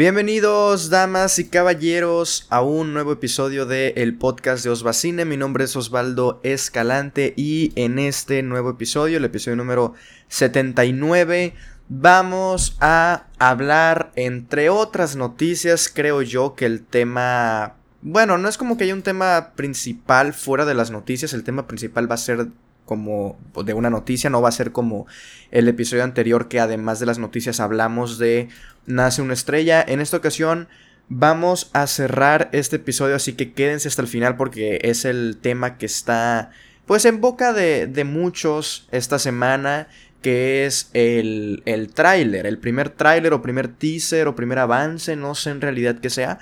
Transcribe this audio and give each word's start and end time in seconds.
Bienvenidos, 0.00 0.88
damas 0.88 1.38
y 1.38 1.48
caballeros, 1.50 2.46
a 2.48 2.62
un 2.62 2.94
nuevo 2.94 3.12
episodio 3.12 3.66
de 3.66 3.88
el 3.98 4.16
podcast 4.16 4.64
de 4.64 4.70
Osvacine. 4.70 5.26
Mi 5.26 5.36
nombre 5.36 5.64
es 5.64 5.76
Osvaldo 5.76 6.40
Escalante 6.42 7.34
y 7.36 7.74
en 7.76 7.98
este 7.98 8.42
nuevo 8.42 8.70
episodio, 8.70 9.18
el 9.18 9.26
episodio 9.26 9.56
número 9.56 9.92
79, 10.28 11.52
vamos 11.90 12.78
a 12.80 13.26
hablar, 13.38 14.10
entre 14.16 14.70
otras 14.70 15.16
noticias, 15.16 15.92
creo 15.94 16.22
yo 16.22 16.54
que 16.54 16.64
el 16.64 16.82
tema... 16.82 17.74
Bueno, 18.00 18.38
no 18.38 18.48
es 18.48 18.56
como 18.56 18.78
que 18.78 18.84
haya 18.84 18.94
un 18.94 19.02
tema 19.02 19.50
principal 19.54 20.32
fuera 20.32 20.64
de 20.64 20.72
las 20.72 20.90
noticias, 20.90 21.34
el 21.34 21.44
tema 21.44 21.66
principal 21.66 22.10
va 22.10 22.14
a 22.14 22.16
ser 22.16 22.48
como 22.84 23.38
de 23.64 23.74
una 23.74 23.90
noticia, 23.90 24.30
no 24.30 24.42
va 24.42 24.48
a 24.48 24.52
ser 24.52 24.72
como 24.72 25.06
el 25.50 25.68
episodio 25.68 26.04
anterior 26.04 26.48
que 26.48 26.60
además 26.60 27.00
de 27.00 27.06
las 27.06 27.18
noticias 27.18 27.60
hablamos 27.60 28.18
de 28.18 28.48
Nace 28.86 29.22
una 29.22 29.34
estrella. 29.34 29.84
En 29.86 30.00
esta 30.00 30.16
ocasión 30.16 30.68
vamos 31.08 31.70
a 31.72 31.86
cerrar 31.86 32.48
este 32.52 32.76
episodio, 32.76 33.16
así 33.16 33.34
que 33.34 33.52
quédense 33.52 33.88
hasta 33.88 34.02
el 34.02 34.08
final 34.08 34.36
porque 34.36 34.80
es 34.82 35.04
el 35.04 35.38
tema 35.40 35.76
que 35.76 35.86
está 35.86 36.50
pues 36.86 37.04
en 37.04 37.20
boca 37.20 37.52
de, 37.52 37.86
de 37.86 38.04
muchos 38.04 38.88
esta 38.90 39.20
semana, 39.20 39.86
que 40.22 40.66
es 40.66 40.90
el, 40.92 41.62
el 41.64 41.92
tráiler, 41.92 42.46
el 42.46 42.58
primer 42.58 42.90
tráiler 42.90 43.32
o 43.32 43.42
primer 43.42 43.68
teaser 43.68 44.26
o 44.26 44.34
primer 44.34 44.58
avance, 44.58 45.14
no 45.14 45.34
sé 45.34 45.50
en 45.50 45.60
realidad 45.60 45.98
qué 46.00 46.10
sea 46.10 46.40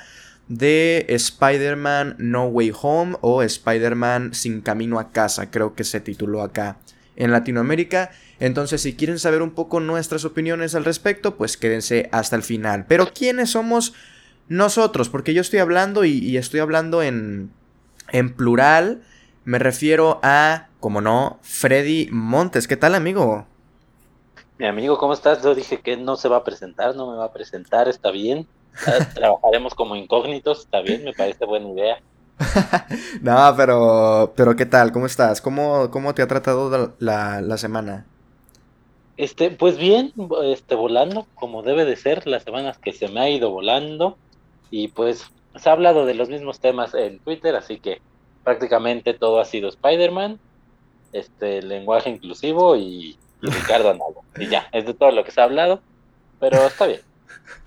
de 0.49 1.05
Spider-Man 1.09 2.17
No 2.19 2.47
Way 2.47 2.73
Home 2.81 3.17
o 3.21 3.43
Spider-Man 3.43 4.35
Sin 4.35 4.63
Camino 4.63 4.99
a 4.99 5.13
Casa, 5.13 5.51
creo 5.51 5.75
que 5.75 5.85
se 5.85 6.01
tituló 6.01 6.43
acá 6.43 6.79
en 7.17 7.33
Latinoamérica. 7.33 8.11
Entonces, 8.41 8.81
si 8.81 8.95
quieren 8.95 9.19
saber 9.19 9.43
un 9.43 9.51
poco 9.51 9.81
nuestras 9.81 10.25
opiniones 10.25 10.75
al 10.75 10.85
respecto, 10.85 11.37
pues 11.37 11.57
quédense 11.57 12.09
hasta 12.13 12.37
el 12.37 12.43
final. 12.43 12.87
Pero, 12.87 13.13
¿quiénes 13.13 13.51
somos 13.51 13.93
nosotros? 14.49 15.09
Porque 15.09 15.35
yo 15.35 15.41
estoy 15.41 15.59
hablando 15.59 16.05
y, 16.05 16.37
estoy 16.37 16.61
hablando 16.61 17.03
en, 17.03 17.51
en 18.11 18.35
plural. 18.35 19.03
Me 19.45 19.59
refiero 19.59 20.21
a, 20.23 20.69
como 20.79 21.01
no, 21.01 21.39
Freddy 21.43 22.09
Montes. 22.13 22.69
¿Qué 22.69 22.77
tal, 22.77 22.95
amigo? 22.95 23.47
Mi 24.59 24.67
amigo, 24.67 24.99
¿cómo 24.99 25.13
estás? 25.13 25.43
Yo 25.43 25.55
dije 25.55 25.81
que 25.81 25.97
no 25.97 26.17
se 26.17 26.29
va 26.29 26.39
a 26.39 26.45
presentar, 26.45 26.95
no 26.95 27.11
me 27.11 27.17
va 27.17 27.27
a 27.27 27.33
presentar, 27.33 27.89
está 27.89 28.11
bien. 28.11 28.47
Trabajaremos 29.15 29.75
como 29.75 29.97
incógnitos, 29.97 30.61
está 30.61 30.81
bien, 30.81 31.05
me 31.05 31.13
parece 31.13 31.45
buena 31.45 31.69
idea. 31.69 31.99
no, 33.23 33.55
pero, 33.57 34.33
pero 34.37 34.55
¿qué 34.55 34.67
tal? 34.67 34.93
¿Cómo 34.93 35.07
estás? 35.07 35.41
¿Cómo, 35.41 35.91
cómo 35.91 36.15
te 36.15 36.23
ha 36.23 36.29
tratado 36.29 36.95
la, 36.99 37.41
la, 37.41 37.57
semana? 37.57 38.07
Este, 39.17 39.51
pues 39.51 39.77
bien, 39.77 40.13
este, 40.45 40.75
volando, 40.75 41.27
como 41.35 41.63
debe 41.63 41.85
de 41.85 41.97
ser, 41.97 42.27
las 42.27 42.45
semanas 42.45 42.79
que 42.79 42.93
se 42.93 43.09
me 43.09 43.21
ha 43.21 43.29
ido 43.29 43.51
volando. 43.51 44.17
Y 44.71 44.89
pues 44.89 45.31
se 45.57 45.69
ha 45.69 45.73
hablado 45.73 46.07
de 46.07 46.15
los 46.15 46.29
mismos 46.29 46.61
temas 46.61 46.95
en 46.95 47.19
Twitter, 47.21 47.57
así 47.57 47.81
que 47.81 48.01
prácticamente 48.45 49.15
todo 49.15 49.41
ha 49.41 49.45
sido 49.45 49.69
Spider-Man, 49.69 50.39
este, 51.13 51.63
lenguaje 51.63 52.11
inclusivo 52.11 52.77
y, 52.77 53.19
Ricardo 53.41 53.91
Analo. 53.91 54.23
Y 54.37 54.49
ya, 54.49 54.69
es 54.73 54.85
de 54.85 54.95
todo 54.95 55.13
lo 55.13 55.25
que 55.25 55.31
se 55.31 55.41
ha 55.41 55.45
hablado, 55.45 55.81
pero 56.41 56.57
está 56.67 56.87
bien. 56.87 57.01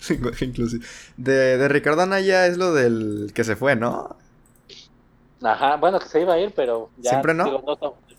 inclusive. 0.40 0.84
De, 1.16 1.58
de 1.58 1.68
Ricardo 1.68 2.02
Anaya 2.02 2.46
es 2.46 2.58
lo 2.58 2.72
del 2.72 3.32
que 3.34 3.44
se 3.44 3.56
fue, 3.56 3.76
¿no? 3.76 4.16
Ajá, 5.42 5.76
bueno, 5.76 5.98
que 5.98 6.08
se 6.08 6.20
iba 6.20 6.34
a 6.34 6.38
ir, 6.38 6.52
pero 6.54 6.90
ya. 6.98 7.10
¿Siempre 7.10 7.34
no? 7.34 7.44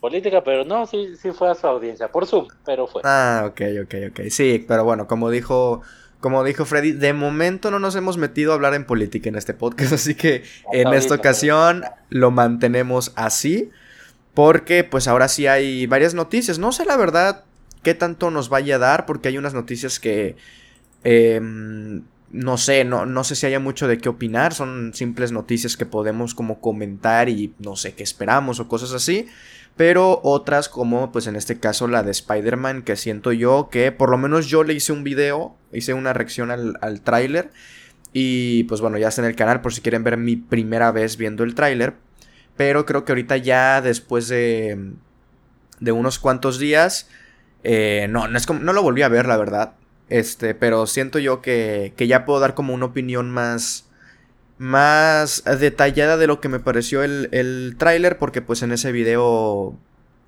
política, 0.04 0.44
pero 0.44 0.66
no, 0.66 0.86
sí, 0.86 1.16
sí 1.16 1.32
fue 1.32 1.50
a 1.50 1.56
su 1.56 1.66
audiencia, 1.66 2.10
por 2.10 2.28
Zoom, 2.28 2.50
pero 2.66 2.88
fue. 2.88 3.02
Ah, 3.06 3.46
ok, 3.48 3.62
ok, 3.84 3.96
ok. 4.10 4.20
Sí, 4.30 4.64
pero 4.68 4.84
bueno, 4.84 5.08
como 5.08 5.30
dijo. 5.30 5.82
Como 6.20 6.46
dijo 6.46 6.64
Freddy, 6.64 6.94
de 6.94 7.12
momento 7.12 7.70
no 7.70 7.80
nos 7.80 7.98
hemos 7.98 8.16
metido 8.16 8.54
a 8.54 8.56
hablar 8.56 8.74
en 8.76 8.86
política 8.86 9.28
en 9.28 9.36
este 9.36 9.54
podcast, 9.54 9.92
así 9.94 10.16
que 10.16 10.44
en 10.72 10.94
esta 10.94 11.16
ocasión 11.16 11.84
lo 12.08 12.32
mantenemos 12.32 13.12
así, 13.18 13.72
porque 14.34 14.86
pues 14.86 15.10
ahora 15.10 15.28
sí 15.28 15.48
hay 15.48 15.86
varias 15.86 16.14
noticias. 16.14 16.60
No 16.60 16.72
sé 16.72 16.86
la 16.86 16.96
verdad 16.96 17.44
qué 17.82 17.94
tanto 17.94 18.32
nos 18.32 18.48
vaya 18.48 18.76
a 18.78 18.80
dar, 18.80 19.06
porque 19.06 19.28
hay 19.28 19.38
unas 19.38 19.54
noticias 19.54 20.00
que 20.00 20.38
Em, 21.04 22.04
no 22.32 22.58
sé, 22.58 22.84
no, 22.84 23.06
no 23.06 23.24
sé 23.24 23.36
si 23.36 23.46
haya 23.46 23.60
mucho 23.60 23.88
de 23.88 23.98
qué 24.00 24.10
opinar, 24.10 24.54
son 24.54 24.94
simples 24.94 25.32
noticias 25.32 25.78
que 25.78 25.86
podemos 25.86 26.34
como 26.34 26.60
comentar 26.62 27.30
y 27.30 27.54
no 27.60 27.76
sé 27.76 27.94
qué 27.94 28.04
esperamos 28.04 28.60
o 28.60 28.68
cosas 28.68 28.92
así. 28.94 29.28
Pero 29.76 30.20
otras 30.24 30.70
como 30.70 31.12
pues 31.12 31.28
en 31.28 31.36
este 31.36 31.60
caso 31.60 31.88
la 31.88 32.04
de 32.04 32.12
Spider-Man 32.12 32.84
que 32.84 32.96
siento 32.96 33.32
yo 33.32 33.70
que 33.72 33.92
por 33.92 34.10
lo 34.10 34.18
menos 34.18 34.48
yo 34.48 34.64
le 34.64 34.74
hice 34.74 34.94
un 34.94 35.04
video, 35.04 35.56
hice 35.72 35.94
una 35.94 36.14
reacción 36.14 36.52
al, 36.52 36.78
al 36.82 37.02
tráiler. 37.02 37.52
Y 38.14 38.66
pues 38.66 38.82
bueno, 38.82 38.98
ya 39.00 39.08
está 39.08 39.22
en 39.22 39.28
el 39.28 39.36
canal 39.36 39.62
por 39.62 39.74
si 39.74 39.82
quieren 39.82 40.04
ver 40.04 40.18
mi 40.18 40.36
primera 40.36 40.92
vez 40.92 41.18
viendo 41.18 41.44
el 41.44 41.56
tráiler. 41.56 41.96
Pero 42.56 42.86
creo 42.86 43.06
que 43.06 43.12
ahorita 43.12 43.38
ya 43.38 43.82
después 43.82 44.28
de, 44.28 44.94
de 45.80 45.92
unos 45.92 46.20
cuantos 46.20 46.60
días... 46.60 47.10
Eh, 47.64 48.08
no, 48.10 48.28
no, 48.28 48.38
es 48.38 48.46
como, 48.46 48.60
no 48.60 48.74
lo 48.74 48.84
volví 48.84 49.04
a 49.04 49.08
ver, 49.08 49.26
la 49.26 49.38
verdad. 49.38 49.74
Este, 50.10 50.54
pero 50.54 50.86
siento 50.86 51.20
yo 51.20 51.42
que, 51.42 51.94
que 51.96 52.08
ya 52.08 52.26
puedo 52.26 52.40
dar 52.40 52.54
como 52.54 52.74
una 52.74 52.86
opinión 52.86 53.32
más, 53.32 53.86
más 54.58 55.44
detallada 55.60 56.18
de 56.18 56.28
lo 56.28 56.40
que 56.40 56.50
me 56.50 56.60
pareció 56.60 57.04
el, 57.04 57.30
el 57.32 57.76
tráiler, 57.78 58.18
porque 58.18 58.42
pues 58.42 58.62
en 58.64 58.72
ese 58.72 58.92
video 58.92 59.78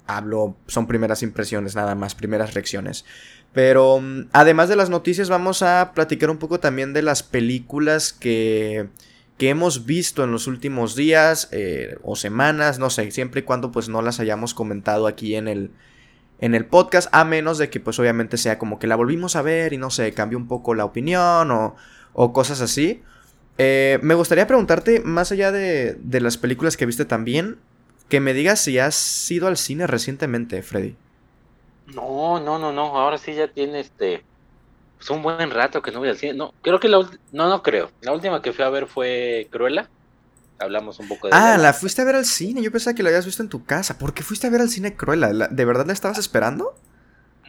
hablo, 0.07 0.55
son 0.67 0.87
primeras 0.87 1.23
impresiones 1.23 1.75
nada 1.75 1.95
más, 1.95 2.15
primeras 2.15 2.53
reacciones. 2.53 3.05
Pero 3.53 3.99
mm, 4.01 4.27
además 4.33 4.69
de 4.69 4.75
las 4.75 4.89
noticias 4.89 5.29
vamos 5.29 5.61
a 5.61 5.91
platicar 5.93 6.29
un 6.29 6.37
poco 6.37 6.59
también 6.59 6.93
de 6.93 7.01
las 7.01 7.23
películas 7.23 8.13
que, 8.13 8.87
que 9.37 9.49
hemos 9.49 9.85
visto 9.85 10.23
en 10.23 10.31
los 10.31 10.47
últimos 10.47 10.95
días 10.95 11.49
eh, 11.51 11.97
o 12.03 12.15
semanas, 12.15 12.79
no 12.79 12.89
sé, 12.89 13.11
siempre 13.11 13.41
y 13.41 13.43
cuando 13.43 13.71
pues 13.71 13.89
no 13.89 14.01
las 14.01 14.19
hayamos 14.19 14.53
comentado 14.53 15.07
aquí 15.07 15.35
en 15.35 15.47
el, 15.47 15.71
en 16.39 16.55
el 16.55 16.65
podcast, 16.65 17.07
a 17.11 17.23
menos 17.23 17.57
de 17.57 17.69
que 17.69 17.79
pues 17.79 17.99
obviamente 17.99 18.37
sea 18.37 18.57
como 18.57 18.79
que 18.79 18.87
la 18.87 18.95
volvimos 18.95 19.35
a 19.35 19.41
ver 19.41 19.73
y 19.73 19.77
no 19.77 19.89
sé, 19.89 20.13
cambió 20.13 20.37
un 20.37 20.47
poco 20.47 20.75
la 20.75 20.85
opinión 20.85 21.51
o, 21.51 22.33
cosas 22.33 22.61
así. 22.61 23.03
Eh, 23.57 23.99
me 24.01 24.15
gustaría 24.15 24.47
preguntarte, 24.47 24.99
más 24.99 25.31
allá 25.31 25.51
de, 25.51 25.95
de, 25.99 26.21
las 26.21 26.37
películas 26.37 26.75
que 26.75 26.85
viste 26.85 27.05
también, 27.05 27.57
que 28.09 28.19
me 28.19 28.33
digas 28.33 28.59
si 28.59 28.79
has 28.79 29.31
ido 29.31 29.47
al 29.47 29.57
cine 29.57 29.87
recientemente, 29.87 30.61
Freddy. 30.61 30.95
No, 31.93 32.39
no, 32.39 32.59
no, 32.59 32.71
no, 32.73 32.97
ahora 32.97 33.17
sí 33.17 33.33
ya 33.33 33.47
tiene 33.47 33.79
este... 33.79 34.23
Pues 34.97 35.09
un 35.09 35.21
buen 35.21 35.51
rato 35.51 35.81
que 35.81 35.91
no 35.91 35.99
voy 35.99 36.09
al 36.09 36.17
cine. 36.17 36.33
No, 36.33 36.53
creo 36.61 36.79
que 36.79 36.87
la... 36.87 36.97
No, 37.31 37.49
no 37.49 37.61
creo. 37.61 37.91
La 38.01 38.13
última 38.13 38.41
que 38.41 38.53
fui 38.53 38.63
a 38.63 38.69
ver 38.69 38.87
fue 38.87 39.47
Cruella 39.51 39.89
hablamos 40.59 40.99
un 40.99 41.07
poco 41.07 41.27
de... 41.27 41.33
Ah, 41.35 41.57
la... 41.57 41.73
fuiste 41.73 42.01
a 42.01 42.05
ver 42.05 42.15
al 42.15 42.25
cine, 42.25 42.61
yo 42.61 42.71
pensaba 42.71 42.95
que 42.95 43.03
la 43.03 43.09
habías 43.09 43.25
visto 43.25 43.43
en 43.43 43.49
tu 43.49 43.65
casa. 43.65 43.97
¿Por 43.97 44.13
qué 44.13 44.23
fuiste 44.23 44.47
a 44.47 44.49
ver 44.49 44.61
al 44.61 44.69
cine 44.69 44.95
Cruella? 44.95 45.27
¿De 45.27 45.65
verdad 45.65 45.85
la 45.85 45.93
estabas 45.93 46.17
esperando? 46.17 46.75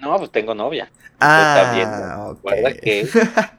No, 0.01 0.17
pues 0.19 0.31
tengo 0.31 0.55
novia. 0.55 0.91
Ah, 1.21 2.35
que... 2.83 3.09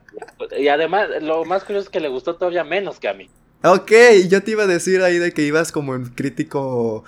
y 0.59 0.67
además, 0.67 1.09
lo 1.21 1.45
más 1.45 1.63
curioso 1.63 1.85
es 1.85 1.89
que 1.89 1.99
le 1.99 2.09
gustó 2.09 2.35
todavía 2.35 2.63
menos 2.63 2.99
que 2.99 3.07
a 3.07 3.13
mí. 3.13 3.29
Ok, 3.63 3.91
yo 4.29 4.43
te 4.43 4.51
iba 4.51 4.63
a 4.63 4.67
decir 4.67 5.01
ahí 5.01 5.17
de 5.17 5.31
que 5.31 5.41
ibas 5.41 5.71
como 5.71 5.95
en 5.95 6.05
crítico 6.05 7.03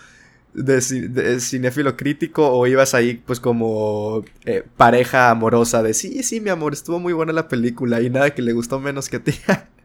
de, 0.53 1.39
cinéfilo 1.39 1.95
crítico 1.95 2.49
o 2.51 2.65
ibas 2.65 2.93
ahí 2.95 3.21
pues 3.25 3.39
como 3.39 4.23
eh, 4.45 4.63
pareja 4.77 5.29
amorosa 5.29 5.83
de 5.83 5.93
sí, 5.93 6.23
sí, 6.23 6.41
mi 6.41 6.49
amor, 6.49 6.73
estuvo 6.73 6.99
muy 6.99 7.13
buena 7.13 7.33
la 7.33 7.47
película 7.47 8.01
y 8.01 8.09
nada 8.09 8.31
que 8.33 8.41
le 8.41 8.53
gustó 8.53 8.79
menos 8.79 9.09
que 9.09 9.17
a 9.17 9.23
ti. 9.23 9.33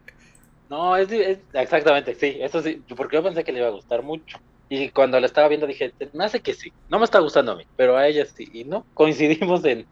No, 0.71 0.97
es, 0.97 1.09
exactamente, 1.53 2.15
sí, 2.15 2.39
eso 2.41 2.63
sí, 2.63 2.83
porque 2.97 3.17
yo 3.17 3.23
pensé 3.23 3.45
que 3.45 3.53
le 3.53 3.59
iba 3.59 3.69
a 3.69 3.73
gustar 3.73 4.03
mucho. 4.03 4.39
Y 4.69 4.89
cuando 4.91 5.21
la 5.21 5.27
estaba 5.27 5.49
viendo 5.49 5.67
dije, 5.67 5.93
me 6.15 6.25
hace 6.25 6.41
que 6.41 6.55
sí, 6.55 6.73
no 6.89 6.99
me 6.99 7.05
está 7.05 7.19
gustando 7.19 7.53
a 7.53 7.57
mí, 7.57 7.65
pero 7.77 7.97
a 7.97 8.09
ella 8.09 8.25
sí. 8.25 8.49
Y 8.53 8.65
no, 8.65 8.85
coincidimos 8.95 9.65
en, 9.65 9.87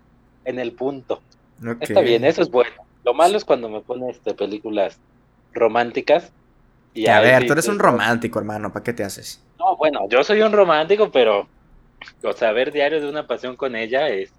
en 0.45 0.59
el 0.59 0.73
punto. 0.73 1.21
Está 1.81 2.01
bien, 2.01 2.25
eso 2.25 2.43
es 2.43 2.51
bueno. 2.51 2.73
Lo 3.05 3.15
malo 3.15 3.37
es 3.37 3.45
cuando 3.45 3.69
me 3.69 3.81
pone 3.81 4.11
este, 4.11 4.35
películas 4.35 4.99
románticas. 5.53 6.33
Y 6.95 7.07
a 7.07 7.21
ver, 7.21 7.47
tú 7.47 7.53
eres 7.53 7.69
un 7.69 7.79
romántico, 7.79 8.39
hermano, 8.39 8.73
¿para 8.73 8.83
qué 8.83 8.93
te 8.93 9.05
haces? 9.05 9.43
No, 9.59 9.77
bueno, 9.77 10.09
yo 10.09 10.23
soy 10.25 10.43
un 10.43 10.53
romántico, 10.53 11.11
pero, 11.11 11.49
o 12.23 12.33
sea, 12.33 12.53
ver 12.53 12.73
diario 12.73 13.01
de 13.01 13.09
una 13.09 13.27
pasión 13.27 13.57
con 13.57 13.77
ella 13.77 14.09
es, 14.09 14.33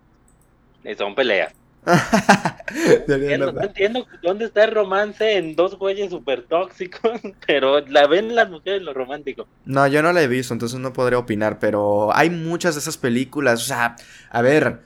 es 0.83 0.97
son 0.97 1.15
peleas. 1.15 1.53
no, 3.07 3.61
entiendo 3.61 4.07
dónde 4.21 4.45
está 4.45 4.63
el 4.63 4.71
romance 4.71 5.37
en 5.37 5.55
dos 5.55 5.77
güeyes 5.77 6.11
súper 6.11 6.43
tóxicos, 6.43 7.19
pero 7.47 7.81
la 7.81 8.07
ven 8.07 8.35
las 8.35 8.49
mujeres 8.49 8.81
lo 8.81 8.93
romántico. 8.93 9.47
No, 9.65 9.85
yo 9.87 10.01
no 10.01 10.13
la 10.13 10.21
he 10.21 10.27
visto, 10.27 10.53
entonces 10.53 10.79
no 10.79 10.93
podré 10.93 11.15
opinar, 11.15 11.59
pero 11.59 12.15
hay 12.15 12.29
muchas 12.29 12.75
de 12.75 12.79
esas 12.79 12.97
películas, 12.97 13.61
o 13.61 13.65
sea, 13.65 13.95
a 14.29 14.41
ver, 14.41 14.81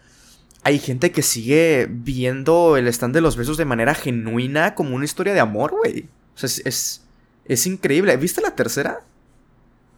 hay 0.64 0.80
gente 0.80 1.12
que 1.12 1.22
sigue 1.22 1.88
viendo 1.90 2.78
el 2.78 2.88
stand 2.88 3.14
de 3.14 3.22
los 3.22 3.38
besos 3.38 3.58
de 3.58 3.66
manera 3.66 3.94
genuina 3.94 4.76
como 4.76 4.96
una 4.96 5.06
historia 5.06 5.34
de 5.34 5.40
amor, 5.40 5.72
güey. 5.72 6.10
O 6.36 6.38
sea, 6.38 6.48
es, 6.66 7.06
es, 7.46 7.68
increíble. 7.68 8.16
¿Viste 8.18 8.42
la 8.42 8.54
tercera? 8.54 9.02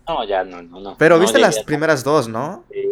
No, 0.08 0.28
ya 0.28 0.44
no, 0.44 0.62
no, 0.62 0.80
no. 0.80 0.98
Pero 0.98 1.20
viste 1.20 1.40
las 1.40 1.60
primeras 1.64 2.04
dos, 2.04 2.28
¿no? 2.28 2.66
Sí, 2.72 2.89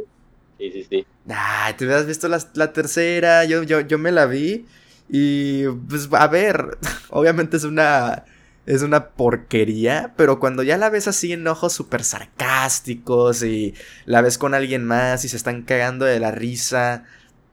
sí, 0.57 0.87
sí. 0.89 1.05
Ay, 1.29 1.73
te 1.73 1.85
hubieras 1.85 2.05
visto 2.05 2.27
la, 2.27 2.73
tercera, 2.73 3.45
yo, 3.45 3.63
yo, 3.63 3.81
yo 3.81 3.97
me 3.97 4.11
la 4.11 4.25
vi. 4.25 4.65
Y 5.09 5.67
pues 5.67 6.09
a 6.11 6.27
ver, 6.27 6.77
obviamente 7.09 7.57
es 7.57 7.63
una 7.63 8.25
es 8.67 8.81
una 8.81 9.11
porquería, 9.11 10.13
pero 10.17 10.39
cuando 10.39 10.61
ya 10.61 10.77
la 10.77 10.89
ves 10.89 11.07
así 11.07 11.31
en 11.31 11.47
ojos 11.47 11.71
súper 11.71 12.03
sarcásticos 12.03 13.41
y 13.41 13.73
la 14.05 14.21
ves 14.21 14.37
con 14.37 14.53
alguien 14.53 14.83
más 14.85 15.23
y 15.23 15.29
se 15.29 15.37
están 15.37 15.63
cagando 15.63 16.05
de 16.05 16.19
la 16.19 16.31
risa, 16.31 17.05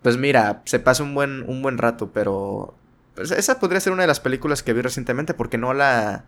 pues 0.02 0.16
mira, 0.16 0.62
se 0.66 0.80
pasa 0.80 1.04
un 1.04 1.14
buen, 1.14 1.48
un 1.48 1.62
buen 1.62 1.78
rato, 1.78 2.10
pero 2.12 2.74
pues 3.14 3.30
esa 3.30 3.60
podría 3.60 3.80
ser 3.80 3.92
una 3.92 4.02
de 4.02 4.08
las 4.08 4.18
películas 4.18 4.64
que 4.64 4.72
vi 4.72 4.82
recientemente 4.82 5.34
porque 5.34 5.56
no 5.56 5.72
la 5.72 6.24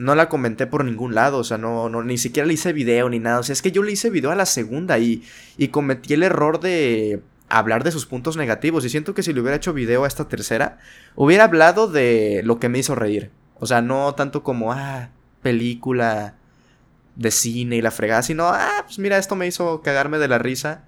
no 0.00 0.14
la 0.14 0.30
comenté 0.30 0.66
por 0.66 0.82
ningún 0.82 1.14
lado, 1.14 1.36
o 1.36 1.44
sea, 1.44 1.58
no, 1.58 1.90
no, 1.90 2.02
ni 2.02 2.16
siquiera 2.16 2.46
le 2.46 2.54
hice 2.54 2.72
video 2.72 3.10
ni 3.10 3.18
nada, 3.18 3.38
o 3.38 3.42
sea, 3.42 3.52
es 3.52 3.60
que 3.60 3.70
yo 3.70 3.82
le 3.82 3.92
hice 3.92 4.08
video 4.08 4.30
a 4.30 4.34
la 4.34 4.46
segunda 4.46 4.98
y, 4.98 5.22
y 5.58 5.68
cometí 5.68 6.14
el 6.14 6.22
error 6.22 6.58
de 6.58 7.20
hablar 7.50 7.84
de 7.84 7.92
sus 7.92 8.06
puntos 8.06 8.38
negativos 8.38 8.82
y 8.86 8.88
siento 8.88 9.12
que 9.12 9.22
si 9.22 9.34
le 9.34 9.42
hubiera 9.42 9.58
hecho 9.58 9.74
video 9.74 10.04
a 10.04 10.08
esta 10.08 10.26
tercera, 10.26 10.78
hubiera 11.16 11.44
hablado 11.44 11.86
de 11.86 12.40
lo 12.44 12.58
que 12.58 12.70
me 12.70 12.78
hizo 12.78 12.94
reír, 12.94 13.30
o 13.58 13.66
sea, 13.66 13.82
no 13.82 14.14
tanto 14.14 14.42
como, 14.42 14.72
ah, 14.72 15.10
película 15.42 16.34
de 17.16 17.30
cine 17.30 17.76
y 17.76 17.82
la 17.82 17.90
fregada, 17.90 18.22
sino, 18.22 18.48
ah, 18.48 18.84
pues 18.86 18.98
mira, 18.98 19.18
esto 19.18 19.36
me 19.36 19.46
hizo 19.46 19.82
cagarme 19.82 20.16
de 20.16 20.28
la 20.28 20.38
risa. 20.38 20.84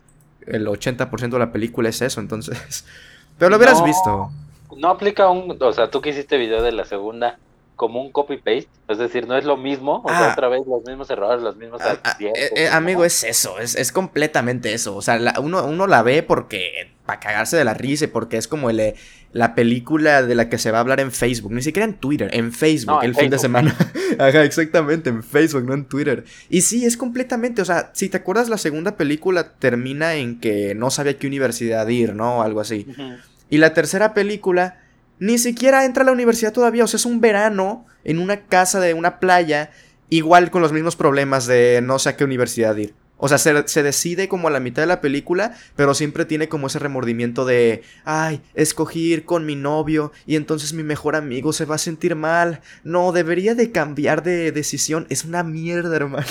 El 0.46 0.66
80% 0.66 1.28
de 1.28 1.38
la 1.38 1.52
película 1.52 1.90
es 1.90 2.00
eso, 2.00 2.18
entonces. 2.20 2.86
Pero 3.38 3.50
lo 3.50 3.56
hubieras 3.58 3.84
visto. 3.84 4.30
No 4.74 4.88
aplica 4.88 5.28
un. 5.28 5.56
O 5.60 5.72
sea, 5.72 5.90
tú 5.90 6.00
que 6.00 6.10
hiciste 6.10 6.38
video 6.38 6.62
de 6.62 6.72
la 6.72 6.86
segunda 6.86 7.38
como 7.82 8.00
un 8.00 8.12
copy-paste, 8.12 8.68
es 8.86 8.98
decir, 8.98 9.26
no 9.26 9.36
es 9.36 9.44
lo 9.44 9.56
mismo, 9.56 10.02
o 10.04 10.08
sea, 10.08 10.28
ah. 10.28 10.32
otra 10.34 10.46
vez 10.46 10.60
los 10.68 10.84
mismos 10.86 11.10
errores, 11.10 11.42
los 11.42 11.56
mismos... 11.56 11.82
Ah, 11.82 11.98
ah, 12.04 12.16
eh, 12.20 12.32
eh, 12.54 12.68
amigo, 12.68 13.04
es 13.04 13.24
eso, 13.24 13.58
es, 13.58 13.74
es, 13.74 13.90
completamente 13.90 14.72
eso, 14.72 14.94
o 14.94 15.02
sea, 15.02 15.18
uno, 15.40 15.66
uno 15.66 15.88
la 15.88 16.04
ve 16.04 16.22
porque, 16.22 16.92
para 17.04 17.18
cagarse 17.18 17.56
de 17.56 17.64
la 17.64 17.74
risa, 17.74 18.06
porque 18.12 18.36
es 18.36 18.46
como 18.46 18.70
el, 18.70 18.78
eh, 18.78 18.94
la 19.32 19.56
película 19.56 20.22
de 20.22 20.32
la 20.36 20.48
que 20.48 20.58
se 20.58 20.70
va 20.70 20.78
a 20.78 20.80
hablar 20.82 21.00
en 21.00 21.10
Facebook, 21.10 21.50
ni 21.50 21.60
siquiera 21.60 21.84
en 21.84 21.94
Twitter, 21.94 22.30
en 22.32 22.52
Facebook, 22.52 23.00
el 23.02 23.16
fin 23.16 23.30
de 23.30 23.40
semana. 23.40 23.74
Ajá, 24.20 24.44
exactamente, 24.44 25.10
en 25.10 25.24
Facebook, 25.24 25.64
no 25.64 25.74
en 25.74 25.86
Twitter. 25.86 26.22
Y 26.50 26.60
sí, 26.60 26.84
es 26.84 26.96
completamente, 26.96 27.62
o 27.62 27.64
sea, 27.64 27.90
si 27.94 28.08
te 28.08 28.18
acuerdas, 28.18 28.48
la 28.48 28.58
segunda 28.58 28.96
película 28.96 29.54
termina 29.58 30.14
en 30.14 30.38
que 30.38 30.76
no 30.76 30.92
sabe 30.92 31.10
a 31.10 31.18
qué 31.18 31.26
universidad 31.26 31.88
ir, 31.88 32.14
¿no? 32.14 32.38
O 32.38 32.42
algo 32.42 32.60
así. 32.60 32.86
Y 33.50 33.58
la 33.58 33.74
tercera 33.74 34.14
película 34.14 34.81
ni 35.22 35.38
siquiera 35.38 35.84
entra 35.84 36.02
a 36.02 36.06
la 36.06 36.10
universidad 36.10 36.52
todavía, 36.52 36.82
o 36.82 36.88
sea, 36.88 36.98
es 36.98 37.06
un 37.06 37.20
verano 37.20 37.86
en 38.02 38.18
una 38.18 38.40
casa 38.46 38.80
de 38.80 38.92
una 38.92 39.20
playa, 39.20 39.70
igual 40.08 40.50
con 40.50 40.62
los 40.62 40.72
mismos 40.72 40.96
problemas 40.96 41.46
de 41.46 41.80
no 41.80 42.00
sé 42.00 42.08
a 42.08 42.16
qué 42.16 42.24
universidad 42.24 42.74
ir. 42.74 42.92
O 43.18 43.28
sea, 43.28 43.38
se, 43.38 43.82
decide 43.84 44.28
como 44.28 44.48
a 44.48 44.50
la 44.50 44.58
mitad 44.58 44.82
de 44.82 44.88
la 44.88 45.00
película, 45.00 45.54
pero 45.76 45.94
siempre 45.94 46.24
tiene 46.24 46.48
como 46.48 46.66
ese 46.66 46.80
remordimiento 46.80 47.44
de, 47.44 47.84
ay, 48.04 48.42
escogí 48.54 49.12
ir 49.12 49.24
con 49.24 49.46
mi 49.46 49.54
novio 49.54 50.10
y 50.26 50.34
entonces 50.34 50.72
mi 50.72 50.82
mejor 50.82 51.14
amigo 51.14 51.52
se 51.52 51.66
va 51.66 51.76
a 51.76 51.78
sentir 51.78 52.16
mal. 52.16 52.60
No, 52.82 53.12
debería 53.12 53.54
de 53.54 53.70
cambiar 53.70 54.24
de 54.24 54.50
decisión. 54.50 55.06
Es 55.08 55.24
una 55.24 55.44
mierda, 55.44 55.94
hermano. 55.94 56.26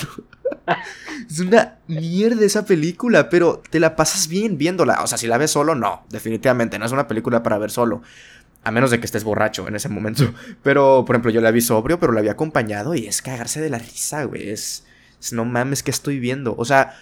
es 1.30 1.40
una 1.40 1.78
mierda 1.86 2.44
esa 2.44 2.66
película, 2.66 3.30
pero 3.30 3.62
te 3.70 3.80
la 3.80 3.96
pasas 3.96 4.28
bien 4.28 4.58
viéndola. 4.58 5.02
O 5.02 5.06
sea, 5.06 5.16
si 5.16 5.26
la 5.26 5.38
ves 5.38 5.52
solo, 5.52 5.74
no, 5.74 6.04
definitivamente, 6.10 6.78
no 6.78 6.84
es 6.84 6.92
una 6.92 7.08
película 7.08 7.42
para 7.42 7.56
ver 7.56 7.70
solo. 7.70 8.02
A 8.64 8.70
menos 8.70 8.90
de 8.90 9.00
que 9.00 9.06
estés 9.06 9.24
borracho 9.24 9.66
en 9.66 9.74
ese 9.74 9.88
momento. 9.88 10.32
Pero, 10.62 11.04
por 11.04 11.16
ejemplo, 11.16 11.30
yo 11.30 11.40
la 11.40 11.50
vi 11.50 11.60
sobrio, 11.60 11.98
pero 11.98 12.12
la 12.12 12.20
había 12.20 12.32
acompañado 12.32 12.94
y 12.94 13.06
es 13.06 13.22
cagarse 13.22 13.60
de 13.60 13.70
la 13.70 13.78
risa, 13.78 14.24
güey. 14.24 14.50
Es, 14.50 14.84
no 15.32 15.44
mames, 15.44 15.82
¿qué 15.82 15.90
estoy 15.90 16.18
viendo? 16.18 16.54
O 16.56 16.64
sea, 16.64 16.94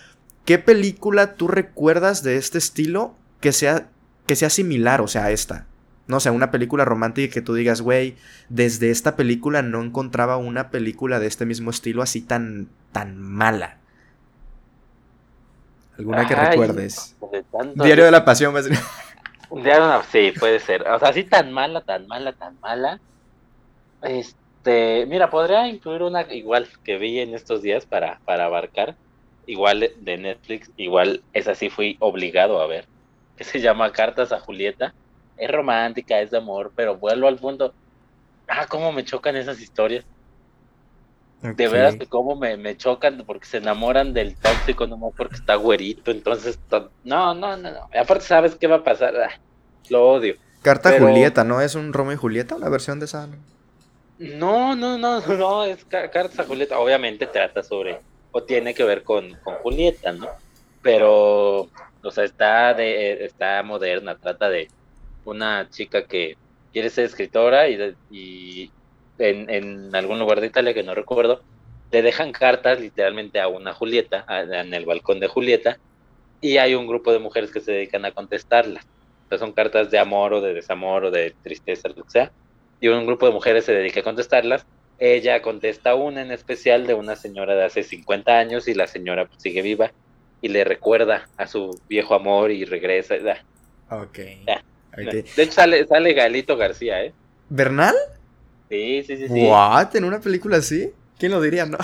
¿qué 0.44 0.58
película 0.58 1.34
tú 1.34 1.48
recuerdas 1.48 2.22
de 2.22 2.36
este 2.36 2.58
estilo 2.58 3.14
que 3.40 3.52
sea, 3.52 3.88
que 4.26 4.36
sea 4.36 4.50
similar, 4.50 5.00
o 5.00 5.08
sea, 5.08 5.26
a 5.26 5.30
esta? 5.30 5.66
No 6.06 6.18
sé, 6.18 6.30
una 6.30 6.50
película 6.50 6.84
romántica 6.84 7.32
que 7.32 7.42
tú 7.42 7.54
digas, 7.54 7.82
güey, 7.82 8.16
desde 8.48 8.90
esta 8.90 9.14
película 9.14 9.62
no 9.62 9.82
encontraba 9.82 10.38
una 10.38 10.70
película 10.70 11.20
de 11.20 11.28
este 11.28 11.46
mismo 11.46 11.70
estilo 11.70 12.02
así 12.02 12.20
tan, 12.20 12.68
tan 12.90 13.16
mala. 13.20 13.78
¿Alguna 15.96 16.26
que 16.26 16.34
recuerdes? 16.34 17.16
Diario 17.76 18.06
de 18.06 18.10
la 18.10 18.24
Pasión, 18.24 18.54
va 19.50 19.62
Ya 19.64 20.02
sí, 20.04 20.32
puede 20.38 20.60
ser. 20.60 20.82
O 20.88 20.98
sea, 20.98 21.08
así 21.08 21.24
tan 21.24 21.52
mala, 21.52 21.82
tan 21.82 22.06
mala, 22.06 22.32
tan 22.32 22.58
mala. 22.60 23.00
Este, 24.02 25.06
mira, 25.06 25.30
podría 25.30 25.68
incluir 25.68 26.02
una 26.02 26.22
igual 26.32 26.68
que 26.84 26.98
vi 26.98 27.20
en 27.20 27.34
estos 27.34 27.62
días 27.62 27.86
para, 27.86 28.20
para 28.24 28.46
abarcar. 28.46 28.96
Igual 29.46 29.90
de 29.96 30.18
Netflix, 30.18 30.72
igual 30.76 31.24
esa 31.32 31.54
sí 31.54 31.70
fui 31.70 31.96
obligado 32.00 32.60
a 32.60 32.66
ver. 32.66 32.86
Que 33.36 33.44
se 33.44 33.60
llama 33.60 33.92
Cartas 33.92 34.32
a 34.32 34.40
Julieta. 34.40 34.94
Es 35.36 35.50
romántica, 35.50 36.20
es 36.20 36.30
de 36.30 36.38
amor, 36.38 36.72
pero 36.76 36.98
vuelvo 36.98 37.28
al 37.28 37.38
fondo. 37.38 37.74
Ah, 38.48 38.66
cómo 38.68 38.92
me 38.92 39.04
chocan 39.04 39.36
esas 39.36 39.60
historias. 39.60 40.04
De 41.42 41.68
veras 41.68 41.96
que 41.96 42.06
cómo 42.06 42.36
me, 42.36 42.58
me, 42.58 42.76
chocan 42.76 43.22
porque 43.26 43.46
se 43.46 43.56
enamoran 43.56 44.12
del 44.12 44.36
tóxico 44.36 44.86
nomás 44.86 45.12
porque 45.16 45.36
está 45.36 45.54
güerito. 45.54 46.10
Entonces, 46.10 46.58
no, 47.02 47.34
no, 47.34 47.56
no, 47.56 47.70
no. 47.70 47.88
Aparte, 47.98 48.24
¿sabes 48.24 48.56
qué 48.56 48.66
va 48.66 48.76
a 48.76 48.84
pasar? 48.84 49.16
Ah, 49.16 49.40
lo 49.88 50.06
odio. 50.06 50.34
Carta 50.62 50.98
Julieta, 50.98 51.42
¿no? 51.42 51.62
¿Es 51.62 51.74
un 51.74 51.94
Romeo 51.94 52.12
y 52.12 52.16
Julieta 52.16 52.58
la 52.58 52.68
versión 52.68 52.98
de 52.98 53.06
esa? 53.06 53.26
No, 54.18 54.76
no, 54.76 54.98
no, 54.98 55.20
no, 55.20 55.64
es 55.64 55.82
Carta 55.86 56.44
Julieta. 56.44 56.78
Obviamente 56.78 57.26
trata 57.26 57.62
sobre, 57.62 58.00
o 58.32 58.42
tiene 58.42 58.74
que 58.74 58.84
ver 58.84 59.02
con, 59.02 59.34
con 59.42 59.54
Julieta, 59.56 60.12
¿no? 60.12 60.28
Pero, 60.82 61.68
o 62.02 62.10
sea, 62.10 62.24
está, 62.24 62.74
de, 62.74 63.24
está 63.24 63.62
moderna, 63.62 64.16
trata 64.16 64.50
de 64.50 64.68
una 65.24 65.70
chica 65.70 66.04
que 66.04 66.36
quiere 66.72 66.90
ser 66.90 67.06
escritora 67.06 67.68
y, 67.68 67.96
y 68.10 68.70
en, 69.20 69.94
algún 69.94 70.18
lugar 70.18 70.40
de 70.40 70.48
Italia 70.48 70.74
que 70.74 70.82
no 70.82 70.94
recuerdo, 70.94 71.42
le 71.92 72.02
dejan 72.02 72.32
cartas 72.32 72.80
literalmente 72.80 73.40
a 73.40 73.48
una 73.48 73.72
Julieta, 73.72 74.24
en 74.28 74.74
el 74.74 74.86
balcón 74.86 75.20
de 75.20 75.28
Julieta, 75.28 75.78
y 76.40 76.56
hay 76.56 76.74
un 76.74 76.86
grupo 76.86 77.12
de 77.12 77.18
mujeres 77.18 77.50
que 77.50 77.60
se 77.60 77.72
dedican 77.72 78.04
a 78.04 78.12
contestarlas. 78.12 78.86
son 79.38 79.52
cartas 79.52 79.90
de 79.90 79.98
amor 79.98 80.32
o 80.32 80.40
de 80.40 80.54
desamor 80.54 81.04
o 81.04 81.10
de 81.10 81.34
tristeza, 81.42 81.88
lo 81.88 82.04
que 82.04 82.10
sea, 82.10 82.32
y 82.80 82.88
un 82.88 83.06
grupo 83.06 83.26
de 83.26 83.32
mujeres 83.32 83.64
se 83.64 83.72
dedica 83.72 84.00
a 84.00 84.04
contestarlas. 84.04 84.66
Ella 84.98 85.40
contesta 85.40 85.94
una 85.94 86.22
en 86.22 86.30
especial 86.30 86.86
de 86.86 86.94
una 86.94 87.16
señora 87.16 87.54
de 87.54 87.64
hace 87.64 87.82
50 87.82 88.38
años 88.38 88.68
y 88.68 88.74
la 88.74 88.86
señora 88.86 89.26
pues, 89.26 89.42
sigue 89.42 89.62
viva 89.62 89.92
y 90.42 90.48
le 90.48 90.64
recuerda 90.64 91.28
a 91.36 91.46
su 91.46 91.78
viejo 91.88 92.14
amor 92.14 92.50
y 92.50 92.64
regresa. 92.64 93.14
Ok. 93.90 94.18
De 94.96 95.24
hecho 95.36 95.52
sale, 95.52 95.86
sale 95.86 96.12
Galito 96.12 96.56
García, 96.56 97.04
¿eh? 97.04 97.12
¿Bernal? 97.48 97.94
Sí, 98.70 99.02
sí, 99.02 99.16
sí. 99.16 99.28
sí. 99.28 99.46
¿What? 99.46 99.96
¿En 99.96 100.04
una 100.04 100.20
película 100.20 100.58
así? 100.58 100.92
¿Quién 101.18 101.32
lo 101.32 101.40
diría, 101.40 101.66
no? 101.66 101.76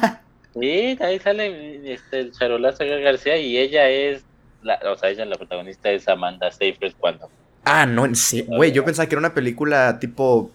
sí, 0.60 0.96
ahí 1.00 1.18
sale 1.18 1.92
este, 1.92 2.20
el 2.20 2.32
charolazo 2.32 2.84
García 2.84 3.38
y 3.38 3.56
ella 3.56 3.88
es, 3.88 4.24
la, 4.62 4.78
o 4.92 4.96
sea, 4.96 5.08
ella 5.08 5.24
la 5.24 5.36
protagonista 5.36 5.90
es 5.90 6.06
Amanda 6.06 6.50
Seyfried 6.52 6.92
cuando... 7.00 7.30
Ah, 7.64 7.86
no, 7.86 8.04
en 8.04 8.14
sí, 8.14 8.42
güey, 8.46 8.72
yo 8.72 8.84
pensaba 8.84 9.08
que 9.08 9.14
era 9.14 9.20
una 9.20 9.32
película 9.32 9.98
tipo 9.98 10.52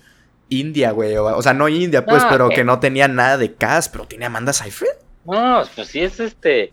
India, 0.48 0.91
güey, 0.91 1.17
o, 1.17 1.41
sea, 1.41 1.53
no 1.53 1.67
India, 1.67 2.05
pues, 2.05 2.24
pero 2.29 2.50
que 2.50 2.63
no 2.63 2.79
tenía 2.79 3.08
nada 3.08 3.38
de 3.38 3.55
cast, 3.55 3.91
pero 3.91 4.05
tiene 4.05 4.25
Amanda 4.25 4.53
Seyfried. 4.53 4.91
No, 5.25 5.63
pues 5.75 5.88
sí 5.88 6.01
es 6.01 6.19
este, 6.19 6.72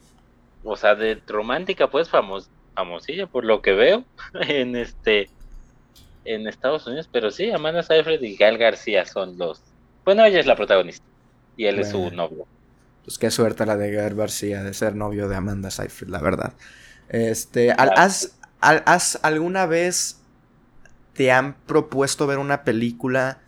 o 0.63 0.77
sea, 0.77 0.95
de 0.95 1.19
romántica, 1.27 1.89
pues, 1.89 2.11
famos, 2.11 2.51
famosilla, 2.75 3.27
por 3.27 3.47
lo 3.47 3.63
que 3.63 3.73
veo, 3.73 4.05
en 4.35 4.77
este 4.77 5.31
en 6.27 6.47
Estados 6.47 6.87
Unidos, 6.87 7.09
pero 7.11 7.31
sí, 7.31 7.51
Amanda 7.51 7.83
Seyfried 7.83 8.23
y 8.23 8.37
Gal 8.37 8.59
García 8.59 9.05
son 9.05 9.39
los. 9.39 9.63
Bueno, 10.05 10.25
ella 10.25 10.41
es 10.41 10.47
la 10.47 10.57
protagonista 10.57 11.05
y 11.57 11.67
él 11.67 11.79
es 11.79 11.91
su 11.91 12.11
novio. 12.11 12.47
Pues 13.05 13.19
qué 13.19 13.31
suerte 13.31 13.65
la 13.67 13.77
de 13.77 13.93
Gal 13.93 14.15
García 14.15 14.63
de 14.63 14.75
ser 14.75 14.95
novio 14.95 15.29
de 15.29 15.37
Amanda 15.37 15.71
Seyfried, 15.71 16.11
la 16.11 16.21
verdad. 16.21 16.53
Este, 17.09 17.73
¿has, 17.73 18.37
¿has 18.61 19.19
alguna 19.23 19.67
vez 19.67 20.21
te 21.15 21.31
han 21.33 21.55
propuesto 21.55 22.27
ver 22.27 22.39
una 22.39 22.65
película? 22.65 23.41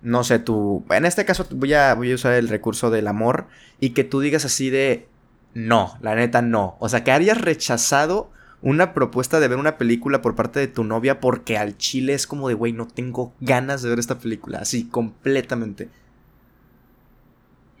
No 0.00 0.24
sé, 0.24 0.38
tú. 0.38 0.84
En 0.90 1.04
este 1.04 1.24
caso 1.24 1.46
voy 1.50 1.74
a, 1.74 1.94
voy 1.94 2.10
a 2.12 2.14
usar 2.14 2.34
el 2.34 2.48
recurso 2.48 2.90
del 2.90 3.06
amor 3.06 3.46
y 3.80 3.90
que 3.90 4.04
tú 4.04 4.20
digas 4.20 4.44
así 4.44 4.70
de. 4.70 5.08
No, 5.54 5.98
la 6.00 6.14
neta 6.14 6.40
no. 6.40 6.76
O 6.80 6.88
sea, 6.88 7.04
que 7.04 7.12
hayas 7.12 7.38
rechazado 7.38 8.30
una 8.62 8.94
propuesta 8.94 9.40
de 9.40 9.48
ver 9.48 9.58
una 9.58 9.76
película 9.76 10.22
por 10.22 10.36
parte 10.36 10.60
de 10.60 10.68
tu 10.68 10.84
novia 10.84 11.20
porque 11.20 11.58
al 11.58 11.76
chile 11.76 12.14
es 12.14 12.26
como 12.26 12.48
de, 12.48 12.54
güey, 12.54 12.72
no 12.72 12.86
tengo 12.86 13.32
ganas 13.40 13.82
de 13.82 13.90
ver 13.90 13.98
esta 13.98 14.18
película, 14.18 14.58
así, 14.58 14.88
completamente. 14.88 15.88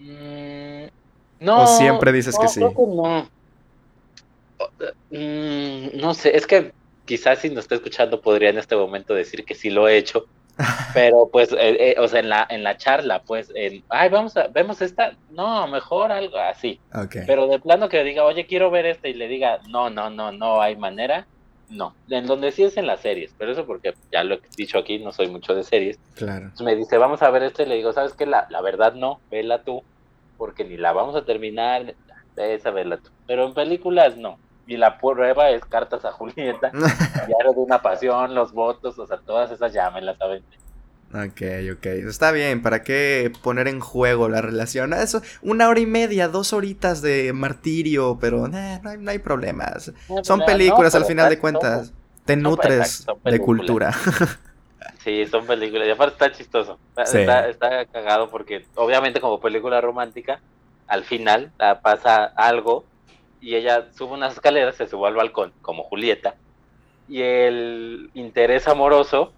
Mm, 0.00 0.86
no. 1.40 1.62
O 1.62 1.66
siempre 1.78 2.12
dices 2.12 2.36
que 2.38 2.48
sí. 2.48 2.60
no. 2.60 3.28
Mm, 5.10 6.00
no 6.00 6.14
sé, 6.14 6.36
es 6.36 6.46
que 6.46 6.72
quizás 7.04 7.40
si 7.40 7.50
nos 7.50 7.64
está 7.64 7.76
escuchando 7.76 8.20
podría 8.20 8.50
en 8.50 8.58
este 8.58 8.74
momento 8.76 9.14
decir 9.14 9.44
que 9.44 9.54
sí 9.54 9.70
lo 9.70 9.88
he 9.88 9.96
hecho, 9.96 10.26
pero 10.94 11.28
pues, 11.32 11.52
eh, 11.52 11.56
eh, 11.92 11.96
o 11.98 12.08
sea, 12.08 12.20
en 12.20 12.28
la, 12.28 12.46
en 12.48 12.62
la 12.62 12.76
charla, 12.76 13.22
pues, 13.22 13.50
en, 13.54 13.82
ay, 13.88 14.08
vamos 14.08 14.36
a, 14.36 14.48
vemos 14.48 14.82
esta, 14.82 15.14
no, 15.30 15.66
mejor 15.66 16.12
algo 16.12 16.36
así. 16.36 16.80
Pero 17.26 17.46
de 17.46 17.58
plano 17.58 17.88
que 17.88 18.04
diga, 18.04 18.24
oye, 18.24 18.46
quiero 18.46 18.70
ver 18.70 18.86
esta 18.86 19.08
y 19.08 19.14
le 19.14 19.28
diga, 19.28 19.60
no, 19.68 19.90
no, 19.90 20.10
no, 20.10 20.32
no 20.32 20.60
hay 20.60 20.76
manera, 20.76 21.26
no. 21.68 21.94
En 22.08 22.26
donde 22.26 22.52
sí 22.52 22.64
es 22.64 22.76
en 22.76 22.86
las 22.86 23.00
series, 23.00 23.34
pero 23.38 23.52
eso 23.52 23.66
porque 23.66 23.94
ya 24.12 24.24
lo 24.24 24.34
he 24.34 24.40
dicho 24.56 24.78
aquí, 24.78 24.98
no 24.98 25.12
soy 25.12 25.28
mucho 25.28 25.54
de 25.54 25.64
series. 25.64 25.98
Claro. 26.14 26.44
Entonces 26.44 26.64
me 26.64 26.76
dice, 26.76 26.98
vamos 26.98 27.22
a 27.22 27.30
ver 27.30 27.42
este, 27.44 27.66
le 27.66 27.76
digo, 27.76 27.92
¿sabes 27.92 28.12
qué? 28.12 28.26
La, 28.26 28.46
la 28.50 28.60
verdad 28.60 28.94
no, 28.94 29.20
vela 29.30 29.62
tú, 29.62 29.82
porque 30.36 30.64
ni 30.64 30.76
la 30.76 30.92
vamos 30.92 31.16
a 31.16 31.24
terminar, 31.24 31.94
esa 32.36 32.70
vela 32.70 32.98
tú. 32.98 33.10
Pero 33.26 33.46
en 33.46 33.54
películas 33.54 34.16
no. 34.16 34.38
Y 34.66 34.76
la 34.76 34.98
prueba 34.98 35.50
es 35.50 35.64
Cartas 35.64 36.04
a 36.04 36.12
Julieta, 36.12 36.70
Diario 37.26 37.52
de 37.52 37.58
una 37.58 37.82
Pasión, 37.82 38.34
Los 38.34 38.52
Votos, 38.52 38.98
o 38.98 39.06
sea, 39.06 39.18
todas 39.18 39.50
esas 39.50 39.72
ya 39.72 39.90
me 39.90 40.00
las. 40.00 40.16
Ok, 41.14 41.42
ok. 41.76 41.86
Está 42.08 42.32
bien, 42.32 42.62
¿para 42.62 42.82
qué 42.82 43.30
poner 43.42 43.68
en 43.68 43.80
juego 43.80 44.30
la 44.30 44.40
relación? 44.40 44.94
Eso, 44.94 45.20
una 45.42 45.68
hora 45.68 45.80
y 45.80 45.86
media, 45.86 46.28
dos 46.28 46.54
horitas 46.54 47.02
de 47.02 47.34
martirio, 47.34 48.16
pero 48.18 48.48
no, 48.48 48.56
hay, 48.56 48.98
no, 48.98 49.10
hay, 49.10 49.18
problemas. 49.18 49.92
son 50.22 50.40
películas 50.46 50.94
al 50.94 51.04
final 51.04 51.28
de 51.28 51.38
cuentas. 51.38 51.92
Te 52.24 52.36
nutres 52.36 53.04
de 53.24 53.38
cultura. 53.40 53.92
sí, 55.04 55.26
son 55.26 55.44
películas. 55.46 55.86
Y 55.86 55.90
aparte 55.90 56.14
está 56.14 56.32
chistoso. 56.32 56.78
Está, 56.96 57.48
está, 57.48 57.84
cagado 57.86 58.30
porque 58.30 58.64
obviamente 58.76 59.20
como 59.20 59.38
película 59.38 59.82
romántica, 59.82 60.40
al 60.86 61.04
final 61.04 61.52
pasa 61.82 62.24
algo 62.24 62.84
y 63.42 63.56
ella 63.56 63.88
sube 63.92 64.12
unas 64.12 64.34
escaleras, 64.34 64.76
se 64.76 64.86
sube 64.86 65.08
al 65.08 65.16
balcón, 65.16 65.52
como 65.62 65.82
Julieta. 65.82 66.36
Y 67.08 67.20
el 67.22 68.08
interés 68.14 68.68
amoroso 68.68 69.32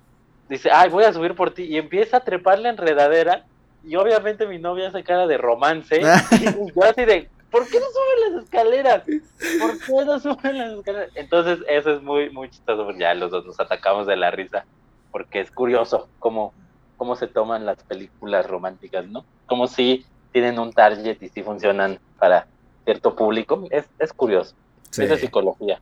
dice, 0.49 0.71
ay, 0.71 0.91
voy 0.91 1.05
a 1.05 1.13
subir 1.13 1.35
por 1.35 1.53
ti, 1.53 1.65
y 1.65 1.79
empieza 1.79 2.19
a 2.19 2.21
trepar 2.21 2.59
la 2.59 2.69
enredadera, 2.69 3.47
y 3.83 3.97
obviamente 3.97 4.47
mi 4.47 4.59
novia 4.59 4.89
hace 4.89 5.03
cara 5.03 5.27
de 5.27 5.39
romance, 5.39 6.03
y 6.33 6.45
yo 6.45 6.85
así 6.85 7.07
de, 7.07 7.31
¿por 7.51 7.67
qué 7.67 7.81
no 7.81 7.87
suben 7.87 8.35
las 8.35 8.45
escaleras? 8.45 9.05
¿Por 9.05 9.79
qué 9.79 10.05
no 10.05 10.21
suben 10.21 10.59
las 10.59 10.73
escaleras? 10.75 11.11
Entonces, 11.15 11.61
eso 11.67 11.95
es 11.95 12.03
muy, 12.03 12.29
muy 12.29 12.51
chistoso, 12.51 12.91
ya 12.99 13.15
los 13.15 13.31
dos 13.31 13.47
nos 13.47 13.59
atacamos 13.59 14.07
de 14.07 14.17
la 14.17 14.31
risa, 14.31 14.67
porque 15.13 15.41
es 15.41 15.51
curioso 15.51 16.11
cómo, 16.19 16.53
cómo 16.99 17.17
se 17.17 17.27
toman 17.27 17.65
las 17.65 17.83
películas 17.85 18.47
románticas, 18.47 19.07
¿no? 19.07 19.25
Como 19.47 19.67
si 19.67 20.05
tienen 20.31 20.59
un 20.59 20.75
target 20.75 21.23
y 21.23 21.29
si 21.31 21.43
funcionan 21.43 21.99
para 22.19 22.49
cierto 22.85 23.17
público, 23.17 23.67
es, 23.71 23.85
es 23.99 24.13
curioso, 24.13 24.55
es 24.97 25.21
psicología. 25.21 25.81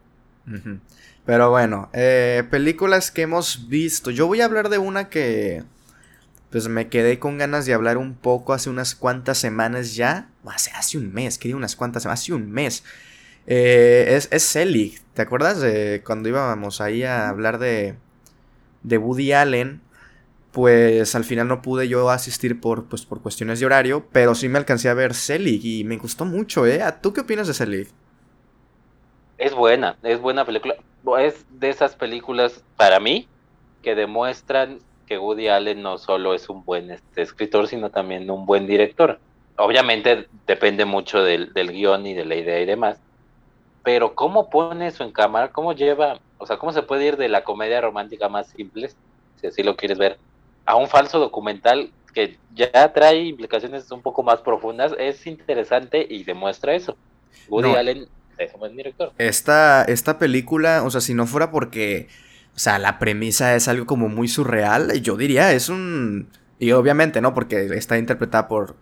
Pero 1.24 1.50
bueno, 1.50 1.88
eh, 1.92 2.44
películas 2.50 3.10
que 3.10 3.22
hemos 3.22 3.68
visto. 3.68 4.10
Yo 4.10 4.26
voy 4.26 4.40
a 4.40 4.44
hablar 4.44 4.68
de 4.68 4.78
una 4.78 5.08
que 5.08 5.62
pues 6.50 6.68
me 6.68 6.88
quedé 6.88 7.18
con 7.18 7.38
ganas 7.38 7.64
de 7.64 7.72
hablar 7.72 7.96
un 7.96 8.14
poco 8.14 8.52
hace 8.52 8.68
unas 8.68 8.94
cuantas 8.94 9.38
semanas 9.38 9.94
ya. 9.94 10.28
Hace, 10.44 10.70
hace 10.72 10.98
un 10.98 11.12
mes, 11.12 11.38
quería 11.38 11.56
unas 11.56 11.76
cuantas 11.76 12.02
semanas, 12.02 12.20
hace 12.20 12.32
un 12.34 12.50
mes. 12.50 12.84
Eh, 13.46 14.06
es, 14.10 14.28
es 14.32 14.42
Selig. 14.42 15.00
¿Te 15.14 15.22
acuerdas 15.22 15.60
de 15.60 16.02
cuando 16.04 16.28
íbamos 16.28 16.80
ahí 16.80 17.04
a 17.04 17.28
hablar 17.28 17.58
de, 17.58 17.94
de 18.82 18.98
Woody 18.98 19.32
Allen? 19.32 19.80
Pues 20.52 21.14
al 21.14 21.24
final 21.24 21.48
no 21.48 21.62
pude 21.62 21.88
yo 21.88 22.10
asistir 22.10 22.60
por, 22.60 22.84
pues, 22.84 23.06
por 23.06 23.22
cuestiones 23.22 23.58
de 23.58 23.66
horario, 23.66 24.06
pero 24.12 24.34
sí 24.34 24.48
me 24.48 24.58
alcancé 24.58 24.88
a 24.88 24.94
ver 24.94 25.14
Selig 25.14 25.64
y 25.64 25.84
me 25.84 25.96
gustó 25.96 26.24
mucho, 26.24 26.66
¿eh? 26.66 26.80
¿Tú 27.02 27.12
qué 27.12 27.22
opinas 27.22 27.48
de 27.48 27.54
Selig? 27.54 27.88
Es 29.38 29.54
buena, 29.54 29.96
es 30.02 30.20
buena 30.20 30.44
película 30.44 30.76
es 31.18 31.44
de 31.50 31.68
esas 31.68 31.96
películas 31.96 32.62
para 32.76 33.00
mí 33.00 33.26
que 33.82 33.94
demuestran 33.94 34.78
que 35.06 35.18
Woody 35.18 35.48
Allen 35.48 35.82
no 35.82 35.98
solo 35.98 36.34
es 36.34 36.48
un 36.48 36.64
buen 36.64 36.90
este, 36.90 37.22
escritor, 37.22 37.66
sino 37.66 37.90
también 37.90 38.30
un 38.30 38.46
buen 38.46 38.66
director. 38.66 39.18
Obviamente 39.56 40.28
depende 40.46 40.84
mucho 40.84 41.22
del, 41.22 41.52
del 41.52 41.72
guion 41.72 42.06
y 42.06 42.14
de 42.14 42.24
la 42.24 42.36
idea 42.36 42.60
y 42.60 42.66
demás, 42.66 43.00
pero 43.82 44.14
cómo 44.14 44.48
pone 44.48 44.86
eso 44.86 45.04
en 45.04 45.12
cámara, 45.12 45.50
cómo 45.50 45.72
lleva, 45.72 46.20
o 46.38 46.46
sea, 46.46 46.56
cómo 46.56 46.72
se 46.72 46.82
puede 46.82 47.06
ir 47.06 47.16
de 47.16 47.28
la 47.28 47.44
comedia 47.44 47.80
romántica 47.80 48.28
más 48.28 48.46
simple, 48.46 48.90
si 49.40 49.46
así 49.48 49.62
lo 49.62 49.76
quieres 49.76 49.98
ver, 49.98 50.18
a 50.64 50.76
un 50.76 50.88
falso 50.88 51.18
documental 51.18 51.90
que 52.14 52.38
ya 52.54 52.92
trae 52.92 53.24
implicaciones 53.24 53.90
un 53.90 54.02
poco 54.02 54.22
más 54.22 54.40
profundas, 54.40 54.92
es 54.98 55.26
interesante 55.26 56.06
y 56.08 56.24
demuestra 56.24 56.74
eso. 56.74 56.96
Woody 57.48 57.74
Allen 57.74 58.08
director. 58.74 59.12
Esta, 59.18 59.84
esta 59.84 60.18
película, 60.18 60.82
o 60.82 60.90
sea, 60.90 61.00
si 61.00 61.14
no 61.14 61.26
fuera 61.26 61.50
porque, 61.50 62.08
o 62.54 62.58
sea, 62.58 62.78
la 62.78 62.98
premisa 62.98 63.54
es 63.54 63.68
algo 63.68 63.86
como 63.86 64.08
muy 64.08 64.28
surreal, 64.28 65.00
yo 65.00 65.16
diría, 65.16 65.52
es 65.52 65.68
un... 65.68 66.28
Y 66.58 66.72
obviamente, 66.72 67.20
¿no? 67.20 67.34
Porque 67.34 67.66
está 67.76 67.98
interpretada 67.98 68.46
por, 68.46 68.76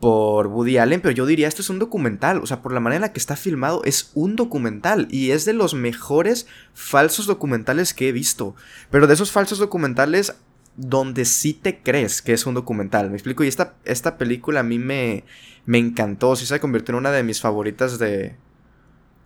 por 0.00 0.46
Woody 0.46 0.78
Allen, 0.78 1.00
pero 1.00 1.12
yo 1.12 1.26
diría, 1.26 1.48
esto 1.48 1.62
es 1.62 1.70
un 1.70 1.80
documental, 1.80 2.40
o 2.42 2.46
sea, 2.46 2.62
por 2.62 2.72
la 2.72 2.80
manera 2.80 2.96
en 2.96 3.02
la 3.02 3.12
que 3.12 3.18
está 3.18 3.34
filmado, 3.34 3.82
es 3.84 4.12
un 4.14 4.36
documental 4.36 5.08
y 5.10 5.32
es 5.32 5.44
de 5.44 5.52
los 5.52 5.74
mejores 5.74 6.46
falsos 6.74 7.26
documentales 7.26 7.92
que 7.92 8.08
he 8.08 8.12
visto. 8.12 8.54
Pero 8.90 9.06
de 9.08 9.14
esos 9.14 9.32
falsos 9.32 9.58
documentales 9.58 10.36
donde 10.78 11.24
sí 11.24 11.52
te 11.52 11.82
crees 11.82 12.22
que 12.22 12.32
es 12.32 12.46
un 12.46 12.54
documental, 12.54 13.10
me 13.10 13.16
explico, 13.16 13.44
y 13.44 13.48
esta, 13.48 13.74
esta 13.84 14.16
película 14.16 14.60
a 14.60 14.62
mí 14.62 14.78
me, 14.78 15.24
me 15.66 15.76
encantó, 15.76 16.36
sí 16.36 16.46
se 16.46 16.60
convirtió 16.60 16.92
en 16.92 17.00
una 17.00 17.10
de 17.10 17.24
mis 17.24 17.40
favoritas 17.40 17.98
de, 17.98 18.36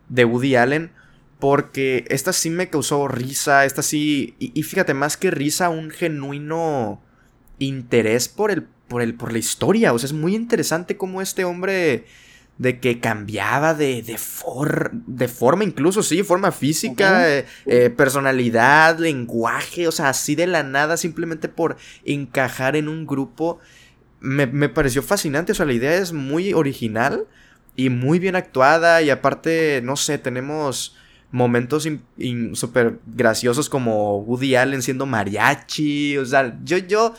de 0.08 0.24
Woody 0.24 0.56
Allen. 0.56 0.90
Porque 1.38 2.04
esta 2.08 2.32
sí 2.32 2.50
me 2.50 2.70
causó 2.70 3.08
risa. 3.08 3.64
Esta 3.64 3.82
sí. 3.82 4.36
Y, 4.38 4.62
fíjate, 4.62 4.94
más 4.94 5.16
que 5.16 5.32
risa, 5.32 5.70
un 5.70 5.90
genuino 5.90 7.02
interés 7.58 8.28
por 8.28 8.52
el. 8.52 8.62
por 8.62 9.02
el. 9.02 9.14
por 9.14 9.32
la 9.32 9.38
historia. 9.38 9.92
O 9.92 9.98
sea, 9.98 10.06
es 10.06 10.12
muy 10.12 10.36
interesante 10.36 10.96
cómo 10.96 11.20
este 11.20 11.44
hombre. 11.44 12.04
De 12.62 12.78
que 12.78 13.00
cambiaba 13.00 13.74
de, 13.74 14.02
de, 14.02 14.16
de 15.06 15.28
forma, 15.28 15.64
incluso, 15.64 16.02
sí, 16.02 16.22
forma 16.22 16.52
física, 16.52 17.28
eh, 17.28 17.46
eh, 17.66 17.90
personalidad, 17.90 18.98
lenguaje, 18.98 19.88
o 19.88 19.92
sea, 19.92 20.10
así 20.10 20.34
de 20.34 20.46
la 20.46 20.62
nada, 20.62 20.96
simplemente 20.96 21.48
por 21.48 21.76
encajar 22.04 22.76
en 22.76 22.88
un 22.88 23.06
grupo. 23.06 23.58
Me, 24.20 24.46
me 24.46 24.68
pareció 24.68 25.02
fascinante, 25.02 25.52
o 25.52 25.54
sea, 25.54 25.66
la 25.66 25.72
idea 25.72 25.94
es 25.94 26.12
muy 26.12 26.52
original 26.52 27.26
y 27.74 27.88
muy 27.88 28.18
bien 28.18 28.36
actuada 28.36 29.02
y 29.02 29.10
aparte, 29.10 29.80
no 29.82 29.96
sé, 29.96 30.18
tenemos 30.18 30.96
momentos 31.30 31.88
súper 32.52 32.98
graciosos 33.06 33.68
como 33.68 34.18
Woody 34.18 34.54
Allen 34.54 34.82
siendo 34.82 35.06
mariachi, 35.06 36.18
o 36.18 36.26
sea, 36.26 36.58
yo, 36.62 36.76
yo, 36.76 37.14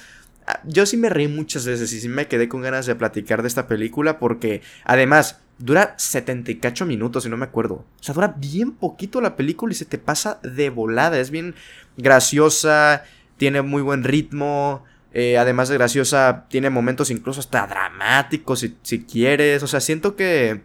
yo 0.66 0.86
sí 0.86 0.98
me 0.98 1.10
reí 1.10 1.28
muchas 1.28 1.66
veces 1.66 1.92
y 1.94 2.00
sí 2.02 2.10
me 2.10 2.28
quedé 2.28 2.50
con 2.50 2.62
ganas 2.62 2.86
de 2.86 2.96
platicar 2.96 3.42
de 3.42 3.48
esta 3.48 3.68
película 3.68 4.20
porque 4.20 4.62
además 4.84 5.40
dura 5.58 5.96
78 5.98 6.86
minutos, 6.86 7.24
si 7.24 7.30
no 7.30 7.38
me 7.38 7.46
acuerdo. 7.46 7.76
O 7.76 8.04
sea, 8.04 8.14
dura 8.14 8.36
bien 8.38 8.72
poquito 8.72 9.22
la 9.22 9.36
película 9.36 9.72
y 9.72 9.76
se 9.76 9.86
te 9.86 9.98
pasa 9.98 10.40
de 10.44 10.70
volada, 10.70 11.20
es 11.20 11.30
bien 11.30 11.56
graciosa, 11.98 13.04
tiene 13.38 13.62
muy 13.62 13.82
buen 13.82 14.04
ritmo, 14.04 14.84
eh, 15.14 15.38
además 15.38 15.70
de 15.70 15.76
graciosa, 15.76 16.46
tiene 16.50 16.72
momentos 16.72 17.12
incluso 17.12 17.40
hasta 17.40 17.68
dramáticos, 17.68 18.60
si, 18.62 18.78
si, 18.82 19.04
quieres. 19.04 19.62
O 19.64 19.68
sea, 19.68 19.80
siento 19.80 20.16
que. 20.16 20.62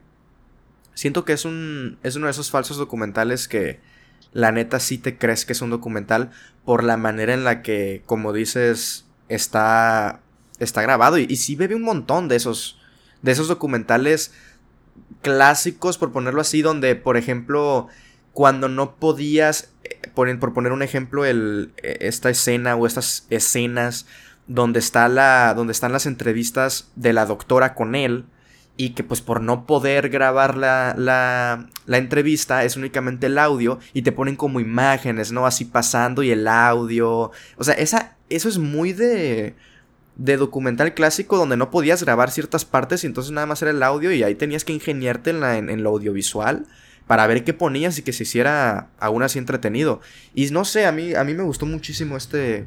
Siento 0.95 1.25
que 1.25 1.35
es 1.35 1.45
un. 1.45 1.99
Es 2.03 2.17
uno 2.17 2.27
de 2.27 2.33
esos 2.33 2.51
falsos 2.51 2.79
documentales 2.79 3.47
que. 3.47 3.81
La 4.33 4.53
neta 4.53 4.81
sí 4.81 4.99
te 4.99 5.19
crees 5.19 5.45
que 5.45 5.53
es 5.53 5.63
un 5.63 5.71
documental. 5.71 6.31
Por 6.65 6.83
la 6.83 6.97
manera 6.97 7.35
en 7.35 7.45
la 7.45 7.63
que, 7.63 8.03
como 8.07 8.33
dices. 8.33 9.07
Está. 9.29 10.21
Está 10.59 10.83
grabado. 10.83 11.19
Y, 11.19 11.27
y 11.29 11.37
sí 11.37 11.57
bebe 11.57 11.75
un 11.75 11.83
montón 11.83 12.29
de 12.29 12.37
esos. 12.37 12.79
De 13.23 13.33
esos 13.33 13.49
documentales 13.49 14.33
clásicos, 15.23 15.99
por 15.99 16.13
ponerlo 16.13 16.41
así, 16.41 16.63
donde, 16.63 16.95
por 16.97 17.17
ejemplo. 17.17 17.89
Cuando 18.33 18.69
no 18.69 18.97
podías. 18.97 19.73
Eh, 19.85 20.11
por, 20.15 20.39
por 20.39 20.55
poner 20.55 20.73
un 20.73 20.83
ejemplo, 20.83 21.25
eh, 21.27 21.69
esta 21.83 22.31
escena 22.31 22.77
o 22.77 22.87
estas 22.87 23.27
escenas 23.31 24.07
donde, 24.49 24.79
está 24.79 25.09
la, 25.09 25.55
donde 25.55 25.73
están 25.73 25.93
las 25.93 26.07
entrevistas 26.07 26.91
de 26.97 27.13
la 27.13 27.27
doctora 27.27 27.75
con 27.75 27.95
él 27.95 28.25
y 28.77 28.91
que 28.91 29.05
pues 29.05 29.21
por 29.21 29.43
no 29.43 29.67
poder 29.67 30.09
grabar 30.09 30.57
la, 30.57 30.95
la, 30.97 31.69
la, 31.85 31.99
entrevista 31.99 32.65
es 32.65 32.77
únicamente 32.77 33.27
el 33.27 33.37
audio 33.37 33.81
y 33.93 34.03
te 34.03 34.13
ponen 34.13 34.37
como 34.37 34.61
imágenes, 34.61 35.33
¿no? 35.33 35.47
Así 35.47 35.65
pasando 35.65 36.23
y 36.23 36.31
el 36.31 36.47
audio. 36.47 37.33
O 37.57 37.65
sea, 37.65 37.75
esa, 37.75 38.17
eso 38.31 38.49
es 38.49 38.59
muy 38.59 38.93
de, 38.93 39.55
de 40.17 40.37
documental 40.37 40.95
clásico 40.95 41.37
donde 41.37 41.57
no 41.57 41.71
podías 41.71 42.03
grabar 42.03 42.31
ciertas 42.31 42.65
partes 42.65 43.05
y 43.05 43.07
entonces 43.07 43.33
nada 43.33 43.47
más 43.47 43.63
era 43.63 43.71
el 43.71 43.83
audio 43.83 44.13
y 44.13 44.23
ahí 44.23 44.35
tenías 44.35 44.65
que 44.65 44.73
ingeniarte 44.73 45.31
en, 45.31 45.41
la, 45.41 45.57
en 45.59 45.83
lo 45.83 45.91
audiovisual 45.91 46.67
para 47.09 47.27
ver 47.27 47.43
qué 47.43 47.55
ponías 47.55 47.99
y 47.99 48.03
que 48.03 48.13
se 48.13 48.23
hiciera 48.23 48.91
aún 49.01 49.23
así 49.23 49.39
entretenido. 49.39 50.01
Y 50.35 50.51
no 50.51 50.65
sé, 50.65 50.87
a 50.87 50.93
mí, 50.93 51.15
a 51.15 51.25
mí 51.25 51.35
me 51.35 51.43
gustó 51.43 51.65
muchísimo 51.67 52.17
este, 52.17 52.67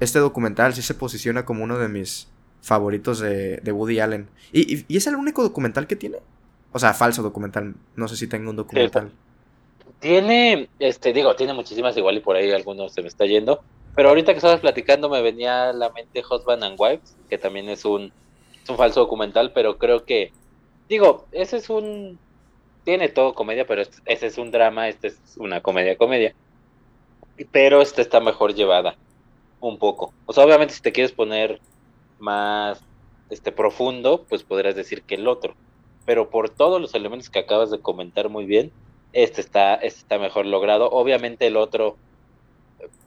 este 0.00 0.18
documental 0.18 0.74
sí 0.74 0.82
se 0.82 0.94
posiciona 0.94 1.44
como 1.44 1.62
uno 1.62 1.78
de 1.78 1.88
mis 1.88 2.28
favoritos 2.62 3.20
de, 3.20 3.60
Woody 3.70 4.00
Allen. 4.00 4.28
¿Y, 4.50 4.96
es 4.96 5.06
el 5.06 5.14
único 5.14 5.42
documental 5.42 5.86
que 5.86 5.94
tiene? 5.94 6.18
O 6.72 6.78
sea, 6.78 6.94
falso 6.94 7.22
documental. 7.22 7.74
No 7.94 8.08
sé 8.08 8.16
si 8.16 8.26
tengo 8.26 8.50
un 8.50 8.56
documental. 8.56 9.12
Tiene, 10.00 10.68
este, 10.78 11.12
digo, 11.12 11.36
tiene 11.36 11.52
muchísimas 11.52 11.96
igual 11.96 12.16
y 12.16 12.20
por 12.20 12.36
ahí 12.36 12.50
algunos 12.52 12.92
se 12.92 13.02
me 13.02 13.08
está 13.08 13.26
yendo. 13.26 13.62
Pero 13.96 14.10
ahorita 14.10 14.32
que 14.32 14.38
estabas 14.38 14.60
platicando 14.60 15.08
me 15.08 15.22
venía 15.22 15.70
a 15.70 15.72
la 15.72 15.90
mente 15.90 16.22
Husband 16.22 16.62
and 16.62 16.76
Wives, 16.78 17.16
que 17.30 17.38
también 17.38 17.70
es 17.70 17.84
un, 17.86 18.12
un 18.68 18.76
falso 18.76 19.00
documental, 19.00 19.52
pero 19.52 19.78
creo 19.78 20.04
que, 20.04 20.32
digo, 20.88 21.26
ese 21.32 21.56
es 21.56 21.70
un, 21.70 22.18
tiene 22.84 23.08
todo 23.08 23.34
comedia, 23.34 23.66
pero 23.66 23.82
ese 23.82 24.26
es 24.26 24.36
un 24.36 24.50
drama, 24.50 24.88
este 24.88 25.08
es 25.08 25.18
una 25.38 25.62
comedia 25.62 25.96
comedia. 25.96 26.34
pero 27.50 27.80
esta 27.80 28.02
está 28.02 28.20
mejor 28.20 28.54
llevada, 28.54 28.96
un 29.60 29.78
poco. 29.78 30.12
O 30.26 30.32
sea, 30.34 30.44
obviamente 30.44 30.74
si 30.74 30.82
te 30.82 30.92
quieres 30.92 31.12
poner 31.12 31.60
más 32.18 32.80
este 33.30 33.50
profundo, 33.50 34.24
pues 34.28 34.42
podrías 34.42 34.76
decir 34.76 35.02
que 35.02 35.14
el 35.14 35.26
otro. 35.26 35.54
Pero 36.04 36.28
por 36.30 36.50
todos 36.50 36.80
los 36.80 36.94
elementos 36.94 37.30
que 37.30 37.38
acabas 37.38 37.70
de 37.70 37.80
comentar 37.80 38.28
muy 38.28 38.44
bien, 38.44 38.72
este 39.14 39.40
está, 39.40 39.74
este 39.76 40.00
está 40.00 40.18
mejor 40.18 40.46
logrado. 40.46 40.90
Obviamente 40.90 41.46
el 41.46 41.56
otro 41.56 41.96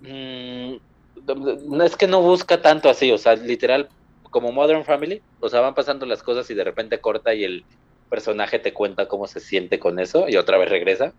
mmm, 0.01 1.81
es 1.81 1.95
que 1.95 2.07
no 2.07 2.21
busca 2.21 2.61
tanto 2.61 2.89
así, 2.89 3.11
o 3.11 3.17
sea, 3.17 3.35
literal 3.35 3.89
como 4.29 4.51
Modern 4.51 4.85
Family, 4.85 5.21
o 5.39 5.49
sea, 5.49 5.61
van 5.61 5.75
pasando 5.75 6.05
las 6.05 6.23
cosas 6.23 6.49
y 6.49 6.53
de 6.53 6.63
repente 6.63 6.99
corta 6.99 7.33
y 7.33 7.43
el 7.43 7.65
personaje 8.09 8.59
te 8.59 8.73
cuenta 8.73 9.07
cómo 9.07 9.27
se 9.27 9.39
siente 9.39 9.79
con 9.79 9.99
eso 9.99 10.27
y 10.27 10.37
otra 10.37 10.57
vez 10.57 10.69
regresa. 10.69 11.13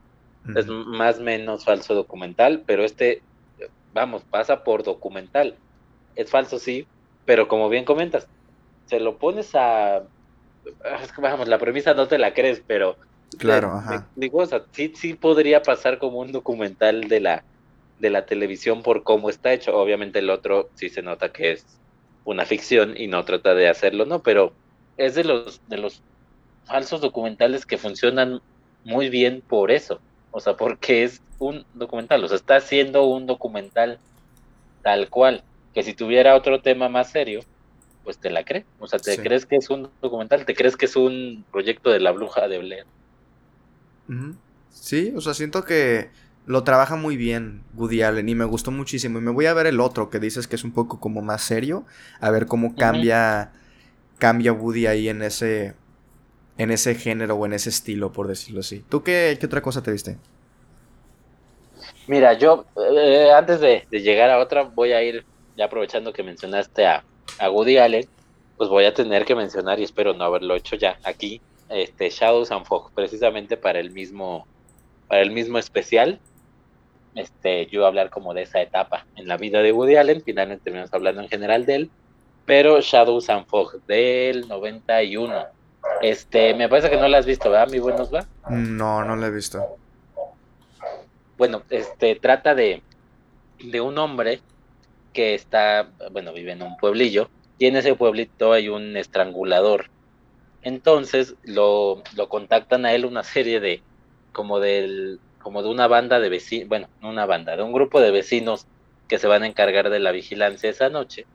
Es 0.57 0.67
más 0.67 1.19
o 1.19 1.23
menos 1.23 1.65
falso 1.65 1.95
documental, 1.95 2.63
pero 2.67 2.83
este, 2.83 3.23
vamos, 3.93 4.23
pasa 4.29 4.65
por 4.65 4.83
documental. 4.83 5.57
Es 6.17 6.31
falso, 6.31 6.59
sí, 6.59 6.87
pero 7.27 7.47
como 7.47 7.69
bien 7.69 7.85
comentas, 7.85 8.27
se 8.87 9.01
lo 9.01 9.19
pones 9.19 9.55
a... 9.55 10.03
Vamos, 11.19 11.47
la 11.47 11.59
premisa 11.59 11.95
no 11.95 12.09
te 12.09 12.19
la 12.19 12.33
crees, 12.33 12.63
pero... 12.67 12.97
Claro, 13.39 13.73
ajá. 13.73 14.09
Digo, 14.17 14.39
o 14.39 14.47
sea, 14.47 14.65
sí, 14.73 14.93
sí 14.97 15.15
podría 15.15 15.63
pasar 15.63 15.99
como 15.99 16.19
un 16.19 16.33
documental 16.33 17.03
de 17.03 17.21
la, 17.21 17.45
de 18.01 18.11
la 18.11 18.27
televisión 18.27 18.83
por 18.83 19.03
cómo 19.03 19.31
está 19.31 19.53
hecho. 19.53 19.77
Obviamente 19.77 20.19
el 20.19 20.31
otro 20.31 20.71
sí 20.75 20.89
se 20.89 21.03
nota 21.03 21.33
que 21.33 21.53
es 21.53 21.65
una 22.25 22.45
ficción 22.47 22.97
y 22.97 23.07
no 23.07 23.25
trata 23.25 23.55
de 23.55 23.69
hacerlo, 23.69 24.07
¿no? 24.07 24.23
Pero 24.23 24.53
es 24.97 25.15
de 25.15 25.25
los, 25.25 25.61
de 25.69 25.79
los 25.79 26.03
falsos 26.65 27.01
documentales 27.01 27.67
que 27.67 27.79
funcionan 27.79 28.41
muy 28.85 29.09
bien 29.09 29.43
por 29.47 29.71
eso. 29.71 30.01
O 30.31 30.41
sea, 30.41 30.57
porque 30.57 31.05
es 31.05 31.21
un 31.39 31.65
documental, 31.75 32.23
o 32.25 32.29
sea, 32.29 32.37
está 32.37 32.57
haciendo 32.57 33.05
un 33.05 33.27
documental 33.27 33.99
tal 34.83 35.09
cual, 35.09 35.43
que 35.75 35.83
si 35.83 35.95
tuviera 35.95 36.37
otro 36.37 36.61
tema 36.61 36.89
más 36.89 37.11
serio, 37.11 37.41
pues 38.05 38.19
te 38.19 38.31
la 38.31 38.45
crees. 38.45 38.65
O 38.79 38.87
sea, 38.87 38.99
te 38.99 39.19
crees 39.19 39.47
que 39.47 39.57
es 39.57 39.69
un 39.71 39.91
documental, 40.01 40.45
te 40.45 40.55
crees 40.55 40.77
que 40.77 40.87
es 40.87 40.97
un 40.97 41.45
proyecto 41.51 41.91
de 41.91 42.01
la 42.01 42.13
bruja 42.13 42.49
de 42.49 42.59
Blair. 42.59 42.85
Sí, 44.71 45.13
o 45.15 45.21
sea, 45.21 45.35
siento 45.35 45.65
que 45.65 46.11
lo 46.51 46.65
trabaja 46.65 46.97
muy 46.97 47.17
bien 47.17 47.63
Woody 47.75 48.03
Allen 48.03 48.29
y 48.29 48.35
me 48.35 48.45
gustó 48.45 48.73
muchísimo. 48.73 49.21
Y 49.21 49.23
me 49.23 49.31
voy 49.31 49.47
a 49.47 49.55
ver 49.55 49.69
el 49.69 49.79
otro 49.79 50.11
que 50.11 50.19
dices 50.19 50.49
que 50.49 50.57
es 50.57 50.65
un 50.65 50.73
poco 50.73 50.99
como 50.99 51.23
más 51.23 51.43
serio, 51.43 51.85
a 52.21 52.29
ver 52.31 52.47
cómo 52.47 52.75
cambia, 52.75 53.53
cambia 54.19 54.53
Woody 54.53 54.89
ahí 54.89 55.09
en 55.09 55.23
ese, 55.23 55.75
en 56.59 56.73
ese 56.73 56.97
género 56.97 57.37
o 57.37 57.47
en 57.47 57.53
ese 57.53 57.69
estilo, 57.69 58.13
por 58.13 58.27
decirlo 58.27 58.61
así. 58.61 58.85
¿Tú 58.89 59.05
qué, 59.05 59.37
qué 59.39 59.47
otra 59.47 59.63
cosa 59.63 59.81
te 59.81 59.93
viste? 59.93 60.19
Mira, 62.09 62.33
yo 62.33 62.67
eh, 62.77 63.31
antes 63.33 63.61
de, 63.61 63.87
llegar 63.93 64.29
a 64.31 64.41
otra 64.41 64.65
voy 64.65 64.91
a 64.91 65.05
ir, 65.05 65.25
ya 65.57 65.67
aprovechando 65.67 66.13
que 66.13 66.25
mencionaste 66.25 66.85
a, 66.85 67.05
a 67.39 67.49
Woody 67.49 67.77
Allen, 67.77 68.09
pues 68.57 68.69
voy 68.69 68.87
a 68.87 68.93
tener 68.93 69.25
que 69.25 69.37
mencionar, 69.37 69.79
y 69.79 69.85
espero 69.85 70.15
no 70.15 70.25
haberlo 70.25 70.57
hecho 70.57 70.75
ya 70.75 70.99
aquí, 71.05 71.41
este 71.69 72.11
Shadows 72.11 72.51
and 72.51 72.67
Fog, 72.67 72.91
precisamente 72.93 73.57
para 73.57 73.79
el 73.79 73.93
mismo, 73.93 74.49
para 75.07 75.23
el 75.23 75.31
mismo 75.31 75.57
especial 75.57 76.19
este, 77.15 77.67
yo 77.67 77.87
hablar 77.87 78.11
como 78.11 78.35
de 78.35 78.43
esa 78.43 78.61
etapa 78.61 79.07
en 79.17 79.27
la 79.29 79.37
vida 79.37 79.63
de 79.63 79.73
Woody 79.73 79.97
Allen, 79.97 80.23
finalmente 80.23 80.65
terminamos 80.65 80.93
hablando 80.93 81.23
en 81.23 81.29
general 81.29 81.67
de 81.67 81.75
él, 81.75 81.91
pero 82.47 82.81
Shadows 82.81 83.31
and 83.31 83.47
Fog 83.47 83.81
del 83.87 84.49
91. 84.49 85.47
Este, 86.03 86.55
me 86.55 86.69
parece 86.69 86.91
que 86.91 86.97
no 86.97 87.09
la 87.09 87.19
has 87.19 87.27
visto, 87.27 87.51
¿verdad? 87.51 87.71
Mi 87.71 87.79
buenos 87.79 88.13
va. 88.13 88.27
No, 88.49 89.05
no 89.05 89.17
la 89.17 89.27
he 89.27 89.31
visto. 89.31 89.77
Bueno, 91.37 91.63
este 91.71 92.17
trata 92.17 92.55
de, 92.55 92.83
de 93.63 93.81
un 93.81 93.99
hombre 93.99 94.41
que 95.13 95.35
está, 95.35 95.89
bueno, 96.13 96.33
vive 96.33 96.53
en 96.53 96.63
un 96.63 96.77
pueblillo, 96.77 97.31
y 97.59 97.67
en 97.67 97.77
ese 97.77 97.95
pueblito 97.95 98.53
hay 98.53 98.69
un 98.69 98.97
estrangulador. 98.97 99.87
Entonces 100.63 101.35
lo, 101.45 102.03
lo 102.17 102.29
contactan 102.29 102.85
a 102.85 102.93
él 102.93 103.05
una 103.05 103.23
serie 103.23 103.61
de, 103.61 103.83
como 104.33 104.61
del, 104.61 105.19
como 105.43 105.63
de 105.63 105.69
una 105.69 105.87
banda 105.87 106.21
de 106.21 106.29
vecinos, 106.29 106.69
bueno, 106.69 106.89
no 107.01 107.11
una 107.11 107.27
banda, 107.27 107.57
de 107.57 107.63
un 107.63 107.73
grupo 107.73 108.01
de 108.01 108.11
vecinos 108.11 108.67
que 109.09 109.19
se 109.19 109.27
van 109.27 109.43
a 109.43 109.47
encargar 109.47 109.91
de 109.91 109.99
la 109.99 110.13
vigilancia 110.13 110.71
esa 110.71 110.89
noche. 110.89 111.27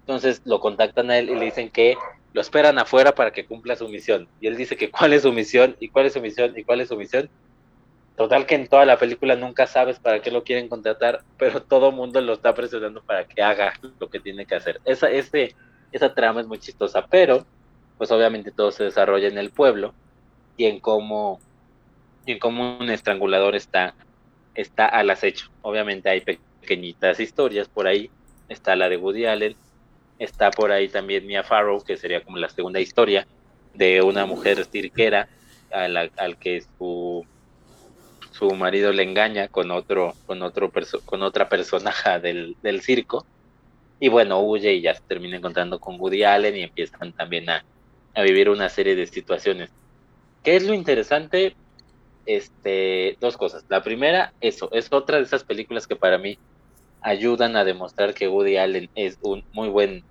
Entonces 0.00 0.42
lo 0.44 0.60
contactan 0.60 1.10
a 1.10 1.18
él 1.18 1.30
y 1.30 1.34
le 1.34 1.46
dicen 1.46 1.70
que 1.70 1.96
lo 2.34 2.40
esperan 2.40 2.78
afuera 2.78 3.14
para 3.14 3.32
que 3.32 3.46
cumpla 3.46 3.76
su 3.76 3.88
misión. 3.88 4.28
Y 4.40 4.48
él 4.48 4.56
dice 4.56 4.76
que 4.76 4.90
cuál 4.90 5.12
es 5.12 5.22
su 5.22 5.32
misión, 5.32 5.76
y 5.80 5.88
cuál 5.88 6.06
es 6.06 6.12
su 6.12 6.20
misión, 6.20 6.52
y 6.56 6.64
cuál 6.64 6.80
es 6.80 6.88
su 6.88 6.96
misión. 6.96 7.30
Total 8.16 8.46
que 8.46 8.54
en 8.54 8.68
toda 8.68 8.84
la 8.84 8.98
película 8.98 9.34
nunca 9.34 9.66
sabes 9.66 9.98
para 9.98 10.20
qué 10.20 10.30
lo 10.30 10.44
quieren 10.44 10.68
contratar, 10.68 11.22
pero 11.38 11.62
todo 11.62 11.90
mundo 11.90 12.20
lo 12.20 12.34
está 12.34 12.54
presionando 12.54 13.02
para 13.02 13.24
que 13.24 13.42
haga 13.42 13.72
lo 13.98 14.08
que 14.08 14.20
tiene 14.20 14.46
que 14.46 14.54
hacer. 14.54 14.80
Esa, 14.84 15.10
ese, 15.10 15.56
esa 15.90 16.14
trama 16.14 16.40
es 16.40 16.46
muy 16.46 16.58
chistosa, 16.58 17.06
pero 17.06 17.46
pues 17.98 18.10
obviamente 18.10 18.50
todo 18.50 18.70
se 18.70 18.84
desarrolla 18.84 19.28
en 19.28 19.38
el 19.38 19.50
pueblo 19.50 19.94
y 20.56 20.66
en 20.66 20.80
cómo 20.80 21.40
y 22.26 22.38
cómo 22.38 22.78
un 22.78 22.90
estrangulador 22.90 23.54
está, 23.54 23.94
está 24.54 24.86
al 24.86 25.10
acecho. 25.10 25.50
Obviamente 25.62 26.08
hay 26.08 26.20
pequeñitas 26.20 27.20
historias 27.20 27.68
por 27.68 27.86
ahí. 27.86 28.10
Está 28.48 28.76
la 28.76 28.88
de 28.88 28.96
Woody 28.96 29.26
Allen. 29.26 29.56
Está 30.18 30.50
por 30.50 30.72
ahí 30.72 30.88
también 30.88 31.26
Mia 31.26 31.42
Farrow, 31.42 31.82
que 31.82 31.96
sería 31.96 32.22
como 32.22 32.38
la 32.38 32.48
segunda 32.48 32.80
historia 32.80 33.26
de 33.74 34.02
una 34.02 34.26
mujer 34.26 34.64
cirquera 34.64 35.28
al 35.70 36.38
que 36.38 36.62
su, 36.78 37.26
su 38.30 38.50
marido 38.52 38.92
le 38.92 39.02
engaña 39.02 39.48
con 39.48 39.70
otro, 39.72 40.14
con 40.26 40.42
otro 40.42 40.70
con 41.04 41.22
otra 41.22 41.48
personaje 41.48 42.20
del, 42.20 42.56
del 42.62 42.80
circo. 42.80 43.26
Y 43.98 44.08
bueno, 44.08 44.40
huye 44.40 44.72
y 44.74 44.82
ya 44.82 44.94
se 44.94 45.02
termina 45.02 45.36
encontrando 45.36 45.80
con 45.80 46.00
Woody 46.00 46.24
Allen 46.24 46.56
y 46.56 46.62
empiezan 46.62 47.12
también 47.12 47.50
a, 47.50 47.64
a 48.14 48.22
vivir 48.22 48.50
una 48.50 48.68
serie 48.68 48.94
de 48.94 49.06
situaciones. 49.06 49.70
¿Qué 50.42 50.56
es 50.56 50.66
lo 50.66 50.74
interesante? 50.74 51.56
Este, 52.26 53.16
dos 53.20 53.36
cosas. 53.36 53.64
La 53.68 53.82
primera, 53.82 54.32
eso, 54.40 54.68
es 54.72 54.92
otra 54.92 55.18
de 55.18 55.24
esas 55.24 55.44
películas 55.44 55.86
que 55.86 55.96
para 55.96 56.18
mí 56.18 56.38
ayudan 57.04 57.54
a 57.56 57.64
demostrar 57.64 58.14
que 58.14 58.28
Woody 58.28 58.56
Allen 58.56 58.88
es 58.94 59.18
un 59.22 59.44
muy 59.52 59.68
buen, 59.68 60.02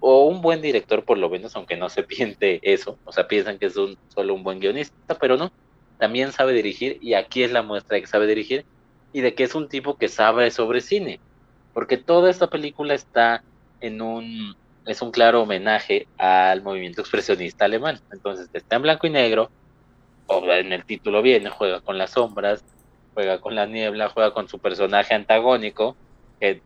o 0.00 0.26
un 0.26 0.42
buen 0.42 0.60
director 0.60 1.04
por 1.04 1.18
lo 1.18 1.30
menos, 1.30 1.56
aunque 1.56 1.76
no 1.76 1.88
se 1.88 2.02
piense 2.04 2.60
eso, 2.62 2.98
o 3.04 3.12
sea, 3.12 3.26
piensan 3.26 3.58
que 3.58 3.66
es 3.66 3.76
un, 3.76 3.96
solo 4.14 4.34
un 4.34 4.44
buen 4.44 4.60
guionista, 4.60 5.18
pero 5.18 5.36
no, 5.36 5.50
también 5.98 6.32
sabe 6.32 6.52
dirigir 6.52 6.98
y 7.00 7.14
aquí 7.14 7.42
es 7.42 7.50
la 7.50 7.62
muestra 7.62 7.96
de 7.96 8.02
que 8.02 8.06
sabe 8.06 8.26
dirigir 8.26 8.64
y 9.12 9.22
de 9.22 9.34
que 9.34 9.44
es 9.44 9.54
un 9.54 9.68
tipo 9.68 9.96
que 9.96 10.08
sabe 10.08 10.50
sobre 10.50 10.82
cine, 10.82 11.18
porque 11.72 11.96
toda 11.96 12.30
esta 12.30 12.48
película 12.48 12.92
está 12.94 13.42
en 13.80 14.02
un, 14.02 14.54
es 14.84 15.00
un 15.00 15.10
claro 15.10 15.42
homenaje 15.42 16.06
al 16.18 16.62
movimiento 16.62 17.00
expresionista 17.00 17.64
alemán, 17.64 18.00
entonces 18.12 18.50
está 18.52 18.76
en 18.76 18.82
blanco 18.82 19.06
y 19.06 19.10
negro, 19.10 19.50
en 20.28 20.72
el 20.72 20.84
título 20.84 21.22
viene, 21.22 21.50
juega 21.50 21.80
con 21.80 21.98
las 21.98 22.10
sombras, 22.10 22.64
juega 23.14 23.40
con 23.40 23.54
la 23.54 23.66
niebla, 23.66 24.10
juega 24.10 24.32
con 24.32 24.48
su 24.48 24.58
personaje 24.58 25.14
antagónico, 25.14 25.96
que 26.40 26.62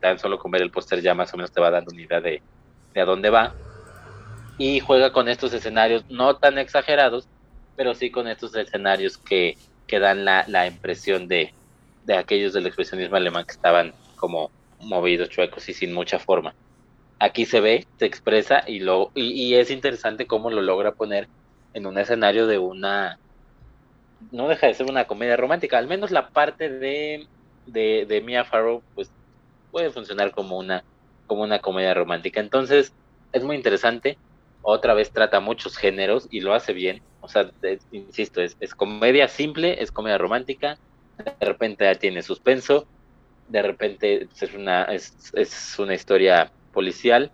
tan 0.00 0.18
solo 0.18 0.38
con 0.38 0.50
ver 0.50 0.62
el 0.62 0.70
póster 0.70 1.00
ya 1.00 1.14
más 1.14 1.32
o 1.32 1.36
menos 1.36 1.52
te 1.52 1.60
va 1.60 1.70
dando 1.70 1.92
una 1.92 2.02
idea 2.02 2.20
de, 2.20 2.42
a 2.94 3.04
dónde 3.04 3.30
va. 3.30 3.54
Y 4.58 4.80
juega 4.80 5.12
con 5.12 5.28
estos 5.28 5.52
escenarios 5.52 6.04
no 6.08 6.36
tan 6.36 6.58
exagerados, 6.58 7.28
pero 7.76 7.94
sí 7.94 8.10
con 8.10 8.28
estos 8.28 8.54
escenarios 8.56 9.16
que, 9.16 9.56
que 9.86 9.98
dan 9.98 10.24
la, 10.24 10.44
la 10.48 10.66
impresión 10.66 11.28
de, 11.28 11.54
de 12.04 12.16
aquellos 12.16 12.52
del 12.52 12.66
expresionismo 12.66 13.16
alemán 13.16 13.44
que 13.44 13.52
estaban 13.52 13.94
como 14.16 14.50
movidos, 14.80 15.28
chuecos 15.28 15.68
y 15.68 15.74
sin 15.74 15.94
mucha 15.94 16.18
forma. 16.18 16.54
Aquí 17.20 17.46
se 17.46 17.60
ve, 17.60 17.86
se 17.98 18.06
expresa 18.06 18.62
y, 18.66 18.80
lo, 18.80 19.10
y 19.14 19.54
es 19.54 19.70
interesante 19.70 20.26
cómo 20.26 20.50
lo 20.50 20.62
logra 20.62 20.92
poner 20.92 21.28
en 21.78 21.86
un 21.86 21.98
escenario 21.98 22.46
de 22.46 22.58
una 22.58 23.18
no 24.32 24.48
deja 24.48 24.66
de 24.66 24.74
ser 24.74 24.90
una 24.90 25.06
comedia 25.06 25.36
romántica, 25.36 25.78
al 25.78 25.86
menos 25.86 26.10
la 26.10 26.28
parte 26.28 26.68
de, 26.68 27.26
de, 27.66 28.22
Mia 28.24 28.44
Farrow 28.44 28.82
pues 28.94 29.10
puede 29.70 29.90
funcionar 29.90 30.32
como 30.32 30.58
una 30.58 30.84
como 31.26 31.42
una 31.42 31.60
comedia 31.60 31.94
romántica. 31.94 32.40
Entonces, 32.40 32.92
es 33.32 33.44
muy 33.44 33.54
interesante. 33.54 34.16
Otra 34.62 34.94
vez 34.94 35.12
trata 35.12 35.40
muchos 35.40 35.76
géneros 35.76 36.26
y 36.30 36.40
lo 36.40 36.54
hace 36.54 36.72
bien. 36.72 37.02
O 37.20 37.28
sea, 37.28 37.50
insisto, 37.92 38.40
es, 38.40 38.56
es, 38.60 38.74
comedia 38.74 39.28
simple, 39.28 39.82
es 39.82 39.92
comedia 39.92 40.16
romántica. 40.16 40.78
De 41.18 41.46
repente 41.46 41.94
tiene 41.96 42.22
suspenso. 42.22 42.86
De 43.48 43.60
repente 43.62 44.26
es 44.40 44.54
una, 44.54 44.84
es, 44.84 45.32
es 45.34 45.78
una 45.78 45.94
historia 45.94 46.50
policial 46.72 47.30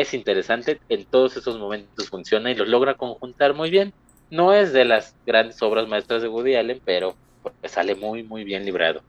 es 0.00 0.14
interesante, 0.14 0.80
en 0.88 1.04
todos 1.04 1.36
esos 1.36 1.58
momentos 1.58 2.08
funciona 2.08 2.50
y 2.50 2.54
los 2.54 2.66
logra 2.66 2.94
conjuntar 2.94 3.52
muy 3.52 3.68
bien. 3.68 3.92
No 4.30 4.54
es 4.54 4.72
de 4.72 4.86
las 4.86 5.14
grandes 5.26 5.60
obras 5.60 5.86
maestras 5.86 6.22
de 6.22 6.28
Woody 6.28 6.54
Allen, 6.54 6.80
pero 6.82 7.14
pues, 7.42 7.72
sale 7.72 7.94
muy, 7.94 8.22
muy 8.22 8.42
bien 8.42 8.64
librado. 8.64 9.02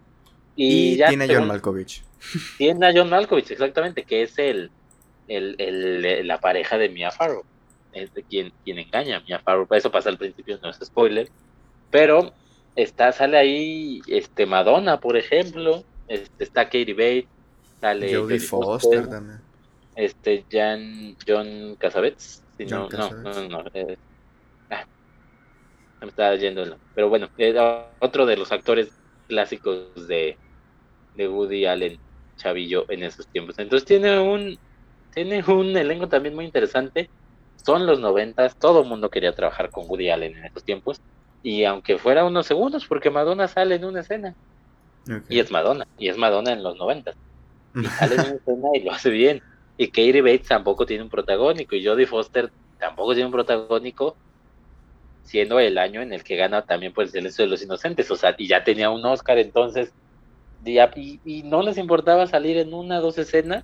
Y, 0.57 0.97
tiene 0.97 1.23
a 1.23 1.27
John 1.39 1.47
Malkovich. 1.47 2.03
Tiene 2.57 2.85
a 2.85 2.93
John 2.93 3.09
Malkovich, 3.09 3.51
exactamente, 3.51 4.03
que 4.03 4.23
es 4.23 4.37
el, 4.37 4.71
el, 5.29 6.27
la 6.27 6.39
pareja 6.39 6.77
de 6.77 6.89
Mia 6.89 7.11
Farrow. 7.11 7.43
Es 7.93 8.13
de 8.13 8.23
quien, 8.23 8.51
quien 8.65 8.79
engaña 8.79 9.17
a 9.17 9.19
Mia 9.21 9.39
Farrow. 9.39 9.65
Eso 9.71 9.89
pasa 9.89 10.09
al 10.09 10.17
principio, 10.17 10.59
no 10.61 10.69
es 10.69 10.79
spoiler. 10.83 11.29
Pero 11.91 12.33
está, 12.75 13.13
sale 13.13 13.37
ahí 13.37 14.01
este 14.07 14.45
Madonna, 14.45 14.99
por 14.99 15.15
ejemplo. 15.15 15.85
Este, 16.09 16.43
está 16.43 16.65
Katie 16.65 16.93
Bates, 16.93 17.29
sale 17.79 18.13
Jodie 18.13 18.39
Foster, 18.39 19.07
también. 19.07 19.39
Este, 19.95 20.45
Jan, 20.51 21.15
John 21.27 21.75
Cassavetes. 21.77 22.43
no, 22.59 22.89
no, 22.89 23.09
no, 23.11 23.49
no, 23.49 23.63
eh, 23.73 23.97
ah, 24.69 24.85
me 26.01 26.07
estaba 26.07 26.35
yendo. 26.35 26.77
Pero 26.95 27.09
bueno, 27.09 27.29
era 27.37 27.89
otro 27.99 28.25
de 28.25 28.37
los 28.37 28.51
actores 28.51 28.91
clásicos 29.27 30.07
de, 30.07 30.37
de 31.15 31.27
Woody 31.27 31.65
Allen, 31.65 31.99
Chavillo, 32.37 32.85
en 32.89 33.03
esos 33.03 33.27
tiempos. 33.27 33.59
Entonces 33.59 33.85
tiene 33.85 34.19
un, 34.19 34.57
tiene 35.13 35.43
un 35.47 35.75
elenco 35.77 36.07
también 36.07 36.35
muy 36.35 36.45
interesante. 36.45 37.09
Son 37.55 37.85
los 37.85 37.99
noventas, 37.99 38.57
todo 38.57 38.81
el 38.81 38.89
mundo 38.89 39.09
quería 39.09 39.33
trabajar 39.33 39.69
con 39.69 39.85
Woody 39.87 40.09
Allen 40.09 40.37
en 40.37 40.45
esos 40.45 40.63
tiempos. 40.63 41.01
Y 41.43 41.65
aunque 41.65 41.97
fuera 41.97 42.25
unos 42.25 42.47
segundos, 42.47 42.85
porque 42.87 43.09
Madonna 43.09 43.47
sale 43.47 43.75
en 43.75 43.85
una 43.85 43.99
escena. 44.01 44.35
Y 45.27 45.39
es 45.39 45.51
Madonna, 45.51 45.85
y 45.97 46.07
es 46.07 46.17
Madonna 46.17 46.53
en 46.53 46.63
los 46.63 46.77
noventas. 46.77 47.15
Y 47.75 47.85
sale 47.85 48.15
en 48.15 48.21
una 48.21 48.29
escena 48.35 48.67
y 48.73 48.79
lo 48.81 48.91
hace 48.93 49.09
bien. 49.09 49.41
Y 49.77 49.87
Katie 49.87 50.21
Bates 50.21 50.47
tampoco 50.47 50.85
tiene 50.85 51.03
un 51.03 51.09
protagónico, 51.09 51.75
y 51.75 51.85
Jodie 51.85 52.05
Foster 52.05 52.51
tampoco 52.79 53.13
tiene 53.13 53.25
un 53.25 53.31
protagónico, 53.31 54.15
siendo 55.23 55.59
el 55.59 55.77
año 55.77 56.01
en 56.01 56.13
el 56.13 56.23
que 56.23 56.35
gana 56.35 56.63
también 56.63 56.93
por 56.93 57.05
el 57.05 57.09
silencio 57.09 57.45
de 57.45 57.49
los 57.49 57.61
inocentes. 57.63 58.09
O 58.11 58.15
sea, 58.15 58.35
y 58.37 58.47
ya 58.47 58.63
tenía 58.63 58.89
un 58.89 59.03
Oscar, 59.05 59.37
entonces, 59.37 59.91
y, 60.65 61.19
y 61.25 61.43
no 61.43 61.61
les 61.61 61.77
importaba 61.77 62.27
salir 62.27 62.57
en 62.57 62.73
una 62.73 62.99
dos 62.99 63.17
escenas 63.17 63.63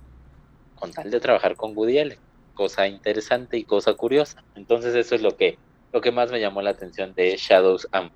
con 0.74 0.92
tal 0.92 1.10
de 1.10 1.20
trabajar 1.20 1.56
con 1.56 1.76
Woody 1.76 1.98
Allen. 1.98 2.18
Cosa 2.54 2.88
interesante 2.88 3.56
y 3.56 3.64
cosa 3.64 3.94
curiosa. 3.94 4.42
Entonces, 4.54 4.94
eso 4.94 5.14
es 5.14 5.22
lo 5.22 5.36
que 5.36 5.58
lo 5.92 6.00
que 6.00 6.12
más 6.12 6.30
me 6.30 6.40
llamó 6.40 6.62
la 6.62 6.70
atención 6.70 7.14
de 7.14 7.36
Shadows 7.36 7.88
and. 7.92 8.10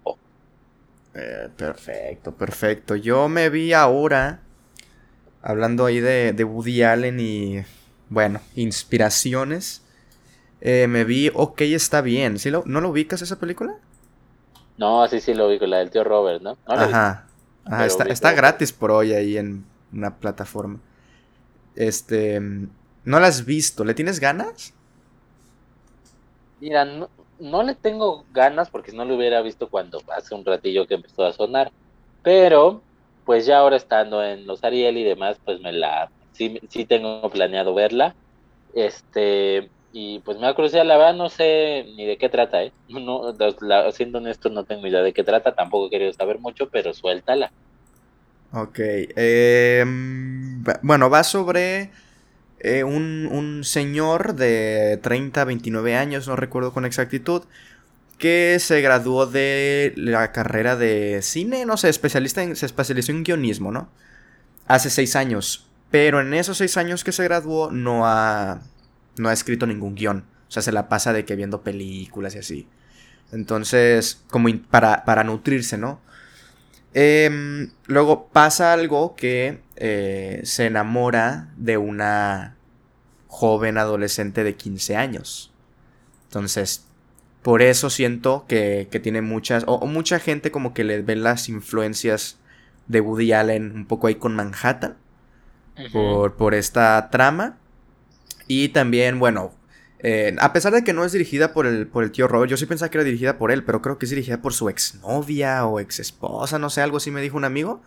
Eh, 1.14 1.48
perfecto, 1.56 2.32
perfecto. 2.32 2.96
Yo 2.96 3.28
me 3.28 3.50
vi 3.50 3.72
ahora, 3.72 4.42
hablando 5.42 5.86
ahí 5.86 6.00
de 6.00 6.44
Woody 6.44 6.82
Allen 6.82 7.20
y, 7.20 7.62
bueno, 8.14 8.40
inspiraciones. 8.54 9.82
Eh, 10.60 10.86
me 10.88 11.04
vi 11.04 11.30
Ok, 11.34 11.60
está 11.62 12.00
bien. 12.00 12.38
¿Sí 12.38 12.50
lo, 12.50 12.62
¿No 12.66 12.80
lo 12.80 12.90
ubicas 12.90 13.20
esa 13.22 13.38
película? 13.38 13.76
No, 14.78 15.06
sí, 15.08 15.20
sí 15.20 15.34
lo 15.34 15.48
ubico, 15.48 15.66
la 15.66 15.78
del 15.78 15.90
tío 15.90 16.04
Robert, 16.04 16.42
¿no? 16.42 16.56
Ajá. 16.66 16.86
Ajá 16.88 17.26
está, 17.84 18.04
está 18.04 18.32
gratis 18.32 18.72
por 18.72 18.90
hoy 18.90 19.12
ahí 19.12 19.36
en 19.36 19.64
una 19.92 20.16
plataforma. 20.16 20.78
Este. 21.74 22.40
¿No 22.40 23.20
la 23.20 23.26
has 23.26 23.44
visto? 23.44 23.84
¿Le 23.84 23.94
tienes 23.94 24.20
ganas? 24.20 24.72
Mira, 26.60 26.84
no, 26.84 27.10
no 27.38 27.62
le 27.62 27.74
tengo 27.74 28.24
ganas 28.32 28.70
porque 28.70 28.92
no 28.92 29.04
lo 29.04 29.16
hubiera 29.16 29.42
visto 29.42 29.68
cuando 29.68 30.00
hace 30.16 30.34
un 30.34 30.44
ratillo 30.44 30.86
que 30.86 30.94
empezó 30.94 31.24
a 31.24 31.32
sonar. 31.32 31.70
Pero, 32.22 32.80
pues 33.26 33.44
ya 33.44 33.58
ahora 33.58 33.76
estando 33.76 34.24
en 34.24 34.46
los 34.46 34.64
Ariel 34.64 34.96
y 34.96 35.04
demás, 35.04 35.38
pues 35.44 35.60
me 35.60 35.72
la, 35.72 36.10
sí, 36.34 36.60
sí 36.68 36.84
tengo 36.84 37.28
planeado 37.30 37.74
verla. 37.74 38.14
Este, 38.74 39.70
y 39.92 40.18
pues 40.18 40.38
me 40.38 40.46
da 40.46 40.54
curiosidad, 40.54 40.84
la 40.84 40.98
verdad 40.98 41.14
no 41.14 41.30
sé 41.30 41.86
ni 41.96 42.04
de 42.04 42.18
qué 42.18 42.28
trata, 42.28 42.64
¿eh? 42.64 42.72
No, 42.88 43.32
siendo 43.92 44.18
honesto, 44.18 44.50
no 44.50 44.64
tengo 44.64 44.86
idea 44.86 45.02
de 45.02 45.12
qué 45.12 45.22
trata, 45.22 45.54
tampoco 45.54 45.86
he 45.86 45.90
querido 45.90 46.12
saber 46.12 46.40
mucho, 46.40 46.68
pero 46.68 46.92
suéltala. 46.92 47.52
Ok, 48.52 48.78
eh, 48.78 49.84
bueno, 50.82 51.10
va 51.10 51.24
sobre 51.24 51.90
eh, 52.60 52.84
un, 52.84 53.62
señor 53.64 54.34
de 54.34 54.98
30, 55.02 55.44
29 55.44 55.96
años, 55.96 56.28
no 56.28 56.36
recuerdo 56.36 56.72
con 56.72 56.84
exactitud, 56.84 57.42
que 58.18 58.58
se 58.60 58.80
graduó 58.80 59.26
de 59.26 59.92
la 59.96 60.32
carrera 60.32 60.76
de 60.76 61.20
cine, 61.22 61.66
no 61.66 61.76
sé, 61.76 61.88
especialista 61.88 62.42
en, 62.42 62.56
se 62.56 62.66
especializó 62.66 63.12
en 63.12 63.24
guionismo, 63.24 63.72
¿no? 63.72 63.88
Hace 64.66 64.88
seis 64.90 65.16
años. 65.16 65.66
Pero 65.94 66.20
en 66.20 66.34
esos 66.34 66.58
seis 66.58 66.76
años 66.76 67.04
que 67.04 67.12
se 67.12 67.22
graduó 67.22 67.70
no 67.70 68.04
ha, 68.04 68.62
no 69.16 69.28
ha 69.28 69.32
escrito 69.32 69.64
ningún 69.64 69.94
guion. 69.94 70.24
O 70.48 70.50
sea, 70.50 70.60
se 70.60 70.72
la 70.72 70.88
pasa 70.88 71.12
de 71.12 71.24
que 71.24 71.36
viendo 71.36 71.62
películas 71.62 72.34
y 72.34 72.38
así. 72.38 72.68
Entonces, 73.30 74.24
como 74.28 74.48
para, 74.72 75.04
para 75.04 75.22
nutrirse, 75.22 75.78
¿no? 75.78 76.00
Em, 76.94 77.70
luego 77.86 78.26
pasa 78.26 78.72
algo 78.72 79.14
que 79.14 79.60
eh, 79.76 80.40
se 80.42 80.66
enamora 80.66 81.52
de 81.56 81.76
una 81.78 82.56
joven 83.28 83.78
adolescente 83.78 84.42
de 84.42 84.56
15 84.56 84.96
años. 84.96 85.52
Entonces, 86.24 86.88
por 87.42 87.62
eso 87.62 87.88
siento 87.88 88.46
que, 88.48 88.88
tiene 89.00 89.22
muchas, 89.22 89.62
o, 89.68 89.86
mucha 89.86 90.18
gente 90.18 90.50
como 90.50 90.74
que 90.74 90.82
le 90.82 91.02
ve 91.02 91.14
las 91.14 91.48
influencias 91.48 92.40
de 92.88 93.00
Woody 93.00 93.32
Allen 93.32 93.70
un 93.76 93.86
poco 93.86 94.08
ahí 94.08 94.16
con 94.16 94.34
Manhattan, 94.34 94.96
por, 95.92 96.34
por 96.36 96.54
esta 96.54 97.08
trama. 97.10 97.58
Y 98.46 98.68
también, 98.68 99.18
bueno, 99.18 99.52
eh, 100.00 100.36
a 100.38 100.52
pesar 100.52 100.72
de 100.72 100.84
que 100.84 100.92
no 100.92 101.04
es 101.04 101.12
dirigida 101.12 101.52
por 101.52 101.66
el, 101.66 101.86
por 101.86 102.04
el 102.04 102.12
tío 102.12 102.28
Robert, 102.28 102.50
yo 102.50 102.58
sí 102.58 102.66
pensaba 102.66 102.90
que 102.90 102.98
era 102.98 103.04
dirigida 103.04 103.38
por 103.38 103.50
él, 103.50 103.64
pero 103.64 103.80
creo 103.80 103.98
que 103.98 104.04
es 104.04 104.10
dirigida 104.10 104.42
por 104.42 104.52
su 104.52 104.68
exnovia 104.68 105.64
o 105.64 105.80
ex 105.80 105.98
esposa, 105.98 106.58
no 106.58 106.68
sé, 106.68 106.82
algo 106.82 106.98
así 106.98 107.10
me 107.10 107.22
dijo 107.22 107.36
un 107.36 107.44
amigo. 107.44 107.82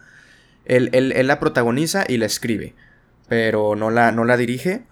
Él, 0.65 1.13
la 1.27 1.39
protagoniza 1.39 2.05
y 2.07 2.17
la 2.17 2.25
escribe, 2.25 2.73
pero 3.29 3.75
no 3.75 3.89
la, 3.89 4.11
no 4.11 4.25
la 4.25 4.35
dirige. 4.35 4.83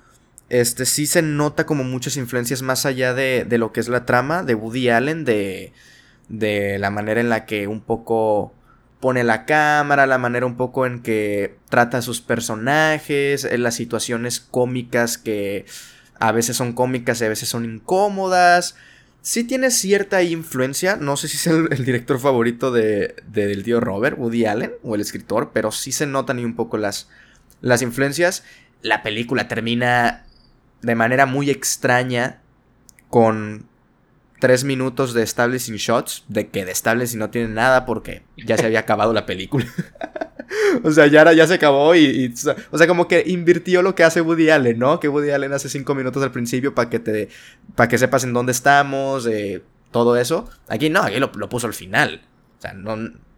Este 0.50 0.86
sí 0.86 1.08
se 1.08 1.24
nota 1.24 1.66
como 1.66 1.84
muchas 1.84 2.16
influencias 2.16 2.62
más 2.62 2.86
allá 2.86 3.14
de, 3.14 3.44
de 3.44 3.58
lo 3.58 3.74
que 3.74 3.80
es 3.80 3.88
la 3.90 4.06
trama 4.06 4.44
de 4.44 4.54
Woody 4.54 4.90
Allen, 4.90 5.26
de, 5.26 5.74
de 6.30 6.78
la 6.78 6.92
manera 6.92 7.20
en 7.20 7.30
la 7.30 7.46
que 7.46 7.68
un 7.68 7.82
poco 7.82 8.54
pone 9.06 9.24
la 9.24 9.46
cámara, 9.46 10.08
la 10.08 10.18
manera 10.18 10.48
un 10.48 10.58
poco 10.58 10.88
en 10.88 11.04
que 11.04 11.60
trata 11.70 12.00
a 12.00 12.02
sus 12.02 12.22
personajes, 12.22 13.46
en 13.46 13.62
las 13.62 13.76
situaciones 13.76 14.40
cómicas 14.40 15.20
que 15.20 15.68
a 16.20 16.32
veces 16.32 16.58
son 16.58 16.74
cómicas 16.74 17.22
y 17.22 17.26
a 17.26 17.30
veces 17.30 17.48
son 17.48 17.66
incómodas. 17.66 18.76
Sí 19.22 19.44
tiene 19.44 19.70
cierta 19.70 20.24
influencia, 20.24 20.96
no 20.96 21.18
sé 21.18 21.28
si 21.28 21.38
es 21.38 21.46
el, 21.46 21.86
director 21.86 22.20
favorito 22.20 22.72
de, 22.72 23.16
del 23.28 23.62
tío 23.62 23.80
Robert, 23.80 24.18
Woody 24.18 24.48
Allen, 24.48 24.74
o 24.82 24.96
el 24.96 25.02
escritor, 25.02 25.52
pero 25.54 25.72
sí 25.72 25.92
se 25.92 26.08
notan 26.08 26.40
y 26.40 26.44
un 26.44 26.56
poco 26.56 26.80
las, 26.80 27.08
las 27.62 27.84
influencias. 27.84 28.44
La 28.82 29.04
película 29.04 29.48
termina 29.48 30.26
de 30.82 30.96
manera 30.96 31.28
muy 31.28 31.52
extraña 31.52 32.42
con 33.12 33.68
tres 34.46 34.64
minutos 34.64 35.16
de 35.16 35.24
establishing 35.24 35.78
shots, 35.78 36.24
de 36.28 36.50
que 36.50 36.66
de 36.66 36.72
establishing 36.72 37.18
no 37.18 37.32
tiene 37.32 37.48
nada 37.48 37.84
porque 37.84 38.22
ya 38.38 38.56
se 38.58 38.68
había 38.68 38.82
acabado 38.82 39.12
la 39.12 39.26
película. 39.26 39.66
o 40.84 40.92
sea, 40.92 41.08
ya, 41.08 41.34
ya 41.34 41.48
se 41.48 41.56
acabó 41.56 41.96
y, 41.96 42.32
O 42.70 42.78
sea, 42.78 42.86
como 42.86 43.08
que 43.08 43.24
invirtió 43.26 43.82
lo 43.82 43.96
que 43.96 44.04
hace 44.04 44.22
Woody 44.22 44.52
Allen, 44.52 44.78
¿no? 44.78 45.00
Que 45.00 45.08
Woody 45.10 45.32
Allen 45.32 45.52
hace 45.52 45.68
cinco 45.68 45.96
minutos 45.96 46.22
al 46.22 46.30
principio 46.30 46.76
para 46.76 46.92
que 46.92 47.00
te... 47.00 47.30
para 47.74 47.88
que 47.88 47.98
sepas 47.98 48.24
en 48.24 48.34
dónde 48.34 48.52
estamos, 48.52 49.26
eh, 49.26 49.64
todo 49.90 50.16
eso. 50.16 50.48
Aquí 50.68 50.92
no, 50.92 51.02
aquí 51.02 51.18
lo, 51.18 51.32
puso 51.50 51.66
al 51.66 51.74
final. 51.74 52.22
O 52.60 52.62
sea, 52.62 52.74
no... 52.74 52.98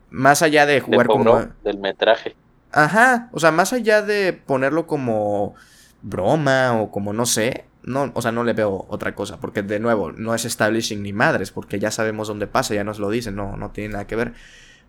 Más 0.10 0.42
allá 0.42 0.66
de 0.66 0.82
jugar 0.82 1.08
como... 1.08 1.48
Del 1.64 1.78
metraje. 1.78 2.36
Ajá, 2.74 3.30
o 3.32 3.40
sea, 3.40 3.54
más 3.54 3.72
allá 3.72 4.02
de 4.02 4.34
ponerlo 4.34 4.88
como 4.88 5.56
broma 6.02 6.82
o 6.82 6.92
como 6.92 7.14
no 7.14 7.26
sé, 7.26 7.64
no, 7.88 8.12
o 8.14 8.22
sea, 8.22 8.34
no 8.34 8.44
le 8.44 8.52
veo 8.52 8.86
otra 8.90 9.16
cosa, 9.16 9.40
porque 9.40 9.64
de 9.64 9.80
nuevo, 9.80 10.12
no 10.12 10.36
es 10.36 10.44
establishing 10.44 11.02
ni 11.02 11.14
madres, 11.14 11.52
porque 11.52 11.80
ya 11.80 11.90
sabemos 11.90 12.28
dónde 12.28 12.46
pasa, 12.46 12.76
ya 12.76 12.84
nos 12.84 13.00
lo 13.00 13.10
dicen, 13.10 13.36
no, 13.38 13.56
no 13.56 13.72
tiene 13.72 13.94
nada 13.94 14.06
que 14.06 14.18
ver. 14.18 14.34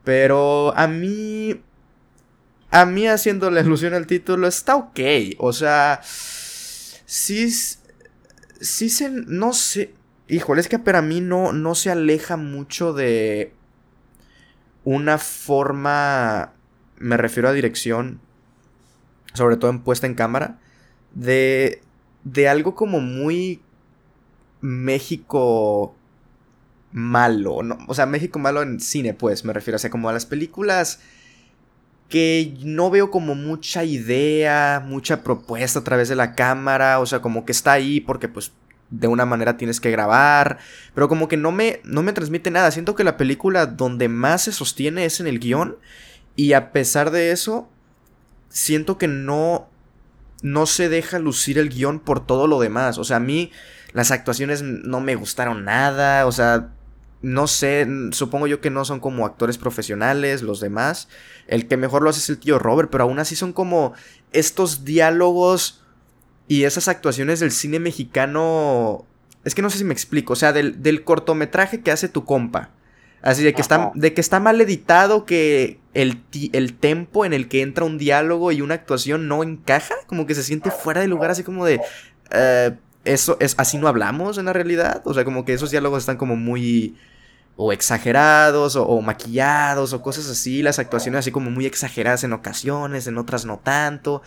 Pero 0.02 0.76
a 0.76 0.88
mí, 0.88 1.62
a 2.72 2.86
mí 2.86 3.06
haciendo 3.06 3.52
la 3.52 3.60
ilusión 3.64 3.94
al 3.94 4.08
título 4.08 4.48
está 4.48 4.74
ok, 4.74 4.98
o 5.38 5.52
sea, 5.52 6.00
sí, 6.02 7.52
sí 8.60 8.88
se, 8.90 9.10
no 9.10 9.52
sé, 9.52 9.94
híjole, 10.26 10.60
es 10.60 10.68
que 10.68 10.80
para 10.80 11.00
mí 11.00 11.20
no, 11.20 11.52
no 11.52 11.76
se 11.76 11.92
aleja 11.92 12.36
mucho 12.36 12.94
de 12.94 13.52
una 14.82 15.18
forma, 15.18 16.52
me 16.96 17.16
refiero 17.16 17.48
a 17.48 17.52
dirección, 17.52 18.20
sobre 19.34 19.56
todo 19.56 19.70
en 19.70 19.84
puesta 19.84 20.08
en 20.08 20.16
cámara, 20.16 20.58
de, 21.14 21.80
de 22.32 22.48
algo 22.48 22.74
como 22.74 23.00
muy 23.00 23.60
México 24.60 25.94
malo, 26.92 27.62
¿no? 27.62 27.78
o 27.86 27.94
sea, 27.94 28.06
México 28.06 28.38
malo 28.38 28.62
en 28.62 28.80
cine, 28.80 29.14
pues, 29.14 29.44
me 29.44 29.52
refiero, 29.52 29.76
o 29.76 29.78
sea, 29.78 29.90
como 29.90 30.08
a 30.08 30.12
las 30.12 30.26
películas 30.26 31.00
que 32.08 32.56
no 32.62 32.90
veo 32.90 33.10
como 33.10 33.34
mucha 33.34 33.84
idea, 33.84 34.82
mucha 34.84 35.22
propuesta 35.22 35.80
a 35.80 35.84
través 35.84 36.08
de 36.08 36.16
la 36.16 36.34
cámara, 36.34 37.00
o 37.00 37.06
sea, 37.06 37.20
como 37.20 37.44
que 37.44 37.52
está 37.52 37.72
ahí 37.72 38.00
porque 38.00 38.28
pues 38.28 38.52
de 38.88 39.06
una 39.08 39.26
manera 39.26 39.58
tienes 39.58 39.80
que 39.80 39.90
grabar, 39.90 40.58
pero 40.94 41.08
como 41.08 41.28
que 41.28 41.36
no 41.36 41.52
me, 41.52 41.80
no 41.84 42.02
me 42.02 42.14
transmite 42.14 42.50
nada, 42.50 42.70
siento 42.70 42.94
que 42.94 43.04
la 43.04 43.18
película 43.18 43.66
donde 43.66 44.08
más 44.08 44.42
se 44.42 44.52
sostiene 44.52 45.04
es 45.04 45.20
en 45.20 45.26
el 45.26 45.38
guion 45.38 45.76
y 46.34 46.54
a 46.54 46.72
pesar 46.72 47.10
de 47.10 47.30
eso, 47.30 47.68
siento 48.48 48.96
que 48.96 49.08
no, 49.08 49.68
no 50.42 50.66
se 50.66 50.88
deja 50.88 51.18
lucir 51.18 51.58
el 51.58 51.68
guion 51.68 52.00
por 52.00 52.24
todo 52.24 52.46
lo 52.46 52.60
demás. 52.60 52.98
O 52.98 53.04
sea, 53.04 53.16
a 53.16 53.20
mí 53.20 53.50
las 53.92 54.10
actuaciones 54.10 54.62
no 54.62 55.00
me 55.00 55.16
gustaron 55.16 55.64
nada. 55.64 56.26
O 56.26 56.32
sea, 56.32 56.70
no 57.22 57.46
sé, 57.46 57.86
supongo 58.12 58.46
yo 58.46 58.60
que 58.60 58.70
no 58.70 58.84
son 58.84 59.00
como 59.00 59.26
actores 59.26 59.58
profesionales 59.58 60.42
los 60.42 60.60
demás. 60.60 61.08
El 61.46 61.66
que 61.66 61.76
mejor 61.76 62.02
lo 62.02 62.10
hace 62.10 62.20
es 62.20 62.28
el 62.28 62.38
tío 62.38 62.58
Robert, 62.58 62.90
pero 62.90 63.04
aún 63.04 63.18
así 63.18 63.34
son 63.36 63.52
como 63.52 63.94
estos 64.32 64.84
diálogos 64.84 65.82
y 66.46 66.64
esas 66.64 66.88
actuaciones 66.88 67.40
del 67.40 67.50
cine 67.50 67.80
mexicano. 67.80 69.04
Es 69.44 69.54
que 69.54 69.62
no 69.62 69.70
sé 69.70 69.78
si 69.78 69.84
me 69.84 69.94
explico, 69.94 70.34
o 70.34 70.36
sea, 70.36 70.52
del, 70.52 70.82
del 70.82 71.04
cortometraje 71.04 71.80
que 71.80 71.90
hace 71.90 72.08
tu 72.08 72.24
compa. 72.24 72.70
Así 73.20 73.42
de 73.42 73.52
que, 73.52 73.60
está, 73.60 73.90
de 73.94 74.14
que 74.14 74.20
está 74.20 74.38
mal 74.38 74.60
editado, 74.60 75.24
que 75.24 75.80
el, 75.92 76.22
el 76.52 76.74
tempo 76.74 77.24
en 77.24 77.32
el 77.32 77.48
que 77.48 77.62
entra 77.62 77.84
un 77.84 77.98
diálogo 77.98 78.52
y 78.52 78.60
una 78.60 78.74
actuación 78.74 79.26
no 79.26 79.42
encaja, 79.42 79.94
como 80.06 80.26
que 80.26 80.34
se 80.36 80.44
siente 80.44 80.70
fuera 80.70 81.00
de 81.00 81.08
lugar, 81.08 81.30
así 81.30 81.42
como 81.42 81.64
de... 81.64 81.80
Eh, 82.30 82.76
eso 83.04 83.38
es 83.40 83.54
así 83.58 83.78
no 83.78 83.88
hablamos 83.88 84.38
en 84.38 84.44
la 84.44 84.52
realidad. 84.52 85.02
O 85.04 85.14
sea, 85.14 85.24
como 85.24 85.44
que 85.44 85.54
esos 85.54 85.70
diálogos 85.70 86.00
están 86.00 86.16
como 86.16 86.36
muy 86.36 86.96
o 87.56 87.72
exagerados 87.72 88.76
o, 88.76 89.00
maquillados 89.00 89.92
o 89.92 90.00
cosas 90.00 90.28
así, 90.28 90.62
las 90.62 90.78
actuaciones 90.78 91.20
así 91.20 91.32
como 91.32 91.50
muy 91.50 91.66
exageradas 91.66 92.22
en 92.22 92.32
ocasiones, 92.32 93.06
en 93.08 93.18
otras 93.18 93.44
no 93.44 93.58
tanto. 93.58 94.22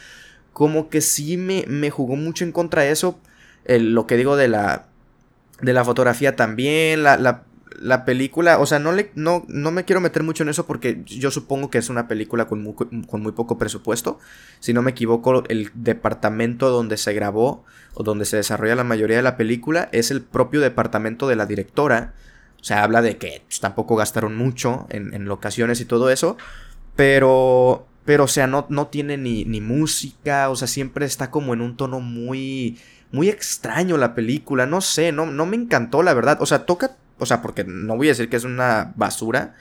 Como 0.51 0.89
que 0.89 0.99
sí 0.99 1.37
me, 1.37 1.63
me 1.67 1.91
jugó 1.91 2.17
mucho 2.17 2.43
en 2.43 2.51
contra 2.51 2.81
de 2.81 2.91
eso. 2.91 3.19
lo 3.65 4.05
que 4.07 4.17
digo 4.17 4.35
de 4.35 4.49
la, 4.49 4.87
de 5.61 5.73
la 5.73 5.85
fotografía 5.85 6.35
también, 6.35 7.03
la, 7.03 7.17
la, 7.17 7.43
la 7.81 8.05
película, 8.05 8.59
o 8.59 8.65
sea, 8.65 8.79
no, 8.79 8.91
le, 8.91 9.11
no, 9.15 9.43
no 9.47 9.71
me 9.71 9.85
quiero 9.85 10.01
meter 10.01 10.23
mucho 10.23 10.43
en 10.43 10.49
eso 10.49 10.65
porque 10.67 11.01
yo 11.05 11.31
supongo 11.31 11.69
que 11.69 11.79
es 11.79 11.89
una 11.89 12.07
película 12.07 12.47
con 12.47 12.61
muy, 12.61 12.75
con 12.75 13.21
muy 13.21 13.31
poco 13.31 13.57
presupuesto. 13.57 14.19
Si 14.59 14.73
no 14.73 14.81
me 14.81 14.91
equivoco, 14.91 15.43
el 15.49 15.71
departamento 15.73 16.69
donde 16.69 16.97
se 16.97 17.13
grabó 17.13 17.65
o 17.95 18.03
donde 18.03 18.25
se 18.25 18.37
desarrolla 18.37 18.75
la 18.75 18.83
mayoría 18.83 19.17
de 19.17 19.23
la 19.23 19.35
película 19.35 19.89
es 19.91 20.11
el 20.11 20.21
propio 20.21 20.61
departamento 20.61 21.27
de 21.27 21.35
la 21.35 21.45
directora. 21.47 22.13
O 22.59 22.63
sea, 22.63 22.83
habla 22.83 23.01
de 23.01 23.17
que 23.17 23.43
pues, 23.47 23.59
tampoco 23.59 23.95
gastaron 23.95 24.37
mucho 24.37 24.85
en, 24.89 25.13
en, 25.13 25.25
locaciones 25.25 25.81
y 25.81 25.85
todo 25.85 26.11
eso. 26.11 26.37
Pero, 26.95 27.87
pero 28.05 28.25
o 28.25 28.27
sea, 28.27 28.45
no, 28.45 28.67
no 28.69 28.87
tiene 28.87 29.17
ni, 29.17 29.43
ni 29.45 29.59
música, 29.59 30.49
o 30.49 30.55
sea, 30.55 30.67
siempre 30.67 31.05
está 31.05 31.31
como 31.31 31.53
en 31.53 31.61
un 31.61 31.75
tono 31.75 31.99
muy 31.99 32.77
muy 33.11 33.29
extraño 33.29 33.97
la 33.97 34.15
película, 34.15 34.65
no 34.65 34.81
sé, 34.81 35.11
no, 35.11 35.25
no 35.25 35.45
me 35.45 35.57
encantó 35.57 36.01
la 36.01 36.13
verdad. 36.13 36.37
O 36.41 36.45
sea, 36.45 36.65
toca 36.65 36.95
o 37.21 37.25
sea, 37.25 37.41
porque 37.41 37.63
no 37.63 37.95
voy 37.95 38.07
a 38.07 38.11
decir 38.11 38.29
que 38.29 38.35
es 38.35 38.43
una 38.43 38.93
basura. 38.95 39.55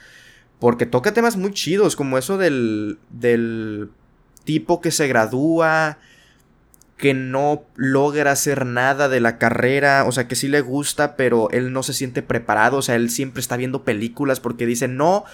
Porque 0.59 0.85
toca 0.85 1.13
temas 1.13 1.37
muy 1.37 1.53
chidos, 1.53 1.95
como 1.95 2.17
eso 2.17 2.37
del, 2.37 2.99
del 3.09 3.89
tipo 4.43 4.81
que 4.81 4.91
se 4.91 5.07
gradúa, 5.07 5.97
que 6.97 7.13
no 7.15 7.63
logra 7.75 8.31
hacer 8.31 8.65
nada 8.65 9.09
de 9.09 9.19
la 9.19 9.37
carrera, 9.39 10.05
o 10.05 10.11
sea, 10.11 10.27
que 10.27 10.35
sí 10.35 10.47
le 10.47 10.61
gusta, 10.61 11.15
pero 11.15 11.49
él 11.51 11.73
no 11.73 11.81
se 11.81 11.93
siente 11.93 12.21
preparado, 12.21 12.77
o 12.77 12.81
sea, 12.83 12.95
él 12.95 13.09
siempre 13.09 13.41
está 13.41 13.57
viendo 13.57 13.83
películas 13.83 14.39
porque 14.39 14.67
dice, 14.67 14.87
no 14.87 15.25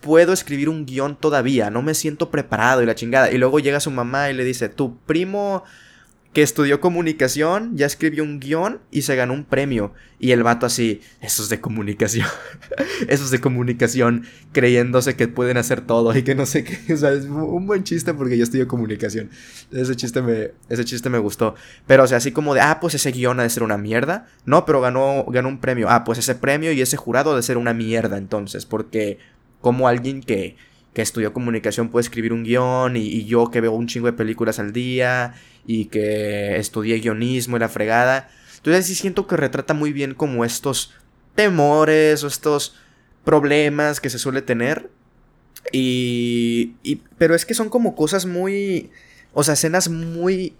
puedo 0.00 0.32
escribir 0.32 0.68
un 0.68 0.86
guion 0.86 1.16
todavía, 1.16 1.70
no 1.70 1.82
me 1.82 1.94
siento 1.94 2.30
preparado 2.30 2.82
y 2.82 2.86
la 2.86 2.94
chingada. 2.94 3.32
Y 3.32 3.38
luego 3.38 3.58
llega 3.58 3.80
su 3.80 3.90
mamá 3.90 4.30
y 4.30 4.34
le 4.34 4.44
dice, 4.44 4.68
tu 4.68 4.96
primo 4.98 5.64
que 6.32 6.42
estudió 6.42 6.80
comunicación, 6.80 7.76
ya 7.76 7.86
escribió 7.86 8.22
un 8.22 8.38
guion 8.38 8.80
y 8.90 9.02
se 9.02 9.16
ganó 9.16 9.32
un 9.32 9.44
premio. 9.44 9.92
Y 10.20 10.32
el 10.32 10.42
vato 10.42 10.66
así, 10.66 11.00
eso 11.20 11.42
es 11.42 11.48
de 11.48 11.60
comunicación. 11.60 12.26
eso 13.08 13.24
es 13.24 13.30
de 13.30 13.40
comunicación, 13.40 14.24
creyéndose 14.52 15.16
que 15.16 15.26
pueden 15.28 15.56
hacer 15.56 15.80
todo 15.80 16.14
y 16.16 16.22
que 16.22 16.34
no 16.34 16.44
sé 16.44 16.64
qué. 16.64 16.78
O 16.92 16.96
sea, 16.96 17.12
es 17.12 17.24
un 17.24 17.66
buen 17.66 17.82
chiste 17.84 18.12
porque 18.12 18.36
yo 18.36 18.44
estudio 18.44 18.68
comunicación. 18.68 19.30
Ese 19.72 19.96
chiste 19.96 20.20
me, 20.20 20.50
ese 20.68 20.84
chiste 20.84 21.08
me 21.08 21.18
gustó. 21.18 21.54
Pero, 21.86 22.04
o 22.04 22.06
sea, 22.06 22.18
así 22.18 22.30
como 22.30 22.54
de, 22.54 22.60
ah, 22.60 22.78
pues 22.80 22.94
ese 22.94 23.10
guion 23.10 23.40
ha 23.40 23.44
de 23.44 23.50
ser 23.50 23.62
una 23.62 23.78
mierda. 23.78 24.26
No, 24.44 24.66
pero 24.66 24.80
ganó, 24.80 25.24
ganó 25.28 25.48
un 25.48 25.60
premio. 25.60 25.88
Ah, 25.88 26.04
pues 26.04 26.18
ese 26.18 26.34
premio 26.34 26.72
y 26.72 26.82
ese 26.82 26.96
jurado 26.96 27.32
ha 27.32 27.36
de 27.36 27.42
ser 27.42 27.56
una 27.56 27.72
mierda 27.72 28.18
entonces. 28.18 28.66
Porque 28.66 29.18
como 29.60 29.88
alguien 29.88 30.22
que 30.22 30.56
que 30.98 31.02
estudió 31.02 31.32
comunicación 31.32 31.90
puede 31.90 32.02
escribir 32.02 32.32
un 32.32 32.42
guion 32.42 32.96
y, 32.96 33.24
yo 33.24 33.52
que 33.52 33.60
veo 33.60 33.70
un 33.70 33.86
chingo 33.86 34.06
de 34.06 34.14
películas 34.14 34.58
al 34.58 34.72
día 34.72 35.32
y 35.64 35.84
que 35.84 36.56
estudié 36.56 36.98
guionismo 36.98 37.56
y 37.56 37.60
la 37.60 37.68
fregada. 37.68 38.28
Entonces 38.56 38.86
sí 38.86 38.96
siento 38.96 39.28
que 39.28 39.36
retrata 39.36 39.74
muy 39.74 39.92
bien 39.92 40.14
como 40.14 40.44
estos 40.44 40.92
temores 41.36 42.24
o 42.24 42.26
estos 42.26 42.74
problemas 43.24 44.00
que 44.00 44.10
se 44.10 44.18
suele 44.18 44.42
tener. 44.42 44.90
Y, 45.70 46.72
pero 47.16 47.36
es 47.36 47.46
que 47.46 47.54
son 47.54 47.68
como 47.68 47.94
cosas 47.94 48.26
muy, 48.26 48.90
o 49.34 49.44
sea, 49.44 49.54
escenas 49.54 49.88
muy, 49.88 50.56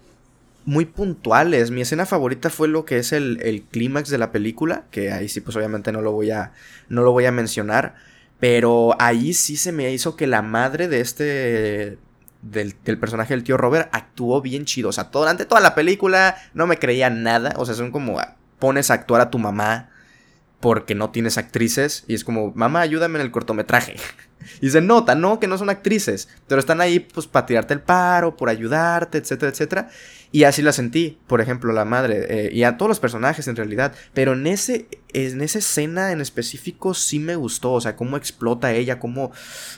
muy 0.64 0.85
puntuales. 0.85 1.72
Mi 1.72 1.81
escena 1.81 2.07
favorita 2.07 2.48
fue 2.48 2.68
lo 2.68 2.85
que 2.85 2.98
es 2.98 3.11
el, 3.11 3.40
el 3.42 3.62
clímax 3.62 4.09
de 4.09 4.18
la 4.18 4.31
película, 4.31 4.85
que 4.92 5.11
ahí 5.11 5.29
sí 5.29 5.40
pues 5.40 5.57
obviamente 5.57 5.90
no 5.90 6.01
lo 6.01 6.12
voy 6.12 6.31
a, 6.31 6.53
no 6.88 7.03
lo 7.03 7.11
voy 7.11 7.24
a 7.24 7.33
mencionar. 7.33 7.96
Pero 8.40 8.96
ahí 9.01 9.35
sí 9.35 9.57
se 9.57 9.72
me 9.72 9.90
hizo 9.92 10.16
que 10.16 10.27
la 10.27 10.42
madre 10.42 10.88
de 10.88 11.01
este. 11.01 11.98
Del, 12.40 12.74
personaje 12.98 13.35
del 13.35 13.42
tío 13.42 13.57
Robert 13.57 13.88
actuó 13.92 14.40
bien 14.40 14.64
chido. 14.64 14.90
O 14.90 14.92
sea, 14.92 15.05
durante 15.05 15.44
toda 15.44 15.61
la 15.61 15.74
película 15.74 16.37
no 16.55 16.66
me 16.66 16.79
creía 16.79 17.11
nada. 17.11 17.55
O 17.57 17.66
sea, 17.66 17.74
son 17.74 17.90
como. 17.90 18.20
Ah, 18.20 18.37
pones 18.59 18.90
a 18.90 18.94
actuar 18.94 19.20
a 19.20 19.31
tu 19.31 19.38
mamá 19.38 19.90
porque 20.61 20.94
no 20.94 21.11
tienes 21.11 21.38
actrices. 21.38 22.05
Y 22.07 22.14
es 22.14 22.24
como, 22.24 22.53
mamá, 22.55 22.81
ayúdame 22.81 23.18
en 23.18 23.24
el 23.24 23.31
cortometraje. 23.31 23.96
y 24.61 24.70
se 24.70 24.81
nota, 24.81 25.14
¿no? 25.14 25.40
Que 25.40 25.48
no 25.48 25.59
son 25.59 25.70
actrices. 25.70 26.29
Pero 26.46 26.61
están 26.61 26.81
ahí, 26.81 27.01
pues, 27.01 27.27
para 27.27 27.46
tirarte 27.46 27.74
el 27.74 27.81
paro, 27.81 28.37
por 28.37 28.48
ayudarte, 28.48 29.18
etcétera, 29.18 29.51
etcétera. 29.51 29.90
Y 30.31 30.44
así 30.44 30.62
la 30.62 30.72
sentí, 30.72 31.18
por 31.27 31.40
ejemplo, 31.40 31.72
la 31.72 31.85
madre, 31.85 32.27
eh, 32.29 32.51
y 32.53 32.64
a 32.64 32.77
todos 32.77 32.88
los 32.88 33.01
personajes 33.01 33.48
en 33.48 33.57
realidad, 33.57 33.94
pero 34.12 34.35
en, 34.35 34.46
ese, 34.46 34.87
en 35.12 35.40
esa 35.40 35.59
escena 35.59 36.12
en 36.12 36.21
específico 36.21 36.94
sí 36.94 37.18
me 37.18 37.37
gustó, 37.37 37.73
o 37.73 37.81
sea, 37.81 37.97
cómo 37.97 38.16
explota 38.16 38.73
ella, 38.73 38.99
cómo 38.99 39.33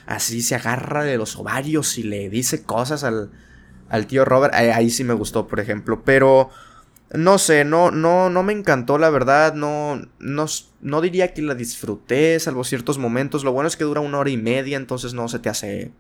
así 0.06 0.42
se 0.42 0.54
agarra 0.54 1.04
de 1.04 1.18
los 1.18 1.36
ovarios 1.36 1.98
y 1.98 2.02
le 2.02 2.28
dice 2.28 2.62
cosas 2.64 3.04
al, 3.04 3.30
al 3.88 4.06
tío 4.06 4.24
Robert, 4.24 4.54
ahí, 4.54 4.90
sí 4.90 5.04
me 5.04 5.14
gustó, 5.14 5.46
por 5.46 5.60
ejemplo, 5.60 6.02
pero 6.04 6.50
no 7.12 7.38
sé, 7.38 7.64
no, 7.64 7.90
no, 7.90 8.30
no 8.30 8.42
me 8.42 8.52
encantó, 8.52 8.98
la 8.98 9.10
verdad, 9.10 9.54
no, 9.54 10.00
no, 10.18 10.46
no 10.80 11.00
diría 11.00 11.32
que 11.32 11.42
la 11.42 11.54
disfruté, 11.54 12.38
salvo 12.40 12.64
ciertos 12.64 12.98
momentos, 12.98 13.44
lo 13.44 13.52
bueno 13.52 13.68
es 13.68 13.76
que 13.76 13.84
dura 13.84 14.00
una 14.00 14.18
hora 14.18 14.30
y 14.30 14.36
media, 14.36 14.76
entonces 14.76 15.14
no 15.14 15.28
se 15.28 15.38
te 15.38 15.48
hace, 15.48 15.92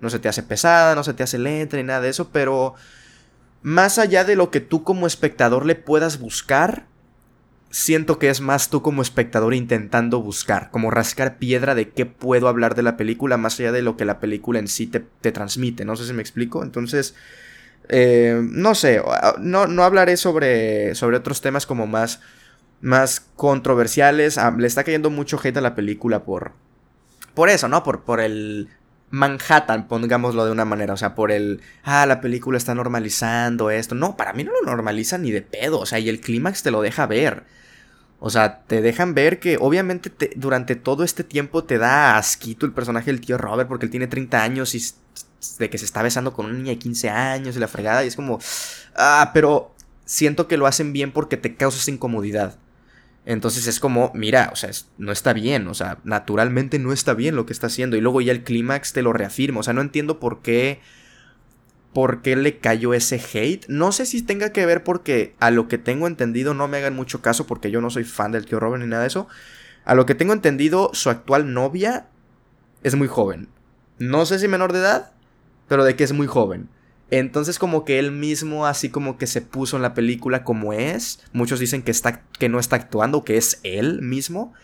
no 0.00 0.10
se 0.10 0.18
te 0.18 0.28
hace 0.28 0.42
pesada, 0.42 0.94
no 0.94 1.04
se 1.04 1.14
te 1.14 1.22
hace 1.22 1.38
lenta 1.38 1.76
ni 1.76 1.82
nada 1.82 2.00
de 2.00 2.10
eso, 2.10 2.30
pero 2.30 2.74
más 3.62 3.98
allá 3.98 4.24
de 4.24 4.36
lo 4.36 4.50
que 4.50 4.60
tú 4.60 4.82
como 4.84 5.06
espectador 5.06 5.66
le 5.66 5.74
puedas 5.74 6.18
buscar, 6.18 6.86
siento 7.70 8.18
que 8.18 8.28
es 8.28 8.40
más 8.40 8.68
tú 8.68 8.82
como 8.82 9.00
espectador 9.00 9.54
intentando 9.54 10.20
buscar, 10.20 10.70
como 10.70 10.90
rascar 10.90 11.38
piedra 11.38 11.74
de 11.74 11.88
qué 11.88 12.04
puedo 12.04 12.48
hablar 12.48 12.74
de 12.74 12.82
la 12.82 12.96
película, 12.96 13.36
más 13.36 13.58
allá 13.58 13.72
de 13.72 13.82
lo 13.82 13.96
que 13.96 14.04
la 14.04 14.20
película 14.20 14.58
en 14.58 14.68
sí 14.68 14.86
te, 14.86 15.00
transmite. 15.32 15.84
No 15.84 15.96
sé 15.96 16.06
si 16.06 16.12
me 16.12 16.22
explico. 16.22 16.62
Entonces, 16.62 17.14
eh, 17.88 18.40
no 18.42 18.74
sé, 18.74 19.00
no, 19.38 19.66
no 19.66 19.84
hablaré 19.84 20.16
sobre, 20.16 20.94
sobre 20.94 21.16
otros 21.16 21.40
temas 21.40 21.64
como 21.64 21.86
más, 21.86 22.20
más 22.80 23.20
controversiales. 23.36 24.36
Ah, 24.36 24.54
le 24.56 24.66
está 24.66 24.84
cayendo 24.84 25.10
mucho 25.10 25.40
hate 25.42 25.56
a 25.56 25.60
la 25.60 25.76
película 25.76 26.24
por, 26.24 26.52
por 27.34 27.50
eso, 27.50 27.68
¿no? 27.68 27.84
Por, 27.84 28.02
por 28.02 28.20
el 28.20 28.68
Manhattan, 29.10 29.86
pongámoslo 29.86 30.44
de 30.44 30.52
una 30.52 30.64
manera, 30.64 30.94
o 30.94 30.96
sea, 30.96 31.14
por 31.14 31.30
el, 31.30 31.60
ah, 31.84 32.04
la 32.06 32.20
película 32.20 32.58
está 32.58 32.74
normalizando 32.74 33.70
esto. 33.70 33.94
No, 33.94 34.16
para 34.16 34.32
mí 34.32 34.42
no 34.42 34.50
lo 34.52 34.62
normaliza 34.62 35.18
ni 35.18 35.30
de 35.30 35.42
pedo, 35.42 35.78
o 35.78 35.86
sea, 35.86 36.00
y 36.00 36.08
el 36.08 36.20
clímax 36.20 36.64
te 36.64 36.72
lo 36.72 36.82
deja 36.82 37.06
ver. 37.06 37.44
O 38.22 38.28
sea, 38.28 38.60
te 38.66 38.82
dejan 38.82 39.14
ver 39.14 39.40
que 39.40 39.56
obviamente 39.58 40.12
durante 40.36 40.76
todo 40.76 41.04
este 41.04 41.24
tiempo 41.24 41.64
te 41.64 41.78
da 41.78 42.18
asquito 42.18 42.66
el 42.66 42.72
personaje 42.72 43.10
del 43.10 43.22
tío 43.22 43.38
Robert 43.38 43.66
porque 43.66 43.86
él 43.86 43.90
tiene 43.90 44.06
30 44.06 44.42
años 44.42 44.74
y 44.74 44.82
de 45.58 45.70
que 45.70 45.78
se 45.78 45.86
está 45.86 46.02
besando 46.02 46.34
con 46.34 46.44
una 46.44 46.54
niña 46.54 46.72
de 46.72 46.78
15 46.78 47.08
años 47.08 47.56
y 47.56 47.58
la 47.58 47.66
fregada 47.66 48.04
y 48.04 48.08
es 48.08 48.16
como, 48.16 48.38
ah, 48.94 49.30
pero 49.32 49.74
siento 50.04 50.48
que 50.48 50.58
lo 50.58 50.66
hacen 50.66 50.92
bien 50.92 51.12
porque 51.12 51.38
te 51.38 51.56
causas 51.56 51.88
incomodidad. 51.88 52.58
Entonces 53.24 53.66
es 53.66 53.80
como, 53.80 54.12
mira, 54.14 54.50
o 54.52 54.56
sea, 54.56 54.70
no 54.98 55.12
está 55.12 55.32
bien, 55.32 55.66
o 55.68 55.74
sea, 55.74 55.98
naturalmente 56.04 56.78
no 56.78 56.92
está 56.92 57.14
bien 57.14 57.36
lo 57.36 57.46
que 57.46 57.52
está 57.54 57.68
haciendo. 57.68 57.96
Y 57.96 58.02
luego 58.02 58.20
ya 58.20 58.32
el 58.32 58.44
clímax 58.44 58.92
te 58.92 59.02
lo 59.02 59.14
reafirma, 59.14 59.60
o 59.60 59.62
sea, 59.62 59.72
no 59.72 59.80
entiendo 59.80 60.20
por 60.20 60.42
qué, 60.42 60.80
por 61.92 62.22
qué 62.22 62.36
le 62.36 62.58
cayó 62.58 62.94
ese 62.94 63.20
hate. 63.32 63.66
No 63.68 63.92
sé 63.92 64.06
si 64.06 64.22
tenga 64.22 64.52
que 64.52 64.66
ver 64.66 64.84
porque 64.84 65.34
a 65.40 65.50
lo 65.50 65.68
que 65.68 65.78
tengo 65.78 66.06
entendido, 66.06 66.54
no 66.54 66.68
me 66.68 66.78
hagan 66.78 66.94
mucho 66.94 67.20
caso 67.22 67.46
porque 67.46 67.70
yo 67.70 67.80
no 67.80 67.90
soy 67.90 68.04
fan 68.04 68.32
del 68.32 68.46
tío 68.46 68.60
Robert 68.60 68.82
ni 68.82 68.88
nada 68.88 69.02
de 69.02 69.08
eso. 69.08 69.28
A 69.84 69.94
lo 69.94 70.06
que 70.06 70.14
tengo 70.14 70.32
entendido, 70.32 70.90
su 70.92 71.10
actual 71.10 71.52
novia 71.52 72.06
es 72.82 72.94
muy 72.94 73.08
joven. 73.08 73.48
No 73.98 74.24
sé 74.24 74.38
si 74.38 74.48
menor 74.48 74.72
de 74.72 74.80
edad, 74.80 75.12
pero 75.68 75.84
de 75.84 75.96
que 75.96 76.04
es 76.04 76.12
muy 76.12 76.26
joven. 76.26 76.68
Entonces 77.10 77.58
como 77.58 77.84
que 77.84 77.98
él 77.98 78.12
mismo 78.12 78.66
así 78.66 78.88
como 78.88 79.18
que 79.18 79.26
se 79.26 79.42
puso 79.42 79.76
en 79.76 79.82
la 79.82 79.94
película 79.94 80.44
como 80.44 80.72
es. 80.72 81.20
Muchos 81.32 81.58
dicen 81.58 81.82
que, 81.82 81.90
está, 81.90 82.22
que 82.38 82.48
no 82.48 82.60
está 82.60 82.76
actuando, 82.76 83.24
que 83.24 83.36
es 83.36 83.60
él 83.64 84.00
mismo. 84.00 84.54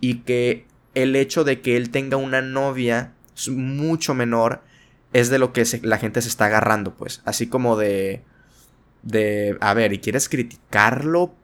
Y 0.00 0.18
que 0.20 0.66
el 0.94 1.16
hecho 1.16 1.42
de 1.42 1.60
que 1.60 1.76
él 1.76 1.90
tenga 1.90 2.16
una 2.16 2.42
novia 2.42 3.12
mucho 3.48 4.14
menor 4.14 4.62
es 5.20 5.30
de 5.30 5.38
lo 5.38 5.54
que 5.54 5.64
la 5.82 5.96
gente 5.96 6.20
se 6.20 6.28
está 6.28 6.44
agarrando, 6.46 6.94
pues. 6.94 7.22
Así 7.24 7.46
como 7.46 7.76
de... 7.76 8.22
De... 9.02 9.56
A 9.60 9.72
ver, 9.72 9.94
¿y 9.94 9.98
quieres 9.98 10.28
criticarlo? 10.28 11.34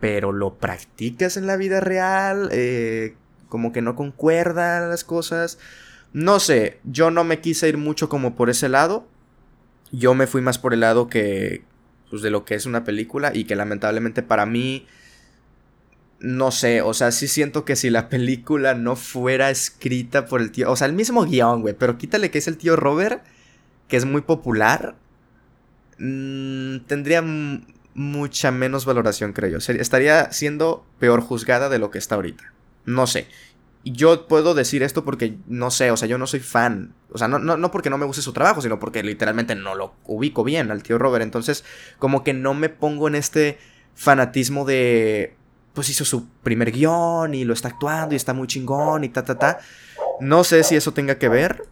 Pero 0.00 0.32
lo 0.32 0.54
practicas 0.54 1.36
en 1.36 1.46
la 1.46 1.56
vida 1.56 1.80
real? 1.80 2.48
Eh, 2.52 3.16
como 3.50 3.70
que 3.70 3.82
no 3.82 3.96
concuerdan 3.96 4.88
las 4.88 5.04
cosas. 5.04 5.58
No 6.14 6.40
sé, 6.40 6.80
yo 6.84 7.10
no 7.10 7.22
me 7.22 7.40
quise 7.40 7.68
ir 7.68 7.76
mucho 7.76 8.08
como 8.08 8.34
por 8.34 8.48
ese 8.48 8.70
lado. 8.70 9.06
Yo 9.92 10.14
me 10.14 10.26
fui 10.26 10.40
más 10.40 10.58
por 10.58 10.72
el 10.72 10.80
lado 10.80 11.08
que, 11.08 11.64
pues 12.08 12.22
de 12.22 12.30
lo 12.30 12.46
que 12.46 12.54
es 12.54 12.64
una 12.64 12.84
película 12.84 13.32
y 13.34 13.44
que 13.44 13.56
lamentablemente 13.56 14.22
para 14.22 14.46
mí, 14.46 14.86
no 16.20 16.50
sé, 16.50 16.82
o 16.82 16.94
sea, 16.94 17.12
sí 17.12 17.28
siento 17.28 17.64
que 17.64 17.76
si 17.76 17.90
la 17.90 18.08
película 18.08 18.74
no 18.74 18.96
fuera 18.96 19.50
escrita 19.50 20.26
por 20.26 20.40
el 20.40 20.50
tío, 20.50 20.70
o 20.70 20.76
sea, 20.76 20.86
el 20.86 20.92
mismo 20.92 21.24
guion, 21.24 21.62
güey, 21.62 21.74
pero 21.74 21.96
quítale 21.98 22.30
que 22.30 22.38
es 22.38 22.48
el 22.48 22.56
tío 22.56 22.76
Robert, 22.76 23.22
que 23.86 23.96
es 23.96 24.04
muy 24.04 24.22
popular, 24.22 24.96
mmm, 25.98 26.78
tendría 26.86 27.22
mucha 27.94 28.50
menos 28.50 28.84
valoración, 28.84 29.32
creo 29.32 29.58
yo. 29.58 29.72
estaría 29.74 30.32
siendo 30.32 30.86
peor 30.98 31.20
juzgada 31.20 31.68
de 31.68 31.78
lo 31.78 31.90
que 31.90 31.98
está 31.98 32.14
ahorita. 32.14 32.52
No 32.84 33.06
sé. 33.06 33.26
Yo 33.84 34.26
puedo 34.28 34.54
decir 34.54 34.82
esto 34.82 35.04
porque 35.04 35.36
no 35.46 35.70
sé, 35.70 35.90
o 35.90 35.96
sea, 35.96 36.08
yo 36.08 36.18
no 36.18 36.26
soy 36.26 36.40
fan. 36.40 36.94
O 37.10 37.18
sea, 37.18 37.28
no, 37.28 37.38
no, 37.38 37.56
no 37.56 37.70
porque 37.70 37.90
no 37.90 37.98
me 37.98 38.06
guste 38.06 38.22
su 38.22 38.32
trabajo, 38.32 38.60
sino 38.60 38.78
porque 38.78 39.02
literalmente 39.02 39.54
no 39.54 39.74
lo 39.74 39.94
ubico 40.04 40.44
bien 40.44 40.70
al 40.70 40.82
tío 40.82 40.98
Robert. 40.98 41.22
Entonces, 41.22 41.64
como 41.98 42.22
que 42.22 42.34
no 42.34 42.54
me 42.54 42.68
pongo 42.68 43.08
en 43.08 43.14
este 43.14 43.58
fanatismo 43.94 44.64
de. 44.64 45.36
Pues 45.78 45.90
hizo 45.90 46.04
su 46.04 46.26
primer 46.42 46.72
guion 46.72 47.34
y 47.34 47.44
lo 47.44 47.52
está 47.52 47.68
actuando 47.68 48.12
y 48.12 48.16
está 48.16 48.34
muy 48.34 48.48
chingón 48.48 49.04
y 49.04 49.10
ta, 49.10 49.24
ta, 49.24 49.38
ta. 49.38 49.60
No 50.18 50.42
sé 50.42 50.64
si 50.64 50.74
eso 50.74 50.90
tenga 50.90 51.20
que 51.20 51.28
ver, 51.28 51.66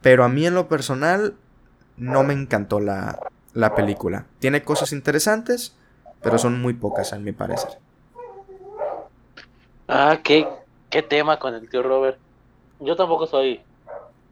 pero 0.00 0.24
a 0.24 0.30
mí 0.30 0.46
en 0.46 0.54
lo 0.54 0.66
personal 0.66 1.34
no 1.98 2.22
me 2.22 2.32
encantó 2.32 2.80
la, 2.80 3.18
la 3.52 3.74
película. 3.74 4.24
Tiene 4.38 4.62
cosas 4.62 4.92
interesantes, 4.92 5.76
pero 6.22 6.38
son 6.38 6.58
muy 6.58 6.72
pocas, 6.72 7.12
a 7.12 7.18
mi 7.18 7.32
parecer. 7.32 7.72
Ah, 9.88 10.20
qué, 10.24 10.48
qué 10.88 11.02
tema 11.02 11.38
con 11.38 11.54
el 11.54 11.68
tío 11.68 11.82
Robert. 11.82 12.16
Yo 12.80 12.96
tampoco 12.96 13.26
soy, 13.26 13.60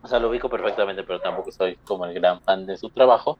o 0.01 0.09
sea, 0.09 0.21
lo 0.21 0.31
ubico 0.31 0.49
perfectamente, 0.49 1.03
pero 1.03 1.21
tampoco 1.21 1.53
soy 1.53 1.77
como 1.85 2.07
el 2.07 2.15
gran 2.15 2.41
fan 2.41 2.65
de 2.65 2.79
su 2.79 2.89
trabajo. 2.89 3.37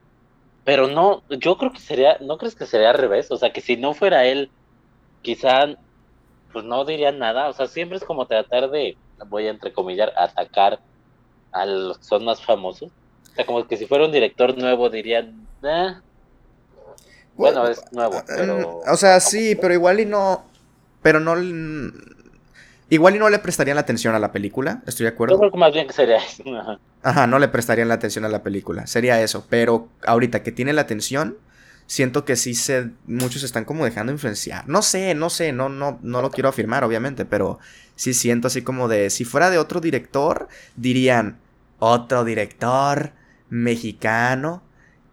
Pero 0.65 0.85
no, 0.85 1.23
yo 1.31 1.57
creo 1.57 1.71
que 1.71 1.79
sería, 1.79 2.17
¿no 2.21 2.37
crees 2.37 2.53
que 2.53 2.67
sería 2.67 2.91
al 2.91 2.99
revés? 2.99 3.31
O 3.31 3.37
sea, 3.37 3.51
que 3.51 3.61
si 3.61 3.75
no 3.75 3.95
fuera 3.95 4.25
él, 4.25 4.51
quizá, 5.23 5.65
pues 6.51 6.63
no 6.63 6.85
diría 6.85 7.11
nada. 7.11 7.49
O 7.49 7.53
sea, 7.53 7.65
siempre 7.65 7.97
es 7.97 8.03
como 8.03 8.27
tratar 8.27 8.69
de, 8.69 8.95
voy 9.27 9.47
a 9.47 9.49
entrecomillar, 9.49 10.13
atacar 10.15 10.79
a 11.51 11.65
los 11.65 11.97
que 11.97 12.03
son 12.03 12.23
más 12.23 12.43
famosos. 12.43 12.91
O 13.31 13.35
sea, 13.35 13.45
como 13.47 13.67
que 13.67 13.77
si 13.77 13.87
fuera 13.87 14.05
un 14.05 14.11
director 14.11 14.55
nuevo 14.55 14.91
dirían, 14.91 15.47
eh. 15.63 15.95
Bueno, 17.35 17.67
es 17.67 17.81
nuevo, 17.91 18.19
mm, 18.19 18.25
pero... 18.27 18.81
O 18.87 18.95
sea, 18.95 19.19
sí, 19.19 19.55
pero 19.59 19.73
igual 19.73 19.99
y 19.99 20.05
no... 20.05 20.43
Pero 21.01 21.19
no... 21.19 21.33
Igual 22.89 23.15
y 23.15 23.19
no 23.19 23.27
le 23.29 23.39
prestarían 23.39 23.75
la 23.75 23.81
atención 23.81 24.13
a 24.13 24.19
la 24.19 24.31
película, 24.31 24.83
estoy 24.85 25.05
de 25.05 25.13
acuerdo. 25.13 25.33
Yo 25.33 25.39
creo 25.39 25.51
que 25.51 25.57
más 25.57 25.73
bien 25.73 25.87
que 25.87 25.93
sería 25.93 26.17
eso. 26.17 26.43
Ajá. 27.01 27.25
no 27.25 27.39
le 27.39 27.47
prestarían 27.47 27.87
la 27.87 27.95
atención 27.95 28.23
a 28.23 28.29
la 28.29 28.43
película, 28.43 28.85
sería 28.85 29.19
eso. 29.19 29.47
Pero 29.49 29.87
ahorita 30.05 30.43
que 30.43 30.51
tiene 30.51 30.73
la 30.73 30.81
atención, 30.81 31.37
siento 31.87 32.25
que 32.25 32.35
sí 32.35 32.53
se... 32.53 32.91
Muchos 33.05 33.43
están 33.43 33.65
como 33.65 33.85
dejando 33.85 34.11
influenciar. 34.11 34.67
No 34.67 34.81
sé, 34.81 35.15
no 35.15 35.29
sé, 35.29 35.51
no, 35.51 35.69
no, 35.69 35.99
no 36.01 36.21
lo 36.21 36.31
quiero 36.31 36.49
afirmar, 36.49 36.83
obviamente, 36.83 37.25
pero 37.25 37.59
sí 37.95 38.13
siento 38.13 38.47
así 38.47 38.61
como 38.61 38.87
de... 38.87 39.09
Si 39.09 39.25
fuera 39.25 39.49
de 39.49 39.57
otro 39.57 39.81
director, 39.81 40.47
dirían, 40.75 41.37
otro 41.79 42.23
director 42.23 43.13
mexicano 43.49 44.63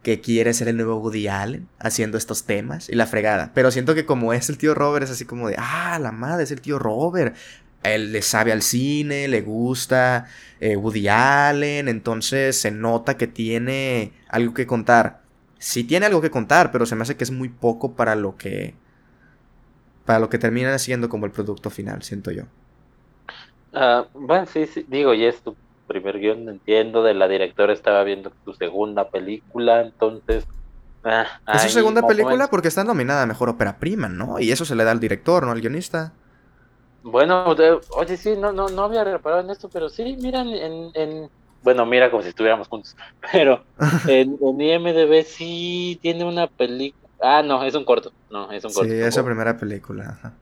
que 0.03 0.21
quiere 0.21 0.55
ser 0.55 0.69
el 0.69 0.77
nuevo 0.77 0.97
Woody 0.97 1.29
Allen 1.29 1.69
haciendo 1.79 2.17
estos 2.17 2.45
temas 2.45 2.89
y 2.89 2.95
la 2.95 3.07
fregada. 3.07 3.53
Pero 3.55 3.71
siento 3.71 3.95
que 3.95 4.07
como 4.07 4.33
es 4.33 4.49
el 4.49 4.57
tío 4.57 4.75
Robert, 4.75 5.05
es 5.05 5.11
así 5.11 5.25
como 5.25 5.49
de, 5.49 5.57
ah, 5.59 5.99
la 6.01 6.13
madre, 6.13 6.45
es 6.45 6.51
el 6.51 6.61
tío 6.61 6.79
Robert. 6.79 7.37
Él 7.83 8.13
le 8.13 8.23
sabe 8.23 8.53
al 8.53 8.63
cine, 8.63 9.29
le 9.29 9.41
gusta 9.41 10.27
eh, 10.61 10.77
Woody 10.77 11.09
Allen, 11.09 11.89
entonces 11.89 12.61
se 12.61 12.71
nota 12.71 13.17
que 13.17 13.27
tiene 13.27 14.13
algo 14.29 14.55
que 14.55 14.67
contar. 14.67 15.20
Sí 15.61 15.85
tiene 15.85 16.07
algo 16.07 16.23
que 16.23 16.31
contar, 16.31 16.73
pero 16.73 16.87
se 16.87 16.96
me 16.96 17.03
hace 17.03 17.18
que 17.18 17.25
es 17.25 17.31
muy 17.31 17.51
poco 17.51 17.92
para 17.92 18.14
lo 18.14 18.37
que... 18.37 18.75
Para 20.07 20.18
lo 20.18 20.31
que 20.31 20.38
termina 20.38 20.77
siendo 20.79 21.11
como 21.11 21.27
el 21.27 21.33
producto 21.33 21.68
final, 21.68 22.03
siento 22.03 22.31
yo. 22.31 22.44
Ah, 23.75 24.07
bueno, 24.14 24.46
sí, 24.46 24.66
sí, 24.66 24.85
digo, 24.88 25.12
y 25.14 25.27
esto 25.27 25.55
primer 25.87 26.18
guion, 26.18 26.49
entiendo, 26.49 27.03
de 27.03 27.14
la 27.14 27.29
directora 27.29 27.73
estaba 27.73 28.05
viendo 28.05 28.33
su 28.44 28.55
segunda 28.55 29.11
película, 29.11 29.83
entonces... 29.83 30.46
Ah, 31.05 31.27
¿Es 31.53 31.62
su 31.62 31.68
segunda 31.68 32.07
película? 32.07 32.49
Porque 32.49 32.68
está 32.68 32.83
nominada 32.83 33.23
a 33.23 33.27
Mejor 33.27 33.51
Ópera 33.51 33.79
Prima, 33.79 34.09
¿no? 34.09 34.38
Y 34.38 34.53
eso 34.53 34.64
se 34.64 34.75
le 34.75 34.85
da 34.85 34.92
al 34.92 35.01
director, 35.01 35.44
¿no? 35.44 35.51
Al 35.51 35.61
guionista. 35.61 36.12
Bueno, 37.03 37.44
oye, 37.90 38.16
sí, 38.16 38.37
no, 38.37 38.53
no, 38.53 38.68
no 38.68 38.85
había 38.85 39.05
reparado 39.05 39.42
en 39.42 39.51
esto, 39.51 39.68
pero 39.68 39.88
sí, 39.88 40.16
mira, 40.20 40.42
en, 40.42 40.90
en 40.94 41.31
bueno, 41.62 41.85
mira 41.87 42.11
como 42.11 42.23
si 42.23 42.31
estuviéramos 42.31 42.68
juntos, 42.68 42.96
pero 43.33 43.64
en, 44.09 44.38
en 44.40 44.61
IMDB 44.61 45.25
sí 45.25 45.99
tiene 46.03 46.25
una 46.25 46.46
película, 46.46 47.01
Ah, 47.23 47.42
no, 47.42 47.62
es 47.64 47.75
un 47.75 47.85
corto. 47.85 48.12
No, 48.31 48.51
es 48.51 48.64
un 48.64 48.73
corto. 48.73 48.90
Sí, 48.90 48.96
es 48.99 49.14
su 49.14 49.25
primera 49.25 49.57
película. 49.59 50.35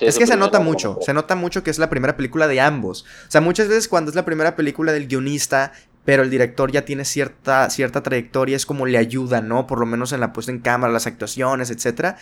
es, 0.00 0.18
que 0.18 0.26
se 0.26 0.36
nota 0.36 0.60
mucho. 0.60 0.98
Se 1.00 1.14
nota 1.14 1.34
mucho 1.34 1.62
que 1.62 1.70
es 1.70 1.78
la 1.78 1.88
primera 1.88 2.16
película 2.16 2.46
de 2.46 2.60
ambos. 2.60 3.06
O 3.26 3.30
sea, 3.30 3.40
muchas 3.40 3.68
veces 3.68 3.88
cuando 3.88 4.10
es 4.10 4.14
la 4.14 4.24
primera 4.26 4.54
película 4.54 4.92
del 4.92 5.06
guionista, 5.06 5.72
pero 6.04 6.22
el 6.22 6.30
director 6.30 6.70
ya 6.70 6.84
tiene 6.84 7.06
cierta, 7.06 7.70
cierta 7.70 8.02
trayectoria, 8.02 8.54
es 8.54 8.66
como 8.66 8.84
le 8.84 8.98
ayuda, 8.98 9.40
¿no? 9.40 9.66
Por 9.66 9.80
lo 9.80 9.86
menos 9.86 10.12
en 10.12 10.20
la 10.20 10.34
puesta 10.34 10.52
en 10.52 10.58
cámara, 10.58 10.92
las 10.92 11.06
actuaciones, 11.06 11.70
etcétera. 11.70 12.18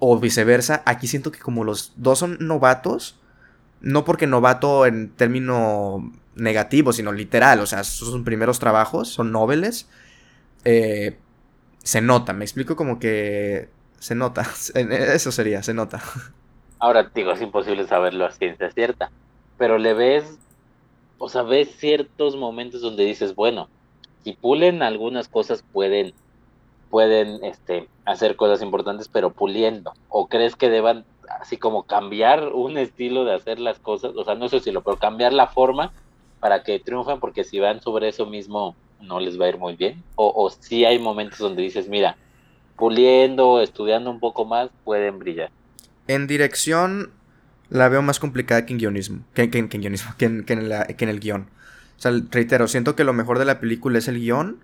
O 0.00 0.18
viceversa. 0.18 0.82
Aquí 0.84 1.06
siento 1.06 1.30
que 1.30 1.38
como 1.38 1.62
los 1.62 1.92
dos 1.96 2.18
son 2.18 2.38
novatos, 2.40 3.20
no 3.80 4.04
porque 4.04 4.26
novato 4.26 4.84
en 4.84 5.10
término 5.10 6.12
negativo, 6.38 6.92
sino 6.92 7.12
literal. 7.12 7.60
O 7.60 7.66
sea, 7.66 7.84
son 7.84 8.24
primeros 8.24 8.58
trabajos, 8.58 9.08
son 9.08 9.32
noveles. 9.32 9.88
Eh, 10.64 11.16
se 11.82 12.00
nota, 12.00 12.32
me 12.32 12.44
explico 12.44 12.76
como 12.76 12.98
que 12.98 13.68
se 13.98 14.14
nota, 14.14 14.42
eso 14.74 15.32
sería, 15.32 15.62
se 15.62 15.74
nota. 15.74 16.02
Ahora 16.78 17.10
digo, 17.14 17.32
es 17.32 17.42
imposible 17.42 17.86
saberlo 17.86 18.26
a 18.26 18.30
ciencia 18.30 18.70
cierta, 18.70 19.10
pero 19.56 19.78
le 19.78 19.94
ves, 19.94 20.38
o 21.18 21.28
sea, 21.28 21.42
ves 21.42 21.74
ciertos 21.76 22.36
momentos 22.36 22.80
donde 22.80 23.04
dices, 23.04 23.34
bueno, 23.34 23.68
si 24.22 24.32
pulen 24.32 24.82
algunas 24.82 25.28
cosas 25.28 25.64
pueden, 25.72 26.12
pueden, 26.90 27.42
este, 27.44 27.88
hacer 28.04 28.36
cosas 28.36 28.62
importantes, 28.62 29.08
pero 29.08 29.30
puliendo, 29.30 29.92
o 30.08 30.28
crees 30.28 30.54
que 30.54 30.70
deban 30.70 31.04
así 31.40 31.56
como 31.56 31.82
cambiar 31.82 32.48
un 32.52 32.78
estilo 32.78 33.24
de 33.24 33.34
hacer 33.34 33.58
las 33.58 33.78
cosas, 33.78 34.12
o 34.14 34.24
sea, 34.24 34.34
no 34.34 34.48
sé 34.48 34.60
si 34.60 34.70
lo, 34.70 34.82
pero 34.82 34.98
cambiar 34.98 35.32
la 35.32 35.48
forma 35.48 35.92
para 36.40 36.62
que 36.62 36.78
triunfen, 36.78 37.20
porque 37.20 37.44
si 37.44 37.58
van 37.58 37.80
sobre 37.80 38.08
eso 38.08 38.26
mismo, 38.26 38.74
no 39.00 39.20
les 39.20 39.40
va 39.40 39.46
a 39.46 39.48
ir 39.48 39.58
muy 39.58 39.76
bien? 39.76 40.02
O, 40.16 40.32
o 40.34 40.50
si 40.50 40.84
hay 40.84 40.98
momentos 40.98 41.38
donde 41.38 41.62
dices, 41.62 41.88
mira, 41.88 42.16
puliendo, 42.76 43.60
estudiando 43.60 44.10
un 44.10 44.20
poco 44.20 44.44
más, 44.44 44.70
pueden 44.84 45.18
brillar. 45.18 45.50
En 46.06 46.26
dirección 46.26 47.10
la 47.70 47.88
veo 47.88 48.02
más 48.02 48.18
complicada 48.18 48.64
que 48.64 48.72
en 48.72 48.78
guionismo, 48.78 49.24
que, 49.34 49.50
que, 49.50 49.58
en 49.58 49.68
guionismo, 49.68 50.14
que 50.16 50.24
en, 50.24 50.44
que 50.44 50.56
que 50.96 51.04
en 51.04 51.10
el 51.10 51.20
guion. 51.20 51.48
O 51.98 52.00
sea, 52.00 52.12
reitero, 52.30 52.68
siento 52.68 52.94
que 52.94 53.04
lo 53.04 53.12
mejor 53.12 53.38
de 53.38 53.44
la 53.44 53.60
película 53.60 53.98
es 53.98 54.08
el 54.08 54.18
guion. 54.18 54.58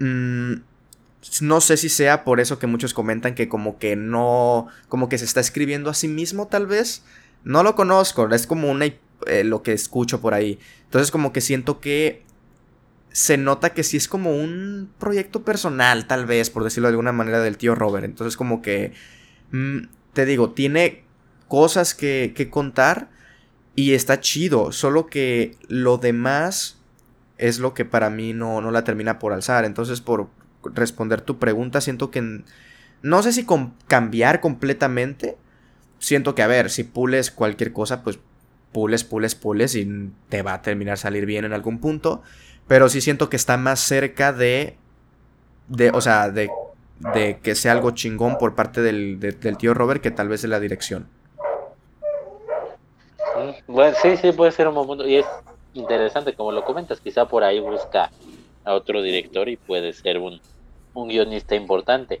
Mm, 0.00 0.54
no 1.40 1.60
sé 1.60 1.76
si 1.76 1.88
sea 1.88 2.24
por 2.24 2.40
eso 2.40 2.58
que 2.58 2.66
muchos 2.66 2.94
comentan 2.94 3.34
que 3.34 3.48
como 3.48 3.78
que 3.78 3.96
no, 3.96 4.66
como 4.88 5.08
que 5.08 5.18
se 5.18 5.24
está 5.24 5.40
escribiendo 5.40 5.90
a 5.90 5.94
sí 5.94 6.08
mismo 6.08 6.48
tal 6.48 6.66
vez. 6.66 7.04
No 7.44 7.62
lo 7.62 7.76
conozco, 7.76 8.28
es 8.28 8.46
como 8.46 8.70
una, 8.70 8.86
eh, 9.28 9.44
lo 9.44 9.62
que 9.62 9.72
escucho 9.72 10.20
por 10.20 10.34
ahí. 10.34 10.58
Entonces 10.84 11.10
como 11.10 11.32
que 11.32 11.40
siento 11.40 11.80
que 11.80 12.24
se 13.12 13.36
nota 13.36 13.70
que 13.70 13.82
sí 13.82 13.96
es 13.96 14.08
como 14.08 14.34
un 14.36 14.90
proyecto 14.98 15.42
personal, 15.42 16.06
tal 16.06 16.26
vez, 16.26 16.50
por 16.50 16.64
decirlo 16.64 16.88
de 16.88 16.92
alguna 16.92 17.12
manera, 17.12 17.40
del 17.40 17.56
tío 17.56 17.74
Robert. 17.74 18.04
Entonces, 18.04 18.36
como 18.36 18.62
que, 18.62 18.92
mm, 19.50 19.78
te 20.12 20.24
digo, 20.24 20.50
tiene 20.52 21.04
cosas 21.48 21.94
que, 21.94 22.32
que 22.36 22.50
contar 22.50 23.10
y 23.74 23.94
está 23.94 24.20
chido, 24.20 24.72
solo 24.72 25.06
que 25.06 25.56
lo 25.68 25.98
demás 25.98 26.78
es 27.38 27.58
lo 27.58 27.74
que 27.74 27.84
para 27.84 28.10
mí 28.10 28.34
no, 28.34 28.60
no 28.60 28.70
la 28.70 28.84
termina 28.84 29.18
por 29.18 29.32
alzar. 29.32 29.64
Entonces, 29.64 30.00
por 30.00 30.28
responder 30.62 31.20
tu 31.20 31.38
pregunta, 31.38 31.80
siento 31.80 32.10
que... 32.10 32.42
No 33.02 33.22
sé 33.22 33.32
si 33.32 33.44
con 33.44 33.74
cambiar 33.86 34.40
completamente. 34.40 35.36
Siento 36.00 36.34
que, 36.34 36.42
a 36.42 36.48
ver, 36.48 36.70
si 36.70 36.84
pules 36.84 37.30
cualquier 37.30 37.72
cosa, 37.72 38.02
pues 38.02 38.18
pules, 38.72 39.04
pules, 39.04 39.34
pules 39.34 39.74
y 39.74 40.10
te 40.28 40.42
va 40.42 40.54
a 40.54 40.62
terminar 40.62 40.98
salir 40.98 41.26
bien 41.26 41.44
en 41.44 41.52
algún 41.52 41.78
punto. 41.78 42.22
Pero 42.66 42.88
sí 42.88 43.00
siento 43.00 43.30
que 43.30 43.36
está 43.36 43.56
más 43.56 43.80
cerca 43.80 44.32
de. 44.32 44.76
de 45.68 45.90
o 45.90 46.00
sea, 46.00 46.28
de, 46.28 46.50
de 47.14 47.38
que 47.38 47.54
sea 47.54 47.72
algo 47.72 47.92
chingón 47.92 48.38
por 48.38 48.54
parte 48.54 48.82
del, 48.82 49.18
del 49.20 49.56
tío 49.56 49.74
Robert 49.74 50.02
que 50.02 50.10
tal 50.10 50.28
vez 50.28 50.42
de 50.42 50.48
la 50.48 50.60
dirección. 50.60 51.08
Bueno, 53.66 53.96
sí, 54.02 54.16
sí, 54.16 54.32
puede 54.32 54.52
ser 54.52 54.68
un 54.68 54.74
momento. 54.74 55.06
Y 55.06 55.16
es 55.16 55.26
interesante, 55.74 56.34
como 56.34 56.52
lo 56.52 56.64
comentas, 56.64 57.00
quizá 57.00 57.26
por 57.26 57.44
ahí 57.44 57.60
busca 57.60 58.10
a 58.64 58.74
otro 58.74 59.00
director 59.02 59.48
y 59.48 59.56
puede 59.56 59.92
ser 59.92 60.18
un, 60.18 60.40
un 60.94 61.08
guionista 61.08 61.54
importante. 61.54 62.20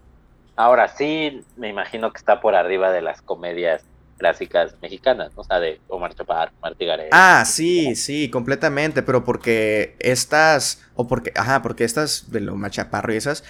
Ahora 0.56 0.88
sí, 0.88 1.42
me 1.56 1.68
imagino 1.68 2.10
que 2.12 2.18
está 2.18 2.40
por 2.40 2.54
arriba 2.54 2.90
de 2.90 3.02
las 3.02 3.22
comedias 3.22 3.84
clásicas 4.18 4.74
mexicanas, 4.82 5.32
o 5.36 5.44
sea, 5.44 5.60
de 5.60 5.80
Omar 5.88 6.14
Chaparro, 6.14 6.52
Martí 6.60 6.84
Gareda. 6.84 7.08
Ah, 7.12 7.44
sí, 7.46 7.96
sí, 7.96 8.28
completamente, 8.28 9.02
pero 9.02 9.24
porque 9.24 9.96
estas, 10.00 10.84
o 10.94 11.06
porque, 11.06 11.32
ajá, 11.34 11.62
porque 11.62 11.84
estas 11.84 12.30
de 12.30 12.46
Omar 12.48 12.70
Chaparro 12.70 13.14
y 13.14 13.16
esas, 13.16 13.44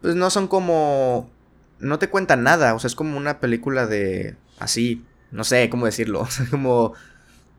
pues 0.00 0.14
no 0.14 0.30
son 0.30 0.48
como, 0.48 1.30
no 1.78 1.98
te 1.98 2.08
cuentan 2.08 2.42
nada, 2.42 2.74
o 2.74 2.78
sea, 2.78 2.88
es 2.88 2.94
como 2.94 3.18
una 3.18 3.40
película 3.40 3.86
de, 3.86 4.36
así, 4.58 5.04
no 5.30 5.44
sé 5.44 5.68
cómo 5.68 5.86
decirlo, 5.86 6.20
o 6.22 6.26
sea, 6.26 6.46
como 6.50 6.94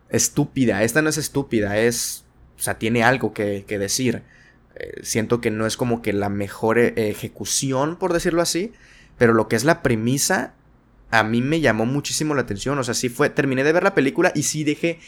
estúpida, 0.09 0.83
esta 0.83 1.01
no 1.01 1.09
es 1.09 1.17
estúpida, 1.17 1.77
es, 1.77 2.23
o 2.57 2.61
sea, 2.61 2.79
tiene 2.79 3.03
algo 3.03 3.33
que, 3.33 3.65
que 3.67 3.77
decir. 3.77 4.23
Eh, 4.75 5.01
siento 5.03 5.39
que 5.39 5.51
no 5.51 5.67
es 5.67 5.77
como 5.77 6.01
que 6.01 6.13
la 6.13 6.29
mejor 6.29 6.79
eh, 6.79 6.93
ejecución, 6.95 7.95
por 7.95 8.11
decirlo 8.11 8.41
así, 8.41 8.73
pero 9.17 9.33
lo 9.33 9.47
que 9.47 9.55
es 9.55 9.63
la 9.63 9.83
premisa 9.83 10.53
a 11.13 11.23
mí 11.23 11.41
me 11.41 11.61
llamó 11.61 11.85
muchísimo 11.85 12.33
la 12.33 12.41
atención. 12.41 12.79
O 12.79 12.83
sea, 12.83 12.95
sí 12.95 13.07
fue. 13.07 13.29
Terminé 13.29 13.63
de 13.63 13.71
ver 13.71 13.83
la 13.83 13.93
película 13.93 14.31
y 14.33 14.43
sí 14.43 14.63
dejé. 14.63 14.99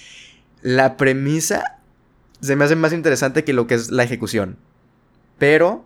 La 0.61 0.97
premisa 0.97 1.79
se 2.41 2.55
me 2.55 2.63
hace 2.63 2.75
más 2.75 2.93
interesante 2.93 3.43
que 3.43 3.53
lo 3.53 3.65
que 3.65 3.73
es 3.73 3.89
la 3.89 4.03
ejecución. 4.03 4.57
Pero 5.39 5.83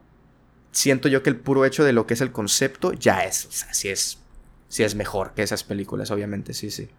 siento 0.71 1.07
yo 1.07 1.23
que 1.23 1.29
el 1.29 1.37
puro 1.37 1.63
hecho 1.63 1.85
de 1.85 1.93
lo 1.93 2.05
que 2.05 2.15
es 2.15 2.21
el 2.21 2.33
concepto 2.33 2.91
ya 2.91 3.23
es. 3.23 3.45
O 3.45 3.51
sea, 3.51 3.73
sí 3.73 3.87
es. 3.87 4.19
Sí 4.67 4.83
es 4.83 4.93
mejor 4.93 5.31
que 5.33 5.41
esas 5.41 5.63
películas, 5.63 6.11
obviamente, 6.11 6.53
sí, 6.53 6.69
sí. 6.69 6.89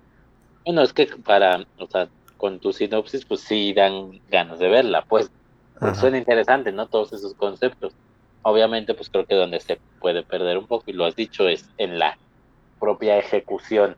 Bueno, 0.64 0.82
es 0.82 0.94
que 0.94 1.06
para. 1.06 1.66
O 1.78 1.86
sea, 1.88 2.08
con 2.38 2.58
tu 2.58 2.72
sinopsis, 2.72 3.26
pues 3.26 3.42
sí 3.42 3.74
dan 3.74 4.18
ganas 4.30 4.58
de 4.60 4.68
verla. 4.70 5.04
Pues, 5.06 5.30
pues 5.78 5.98
suena 5.98 6.16
interesante, 6.16 6.72
¿no? 6.72 6.86
Todos 6.86 7.12
esos 7.12 7.34
conceptos. 7.34 7.92
Obviamente, 8.40 8.94
pues 8.94 9.10
creo 9.10 9.26
que 9.26 9.34
donde 9.34 9.60
se 9.60 9.78
puede 10.00 10.22
perder 10.22 10.56
un 10.56 10.66
poco, 10.66 10.84
y 10.86 10.94
lo 10.94 11.04
has 11.04 11.14
dicho, 11.14 11.46
es 11.46 11.68
en 11.76 11.98
la 11.98 12.16
propia 12.80 13.18
ejecución. 13.18 13.96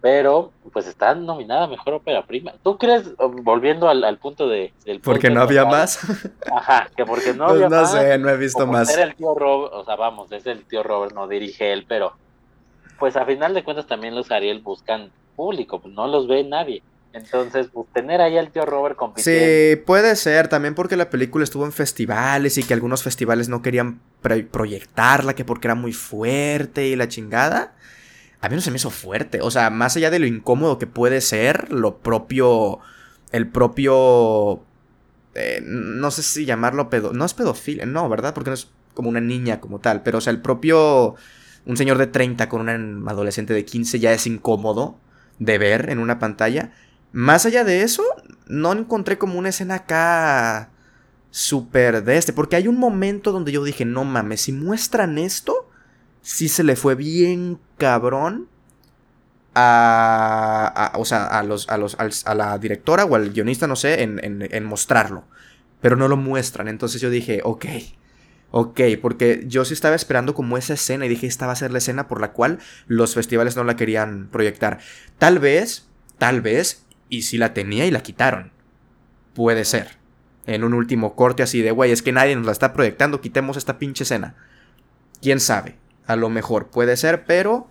Pero, 0.00 0.50
pues 0.72 0.88
está 0.88 1.14
nominada 1.14 1.68
Mejor 1.68 1.94
Ópera 1.94 2.26
Prima. 2.26 2.52
¿Tú 2.64 2.76
crees, 2.76 3.12
volviendo 3.16 3.88
al, 3.88 4.18
punto 4.18 4.48
de... 4.48 4.72
Del 4.84 5.00
porque 5.00 5.30
no 5.30 5.40
había 5.40 5.64
más. 5.64 6.00
Ajá, 6.52 6.90
que 6.96 7.06
porque 7.06 7.32
no 7.32 7.46
pues 7.46 7.62
había 7.62 7.68
más. 7.68 7.94
No 7.94 8.00
sé, 8.00 8.18
no 8.18 8.28
he 8.28 8.36
visto 8.36 8.66
más. 8.66 8.96
el 8.98 9.14
tío 9.14 9.32
Robert, 9.32 9.72
o 9.72 9.84
sea, 9.84 9.94
vamos, 9.94 10.32
es 10.32 10.44
el 10.46 10.64
tío 10.64 10.82
Robert, 10.82 11.14
no 11.14 11.28
dirige 11.28 11.72
él, 11.72 11.86
pero 11.86 12.14
pues 12.98 13.14
a 13.16 13.24
final 13.24 13.54
de 13.54 13.62
cuentas 13.62 13.86
también 13.86 14.16
los 14.16 14.32
Ariel 14.32 14.60
buscan 14.60 15.12
público, 15.36 15.80
pues 15.80 15.94
no 15.94 16.08
los 16.08 16.26
ve 16.26 16.42
nadie. 16.42 16.82
Entonces, 17.12 17.68
pues, 17.72 17.86
tener 17.92 18.20
ahí 18.20 18.38
al 18.38 18.50
tío 18.50 18.64
Robert 18.64 18.96
compitiendo. 18.96 19.40
Sí, 19.40 19.76
puede 19.84 20.16
ser, 20.16 20.48
también 20.48 20.74
porque 20.74 20.96
la 20.96 21.10
película 21.10 21.44
estuvo 21.44 21.64
en 21.64 21.72
festivales 21.72 22.58
y 22.58 22.64
que 22.64 22.74
algunos 22.74 23.04
festivales 23.04 23.48
no 23.48 23.62
querían 23.62 24.00
proyectarla, 24.50 25.34
que 25.34 25.44
porque 25.44 25.68
era 25.68 25.76
muy 25.76 25.92
fuerte 25.92 26.88
y 26.88 26.96
la 26.96 27.06
chingada 27.06 27.74
a 28.42 28.48
mí 28.48 28.56
no 28.56 28.60
se 28.60 28.72
me 28.72 28.76
hizo 28.76 28.90
fuerte. 28.90 29.40
O 29.40 29.50
sea, 29.50 29.70
más 29.70 29.96
allá 29.96 30.10
de 30.10 30.18
lo 30.18 30.26
incómodo 30.26 30.78
que 30.78 30.88
puede 30.88 31.20
ser, 31.20 31.72
lo 31.72 31.98
propio. 31.98 32.80
El 33.30 33.48
propio. 33.48 34.64
Eh, 35.34 35.62
no 35.64 36.10
sé 36.10 36.24
si 36.24 36.44
llamarlo 36.44 36.90
pedo. 36.90 37.12
No 37.12 37.24
es 37.24 37.34
pedofilia, 37.34 37.86
no, 37.86 38.08
¿verdad? 38.08 38.34
Porque 38.34 38.50
no 38.50 38.54
es 38.54 38.68
como 38.94 39.08
una 39.08 39.20
niña 39.20 39.60
como 39.60 39.78
tal. 39.78 40.02
Pero, 40.02 40.18
o 40.18 40.20
sea, 40.20 40.32
el 40.32 40.42
propio. 40.42 41.14
Un 41.64 41.76
señor 41.76 41.96
de 41.98 42.08
30 42.08 42.48
con 42.48 42.60
una 42.60 42.74
adolescente 43.08 43.54
de 43.54 43.64
15 43.64 44.00
ya 44.00 44.12
es 44.12 44.26
incómodo 44.26 44.98
de 45.38 45.58
ver 45.58 45.90
en 45.90 46.00
una 46.00 46.18
pantalla. 46.18 46.72
Más 47.12 47.46
allá 47.46 47.62
de 47.62 47.82
eso, 47.82 48.02
no 48.48 48.72
encontré 48.72 49.18
como 49.18 49.38
una 49.38 49.50
escena 49.50 49.76
acá 49.76 50.70
súper 51.30 52.02
de 52.02 52.16
este. 52.16 52.32
Porque 52.32 52.56
hay 52.56 52.66
un 52.66 52.80
momento 52.80 53.30
donde 53.30 53.52
yo 53.52 53.62
dije, 53.62 53.84
no 53.84 54.04
mames, 54.04 54.40
si 54.40 54.52
muestran 54.52 55.18
esto, 55.18 55.61
sí 56.22 56.48
se 56.48 56.64
le 56.64 56.76
fue 56.76 56.94
bien 56.94 57.58
cabrón 57.76 58.48
a, 59.54 60.92
o 60.96 61.04
sea, 61.04 61.26
a, 61.26 61.42
los, 61.42 61.68
a, 61.68 61.76
los, 61.76 61.96
a 61.98 62.34
la 62.34 62.56
directora 62.58 63.04
o 63.04 63.14
al 63.16 63.30
guionista, 63.30 63.66
no 63.66 63.76
sé, 63.76 64.02
en, 64.02 64.20
en, 64.22 64.64
mostrarlo. 64.64 65.24
Pero 65.80 65.96
no 65.96 66.08
lo 66.08 66.16
muestran. 66.16 66.68
Entonces 66.68 67.00
yo 67.00 67.10
dije, 67.10 67.40
ok, 67.44 67.66
ok, 68.50 68.80
porque 69.02 69.44
yo 69.46 69.64
sí 69.64 69.74
estaba 69.74 69.96
esperando 69.96 70.34
como 70.34 70.56
esa 70.56 70.74
escena 70.74 71.04
y 71.04 71.08
dije, 71.08 71.26
esta 71.26 71.46
va 71.46 71.52
a 71.52 71.56
ser 71.56 71.72
la 71.72 71.78
escena 71.78 72.08
por 72.08 72.20
la 72.20 72.32
cual 72.32 72.60
los 72.86 73.14
festivales 73.14 73.56
no 73.56 73.64
la 73.64 73.76
querían 73.76 74.28
proyectar. 74.30 74.78
Tal 75.18 75.38
vez, 75.38 75.88
tal 76.18 76.40
vez, 76.40 76.86
y 77.08 77.22
si 77.22 77.36
la 77.36 77.52
tenía 77.52 77.84
y 77.84 77.90
la 77.90 78.02
quitaron. 78.02 78.52
Puede 79.34 79.64
ser. 79.64 79.98
En 80.46 80.64
un 80.64 80.74
último 80.74 81.14
corte 81.14 81.42
así 81.42 81.62
de, 81.62 81.72
güey, 81.72 81.92
es 81.92 82.02
que 82.02 82.12
nadie 82.12 82.34
nos 82.36 82.46
la 82.46 82.52
está 82.52 82.72
proyectando, 82.72 83.20
quitemos 83.20 83.56
esta 83.56 83.78
pinche 83.78 84.04
escena. 84.04 84.34
¿Quién 85.20 85.40
sabe? 85.40 85.76
A 86.06 86.16
lo 86.16 86.28
mejor 86.28 86.68
puede 86.68 86.96
ser, 86.96 87.24
pero... 87.24 87.66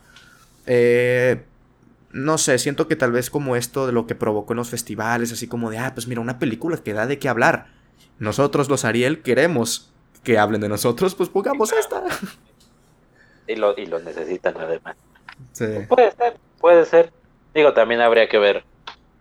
Eh, 0.68 1.44
no 2.14 2.38
sé, 2.38 2.60
siento 2.60 2.88
que 2.88 2.96
tal 2.96 3.12
vez 3.12 3.30
como 3.30 3.56
esto 3.56 3.88
de 3.88 3.94
lo 3.94 4.06
que 4.06 4.16
provocó 4.16 4.54
en 4.54 4.58
los 4.58 4.70
festivales, 4.70 5.32
así 5.32 5.48
como 5.48 5.70
de, 5.70 5.78
ah, 5.78 5.92
pues 5.94 6.08
mira, 6.08 6.22
una 6.22 6.40
película 6.40 6.78
que 6.78 6.94
da 6.94 7.08
de 7.08 7.20
qué 7.20 7.30
hablar. 7.30 7.68
Nosotros 8.20 8.70
los 8.70 8.86
Ariel 8.86 9.22
queremos 9.22 9.94
que 10.24 10.38
hablen 10.38 10.62
de 10.62 10.70
nosotros, 10.70 11.16
pues 11.16 11.30
pongamos 11.30 11.72
esta. 11.74 12.04
Y 13.48 13.56
lo, 13.56 13.76
y 13.78 13.86
lo 13.86 14.00
necesitan 14.00 14.56
además. 14.58 14.96
Sí. 15.52 15.66
Puede 15.90 16.12
ser, 16.12 16.38
puede 16.60 16.86
ser. 16.86 17.12
Digo, 17.54 17.74
también 17.74 18.00
habría 18.00 18.30
que 18.30 18.38
ver. 18.38 18.64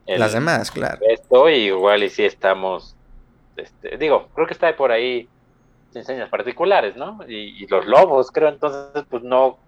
Las 0.06 0.32
demás, 0.32 0.70
claro. 0.70 0.98
Esto, 1.08 1.48
y 1.48 1.66
igual 1.66 2.02
y 2.02 2.10
si 2.10 2.24
estamos, 2.24 2.96
este, 3.56 3.96
digo, 3.96 4.28
creo 4.34 4.46
que 4.46 4.52
está 4.52 4.76
por 4.76 4.92
ahí 4.92 5.28
enseñas 5.98 6.28
particulares, 6.28 6.96
¿no? 6.96 7.18
Y, 7.28 7.66
los 7.66 7.86
Lobos, 7.86 8.30
creo, 8.30 8.48
entonces, 8.48 9.04
pues 9.08 9.22
no 9.22 9.58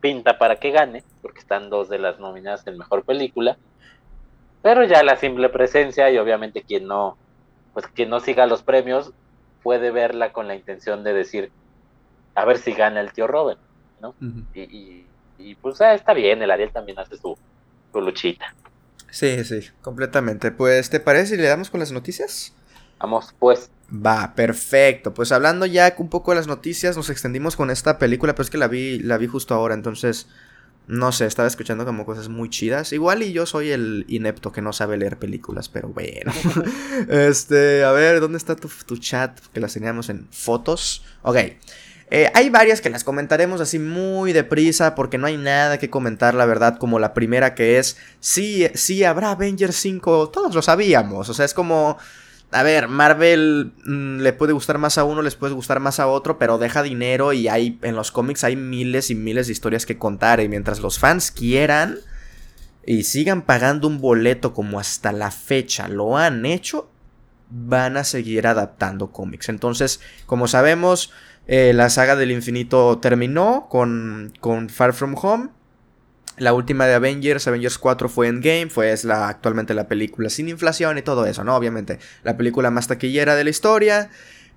pinta 0.00 0.38
para 0.38 0.56
que 0.56 0.70
gane, 0.70 1.02
porque 1.22 1.40
están 1.40 1.70
dos 1.70 1.88
de 1.88 1.98
las 1.98 2.18
nominadas 2.18 2.66
en 2.66 2.78
mejor 2.78 3.04
película. 3.04 3.56
Pero 4.62 4.84
ya 4.84 5.02
la 5.02 5.16
simple 5.16 5.48
presencia 5.48 6.10
y 6.10 6.18
obviamente 6.18 6.62
quien 6.62 6.86
no, 6.86 7.16
pues 7.72 7.86
quien 7.88 8.10
no 8.10 8.20
siga 8.20 8.46
los 8.46 8.62
premios 8.62 9.12
puede 9.62 9.90
verla 9.90 10.32
con 10.32 10.48
la 10.48 10.54
intención 10.54 11.04
de 11.04 11.12
decir, 11.12 11.50
a 12.34 12.44
ver 12.44 12.58
si 12.58 12.72
gana 12.72 13.00
el 13.00 13.12
tío 13.12 13.26
Robert, 13.26 13.58
¿no? 14.00 14.14
y, 14.54 15.06
y, 15.38 15.54
pues 15.56 15.80
ah, 15.80 15.94
está 15.94 16.14
bien, 16.14 16.42
el 16.42 16.50
Ariel 16.50 16.72
también 16.72 16.98
hace 16.98 17.16
su, 17.16 17.36
su 17.92 18.00
luchita. 18.00 18.54
Sí, 19.10 19.44
sí, 19.44 19.60
completamente. 19.82 20.50
Pues, 20.50 20.90
¿te 20.90 21.00
parece 21.00 21.36
si 21.36 21.36
le 21.36 21.48
damos 21.48 21.70
con 21.70 21.80
las 21.80 21.92
noticias? 21.92 22.54
Vamos, 22.98 23.34
pues. 23.38 23.70
Va, 23.90 24.34
perfecto. 24.34 25.14
Pues 25.14 25.30
hablando 25.32 25.66
ya 25.66 25.94
un 25.98 26.08
poco 26.08 26.32
de 26.32 26.36
las 26.36 26.46
noticias, 26.46 26.96
nos 26.96 27.10
extendimos 27.10 27.56
con 27.56 27.70
esta 27.70 27.98
película, 27.98 28.34
pero 28.34 28.42
es 28.42 28.50
que 28.50 28.58
la 28.58 28.68
vi, 28.68 28.98
la 28.98 29.16
vi 29.16 29.26
justo 29.26 29.54
ahora, 29.54 29.74
entonces, 29.74 30.26
no 30.88 31.12
sé, 31.12 31.26
estaba 31.26 31.46
escuchando 31.46 31.84
como 31.84 32.04
cosas 32.04 32.28
muy 32.28 32.50
chidas. 32.50 32.92
Igual 32.92 33.22
y 33.22 33.32
yo 33.32 33.46
soy 33.46 33.70
el 33.70 34.04
inepto 34.08 34.50
que 34.50 34.62
no 34.62 34.72
sabe 34.72 34.96
leer 34.96 35.18
películas, 35.18 35.68
pero 35.68 35.88
bueno. 35.88 36.32
este, 37.08 37.84
a 37.84 37.92
ver, 37.92 38.20
¿dónde 38.20 38.38
está 38.38 38.56
tu, 38.56 38.96
chat? 38.98 39.38
Que 39.52 39.60
las 39.60 39.74
teníamos 39.74 40.08
en 40.08 40.26
fotos. 40.30 41.04
Ok. 41.22 41.36
Eh, 42.08 42.30
hay 42.34 42.50
varias 42.50 42.80
que 42.80 42.88
las 42.88 43.02
comentaremos 43.02 43.60
así 43.60 43.80
muy 43.80 44.32
deprisa 44.32 44.94
porque 44.94 45.18
no 45.18 45.26
hay 45.26 45.36
nada 45.36 45.78
que 45.78 45.90
comentar, 45.90 46.34
la 46.34 46.46
verdad, 46.46 46.78
como 46.78 47.00
la 47.00 47.14
primera 47.14 47.56
que 47.56 47.78
es, 47.78 47.96
sí, 48.20 48.68
sí, 48.74 49.02
habrá 49.02 49.32
Avengers 49.32 49.74
5, 49.74 50.28
todos 50.28 50.54
lo 50.54 50.62
sabíamos, 50.62 51.28
o 51.28 51.34
sea, 51.34 51.44
es 51.44 51.52
como 51.52 51.98
a 52.56 52.62
ver, 52.62 52.88
Marvel 52.88 53.72
mm, 53.84 54.20
le 54.20 54.32
puede 54.32 54.54
gustar 54.54 54.78
más 54.78 54.96
a 54.96 55.04
uno, 55.04 55.20
les 55.20 55.34
puede 55.34 55.52
gustar 55.52 55.78
más 55.78 56.00
a 56.00 56.06
otro, 56.06 56.38
pero 56.38 56.56
deja 56.56 56.82
dinero 56.82 57.34
y 57.34 57.48
hay 57.48 57.78
en 57.82 57.94
los 57.94 58.10
cómics 58.10 58.44
hay 58.44 58.56
miles 58.56 59.10
y 59.10 59.14
miles 59.14 59.46
de 59.46 59.52
historias 59.52 59.84
que 59.84 59.98
contar 59.98 60.40
y 60.40 60.48
mientras 60.48 60.80
los 60.80 60.98
fans 60.98 61.30
quieran 61.30 61.98
y 62.86 63.02
sigan 63.02 63.42
pagando 63.42 63.86
un 63.86 64.00
boleto 64.00 64.54
como 64.54 64.80
hasta 64.80 65.12
la 65.12 65.30
fecha 65.30 65.86
lo 65.88 66.16
han 66.16 66.46
hecho, 66.46 66.88
van 67.50 67.98
a 67.98 68.04
seguir 68.04 68.46
adaptando 68.46 69.12
cómics. 69.12 69.50
Entonces, 69.50 70.00
como 70.24 70.48
sabemos, 70.48 71.12
eh, 71.46 71.74
la 71.74 71.90
saga 71.90 72.16
del 72.16 72.30
infinito 72.30 72.98
terminó 73.00 73.66
con, 73.68 74.32
con 74.40 74.70
Far 74.70 74.94
From 74.94 75.14
Home. 75.20 75.48
La 76.38 76.52
última 76.52 76.86
de 76.86 76.94
Avengers, 76.94 77.46
Avengers 77.48 77.78
4 77.78 78.08
fue 78.10 78.28
Endgame, 78.28 78.68
fue 78.68 78.92
es 78.92 79.04
la, 79.04 79.28
actualmente 79.28 79.72
la 79.72 79.88
película 79.88 80.28
sin 80.28 80.48
inflación 80.48 80.98
y 80.98 81.02
todo 81.02 81.24
eso, 81.24 81.44
¿no? 81.44 81.56
Obviamente, 81.56 81.98
la 82.24 82.36
película 82.36 82.70
más 82.70 82.88
taquillera 82.88 83.34
de 83.36 83.44
la 83.44 83.50
historia. 83.50 84.10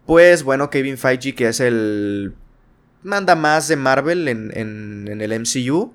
Pues 0.06 0.44
bueno, 0.44 0.70
Kevin 0.70 0.98
Feige, 0.98 1.36
que 1.36 1.48
es 1.48 1.62
el... 1.62 2.34
manda 3.04 3.36
más 3.36 3.70
de 3.70 3.78
Marvel 3.78 4.28
en, 4.28 4.52
en, 4.56 5.22
el 5.22 5.40
MCU, 5.40 5.94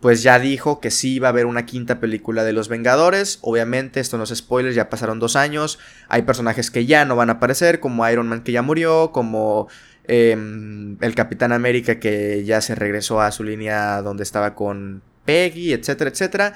pues 0.00 0.22
ya 0.22 0.38
dijo 0.38 0.80
que 0.80 0.90
sí 0.90 1.14
iba 1.14 1.28
a 1.28 1.30
haber 1.30 1.46
una 1.46 1.64
quinta 1.64 2.00
película 2.00 2.44
de 2.44 2.52
Los 2.52 2.68
Vengadores. 2.68 3.38
Obviamente, 3.40 4.00
esto 4.00 4.18
no 4.18 4.24
es 4.24 4.34
spoiler, 4.34 4.74
ya 4.74 4.90
pasaron 4.90 5.20
dos 5.20 5.36
años. 5.36 5.78
Hay 6.08 6.22
personajes 6.22 6.70
que 6.70 6.84
ya 6.84 7.06
no 7.06 7.16
van 7.16 7.30
a 7.30 7.34
aparecer, 7.34 7.80
como 7.80 8.06
Iron 8.10 8.28
Man 8.28 8.42
que 8.42 8.52
ya 8.52 8.60
murió, 8.60 9.10
como 9.12 9.68
em, 10.06 10.98
el 11.00 11.14
Capitán 11.14 11.52
América 11.52 11.98
que 11.98 12.44
ya 12.44 12.60
se 12.60 12.74
regresó 12.74 13.22
a 13.22 13.30
su 13.30 13.42
línea 13.42 14.02
donde 14.02 14.24
estaba 14.24 14.54
con 14.54 15.02
Peggy, 15.24 15.72
etcétera, 15.72 16.10
etcétera. 16.10 16.54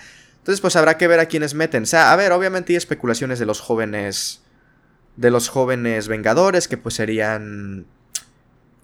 Entonces, 0.48 0.60
pues 0.60 0.76
habrá 0.76 0.96
que 0.96 1.06
ver 1.06 1.20
a 1.20 1.26
quiénes 1.26 1.54
meten. 1.54 1.82
O 1.82 1.86
sea, 1.86 2.12
a 2.12 2.16
ver, 2.16 2.32
obviamente 2.32 2.72
hay 2.72 2.76
especulaciones 2.76 3.38
de 3.38 3.46
los 3.46 3.60
jóvenes. 3.60 4.42
De 5.16 5.30
los 5.30 5.48
jóvenes 5.48 6.08
Vengadores, 6.08 6.68
que 6.68 6.78
pues 6.78 6.94
serían. 6.94 7.86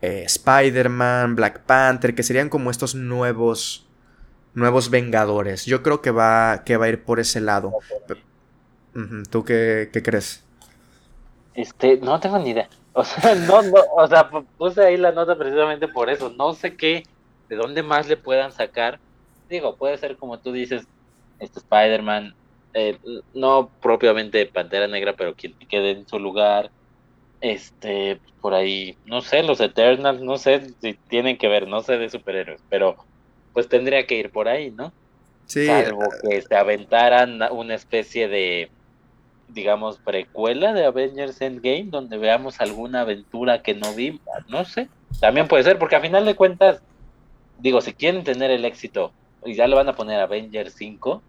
Eh, 0.02 0.24
Spider-Man, 0.26 1.36
Black 1.36 1.60
Panther, 1.60 2.14
que 2.14 2.22
serían 2.22 2.50
como 2.50 2.70
estos 2.70 2.94
nuevos. 2.94 3.86
nuevos 4.52 4.90
Vengadores. 4.90 5.64
Yo 5.64 5.82
creo 5.82 6.02
que 6.02 6.10
va, 6.10 6.64
que 6.64 6.76
va 6.76 6.86
a 6.86 6.88
ir 6.90 7.02
por 7.02 7.20
ese 7.20 7.40
lado. 7.40 7.72
¿Tú 9.30 9.44
qué, 9.44 9.88
qué, 9.92 10.02
crees? 10.02 10.44
Este, 11.54 11.96
no 11.96 12.20
tengo 12.20 12.38
ni 12.38 12.50
idea. 12.50 12.68
O 12.96 13.02
sea, 13.02 13.34
o 13.96 14.06
sea, 14.06 14.30
puse 14.56 14.80
ahí 14.80 14.96
la 14.96 15.10
nota 15.10 15.36
precisamente 15.36 15.88
por 15.88 16.10
eso. 16.10 16.30
No 16.30 16.52
sé 16.52 16.76
qué, 16.76 17.02
de 17.48 17.56
dónde 17.56 17.82
más 17.82 18.06
le 18.06 18.16
puedan 18.16 18.52
sacar. 18.52 19.00
Digo, 19.48 19.76
puede 19.76 19.98
ser 19.98 20.16
como 20.16 20.38
tú 20.38 20.52
dices, 20.52 20.86
este 21.38 21.60
Spider-Man, 21.60 22.34
eh, 22.74 22.98
no 23.34 23.70
propiamente 23.80 24.46
Pantera 24.46 24.88
Negra, 24.88 25.14
pero 25.14 25.34
quien 25.34 25.54
quede 25.68 25.92
en 25.92 26.08
su 26.08 26.18
lugar. 26.18 26.70
Este, 27.40 28.20
por 28.40 28.54
ahí, 28.54 28.96
no 29.04 29.20
sé, 29.20 29.42
los 29.42 29.60
Eternals, 29.60 30.22
no 30.22 30.38
sé 30.38 30.72
si 30.80 30.94
tienen 30.94 31.36
que 31.36 31.48
ver, 31.48 31.68
no 31.68 31.82
sé 31.82 31.98
de 31.98 32.08
superhéroes, 32.08 32.62
pero 32.70 32.96
pues 33.52 33.68
tendría 33.68 34.06
que 34.06 34.16
ir 34.16 34.30
por 34.30 34.48
ahí, 34.48 34.70
¿no? 34.70 34.92
Sí. 35.46 35.66
Salvo 35.66 36.04
que 36.22 36.40
se 36.40 36.56
aventaran 36.56 37.40
una 37.52 37.74
especie 37.74 38.28
de, 38.28 38.70
digamos, 39.48 39.98
precuela 39.98 40.72
de 40.72 40.86
Avengers 40.86 41.40
Endgame, 41.40 41.88
donde 41.90 42.16
veamos 42.16 42.60
alguna 42.60 43.02
aventura 43.02 43.62
que 43.62 43.74
no 43.74 43.92
vimos, 43.94 44.22
no 44.48 44.64
sé. 44.64 44.88
También 45.20 45.46
puede 45.46 45.64
ser, 45.64 45.78
porque 45.78 45.96
a 45.96 46.00
final 46.00 46.24
de 46.24 46.34
cuentas, 46.34 46.82
digo, 47.58 47.80
si 47.80 47.92
quieren 47.92 48.24
tener 48.24 48.50
el 48.50 48.64
éxito 48.64 49.12
y 49.44 49.54
ya 49.54 49.66
le 49.66 49.74
van 49.74 49.88
a 49.88 49.94
poner 49.94 50.20
Avengers 50.20 50.74
5, 50.76 51.22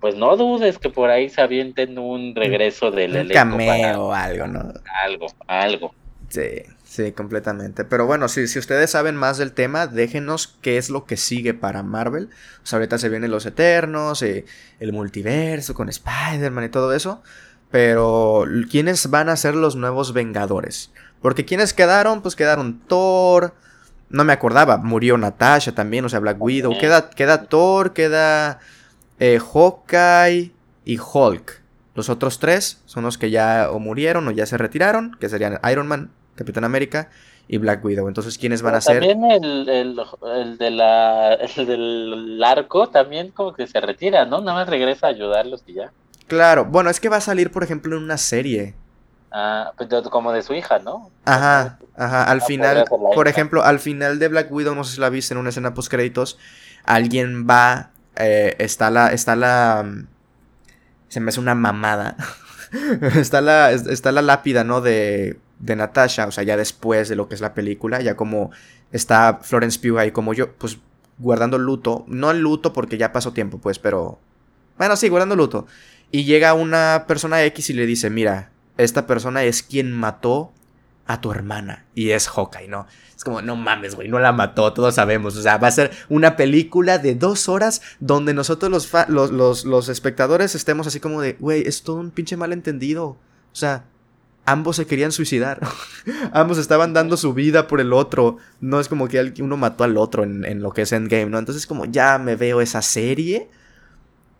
pues 0.00 0.16
no 0.16 0.36
dudes 0.36 0.78
que 0.78 0.90
por 0.90 1.10
ahí 1.10 1.28
se 1.28 1.40
avienten 1.40 1.98
un 1.98 2.34
regreso 2.34 2.90
del 2.90 3.16
un 3.16 3.28
cameo 3.28 4.06
o 4.06 4.12
algo, 4.12 4.46
¿no? 4.46 4.72
Algo, 5.04 5.26
algo. 5.46 5.94
Sí, 6.28 6.62
sí, 6.84 7.12
completamente. 7.12 7.84
Pero 7.84 8.06
bueno, 8.06 8.28
si, 8.28 8.48
si 8.48 8.58
ustedes 8.58 8.90
saben 8.90 9.14
más 9.14 9.38
del 9.38 9.52
tema, 9.52 9.86
déjenos 9.86 10.58
qué 10.62 10.78
es 10.78 10.90
lo 10.90 11.04
que 11.04 11.16
sigue 11.16 11.54
para 11.54 11.82
Marvel. 11.82 12.30
O 12.62 12.66
sea, 12.66 12.78
ahorita 12.78 12.98
se 12.98 13.08
vienen 13.08 13.30
los 13.30 13.46
Eternos, 13.46 14.22
eh, 14.22 14.44
el 14.80 14.92
multiverso 14.92 15.74
con 15.74 15.88
Spider-Man 15.88 16.64
y 16.64 16.68
todo 16.70 16.92
eso. 16.92 17.22
Pero, 17.70 18.44
¿quiénes 18.70 19.10
van 19.10 19.28
a 19.28 19.36
ser 19.36 19.54
los 19.54 19.76
nuevos 19.76 20.12
Vengadores? 20.12 20.92
Porque 21.20 21.44
quienes 21.44 21.72
quedaron, 21.72 22.22
pues 22.22 22.36
quedaron 22.36 22.80
Thor. 22.86 23.54
No 24.08 24.24
me 24.24 24.32
acordaba, 24.32 24.76
murió 24.76 25.18
Natasha 25.18 25.72
también, 25.72 26.04
o 26.04 26.08
sea, 26.08 26.20
Black 26.20 26.40
Widow. 26.40 26.78
Queda, 26.78 27.10
queda 27.10 27.44
Thor, 27.44 27.92
queda 27.92 28.60
eh, 29.18 29.38
Hawkeye 29.38 30.52
y 30.84 30.98
Hulk. 30.98 31.62
Los 31.94 32.08
otros 32.08 32.38
tres 32.38 32.82
son 32.86 33.04
los 33.04 33.18
que 33.18 33.30
ya 33.30 33.68
o 33.70 33.78
murieron 33.78 34.26
o 34.28 34.30
ya 34.30 34.46
se 34.46 34.58
retiraron, 34.58 35.16
que 35.20 35.28
serían 35.28 35.58
Iron 35.70 35.86
Man, 35.86 36.10
Capitán 36.34 36.64
América 36.64 37.08
y 37.46 37.58
Black 37.58 37.84
Widow. 37.84 38.08
Entonces, 38.08 38.38
¿quiénes 38.38 38.62
van 38.62 38.74
a 38.74 38.80
ser? 38.80 39.00
También 39.00 39.24
el, 39.30 39.68
el, 39.68 40.58
de 40.58 40.70
la, 40.70 41.34
el 41.34 41.66
del 41.66 42.42
arco 42.42 42.88
también 42.88 43.30
como 43.30 43.52
que 43.52 43.66
se 43.66 43.80
retira, 43.80 44.24
¿no? 44.24 44.40
Nada 44.40 44.58
más 44.58 44.68
regresa 44.68 45.06
a 45.06 45.10
ayudarlos 45.10 45.62
y 45.66 45.74
ya. 45.74 45.92
Claro, 46.26 46.64
bueno, 46.64 46.90
es 46.90 47.00
que 47.00 47.08
va 47.08 47.16
a 47.16 47.20
salir, 47.20 47.50
por 47.50 47.62
ejemplo, 47.62 47.96
en 47.96 48.02
una 48.02 48.16
serie. 48.16 48.74
Ah, 49.36 49.72
pues, 49.76 49.88
como 50.10 50.30
de 50.30 50.42
su 50.42 50.54
hija, 50.54 50.78
¿no? 50.78 51.10
Ajá, 51.24 51.78
ajá. 51.96 52.24
Al 52.24 52.38
ah, 52.38 52.44
final, 52.44 52.84
por 53.14 53.26
ejemplo, 53.26 53.64
al 53.64 53.80
final 53.80 54.20
de 54.20 54.28
Black 54.28 54.52
Widow, 54.52 54.76
no 54.76 54.84
sé 54.84 54.94
si 54.94 55.00
la 55.00 55.10
viste 55.10 55.34
en 55.34 55.38
una 55.38 55.48
escena 55.48 55.74
post 55.74 55.90
créditos, 55.90 56.38
alguien 56.84 57.44
va 57.50 57.90
eh, 58.16 58.54
está 58.58 58.90
la. 58.90 59.08
Está 59.08 59.36
la. 59.36 59.84
Se 61.08 61.20
me 61.20 61.30
hace 61.30 61.40
una 61.40 61.54
mamada. 61.54 62.16
está, 63.16 63.40
la, 63.40 63.72
está 63.72 64.12
la 64.12 64.22
lápida, 64.22 64.64
¿no? 64.64 64.80
De, 64.80 65.38
de 65.58 65.76
Natasha, 65.76 66.26
o 66.26 66.32
sea, 66.32 66.44
ya 66.44 66.56
después 66.56 67.08
de 67.08 67.16
lo 67.16 67.28
que 67.28 67.34
es 67.34 67.40
la 67.40 67.54
película, 67.54 68.00
ya 68.00 68.16
como 68.16 68.50
está 68.92 69.40
Florence 69.42 69.78
Pugh 69.78 69.98
ahí 69.98 70.10
como 70.10 70.34
yo, 70.34 70.52
pues 70.52 70.78
guardando 71.18 71.58
luto. 71.58 72.04
No 72.08 72.30
el 72.30 72.40
luto 72.40 72.72
porque 72.72 72.98
ya 72.98 73.12
pasó 73.12 73.32
tiempo, 73.32 73.58
pues, 73.58 73.78
pero. 73.78 74.18
Bueno, 74.78 74.96
sí, 74.96 75.08
guardando 75.08 75.36
luto. 75.36 75.66
Y 76.10 76.24
llega 76.24 76.54
una 76.54 77.04
persona 77.06 77.42
X 77.44 77.70
y 77.70 77.74
le 77.74 77.86
dice: 77.86 78.10
Mira, 78.10 78.50
esta 78.76 79.06
persona 79.06 79.44
es 79.44 79.62
quien 79.62 79.92
mató 79.92 80.52
a 81.06 81.20
tu 81.20 81.30
hermana. 81.30 81.84
Y 81.94 82.10
es 82.10 82.28
Hawkeye, 82.28 82.68
¿no? 82.68 82.86
Es 83.16 83.22
como, 83.22 83.42
no 83.42 83.56
mames, 83.56 83.94
güey, 83.94 84.08
no 84.08 84.18
la 84.18 84.32
mató, 84.32 84.72
todos 84.72 84.94
sabemos. 84.94 85.36
O 85.36 85.42
sea, 85.42 85.58
va 85.58 85.68
a 85.68 85.72
ser 85.72 85.90
una 86.08 86.36
película 86.36 86.98
de 86.98 87.14
dos 87.14 87.48
horas 87.48 87.82
donde 88.00 88.34
nosotros 88.34 88.70
los, 88.70 89.30
los, 89.32 89.64
los, 89.64 89.88
espectadores 89.88 90.54
estemos 90.54 90.86
así 90.86 91.00
como 91.00 91.20
de, 91.20 91.34
güey, 91.34 91.62
es 91.66 91.82
todo 91.82 91.96
un 91.96 92.10
pinche 92.10 92.36
malentendido. 92.36 93.06
O 93.06 93.56
sea, 93.56 93.84
ambos 94.46 94.76
se 94.76 94.86
querían 94.86 95.12
suicidar. 95.12 95.60
ambos 96.32 96.58
estaban 96.58 96.92
dando 96.92 97.16
su 97.16 97.34
vida 97.34 97.68
por 97.68 97.80
el 97.80 97.92
otro. 97.92 98.38
No 98.60 98.80
es 98.80 98.88
como 98.88 99.08
que 99.08 99.34
uno 99.40 99.56
mató 99.56 99.84
al 99.84 99.96
otro 99.96 100.24
en, 100.24 100.44
en 100.44 100.62
lo 100.62 100.72
que 100.72 100.82
es 100.82 100.92
Endgame, 100.92 101.26
¿no? 101.26 101.38
Entonces 101.38 101.66
como 101.66 101.84
ya 101.84 102.18
me 102.18 102.34
veo 102.34 102.60
esa 102.60 102.82
serie 102.82 103.48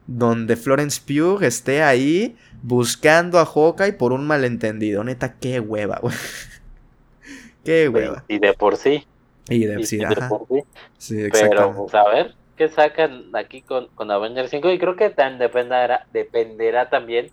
donde 0.07 0.57
Florence 0.57 1.01
Pugh 1.01 1.43
esté 1.43 1.83
ahí 1.83 2.37
buscando 2.63 3.39
a 3.39 3.47
Hawkeye 3.47 3.93
por 3.93 4.13
un 4.13 4.27
malentendido. 4.27 5.05
Neta, 5.05 5.35
qué 5.39 5.61
hueva, 5.61 5.99
güey. 6.01 6.15
qué 7.65 7.89
hueva. 7.89 8.25
Y 8.29 8.39
de 8.39 8.53
por 8.55 8.77
sí. 8.77 9.07
Y 9.49 9.67
de, 9.67 9.85
sí, 9.85 10.01
por 10.29 10.47
sí. 10.49 10.65
sí 10.99 11.29
Pero, 11.31 11.75
pues, 11.77 11.95
a 11.95 12.09
ver, 12.09 12.35
¿qué 12.57 12.69
sacan 12.69 13.27
aquí 13.35 13.63
con, 13.63 13.89
con 13.89 14.11
Avengers 14.11 14.51
5? 14.51 14.71
Y 14.71 14.79
creo 14.79 14.97
que 14.97 15.11
tan 15.11 15.39
dependerá, 15.39 16.07
dependerá 16.13 16.89
también 16.89 17.31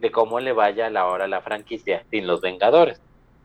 de 0.00 0.10
cómo 0.10 0.40
le 0.40 0.52
vaya 0.52 0.86
a 0.86 0.90
la 0.90 1.06
hora 1.06 1.26
la 1.26 1.40
franquicia 1.40 2.04
sin 2.10 2.26
los 2.26 2.40
Vengadores. 2.40 3.00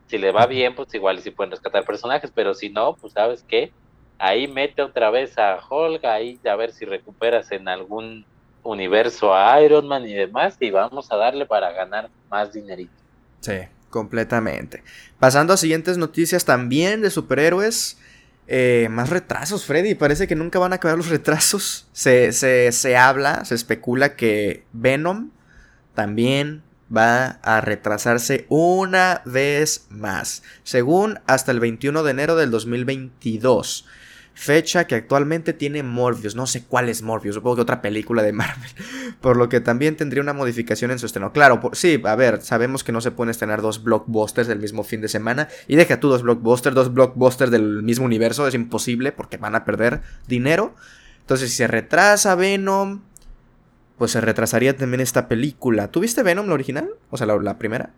Si 0.07 0.17
le 0.17 0.33
va 0.33 0.45
bien, 0.45 0.75
pues 0.75 0.93
igual 0.93 1.19
sí 1.19 1.31
pueden 1.31 1.51
rescatar 1.51 1.85
personajes, 1.85 2.31
pero 2.35 2.53
si 2.53 2.69
no, 2.69 2.95
pues 2.95 3.13
sabes 3.13 3.43
qué, 3.47 3.71
ahí 4.19 4.47
mete 4.47 4.81
otra 4.81 5.09
vez 5.09 5.37
a 5.37 5.57
Holga, 5.69 6.13
ahí 6.13 6.37
a 6.43 6.55
ver 6.57 6.73
si 6.73 6.83
recuperas 6.83 7.51
en 7.53 7.69
algún 7.69 8.25
universo 8.63 9.33
a 9.33 9.61
Iron 9.61 9.87
Man 9.87 10.05
y 10.05 10.13
demás, 10.13 10.57
y 10.59 10.71
vamos 10.71 11.11
a 11.11 11.15
darle 11.15 11.45
para 11.45 11.71
ganar 11.71 12.09
más 12.29 12.53
dinerito. 12.53 12.93
Sí, 13.39 13.57
completamente. 13.89 14.83
Pasando 15.19 15.53
a 15.53 15.57
siguientes 15.57 15.97
noticias 15.97 16.45
también 16.45 17.01
de 17.01 17.09
superhéroes. 17.09 17.97
Eh, 18.47 18.87
más 18.89 19.09
retrasos, 19.09 19.65
Freddy. 19.65 19.95
Parece 19.95 20.27
que 20.27 20.35
nunca 20.35 20.59
van 20.59 20.73
a 20.73 20.75
acabar 20.75 20.97
los 20.97 21.09
retrasos. 21.09 21.87
Se, 21.93 22.33
se, 22.33 22.71
se 22.71 22.97
habla, 22.97 23.45
se 23.45 23.55
especula 23.55 24.15
que 24.15 24.65
Venom 24.73 25.29
también 25.93 26.63
va 26.95 27.39
a 27.43 27.61
retrasarse 27.61 28.45
una 28.49 29.21
vez 29.25 29.87
más. 29.89 30.43
Según 30.63 31.19
hasta 31.27 31.51
el 31.51 31.59
21 31.59 32.03
de 32.03 32.11
enero 32.11 32.35
del 32.35 32.51
2022 32.51 33.85
fecha 34.33 34.87
que 34.87 34.95
actualmente 34.95 35.53
tiene 35.53 35.83
Morbius. 35.83 36.35
No 36.35 36.47
sé 36.47 36.63
cuál 36.63 36.89
es 36.89 37.01
Morbius, 37.01 37.35
supongo 37.35 37.57
que 37.57 37.61
otra 37.61 37.81
película 37.81 38.23
de 38.23 38.33
Marvel. 38.33 38.69
Por 39.21 39.37
lo 39.37 39.49
que 39.49 39.61
también 39.61 39.95
tendría 39.97 40.23
una 40.23 40.33
modificación 40.33 40.91
en 40.91 40.99
su 40.99 41.05
estreno. 41.05 41.31
Claro, 41.33 41.61
sí, 41.73 42.01
a 42.03 42.15
ver, 42.15 42.41
sabemos 42.41 42.83
que 42.83 42.91
no 42.91 43.01
se 43.01 43.11
pueden 43.11 43.31
estrenar 43.31 43.61
dos 43.61 43.83
blockbusters 43.83 44.47
del 44.47 44.59
mismo 44.59 44.83
fin 44.83 45.01
de 45.01 45.07
semana. 45.07 45.47
Y 45.67 45.75
deja 45.75 45.99
tú 45.99 46.09
dos 46.09 46.23
blockbusters, 46.23 46.75
dos 46.75 46.93
blockbusters 46.93 47.51
del 47.51 47.83
mismo 47.83 48.05
universo. 48.05 48.47
Es 48.47 48.55
imposible 48.55 49.11
porque 49.11 49.37
van 49.37 49.55
a 49.55 49.65
perder 49.65 50.01
dinero. 50.27 50.75
Entonces, 51.21 51.49
si 51.49 51.57
se 51.57 51.67
retrasa 51.67 52.35
Venom, 52.35 53.01
pues 53.97 54.11
se 54.11 54.21
retrasaría 54.21 54.75
también 54.75 55.01
esta 55.01 55.27
película. 55.27 55.91
¿Tuviste 55.91 56.23
Venom 56.23 56.47
la 56.47 56.55
original? 56.55 56.89
O 57.11 57.17
sea, 57.17 57.27
la, 57.27 57.57
primera. 57.57 57.91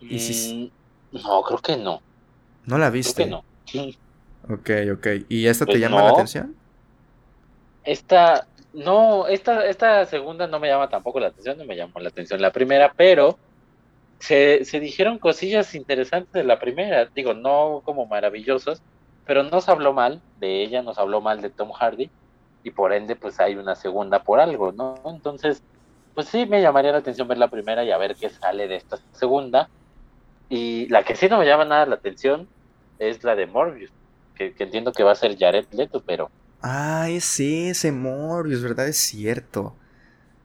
¿Y 0.00 0.18
si... 0.18 0.72
Mm, 1.12 1.18
no, 1.18 1.42
creo 1.42 1.58
que 1.58 1.76
no. 1.76 2.00
¿No 2.68 2.76
la 2.76 2.90
viste? 2.90 3.24
no. 3.24 3.38
Ok, 4.50 4.70
ok. 4.92 5.06
¿Y 5.30 5.46
esta 5.46 5.64
te 5.64 5.72
pues 5.72 5.80
llama 5.80 6.02
la 6.02 6.10
atención? 6.10 6.54
Esta, 7.82 8.46
no, 8.74 9.26
esta, 9.26 9.66
esta 9.66 10.04
segunda 10.04 10.46
no 10.46 10.60
me 10.60 10.68
llama 10.68 10.90
tampoco 10.90 11.18
la 11.18 11.28
atención, 11.28 11.56
no 11.56 11.64
me 11.64 11.76
llamó 11.76 11.98
la 12.00 12.10
atención 12.10 12.42
la 12.42 12.52
primera, 12.52 12.92
pero 12.94 13.38
se, 14.18 14.66
se 14.66 14.80
dijeron 14.80 15.18
cosillas 15.18 15.74
interesantes 15.74 16.32
de 16.34 16.44
la 16.44 16.58
primera, 16.58 17.06
digo, 17.06 17.32
no 17.32 17.80
como 17.86 18.04
maravillosas, 18.04 18.82
pero 19.24 19.44
no 19.44 19.62
se 19.62 19.70
habló 19.70 19.94
mal 19.94 20.20
de 20.38 20.62
ella, 20.62 20.82
nos 20.82 20.98
habló 20.98 21.22
mal 21.22 21.40
de 21.40 21.48
Tom 21.48 21.72
Hardy, 21.72 22.10
y 22.64 22.70
por 22.70 22.92
ende, 22.92 23.16
pues 23.16 23.40
hay 23.40 23.56
una 23.56 23.76
segunda 23.76 24.22
por 24.22 24.40
algo, 24.40 24.72
¿no? 24.72 25.00
Entonces, 25.06 25.62
pues 26.14 26.28
sí, 26.28 26.44
me 26.44 26.60
llamaría 26.60 26.92
la 26.92 26.98
atención 26.98 27.28
ver 27.28 27.38
la 27.38 27.48
primera 27.48 27.82
y 27.82 27.92
a 27.92 27.96
ver 27.96 28.14
qué 28.14 28.28
sale 28.28 28.68
de 28.68 28.76
esta 28.76 28.98
segunda. 29.12 29.70
Y 30.50 30.86
la 30.88 31.04
que 31.04 31.14
sí 31.14 31.28
no 31.28 31.38
me 31.38 31.46
llama 31.46 31.64
nada 31.64 31.86
la 31.86 31.94
atención 31.94 32.48
es 32.98 33.22
la 33.24 33.36
de 33.36 33.46
Morbius, 33.46 33.90
que, 34.34 34.54
entiendo 34.58 34.92
que 34.92 35.02
va 35.02 35.12
a 35.12 35.16
ser 35.16 35.36
Jared 35.38 35.66
Leto, 35.72 36.02
pero... 36.06 36.30
Ah, 36.62 37.08
sí, 37.20 37.68
ese 37.68 37.92
Morbius, 37.92 38.62
¿verdad? 38.62 38.88
Es 38.88 38.96
cierto. 38.96 39.74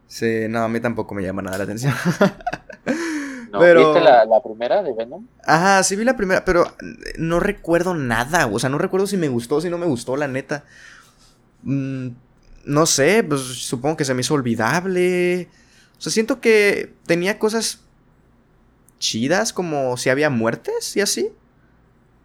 Sí, 0.08 0.48
no, 0.48 0.60
a 0.60 0.70
mí 0.70 0.80
tampoco 0.80 1.16
me 1.16 1.24
llama 1.24 1.42
nada 1.42 1.58
la 1.58 1.64
atención. 1.64 1.94
no, 3.52 3.60
¿Viste 3.60 4.02
la, 4.02 4.42
primera 4.44 4.84
de 4.84 4.94
Venom? 4.94 5.26
Ajá, 5.44 5.82
sí 5.82 5.96
vi 5.96 6.04
la 6.04 6.16
primera, 6.16 6.46
pero 6.46 6.66
no 7.18 7.40
recuerdo 7.40 7.96
nada. 7.96 8.46
O 8.48 8.60
sea, 8.60 8.70
no 8.70 8.78
recuerdo 8.78 9.08
si 9.08 9.18
me 9.18 9.28
gustó 9.28 9.56
o 9.56 9.62
si 9.62 9.72
no 9.72 9.80
me 9.80 9.88
gustó, 9.88 10.16
la 10.16 10.28
neta. 10.28 10.66
Mm, 11.64 12.10
no 12.66 12.86
sé, 12.86 13.24
pues 13.24 13.42
supongo 13.42 13.98
que 13.98 14.06
se 14.06 14.14
me 14.14 14.22
hizo 14.22 14.36
olvidable. 14.36 15.50
O 15.98 16.02
sea, 16.02 16.12
siento 16.12 16.40
que 16.40 16.94
tenía 17.08 17.40
cosas 17.40 17.82
chidas, 19.00 19.52
como 19.52 19.98
si 19.98 20.10
había 20.10 20.30
muertes 20.30 20.96
y 20.96 21.02
así. 21.02 21.32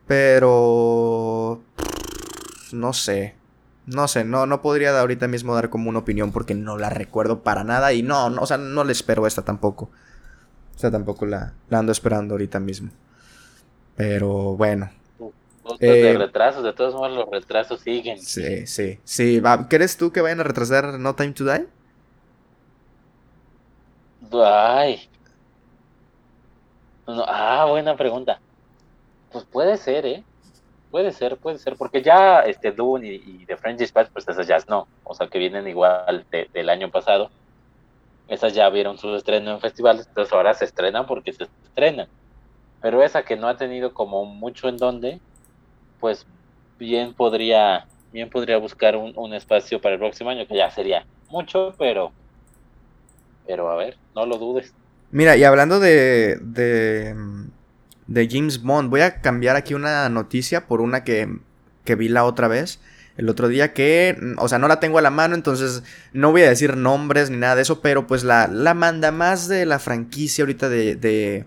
Pero... 0.09 1.63
no 2.73 2.93
sé. 2.93 3.37
No 3.87 4.07
sé, 4.07 4.25
no, 4.25 4.45
no 4.47 4.61
podría 4.61 4.99
ahorita 4.99 5.29
mismo 5.29 5.55
dar 5.55 5.71
como 5.71 5.89
una 5.89 6.01
opinión 6.01 6.31
porque 6.31 6.55
no 6.55 6.77
la 6.77 6.91
recuerdo 6.91 7.43
para 7.43 7.65
nada 7.65 7.95
y 7.95 8.03
no, 8.03 8.29
no 8.29 8.43
o 8.43 8.47
sea, 8.47 8.59
no 8.59 8.85
le 8.85 8.93
espero 8.93 9.27
esta 9.27 9.43
tampoco. 9.43 9.91
O 10.77 10.79
sea, 10.79 10.91
tampoco 10.91 11.25
la, 11.25 11.55
la 11.71 11.79
ando 11.79 11.93
esperando 11.93 12.35
ahorita 12.35 12.61
mismo. 12.61 12.91
Pero 13.97 14.57
bueno. 14.57 14.91
de 15.81 16.11
eh, 16.11 16.19
retrasos, 16.19 16.63
de 16.63 16.73
todos 16.73 16.95
modos 16.95 17.17
los 17.17 17.31
retrasos 17.31 17.81
siguen. 17.81 18.21
Sí, 18.21 18.67
sí, 18.67 19.01
sí. 19.05 19.43
¿Crees 19.69 19.97
tú 19.97 20.13
que 20.13 20.21
vayan 20.21 20.41
a 20.41 20.45
retrasar 20.45 20.99
No 20.99 21.15
Time 21.15 21.33
to 21.33 21.45
Die? 21.45 21.67
Ay. 24.45 25.09
ah, 27.07 27.67
buena 27.69 27.97
pregunta. 27.97 28.41
Pues 29.33 29.45
puede 29.45 29.77
ser, 29.77 30.07
¿eh? 30.07 30.25
Puede 30.91 31.13
ser, 31.13 31.37
puede 31.37 31.59
ser, 31.59 31.77
porque 31.77 32.03
ya 32.03 32.41
este 32.41 32.73
Dune 32.73 33.09
y, 33.09 33.45
The 33.47 33.57
French 33.59 33.79
Dispatch, 33.79 34.09
pues 34.11 34.27
esas 34.27 34.47
ya 34.47 34.59
no, 34.69 34.89
o 35.05 35.15
sea 35.15 35.29
que 35.29 35.39
vienen 35.39 35.69
igual 35.69 36.25
del 36.31 36.69
año 36.71 36.91
pasado. 36.91 37.31
Esas 38.27 38.55
ya 38.55 38.69
vieron 38.71 38.97
su 38.99 39.15
estreno 39.15 39.53
en 39.53 39.61
festivales, 39.61 40.07
entonces 40.07 40.33
ahora 40.33 40.55
se 40.55 40.65
estrenan 40.65 41.07
porque 41.07 41.33
se 41.33 41.45
estrenan. 41.45 42.09
Pero 42.81 43.03
esa 43.03 43.23
que 43.23 43.37
no 43.37 43.49
ha 43.49 43.57
tenido 43.57 43.93
como 43.93 44.25
mucho 44.25 44.69
en 44.69 44.77
donde, 44.79 45.21
pues 46.01 46.27
bien 46.79 47.13
podría, 47.13 47.87
bien 48.13 48.31
podría 48.31 48.57
buscar 48.57 48.97
un, 48.97 49.13
un 49.17 49.35
espacio 49.35 49.81
para 49.81 49.95
el 49.95 50.01
próximo 50.01 50.31
año, 50.31 50.47
que 50.47 50.57
ya 50.57 50.71
sería 50.71 51.05
mucho, 51.29 51.75
pero, 51.79 52.13
pero 53.47 53.71
a 53.71 53.77
ver, 53.77 53.99
no 54.15 54.25
lo 54.25 54.39
dudes. 54.39 54.73
Mira, 55.11 55.37
y 55.37 55.45
hablando 55.45 55.81
de, 55.81 56.37
de 56.41 57.15
de 58.09 58.29
James 58.29 58.63
Bond. 58.63 58.91
Voy 58.91 59.03
a 59.03 59.21
cambiar 59.21 59.55
aquí 59.55 59.75
una 59.75 60.09
noticia 60.09 60.67
por 60.67 60.81
una 60.81 61.05
que, 61.05 61.39
que 61.85 61.95
vi 61.95 62.09
la 62.09 62.25
otra 62.25 62.49
vez. 62.49 62.81
El 63.17 63.29
otro 63.29 63.49
día 63.49 63.73
que, 63.73 64.17
o 64.39 64.49
sea, 64.49 64.59
no 64.59 64.69
la 64.69 64.79
tengo 64.79 64.99
a 64.99 65.03
la 65.03 65.11
mano, 65.11 65.35
entonces 65.35 65.83
no 66.13 66.31
voy 66.31 66.43
a 66.43 66.49
decir 66.49 66.77
nombres 66.77 67.31
ni 67.31 67.37
nada 67.37 67.57
de 67.57 67.63
eso, 67.63 67.81
pero 67.81 68.07
pues 68.07 68.23
la, 68.23 68.47
la 68.47 68.75
manda 68.75 69.11
más 69.11 69.49
de 69.49 69.67
la 69.67 69.81
franquicia 69.81 70.43
ahorita 70.43 70.69
de, 70.69 70.95
de, 70.95 71.45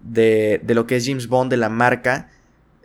de, 0.00 0.60
de 0.62 0.74
lo 0.74 0.86
que 0.86 0.96
es 0.96 1.06
James 1.06 1.28
Bond, 1.28 1.50
de 1.50 1.58
la 1.58 1.68
marca. 1.68 2.30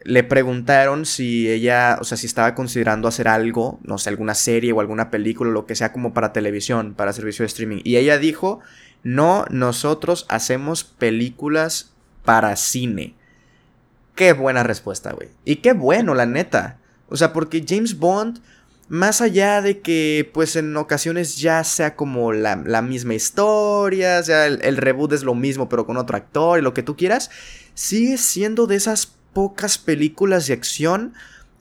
Le 0.03 0.23
preguntaron 0.23 1.05
si 1.05 1.49
ella, 1.49 1.97
o 2.01 2.03
sea, 2.03 2.17
si 2.17 2.27
estaba 2.27 2.53
considerando 2.53 3.07
hacer 3.07 3.29
algo, 3.29 3.79
no 3.83 3.97
sé, 3.97 4.09
alguna 4.09 4.35
serie 4.35 4.73
o 4.73 4.81
alguna 4.81 5.09
película, 5.09 5.49
lo 5.49 5.65
que 5.65 5.73
sea 5.73 5.93
como 5.93 6.13
para 6.13 6.33
televisión, 6.33 6.95
para 6.95 7.13
servicio 7.13 7.43
de 7.43 7.47
streaming. 7.47 7.79
Y 7.85 7.95
ella 7.95 8.17
dijo, 8.19 8.59
no, 9.03 9.45
nosotros 9.49 10.25
hacemos 10.27 10.83
películas 10.83 11.94
para 12.25 12.55
cine. 12.55 13.15
Qué 14.15 14.33
buena 14.33 14.63
respuesta, 14.63 15.13
güey. 15.13 15.29
Y 15.45 15.57
qué 15.57 15.73
bueno, 15.73 16.13
la 16.13 16.25
neta. 16.25 16.79
O 17.09 17.17
sea, 17.17 17.33
porque 17.33 17.63
James 17.67 17.97
Bond, 17.97 18.39
más 18.87 19.21
allá 19.21 19.61
de 19.61 19.81
que, 19.81 20.29
pues 20.33 20.55
en 20.55 20.75
ocasiones 20.77 21.37
ya 21.37 21.63
sea 21.63 21.95
como 21.95 22.33
la, 22.33 22.55
misma 22.81 23.13
historia, 23.13 24.21
sea, 24.23 24.47
el, 24.47 24.59
el, 24.63 24.77
reboot 24.77 25.13
es 25.13 25.23
lo 25.23 25.35
mismo, 25.35 25.69
pero 25.69 25.85
con 25.85 25.97
otro 25.97 26.17
actor 26.17 26.59
y 26.59 26.61
lo 26.61 26.73
que 26.73 26.83
tú 26.83 26.95
quieras, 26.95 27.29
sigue 27.73 28.17
siendo 28.17 28.67
de 28.67 28.75
esas 28.75 29.13
pocas 29.33 29.77
películas 29.77 30.47
de 30.47 30.53
acción 30.53 31.13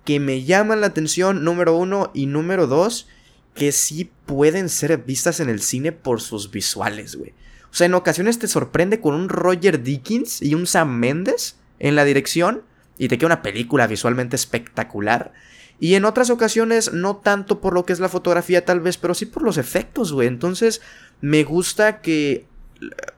que 0.04 0.20
me 0.20 0.44
llaman 0.44 0.80
la 0.80 0.88
atención, 0.88 1.44
número 1.44 1.76
uno, 1.76 2.10
y 2.14 2.26
número 2.26 2.66
dos, 2.66 3.08
que 3.54 3.72
sí 3.72 4.10
pueden 4.26 4.68
ser 4.68 4.96
vistas 4.98 5.40
en 5.40 5.48
el 5.48 5.60
cine 5.60 5.92
por 5.92 6.20
sus 6.20 6.50
visuales, 6.50 7.16
güey. 7.16 7.32
O 7.74 7.76
sea, 7.76 7.86
en 7.86 7.94
ocasiones 7.94 8.38
te 8.38 8.46
sorprende 8.46 9.00
con 9.00 9.16
un 9.16 9.28
Roger 9.28 9.82
Dickens 9.82 10.40
y 10.40 10.54
un 10.54 10.68
Sam 10.68 10.96
Mendes 10.96 11.56
en 11.80 11.96
la 11.96 12.04
dirección 12.04 12.62
y 12.98 13.08
te 13.08 13.18
queda 13.18 13.26
una 13.26 13.42
película 13.42 13.88
visualmente 13.88 14.36
espectacular. 14.36 15.32
Y 15.80 15.96
en 15.96 16.04
otras 16.04 16.30
ocasiones 16.30 16.92
no 16.92 17.16
tanto 17.16 17.60
por 17.60 17.74
lo 17.74 17.84
que 17.84 17.92
es 17.92 17.98
la 17.98 18.08
fotografía 18.08 18.64
tal 18.64 18.78
vez, 18.78 18.96
pero 18.96 19.12
sí 19.12 19.26
por 19.26 19.42
los 19.42 19.58
efectos, 19.58 20.12
güey. 20.12 20.28
Entonces 20.28 20.82
me 21.20 21.42
gusta 21.42 22.00
que 22.00 22.46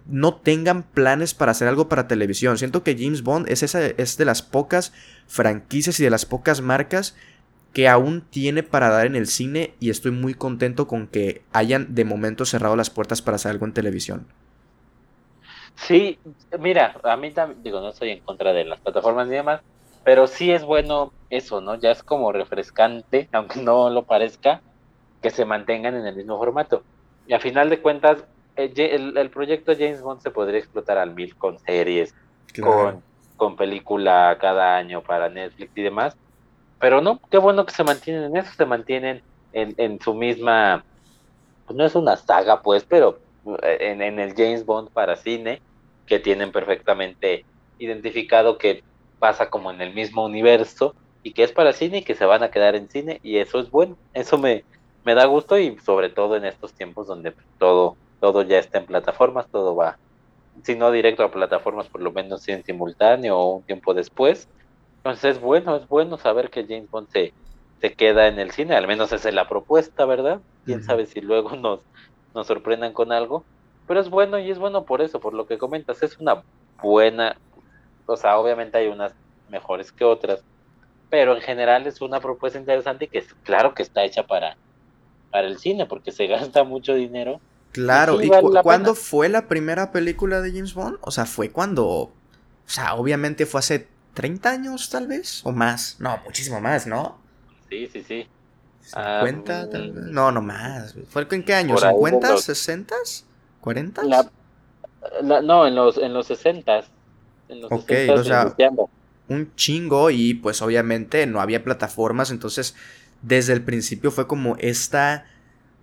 no 0.07 0.37
tengan 0.37 0.85
planes 0.85 1.35
para 1.35 1.53
hacer 1.53 1.69
algo 1.69 1.91
para 1.91 2.09
televisión. 2.09 2.57
Siento 2.57 2.83
que 2.83 2.97
James 2.99 3.23
Bond 3.23 3.51
es, 3.51 3.63
esa, 3.63 3.85
es 3.85 4.17
de 4.17 4.25
las 4.25 4.41
pocas 4.41 4.95
franquicias 5.27 6.01
y 6.01 6.05
de 6.05 6.09
las 6.09 6.25
pocas 6.25 6.63
marcas 6.63 7.15
que 7.75 7.89
aún 7.89 8.23
tiene 8.23 8.63
para 8.63 8.89
dar 8.89 9.05
en 9.05 9.17
el 9.17 9.27
cine 9.27 9.75
y 9.81 9.91
estoy 9.91 10.13
muy 10.13 10.33
contento 10.33 10.87
con 10.87 11.09
que 11.09 11.43
hayan 11.53 11.95
de 11.95 12.07
momento 12.07 12.47
cerrado 12.47 12.75
las 12.75 12.89
puertas 12.89 13.21
para 13.21 13.35
hacer 13.35 13.51
algo 13.51 13.67
en 13.67 13.75
televisión. 13.75 14.27
Sí, 15.77 16.19
mira, 16.59 16.97
a 17.03 17.17
mí 17.17 17.31
también, 17.31 17.63
digo, 17.63 17.81
no 17.81 17.91
estoy 17.91 18.11
en 18.11 18.21
contra 18.21 18.53
de 18.53 18.65
las 18.65 18.81
plataformas 18.81 19.29
ni 19.29 19.35
demás, 19.35 19.61
pero 20.05 20.27
sí 20.27 20.51
es 20.51 20.65
bueno 20.65 21.13
eso, 21.31 21.61
¿no? 21.61 21.75
Ya 21.77 21.91
es 21.91 22.03
como 22.03 22.33
refrescante, 22.33 23.29
aunque 23.33 23.61
no 23.61 23.91
lo 23.91 24.05
parezca, 24.05 24.63
que 25.23 25.31
se 25.31 25.45
mantengan 25.45 25.95
en 25.95 26.07
el 26.07 26.17
mismo 26.17 26.39
formato. 26.39 26.83
Y 27.27 27.35
a 27.35 27.41
final 27.41 27.69
de 27.71 27.81
cuentas, 27.81 28.25
eh, 28.57 28.73
el, 28.77 29.31
proyecto 29.31 29.73
James 29.73 30.01
Bond 30.01 30.21
se 30.21 30.31
podría 30.31 30.61
explotar 30.61 30.99
al 30.99 31.15
mil 31.15 31.37
con 31.37 31.59
series, 31.59 32.15
con, 32.63 33.03
con 33.37 33.57
película 33.57 34.39
cada 34.41 34.77
año 34.77 35.03
para 35.03 35.29
Netflix 35.29 35.73
y 35.75 35.83
demás. 35.83 36.17
Pero 36.79 37.01
no, 37.01 37.21
qué 37.31 37.39
bueno 37.39 37.67
que 37.67 37.73
se 37.73 37.85
mantienen 37.85 38.25
en 38.25 38.37
eso, 38.37 38.53
se 38.53 38.65
mantienen 38.65 39.23
en, 39.53 39.75
en 39.77 40.01
su 40.01 40.15
misma, 40.15 40.85
pues 41.67 41.77
no 41.77 41.85
es 41.85 41.95
una 41.95 42.17
saga, 42.17 42.63
pues, 42.63 42.85
pero 42.85 43.19
en, 43.63 44.03
en 44.03 44.19
el 44.19 44.35
James 44.35 44.65
Bond 44.65 44.91
para 44.91 45.17
cine, 45.17 45.61
que 46.07 46.19
tienen 46.19 46.53
perfectamente 46.53 47.45
identificado 47.79 48.59
que 48.59 48.83
pasa 49.19 49.51
como 49.51 49.71
en 49.71 49.81
el 49.81 49.95
mismo 49.95 50.25
universo 50.25 50.95
y 51.23 51.33
que 51.33 51.43
es 51.43 51.53
para 51.53 51.73
cine 51.73 51.99
y 51.99 52.03
que 52.03 52.15
se 52.15 52.25
van 52.25 52.43
a 52.43 52.51
quedar 52.51 52.77
en 52.77 52.89
cine 52.89 53.21
y 53.23 53.39
eso 53.39 53.59
es 53.59 53.71
bueno, 53.71 53.97
eso 54.15 54.39
me, 54.39 54.65
me 55.05 55.15
da 55.15 55.25
gusto 55.27 55.59
y 55.59 55.77
sobre 55.79 56.09
todo 56.09 56.37
en 56.37 56.45
estos 56.45 56.73
tiempos 56.73 57.07
donde 57.07 57.35
todo, 57.59 57.97
todo 58.21 58.43
ya 58.43 58.59
está 58.59 58.79
en 58.79 58.87
plataformas, 58.87 59.49
todo 59.49 59.75
va, 59.75 59.99
si 60.63 60.75
no 60.75 60.91
directo 60.91 61.23
a 61.25 61.31
plataformas, 61.31 61.89
por 61.89 62.03
lo 62.03 62.13
menos 62.13 62.47
en 62.49 62.65
simultáneo 62.65 63.37
o 63.37 63.57
un 63.57 63.63
tiempo 63.63 63.95
después. 63.95 64.49
Entonces 64.99 65.37
es 65.37 65.41
bueno, 65.41 65.77
es 65.77 65.87
bueno 65.89 66.19
saber 66.19 66.51
que 66.51 66.65
James 66.65 66.91
Bond 66.91 67.09
se, 67.11 67.33
se 67.81 67.93
queda 67.93 68.29
en 68.29 68.39
el 68.39 68.51
cine, 68.51 68.75
al 68.75 68.87
menos 68.87 69.13
esa 69.13 69.29
es 69.29 69.35
la 69.35 69.49
propuesta, 69.49 70.05
¿verdad? 70.07 70.41
Quién 70.65 70.83
sabe 70.83 71.07
si 71.07 71.21
luego 71.21 71.55
nos, 71.57 71.81
nos 72.37 72.47
sorprendan 72.47 72.93
con 72.93 73.11
algo, 73.11 73.45
pero 73.89 73.99
es 73.99 74.11
bueno 74.11 74.39
y 74.39 74.51
es 74.51 74.59
bueno 74.59 74.85
por 74.85 75.01
eso, 75.01 75.19
por 75.19 75.35
lo 75.35 75.47
que 75.47 75.59
comentas, 75.59 76.03
es 76.03 76.19
una 76.19 76.43
buena, 76.81 77.37
o 78.05 78.17
sea, 78.17 78.39
obviamente 78.39 78.79
hay 78.79 78.89
unas 78.89 79.13
mejores 79.49 79.91
que 79.91 80.05
otras, 80.05 80.45
pero 81.11 81.35
en 81.35 81.41
general 81.41 81.87
es 81.87 82.01
una 82.01 82.21
propuesta 82.21 82.59
interesante 82.59 83.07
y 83.07 83.09
que 83.09 83.19
es, 83.19 83.35
claro 83.43 83.75
que 83.75 83.83
está 83.83 84.05
hecha 84.05 84.27
para, 84.27 84.57
para 85.33 85.49
el 85.49 85.59
cine, 85.59 85.87
porque 85.87 86.13
se 86.13 86.27
gasta 86.29 86.63
mucho 86.63 86.95
dinero. 86.95 87.41
Claro, 87.73 88.23
¿y, 88.23 88.31
cuándo 88.63 88.95
fue 88.95 89.29
la 89.29 89.49
primera 89.49 89.93
película 89.93 90.41
de 90.41 90.53
James 90.53 90.75
Bond? 90.75 90.99
O 91.01 91.11
sea, 91.11 91.27
fue 91.27 91.51
cuando, 91.51 91.87
o 91.87 92.13
sea, 92.65 92.95
obviamente 92.95 93.45
fue 93.45 93.61
hace 93.61 93.89
30 94.15 94.51
años 94.51 94.89
tal 94.91 95.07
vez, 95.07 95.45
o 95.45 95.53
más, 95.53 95.97
no, 96.01 96.19
muchísimo 96.25 96.61
más, 96.61 96.87
¿no? 96.87 97.19
Sí, 97.69 97.87
sí, 97.89 98.03
sí. 98.03 98.27
¿50? 98.93 100.11
no, 100.11 100.33
no 100.33 100.43
más. 100.43 100.95
¿Fue 101.09 101.27
en 101.31 101.45
qué 101.45 101.55
año? 101.55 101.77
¿50? 101.77 102.21
¿60? 102.21 103.25
¿40? 103.63 104.31
no, 105.23 105.67
en 105.67 105.75
los, 105.75 105.99
en 105.99 106.13
los 106.13 106.27
60. 106.27 106.85
En 107.49 107.61
los 107.63 107.73
ok, 107.73 107.93
o 108.11 108.25
sea, 108.25 108.55
un 109.29 109.55
chingo 109.57 110.11
y 110.11 110.35
pues 110.35 110.63
obviamente 110.63 111.27
no 111.27 111.41
había 111.41 111.65
plataformas, 111.65 112.31
entonces 112.31 112.75
desde 113.23 113.53
el 113.53 113.63
principio 113.63 114.11
fue 114.11 114.27
como 114.27 114.57
esta 114.59 115.27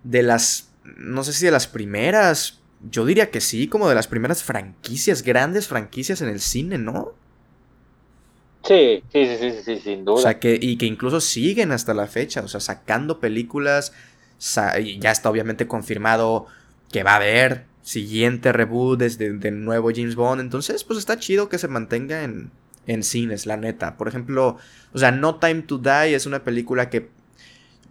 de 0.02 0.22
las, 0.22 0.70
no 0.84 1.24
sé 1.24 1.32
si 1.32 1.44
de 1.44 1.50
las 1.50 1.66
primeras, 1.66 2.60
yo 2.90 3.04
diría 3.04 3.30
que 3.30 3.40
sí, 3.40 3.68
como 3.68 3.88
de 3.88 3.94
las 3.94 4.06
primeras 4.06 4.42
franquicias, 4.42 5.22
grandes 5.22 5.68
franquicias 5.68 6.22
en 6.22 6.28
el 6.28 6.40
cine, 6.40 6.78
¿no? 6.78 7.12
Sí, 8.66 9.02
sí, 9.12 9.26
sí, 9.26 9.36
sí, 9.38 9.62
sí, 9.62 9.80
sin 9.80 10.04
duda. 10.04 10.16
O 10.16 10.22
sea, 10.22 10.38
que, 10.38 10.58
y 10.60 10.76
que 10.78 10.86
incluso 10.86 11.20
siguen 11.20 11.72
hasta 11.72 11.92
la 11.92 12.06
fecha, 12.06 12.40
o 12.42 12.48
sea, 12.48 12.60
sacando 12.60 13.20
películas, 13.20 13.92
ya 14.38 15.10
está 15.10 15.30
obviamente 15.30 15.66
confirmado 15.66 16.46
que 16.90 17.02
va 17.02 17.12
a 17.12 17.16
haber 17.16 17.66
siguiente 17.82 18.52
reboot 18.52 18.98
desde 18.98 19.32
de 19.32 19.50
nuevo 19.50 19.90
James 19.94 20.14
Bond, 20.14 20.40
entonces 20.40 20.84
pues 20.84 20.98
está 20.98 21.18
chido 21.18 21.50
que 21.50 21.58
se 21.58 21.68
mantenga 21.68 22.24
en, 22.24 22.50
en 22.86 23.02
cines, 23.02 23.46
la 23.46 23.56
neta. 23.56 23.96
Por 23.96 24.08
ejemplo, 24.08 24.56
o 24.92 24.98
sea, 24.98 25.10
No 25.10 25.36
Time 25.36 25.62
to 25.62 25.78
Die 25.78 26.14
es 26.14 26.24
una 26.24 26.44
película 26.44 26.88
que 26.88 27.10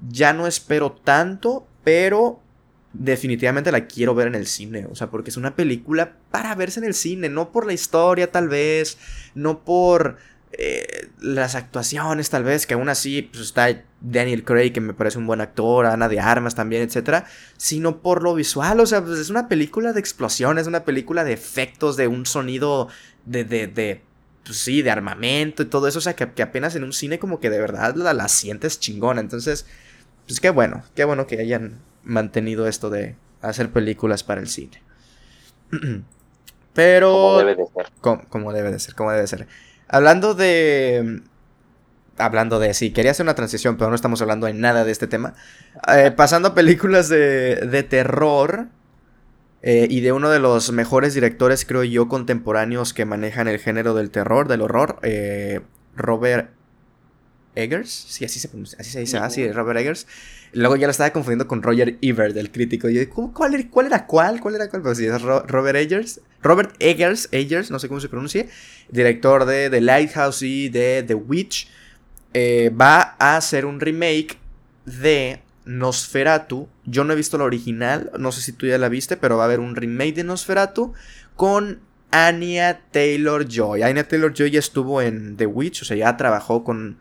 ya 0.10 0.34
no 0.34 0.48
espero 0.48 0.92
tanto, 0.92 1.68
pero 1.84 2.40
definitivamente 2.94 3.72
la 3.72 3.88
quiero 3.88 4.14
ver 4.16 4.28
en 4.28 4.36
el 4.36 4.48
cine, 4.48 4.88
o 4.90 4.96
sea, 4.96 5.10
porque 5.10 5.32
es 5.32 5.38
una 5.38 5.56
película 5.56 6.14
para 6.32 6.54
verse 6.56 6.80
en 6.80 6.86
el 6.86 6.94
cine, 6.94 7.30
no 7.30 7.52
por 7.52 7.66
la 7.66 7.74
historia 7.74 8.32
tal 8.32 8.50
vez, 8.50 8.98
no 9.34 9.64
por 9.64 10.18
eh, 10.58 11.10
las 11.20 11.56
actuaciones 11.56 12.30
tal 12.30 12.43
vez, 12.43 12.68
que 12.68 12.74
aún 12.74 12.89
así 12.89 13.24
pues, 13.24 13.43
está 13.43 13.84
Daniel 14.01 14.43
Craig, 14.43 14.72
que 14.72 14.82
me 14.82 14.93
parece 14.93 15.18
un 15.18 15.28
buen 15.28 15.41
actor, 15.41 15.86
Ana 15.86 16.10
de 16.10 16.20
Armas 16.20 16.56
también, 16.56 16.84
etcétera, 16.84 17.26
sino 17.58 18.01
por 18.01 18.24
lo 18.24 18.36
visual, 18.36 18.80
o 18.80 18.86
sea, 18.86 19.04
pues, 19.04 19.20
es 19.20 19.30
una 19.30 19.47
película 19.47 19.93
de 19.93 19.99
explosiones, 19.99 20.68
una 20.68 20.86
película 20.86 21.24
de 21.24 21.34
efectos, 21.34 21.97
de 21.97 22.08
un 22.08 22.26
sonido 22.26 22.88
de, 23.26 23.43
de, 23.43 23.68
de 23.68 24.01
pues 24.43 24.58
sí, 24.58 24.82
de 24.82 24.91
armamento 24.91 25.64
y 25.64 25.68
todo 25.68 25.88
eso, 25.88 25.99
o 25.99 26.01
sea, 26.01 26.16
que, 26.16 26.43
apenas 26.43 26.76
en 26.76 26.84
un 26.84 26.93
cine 26.93 27.20
como 27.20 27.39
que 27.39 27.49
de 27.49 27.60
verdad 27.60 27.95
la, 27.95 28.14
la 28.14 28.28
sientes 28.28 28.80
chingona. 28.80 29.22
Entonces, 29.22 29.66
pues 30.28 30.39
qué 30.39 30.49
bueno, 30.49 30.84
qué 30.95 31.06
bueno 31.06 31.28
que 31.28 31.39
hayan 31.39 31.80
mantenido 32.04 32.68
esto 32.68 32.89
de 32.89 33.16
hacer 33.41 33.72
películas 33.72 34.24
para 34.24 34.41
el 34.41 34.47
cine. 34.47 34.82
Pero... 36.74 37.12
Como 37.12 37.38
debe 37.38 37.56
de 37.56 37.68
ser. 37.68 37.91
Como, 38.01 38.54
debe 38.54 38.72
de 38.72 38.80
ser, 38.80 38.95
como 38.95 39.12
debe 39.12 39.28
ser. 39.28 39.47
Hablando 39.94 40.34
de... 40.34 41.22
Hablando 42.18 42.58
de... 42.60 42.74
Sí, 42.74 42.89
quería 42.89 43.12
hacer 43.12 43.26
una 43.26 43.36
transición, 43.36 43.78
pero 43.78 43.91
no 43.91 43.96
estamos 43.96 44.20
hablando 44.24 44.48
de 44.48 44.54
nada 44.56 44.86
de 44.86 44.91
este 44.91 45.06
tema. 45.06 45.36
Eh, 45.88 46.12
pasando 46.18 46.48
a 46.48 46.56
películas 46.56 47.10
de, 47.10 47.58
de 47.58 47.84
terror. 47.84 48.70
Eh, 49.62 49.86
y 49.91 50.02
de 50.02 50.12
uno 50.12 50.32
de 50.32 50.39
los 50.39 50.72
mejores 50.72 51.14
directores, 51.14 51.64
creo 51.64 51.84
yo, 51.84 52.08
contemporáneos 52.08 52.91
que 52.96 53.06
manejan 53.06 53.48
el 53.48 53.60
género 53.60 53.94
del 53.94 54.10
terror, 54.10 54.48
del 54.48 54.62
horror. 54.62 54.98
Eh, 55.04 55.62
Robert 55.96 56.50
Eggers. 57.54 57.91
Sí, 57.91 58.26
así 58.26 58.39
se, 58.39 58.50
así 58.80 58.89
se 58.89 59.00
dice. 59.00 59.18
Así, 59.20 59.48
ah, 59.48 59.54
Robert 59.54 59.80
Eggers. 59.80 60.08
Luego 60.54 60.76
ya 60.76 60.88
lo 60.88 60.91
estaba 60.91 61.12
confundiendo 61.12 61.48
con 61.48 61.62
Roger 61.62 62.00
Ebert, 62.02 62.36
el 62.36 62.52
crítico. 62.52 62.89
Y 62.89 62.96
yo, 62.96 63.10
¿cuál, 63.12 63.54
era, 63.54 63.70
¿cuál 63.70 63.86
era 63.86 64.08
cuál? 64.08 64.41
¿Cuál 64.41 64.56
era 64.56 64.70
cuál? 64.70 64.82
Pues 64.82 64.98
sí, 64.98 65.06
es 65.06 65.22
Robert 65.22 65.78
Eggers. 65.78 66.20
Robert 66.44 66.76
Eggers, 66.80 67.30
Eggers, 67.32 67.72
no 67.72 67.80
sé 67.80 67.88
cómo 67.88 68.00
se 68.00 68.10
pronuncia. 68.10 68.46
Director 68.89 69.46
de 69.46 69.70
The 69.70 69.82
Lighthouse 69.82 70.41
y 70.44 70.70
de 70.70 71.04
The 71.04 71.16
Witch. 71.16 71.68
Eh, 72.34 72.70
va 72.70 73.16
a 73.20 73.38
hacer 73.38 73.66
un 73.66 73.80
remake 73.80 74.38
de 74.86 75.41
Nosferatu. 75.66 76.68
Yo 76.86 77.04
no 77.04 77.14
he 77.14 77.16
visto 77.16 77.38
la 77.38 77.46
original, 77.46 78.12
no 78.20 78.32
sé 78.32 78.41
si 78.41 78.52
tú 78.52 78.66
ya 78.66 78.78
la 78.78 78.89
viste, 78.89 79.18
pero 79.18 79.38
va 79.38 79.44
a 79.44 79.46
haber 79.46 79.60
un 79.60 79.76
remake 79.76 80.14
de 80.14 80.24
Nosferatu 80.24 80.94
con 81.36 81.80
Anya 82.12 82.82
Taylor 82.91 83.48
Joy. 83.48 83.84
Anya 83.84 84.08
Taylor 84.08 84.34
Joy 84.34 84.52
ya 84.52 84.60
estuvo 84.60 85.02
en 85.02 85.38
The 85.38 85.46
Witch, 85.46 85.82
o 85.82 85.86
sea, 85.86 85.98
ya 85.98 86.18
trabajó 86.18 86.64
con 86.64 86.98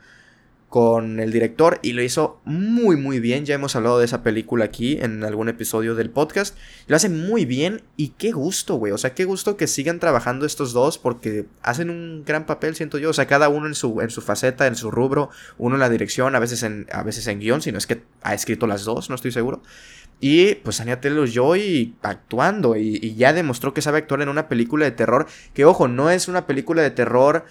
con 0.73 1.21
el 1.21 1.33
director 1.33 1.81
y 1.83 1.93
lo 1.93 2.03
hizo 2.03 2.41
muy 2.47 2.97
muy 2.97 3.21
bien. 3.21 3.45
Ya 3.45 3.57
hemos 3.57 3.77
hablado 3.77 3.99
de 3.99 4.07
esa 4.07 4.23
película 4.23 4.65
aquí 4.65 4.97
en 5.03 5.23
algún 5.23 5.51
episodio 5.51 5.95
del 5.95 6.09
podcast. 6.09 6.57
Lo 6.87 6.97
hace 6.97 7.11
muy 7.11 7.45
bien 7.45 7.83
y 7.99 8.15
qué 8.17 8.33
gusto, 8.33 8.77
güey. 8.77 8.91
O 8.91 8.97
sea, 8.97 9.13
qué 9.13 9.27
gusto 9.27 9.59
que 9.59 9.67
sigan 9.67 10.01
trabajando 10.01 10.47
estos 10.47 10.73
dos 10.73 10.97
porque 10.97 11.45
hacen 11.61 11.91
un 11.91 12.25
gran 12.25 12.47
papel, 12.47 12.75
siento 12.75 12.97
yo. 12.97 13.11
O 13.11 13.13
sea, 13.13 13.27
cada 13.27 13.51
uno 13.51 13.67
en 13.67 13.75
su, 13.75 14.01
en 14.01 14.09
su 14.09 14.23
faceta, 14.23 14.67
en 14.67 14.75
su 14.75 14.91
rubro. 14.91 15.29
Uno 15.59 15.77
en 15.77 15.81
la 15.81 15.91
dirección, 15.91 16.35
a 16.35 16.39
veces 16.39 16.63
en, 16.63 16.87
a 16.91 17.03
veces 17.03 17.27
en 17.27 17.41
guion, 17.41 17.61
si 17.61 17.71
no 17.71 17.77
es 17.77 17.87
que 17.87 18.05
ha 18.23 18.33
escrito 18.33 18.67
las 18.67 18.87
dos, 18.87 19.11
no 19.11 19.17
estoy 19.17 19.31
seguro. 19.31 19.63
Y 20.21 20.55
pues 20.55 20.81
Anya 20.81 21.03
Taylor-Joy 21.03 21.97
actuando 22.01 22.77
y, 22.77 22.99
y 23.03 23.15
ya 23.17 23.35
demostró 23.35 23.75
que 23.75 23.83
sabe 23.83 23.99
actuar 23.99 24.23
en 24.23 24.31
una 24.31 24.49
película 24.49 24.87
de 24.87 24.93
terror. 24.93 25.27
Que 25.53 25.67
ojo, 25.67 25.87
no 25.87 26.09
es 26.09 26.29
una 26.29 26.47
película 26.47 26.81
de 26.81 26.93
terror 26.93 27.45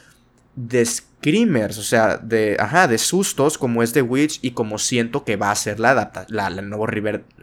de 0.55 0.85
screamers, 0.85 1.77
o 1.77 1.83
sea, 1.83 2.17
de, 2.17 2.57
ajá, 2.59 2.87
de 2.87 2.97
sustos 2.97 3.57
como 3.57 3.83
es 3.83 3.93
The 3.93 4.01
Witch 4.01 4.39
y 4.41 4.51
como 4.51 4.77
siento 4.77 5.23
que 5.23 5.37
va 5.37 5.51
a 5.51 5.55
ser 5.55 5.79
la, 5.79 5.91
adapta 5.91 6.25
la, 6.29 6.49
nuevo 6.49 6.87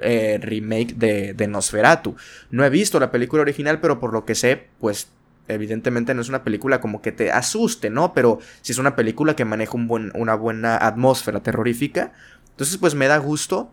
eh, 0.02 0.38
remake 0.42 0.94
de, 0.94 1.46
Nosferatu. 1.48 2.16
No 2.50 2.64
he 2.64 2.70
visto 2.70 3.00
la 3.00 3.10
película 3.10 3.42
original, 3.42 3.80
pero 3.80 4.00
por 4.00 4.12
lo 4.12 4.24
que 4.24 4.34
sé, 4.34 4.68
pues 4.80 5.08
evidentemente 5.48 6.12
no 6.12 6.20
es 6.20 6.28
una 6.28 6.44
película 6.44 6.80
como 6.80 7.00
que 7.00 7.12
te 7.12 7.32
asuste, 7.32 7.88
¿no? 7.88 8.12
Pero 8.12 8.40
si 8.60 8.72
es 8.72 8.78
una 8.78 8.96
película 8.96 9.34
que 9.34 9.46
maneja 9.46 9.72
un 9.74 9.88
buen, 9.88 10.12
una 10.14 10.34
buena 10.34 10.76
atmósfera 10.76 11.42
terrorífica, 11.42 12.12
entonces 12.50 12.76
pues 12.76 12.94
me 12.94 13.06
da 13.06 13.16
gusto 13.16 13.72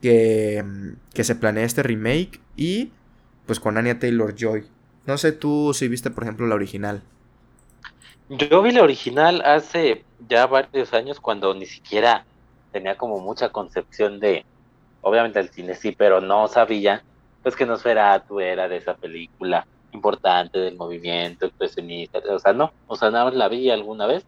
que, 0.00 0.64
que 1.12 1.24
se 1.24 1.34
planee 1.34 1.64
este 1.64 1.82
remake 1.82 2.40
y 2.54 2.92
pues 3.46 3.58
con 3.58 3.76
Anya 3.76 3.98
Taylor 3.98 4.34
Joy. 4.36 4.66
No 5.06 5.18
sé 5.18 5.32
tú 5.32 5.72
si 5.74 5.88
viste 5.88 6.10
por 6.10 6.22
ejemplo 6.22 6.46
la 6.46 6.54
original. 6.54 7.02
Yo 8.28 8.60
vi 8.60 8.72
la 8.72 8.82
original 8.82 9.40
hace 9.44 10.04
ya 10.28 10.46
varios 10.46 10.92
años 10.92 11.20
cuando 11.20 11.54
ni 11.54 11.66
siquiera 11.66 12.24
tenía 12.72 12.96
como 12.96 13.20
mucha 13.20 13.50
concepción 13.50 14.18
de, 14.18 14.44
obviamente 15.00 15.38
el 15.38 15.50
cine 15.50 15.74
sí, 15.76 15.92
pero 15.92 16.20
no 16.20 16.48
sabía 16.48 17.04
pues 17.44 17.54
que 17.54 17.64
Nosferatu 17.64 18.40
era 18.40 18.68
de 18.68 18.78
esa 18.78 18.96
película 18.96 19.64
importante 19.92 20.58
del 20.58 20.76
movimiento 20.76 21.46
expresionista, 21.46 22.18
o 22.28 22.38
sea, 22.40 22.52
no, 22.52 22.72
o 22.88 22.96
sea, 22.96 23.12
nada 23.12 23.26
más 23.26 23.34
la 23.34 23.48
vi 23.48 23.70
alguna 23.70 24.06
vez, 24.06 24.26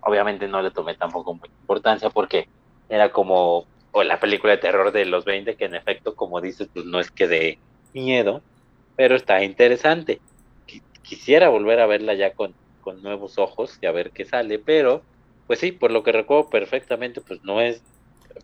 obviamente 0.00 0.48
no 0.48 0.62
le 0.62 0.70
tomé 0.70 0.94
tampoco 0.94 1.34
mucha 1.34 1.52
importancia 1.60 2.08
porque 2.08 2.48
era 2.88 3.12
como 3.12 3.66
o 3.92 4.02
la 4.02 4.18
película 4.18 4.52
de 4.52 4.58
terror 4.58 4.92
de 4.92 5.04
los 5.04 5.26
20 5.26 5.56
que 5.56 5.66
en 5.66 5.74
efecto, 5.74 6.14
como 6.14 6.40
dices, 6.40 6.68
pues 6.72 6.86
no 6.86 7.00
es 7.00 7.10
que 7.10 7.28
de 7.28 7.58
miedo, 7.92 8.40
pero 8.96 9.14
está 9.14 9.42
interesante. 9.42 10.20
Quisiera 11.02 11.48
volver 11.50 11.80
a 11.80 11.86
verla 11.86 12.14
ya 12.14 12.32
con 12.32 12.54
con 12.86 13.02
nuevos 13.02 13.36
ojos 13.36 13.78
y 13.82 13.86
a 13.86 13.90
ver 13.90 14.12
qué 14.12 14.24
sale, 14.24 14.60
pero 14.60 15.02
pues 15.48 15.58
sí, 15.58 15.72
por 15.72 15.90
lo 15.90 16.04
que 16.04 16.12
recuerdo 16.12 16.48
perfectamente, 16.48 17.20
pues 17.20 17.42
no 17.42 17.60
es 17.60 17.82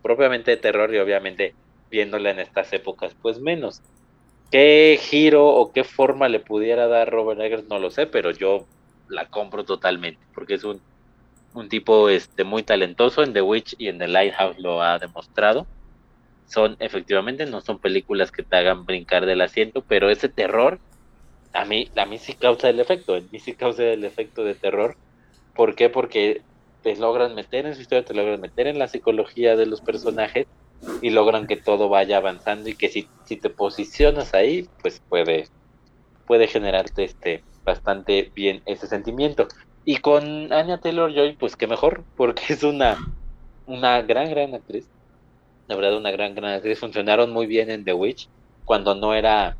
propiamente 0.01 0.51
de 0.51 0.57
terror 0.57 0.93
y 0.93 0.99
obviamente 0.99 1.55
viéndola 1.89 2.31
en 2.31 2.39
estas 2.39 2.73
épocas, 2.73 3.15
pues 3.21 3.39
menos. 3.39 3.81
¿Qué 4.51 4.99
giro 5.01 5.47
o 5.47 5.71
qué 5.71 5.85
forma 5.85 6.27
le 6.27 6.41
pudiera 6.41 6.87
dar 6.87 7.09
Robert 7.09 7.39
Eggers? 7.39 7.69
No 7.69 7.79
lo 7.79 7.89
sé, 7.89 8.05
pero 8.05 8.31
yo 8.31 8.65
la 9.07 9.29
compro 9.29 9.63
totalmente, 9.63 10.19
porque 10.35 10.55
es 10.55 10.65
un, 10.65 10.81
un 11.53 11.69
tipo 11.69 12.09
este, 12.09 12.43
muy 12.43 12.63
talentoso 12.63 13.23
en 13.23 13.31
The 13.31 13.43
Witch 13.43 13.75
y 13.77 13.87
en 13.87 13.97
The 13.97 14.09
Lighthouse 14.09 14.59
lo 14.59 14.81
ha 14.81 14.99
demostrado. 14.99 15.67
Son 16.47 16.75
efectivamente, 16.79 17.45
no 17.45 17.61
son 17.61 17.79
películas 17.79 18.29
que 18.33 18.43
te 18.43 18.57
hagan 18.57 18.85
brincar 18.85 19.25
del 19.25 19.39
asiento, 19.39 19.85
pero 19.87 20.09
ese 20.09 20.27
terror 20.27 20.81
a 21.53 21.65
mí, 21.65 21.89
a 21.95 22.05
mí 22.05 22.17
sí 22.17 22.33
causa 22.33 22.69
el 22.69 22.79
efecto, 22.79 23.15
a 23.15 23.21
mí 23.21 23.39
sí 23.39 23.53
causa 23.53 23.83
el 23.83 24.03
efecto 24.03 24.43
de 24.43 24.55
terror. 24.55 24.97
¿Por 25.55 25.75
qué? 25.75 25.89
Porque 25.89 26.41
te 26.81 26.95
logran 26.95 27.35
meter 27.35 27.65
en 27.65 27.75
su 27.75 27.81
historia, 27.81 28.03
te 28.03 28.13
logran 28.13 28.41
meter 28.41 28.67
en 28.67 28.79
la 28.79 28.87
psicología 28.87 29.55
de 29.55 29.67
los 29.67 29.81
personajes 29.81 30.47
y 31.01 31.11
logran 31.11 31.47
que 31.47 31.55
todo 31.55 31.89
vaya 31.89 32.17
avanzando 32.17 32.69
y 32.69 32.75
que 32.75 32.89
si, 32.89 33.07
si 33.25 33.37
te 33.37 33.49
posicionas 33.49 34.33
ahí, 34.33 34.67
pues 34.81 35.01
puede, 35.07 35.47
puede 36.25 36.47
generarte 36.47 37.03
este 37.03 37.43
bastante 37.63 38.31
bien 38.35 38.61
ese 38.65 38.87
sentimiento. 38.87 39.47
Y 39.85 39.97
con 39.97 40.51
Anya 40.51 40.79
Taylor 40.79 41.13
Joy, 41.13 41.35
pues 41.37 41.55
qué 41.55 41.67
mejor, 41.67 42.03
porque 42.17 42.41
es 42.53 42.63
una, 42.63 42.97
una 43.65 44.01
gran, 44.01 44.29
gran 44.29 44.53
actriz. 44.53 44.89
La 45.67 45.75
verdad, 45.75 45.97
una 45.97 46.11
gran, 46.11 46.35
gran 46.35 46.53
actriz. 46.53 46.79
Funcionaron 46.79 47.31
muy 47.31 47.47
bien 47.47 47.69
en 47.69 47.85
The 47.85 47.93
Witch, 47.93 48.27
cuando 48.65 48.95
no 48.95 49.13
era 49.13 49.57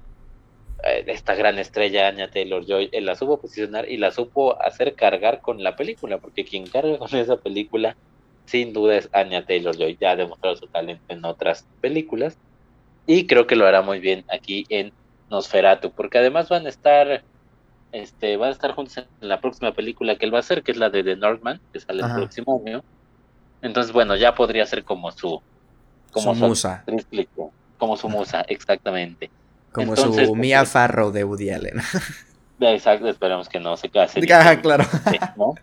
esta 0.84 1.36
gran 1.36 1.60
estrella 1.60 2.08
Anya 2.08 2.30
Taylor 2.30 2.66
Joy, 2.66 2.90
la 2.92 3.16
supo 3.16 3.40
posicionar 3.40 3.90
y 3.90 3.98
la 3.98 4.12
supo 4.12 4.62
hacer 4.62 4.96
cargar 4.96 5.42
con 5.42 5.64
la 5.64 5.76
película, 5.76 6.18
porque 6.18 6.44
quien 6.44 6.68
carga 6.68 6.98
con 6.98 7.16
esa 7.16 7.38
película 7.38 7.96
sin 8.46 8.74
duda 8.74 8.98
es 8.98 9.10
Anya 9.14 9.46
Taylor 9.46 9.76
Joy, 9.78 9.98
ya 10.00 10.12
ha 10.12 10.16
demostrado 10.16 10.58
su 10.58 10.68
talento 10.68 11.04
en 11.08 11.24
otras 11.24 11.66
películas 11.80 12.38
y 13.06 13.28
creo 13.28 13.48
que 13.48 13.56
lo 13.56 13.66
hará 13.66 13.82
muy 13.82 14.00
bien 14.00 14.26
aquí 14.30 14.66
en 14.70 14.92
Nosferatu, 15.30 15.92
porque 15.92 16.18
además 16.18 16.50
van 16.50 16.66
a 16.66 16.70
estar 16.70 17.24
este 17.92 18.38
van 18.38 18.50
a 18.50 18.52
estar 18.52 18.72
juntos 18.74 18.98
en 18.98 19.06
la 19.22 19.40
próxima 19.40 19.72
película 19.72 20.18
que 20.18 20.26
él 20.26 20.34
va 20.34 20.38
a 20.38 20.42
hacer, 20.42 20.64
que 20.64 20.72
es 20.72 20.78
la 20.78 20.90
de 20.90 21.04
The 21.04 21.16
Northman, 21.16 21.62
que 21.72 21.80
sale 21.80 22.04
el 22.04 22.12
próximo 22.12 22.62
año. 22.66 22.84
Entonces, 23.62 23.94
bueno, 23.94 24.16
ya 24.16 24.36
podría 24.36 24.66
ser 24.66 24.84
como 24.84 25.12
su 25.12 25.42
como 26.12 26.36
su, 26.36 26.48
musa. 26.48 26.84
como 27.78 27.96
su 27.96 28.10
musa, 28.10 28.42
exactamente. 28.42 29.32
Como 29.74 29.96
su 29.96 30.36
Mia 30.36 30.66
Farrow 30.66 31.12
de 31.12 31.24
Woody 31.24 31.50
Allen. 31.50 31.82
Exacto, 32.60 33.10
esperemos 33.10 33.50
que 33.50 33.60
no 33.60 33.76
se 33.76 33.90
case. 33.90 34.22
Ah, 34.32 34.56
claro. 34.62 34.86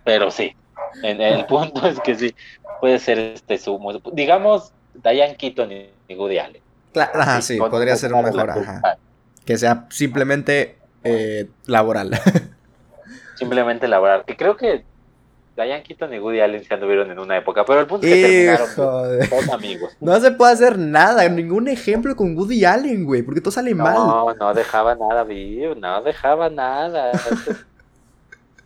Pero 0.05 0.31
sí, 0.31 0.55
el 1.03 1.47
punto 1.49 1.87
es 1.87 1.99
que 2.01 2.15
sí, 2.15 2.35
puede 2.81 2.99
ser 2.99 3.19
este 3.19 3.57
su... 3.59 3.79
Digamos, 4.13 4.73
Diane 4.95 5.37
Keaton 5.37 5.73
y 5.73 6.15
Woody 6.15 6.39
Allen. 6.39 6.63
Claro, 6.93 7.43
sí, 7.43 7.59
podría 7.59 7.97
ser 7.97 8.13
un 8.13 8.25
mejor. 8.25 8.51
Ajá. 8.51 8.99
Que 9.45 9.57
sea 9.57 9.87
simplemente 9.91 10.77
eh, 11.05 11.49
laboral. 11.67 12.11
Simplemente 13.37 13.89
laboral. 13.89 14.25
Que 14.27 14.37
creo 14.37 14.57
que 14.57 14.85
Diane 15.65 15.83
Keaton 15.83 16.13
y 16.15 16.19
Woody 16.19 16.41
Allen 16.41 16.65
se 16.65 16.75
anduvieron 16.75 17.11
en 17.11 17.19
una 17.19 17.37
época, 17.37 17.65
pero 17.65 17.81
el 17.81 17.87
punto 17.87 18.07
es 18.07 18.13
que 18.13 18.23
terminaron 18.23 19.29
todos 19.29 19.49
amigos. 19.51 19.97
No 20.01 20.21
se 20.21 20.31
puede 20.33 20.53
hacer 20.53 20.79
nada, 20.79 21.29
ningún 21.29 21.69
ejemplo 21.69 22.15
con 22.17 22.37
Woody 22.37 22.65
Allen, 22.65 23.05
güey, 23.05 23.23
porque 23.23 23.41
todo 23.41 23.51
sale 23.51 23.75
mal. 23.75 23.95
No, 23.95 24.35
no 24.35 24.55
dejaba 24.55 24.95
nada 24.95 25.25
vivo, 25.25 25.75
no 25.75 26.03
dejaba 26.03 26.49
nada. 26.51 27.13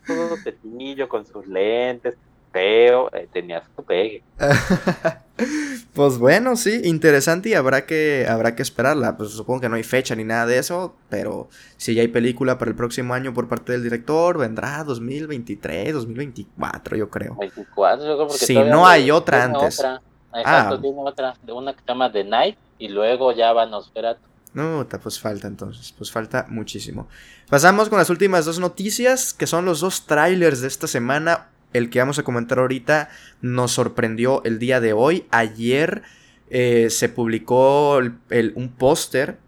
todo 0.07 0.37
pequeño 0.45 1.09
con 1.09 1.27
sus 1.27 1.47
lentes, 1.47 2.17
feo, 2.55 3.11
eh, 3.13 3.29
tenía 3.33 3.63
su 3.77 3.85
pegue. 3.85 4.23
pues 5.93 6.19
bueno, 6.19 6.55
sí, 6.55 6.83
interesante 6.85 7.49
y 7.49 7.55
habrá 7.55 7.85
que, 7.85 8.27
habrá 8.29 8.55
que 8.55 8.63
esperarla. 8.63 9.17
Pues 9.17 9.31
supongo 9.31 9.63
que 9.63 9.69
no 9.69 9.75
hay 9.75 9.83
fecha 9.83 10.15
ni 10.15 10.23
nada 10.23 10.47
de 10.47 10.59
eso, 10.59 10.95
pero 11.09 11.49
si 11.77 11.95
ya 11.95 12.03
hay 12.03 12.09
película 12.09 12.57
para 12.57 12.71
el 12.71 12.77
próximo 12.77 13.13
año 13.13 13.35
por 13.35 13.49
parte 13.49 13.73
del 13.73 13.83
director, 13.83 14.39
vendrá 14.39 14.85
2023, 14.85 15.93
2024, 15.93 16.97
yo 16.97 17.11
creo. 17.11 17.35
24, 17.35 18.07
yo 18.07 18.15
creo 18.15 18.29
porque 18.29 18.47
Si 18.47 18.55
no 18.55 18.87
hay 18.87 19.11
otra 19.11 19.45
antes. 19.45 19.81
Otra. 19.81 20.01
Exacto, 20.33 20.75
ah. 20.77 20.81
tiene 20.81 21.01
otra, 21.01 21.35
de 21.43 21.53
una 21.53 21.73
que 21.73 21.81
se 21.81 21.87
llama 21.87 22.11
The 22.11 22.25
Night 22.25 22.59
y 22.79 22.89
luego 22.89 23.33
ya 23.33 23.53
van 23.53 23.75
a 23.75 23.79
esperar. 23.79 24.17
No, 24.53 24.87
pues 25.03 25.19
falta 25.19 25.49
entonces, 25.49 25.93
pues 25.99 26.13
falta 26.13 26.47
muchísimo. 26.49 27.09
Pasamos 27.51 27.89
con 27.89 27.99
las 27.99 28.09
últimas 28.09 28.45
dos 28.45 28.61
noticias, 28.61 29.35
que 29.35 29.49
son 29.49 29.65
los 29.65 29.81
dos 29.81 30.07
trailers 30.07 30.61
de 30.61 30.69
esta 30.69 30.87
semana. 30.87 31.49
El 31.75 31.91
que 31.91 31.99
vamos 31.99 32.19
a 32.21 32.23
comentar 32.23 32.61
ahorita 32.61 33.11
nos 33.43 33.73
sorprendió 33.73 34.43
el 34.45 34.59
día 34.61 34.81
de 34.81 34.93
hoy. 34.93 35.27
Ayer 35.31 36.03
eh, 36.49 36.87
se 36.89 37.09
publicó 37.09 37.99
un 37.99 38.69
póster 38.69 39.39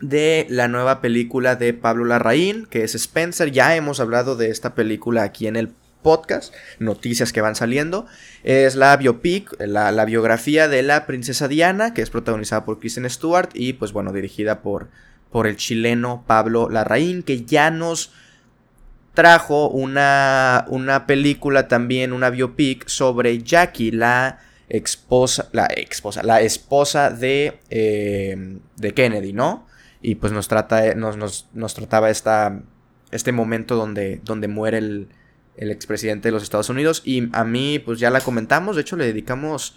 de 0.00 0.46
la 0.48 0.68
nueva 0.68 1.00
película 1.00 1.56
de 1.56 1.74
Pablo 1.74 2.04
Larraín, 2.04 2.66
que 2.66 2.84
es 2.84 2.94
Spencer. 2.94 3.50
Ya 3.50 3.74
hemos 3.74 3.98
hablado 3.98 4.36
de 4.36 4.50
esta 4.50 4.76
película 4.76 5.24
aquí 5.24 5.48
en 5.48 5.56
el 5.56 5.72
podcast, 6.02 6.54
noticias 6.78 7.32
que 7.32 7.40
van 7.40 7.56
saliendo. 7.56 8.06
Es 8.44 8.76
la 8.76 8.96
biopic, 8.96 9.52
la, 9.58 9.90
la, 9.90 10.04
biografía 10.04 10.68
de 10.68 10.84
la 10.84 11.04
princesa 11.04 11.48
Diana, 11.48 11.94
que 11.94 12.02
es 12.02 12.10
protagonizada 12.10 12.64
por 12.64 12.78
Kristen 12.78 13.10
Stewart 13.10 13.50
y 13.54 13.72
pues 13.72 13.92
bueno, 13.92 14.12
dirigida 14.12 14.62
por, 14.62 14.88
por 15.32 15.48
el 15.48 15.56
chileno 15.56 16.22
Pablo 16.28 16.70
Larraín, 16.70 17.24
que 17.24 17.44
ya 17.44 17.72
nos 17.72 18.12
trajo 19.14 19.68
una, 19.68 20.64
una 20.68 21.06
película 21.06 21.68
también, 21.68 22.12
una 22.12 22.30
biopic 22.30 22.88
sobre 22.88 23.42
Jackie, 23.42 23.90
la 23.90 24.38
esposa, 24.68 25.48
la 25.52 25.66
esposa, 25.66 26.22
la 26.22 26.40
esposa 26.40 27.10
de, 27.10 27.58
eh, 27.70 28.58
de 28.76 28.94
Kennedy, 28.94 29.32
¿no? 29.32 29.66
Y 30.00 30.14
pues 30.14 30.32
nos, 30.32 30.48
trata, 30.48 30.94
nos, 30.94 31.16
nos, 31.16 31.48
nos 31.52 31.74
trataba 31.74 32.08
esta, 32.08 32.62
este 33.10 33.32
momento 33.32 33.76
donde, 33.76 34.20
donde 34.24 34.48
muere 34.48 34.78
el, 34.78 35.08
el 35.56 35.70
expresidente 35.70 36.28
de 36.28 36.32
los 36.32 36.42
Estados 36.42 36.70
Unidos. 36.70 37.02
Y 37.04 37.28
a 37.32 37.44
mí, 37.44 37.78
pues 37.78 37.98
ya 37.98 38.10
la 38.10 38.20
comentamos, 38.20 38.76
de 38.76 38.82
hecho 38.82 38.96
le 38.96 39.06
dedicamos 39.06 39.76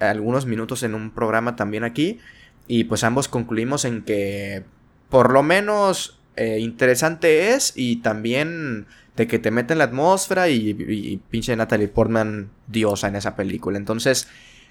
algunos 0.00 0.46
minutos 0.46 0.82
en 0.82 0.94
un 0.94 1.10
programa 1.10 1.54
también 1.56 1.84
aquí. 1.84 2.18
Y 2.66 2.84
pues 2.84 3.04
ambos 3.04 3.28
concluimos 3.28 3.84
en 3.84 4.02
que 4.02 4.64
por 5.08 5.32
lo 5.32 5.42
menos 5.42 6.19
eh, 6.36 6.58
interesante 6.60 7.50
es 7.50 7.72
y 7.76 7.96
también 7.96 8.86
de 9.16 9.26
que 9.26 9.38
te 9.38 9.50
mete 9.50 9.74
en 9.74 9.78
la 9.78 9.84
atmósfera 9.84 10.48
y, 10.48 11.20
pinche 11.30 11.54
Natalie 11.56 11.88
Portman 11.88 12.50
diosa 12.66 13.08
en 13.08 13.16
esa 13.16 13.36
película. 13.36 13.76
Entonces, 13.76 14.28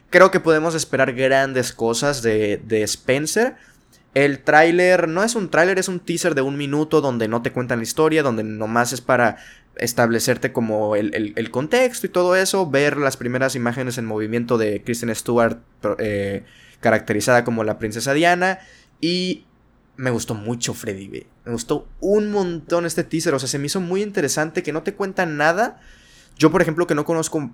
creo 0.10 0.32
que 0.32 0.40
podemos 0.40 0.76
esperar 0.76 1.14
grandes 1.14 1.74
cosas 1.74 2.22
de, 2.22 2.62
de 2.66 2.84
Spencer. 2.84 3.56
El 4.16 4.40
tráiler 4.40 5.08
no 5.08 5.24
es 5.24 5.36
un 5.36 5.50
tráiler, 5.50 5.78
es 5.78 5.88
un 5.88 6.00
teaser 6.00 6.34
de 6.34 6.42
un 6.42 6.58
minuto 6.58 7.00
donde 7.00 7.28
no 7.28 7.42
te 7.44 7.52
cuentan 7.52 7.80
la 7.80 7.84
historia, 7.84 8.24
donde 8.24 8.44
nomás 8.44 8.92
es 8.92 9.02
para 9.02 9.38
establecerte 9.80 10.52
como 10.52 10.96
el, 10.96 11.52
contexto 11.52 12.06
y 12.06 12.10
todo 12.10 12.36
eso, 12.36 12.70
ver 12.70 12.98
las 12.98 13.18
primeras 13.18 13.56
imágenes 13.56 13.98
en 13.98 14.06
movimiento 14.06 14.58
de 14.58 14.84
Kristen 14.84 15.14
Stewart 15.16 15.60
eh, 15.98 16.44
caracterizada 16.82 17.44
como 17.44 17.64
la 17.64 17.80
princesa 17.80 18.14
Diana 18.14 18.60
y 19.02 19.46
me 20.00 20.12
gustó 20.12 20.34
mucho 20.34 20.74
Freddy, 20.74 21.28
me 21.44 21.52
gustó 21.52 21.86
un 22.00 22.32
montón 22.32 22.86
este 22.86 23.04
teaser, 23.04 23.34
o 23.34 23.40
sea, 23.40 23.50
se 23.50 23.60
me 23.60 23.66
hizo 23.66 23.82
muy 23.82 24.02
interesante 24.02 24.64
que 24.64 24.72
no 24.72 24.82
te 24.82 24.94
cuentan 24.94 25.36
nada. 25.36 25.82
Yo, 26.38 26.52
por 26.52 26.62
ejemplo, 26.62 26.88
que 26.88 26.96
no 26.96 27.04
conozco 27.04 27.52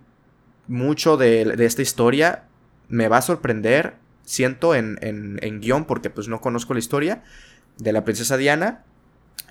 mucho 0.67 1.17
de, 1.17 1.55
esta 1.65 1.81
historia, 1.81 2.43
me 2.87 3.07
va 3.07 3.17
a 3.17 3.23
sorprender, 3.23 3.95
siento, 4.25 4.75
en, 4.75 4.99
en, 5.01 5.39
en 5.41 5.59
guion, 5.59 5.85
porque 5.85 6.11
pues 6.11 6.27
no 6.27 6.39
conozco 6.39 6.75
la 6.75 6.79
historia 6.79 7.23
de 7.79 7.91
la 7.91 8.03
princesa 8.03 8.37
Diana. 8.37 8.83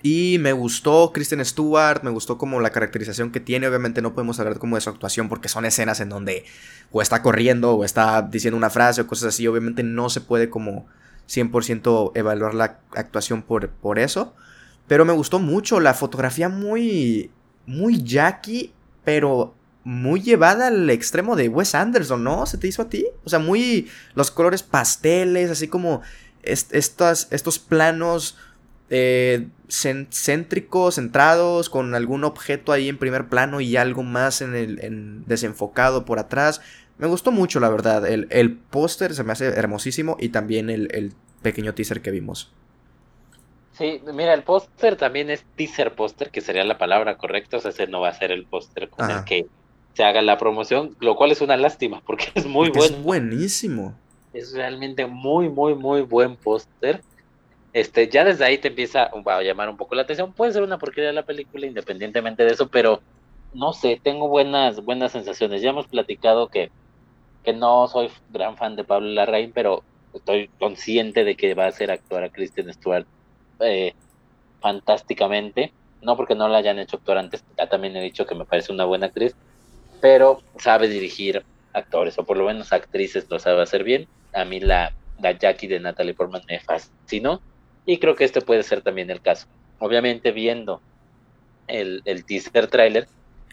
Y 0.04 0.36
me 0.38 0.52
gustó 0.52 1.10
Kristen 1.12 1.44
Stewart, 1.44 2.04
me 2.04 2.10
gustó 2.10 2.38
como 2.38 2.60
la 2.60 2.70
caracterización 2.70 3.32
que 3.32 3.40
tiene. 3.40 3.66
Obviamente 3.66 4.02
no 4.02 4.14
podemos 4.14 4.38
hablar 4.38 4.60
como 4.60 4.76
de 4.76 4.82
su 4.82 4.90
actuación 4.90 5.28
porque 5.28 5.48
son 5.48 5.64
escenas 5.64 5.98
en 5.98 6.10
donde 6.10 6.44
o 6.92 7.02
está 7.02 7.22
corriendo 7.22 7.74
o 7.74 7.84
está 7.84 8.22
diciendo 8.22 8.56
una 8.56 8.70
frase 8.70 9.00
o 9.00 9.06
cosas 9.08 9.34
así. 9.34 9.48
Obviamente 9.48 9.82
no 9.82 10.10
se 10.10 10.20
puede 10.20 10.48
como 10.48 10.86
100% 11.28 12.12
evaluar 12.14 12.54
la 12.54 12.80
actuación 12.94 13.42
por, 13.42 13.70
por 13.70 13.98
eso. 13.98 14.34
Pero 14.86 15.04
me 15.04 15.12
gustó 15.12 15.38
mucho 15.38 15.80
la 15.80 15.94
fotografía 15.94 16.48
muy, 16.48 17.30
muy 17.66 18.02
Jackie, 18.02 18.72
pero 19.04 19.54
muy 19.84 20.22
llevada 20.22 20.68
al 20.68 20.88
extremo 20.90 21.36
de 21.36 21.48
Wes 21.48 21.74
Anderson, 21.74 22.24
¿no? 22.24 22.46
¿Se 22.46 22.58
te 22.58 22.66
hizo 22.66 22.82
a 22.82 22.88
ti? 22.88 23.06
O 23.24 23.28
sea, 23.28 23.38
muy 23.38 23.88
los 24.14 24.30
colores 24.30 24.62
pasteles, 24.62 25.50
así 25.50 25.68
como 25.68 26.02
estos 26.42 27.58
planos 27.58 28.36
eh, 28.90 29.48
céntricos, 30.10 30.96
centrados, 30.96 31.70
con 31.70 31.94
algún 31.94 32.24
objeto 32.24 32.72
ahí 32.72 32.88
en 32.88 32.98
primer 32.98 33.28
plano 33.28 33.60
y 33.60 33.76
algo 33.76 34.02
más 34.02 34.42
en 34.42 34.54
el 34.54 35.24
desenfocado 35.26 36.04
por 36.04 36.18
atrás. 36.18 36.60
Me 36.98 37.06
gustó 37.06 37.32
mucho, 37.32 37.60
la 37.60 37.68
verdad. 37.68 38.06
El, 38.06 38.56
póster 38.70 39.14
se 39.14 39.24
me 39.24 39.32
hace 39.32 39.46
hermosísimo 39.46 40.16
y 40.20 40.28
también 40.28 40.70
el, 40.70 41.12
pequeño 41.42 41.74
teaser 41.74 42.00
que 42.00 42.10
vimos. 42.10 42.52
Sí, 43.72 44.00
mira, 44.12 44.34
el 44.34 44.44
póster 44.44 44.96
también 44.96 45.30
es 45.30 45.44
teaser 45.56 45.94
póster, 45.94 46.30
que 46.30 46.40
sería 46.40 46.64
la 46.64 46.78
palabra 46.78 47.18
correcta, 47.18 47.56
o 47.56 47.60
sea, 47.60 47.72
ese 47.72 47.88
no 47.88 48.00
va 48.00 48.08
a 48.08 48.14
ser 48.14 48.30
el 48.30 48.44
póster 48.46 48.88
con 48.88 49.10
el 49.10 49.24
que 49.24 49.46
se 49.94 50.04
haga 50.04 50.22
la 50.22 50.38
promoción, 50.38 50.96
lo 51.00 51.16
cual 51.16 51.32
es 51.32 51.40
una 51.40 51.56
lástima, 51.56 52.00
porque 52.06 52.26
es 52.34 52.46
muy 52.46 52.70
bueno. 52.70 52.84
Es 52.84 53.02
buenísimo. 53.02 53.94
Es 54.32 54.52
realmente 54.52 55.06
muy, 55.06 55.48
muy, 55.48 55.74
muy 55.74 56.02
buen 56.02 56.36
póster 56.36 57.02
este, 57.74 58.08
ya 58.08 58.24
desde 58.24 58.44
ahí 58.44 58.56
te 58.56 58.68
empieza 58.68 59.10
a 59.12 59.42
llamar 59.42 59.68
un 59.68 59.76
poco 59.76 59.96
la 59.96 60.02
atención. 60.02 60.32
Puede 60.32 60.52
ser 60.52 60.62
una 60.62 60.78
porquería 60.78 61.12
la 61.12 61.24
película 61.26 61.66
independientemente 61.66 62.44
de 62.44 62.52
eso, 62.52 62.68
pero 62.68 63.02
no 63.52 63.72
sé, 63.72 64.00
tengo 64.00 64.28
buenas, 64.28 64.82
buenas 64.84 65.10
sensaciones. 65.10 65.60
Ya 65.60 65.70
hemos 65.70 65.88
platicado 65.88 66.46
que, 66.46 66.70
que 67.44 67.52
no 67.52 67.86
soy 67.88 68.10
gran 68.30 68.56
fan 68.56 68.76
de 68.76 68.84
Pablo 68.84 69.08
Larraín, 69.08 69.52
pero 69.52 69.82
estoy 70.12 70.48
consciente 70.58 71.24
de 71.24 71.36
que 71.36 71.54
va 71.54 71.64
a 71.64 71.68
hacer 71.68 71.90
actuar 71.90 72.24
a 72.24 72.30
Kristen 72.30 72.72
Stewart 72.72 73.06
eh, 73.60 73.94
fantásticamente. 74.60 75.72
No 76.02 76.16
porque 76.16 76.34
no 76.34 76.48
la 76.48 76.58
hayan 76.58 76.78
hecho 76.78 76.96
actuar 76.96 77.18
antes, 77.18 77.44
ya 77.56 77.66
también 77.68 77.96
he 77.96 78.02
dicho 78.02 78.26
que 78.26 78.34
me 78.34 78.44
parece 78.44 78.72
una 78.72 78.84
buena 78.84 79.06
actriz, 79.06 79.34
pero 80.02 80.42
sabe 80.58 80.88
dirigir 80.88 81.42
actores, 81.72 82.18
o 82.18 82.24
por 82.24 82.36
lo 82.36 82.44
menos 82.44 82.72
actrices 82.72 83.26
lo 83.30 83.38
sabe 83.38 83.62
hacer 83.62 83.84
bien. 83.84 84.06
A 84.34 84.44
mí 84.44 84.60
la, 84.60 84.92
la 85.18 85.32
Jackie 85.32 85.66
de 85.66 85.80
Natalie 85.80 86.12
Portman 86.14 86.42
me 86.46 86.60
fascinó 86.60 87.40
y 87.86 87.98
creo 87.98 88.16
que 88.16 88.24
este 88.24 88.42
puede 88.42 88.62
ser 88.62 88.82
también 88.82 89.10
el 89.10 89.22
caso. 89.22 89.46
Obviamente 89.78 90.30
viendo 90.30 90.82
el, 91.68 92.02
el 92.04 92.24
teaser 92.24 92.66
trailer, 92.68 93.08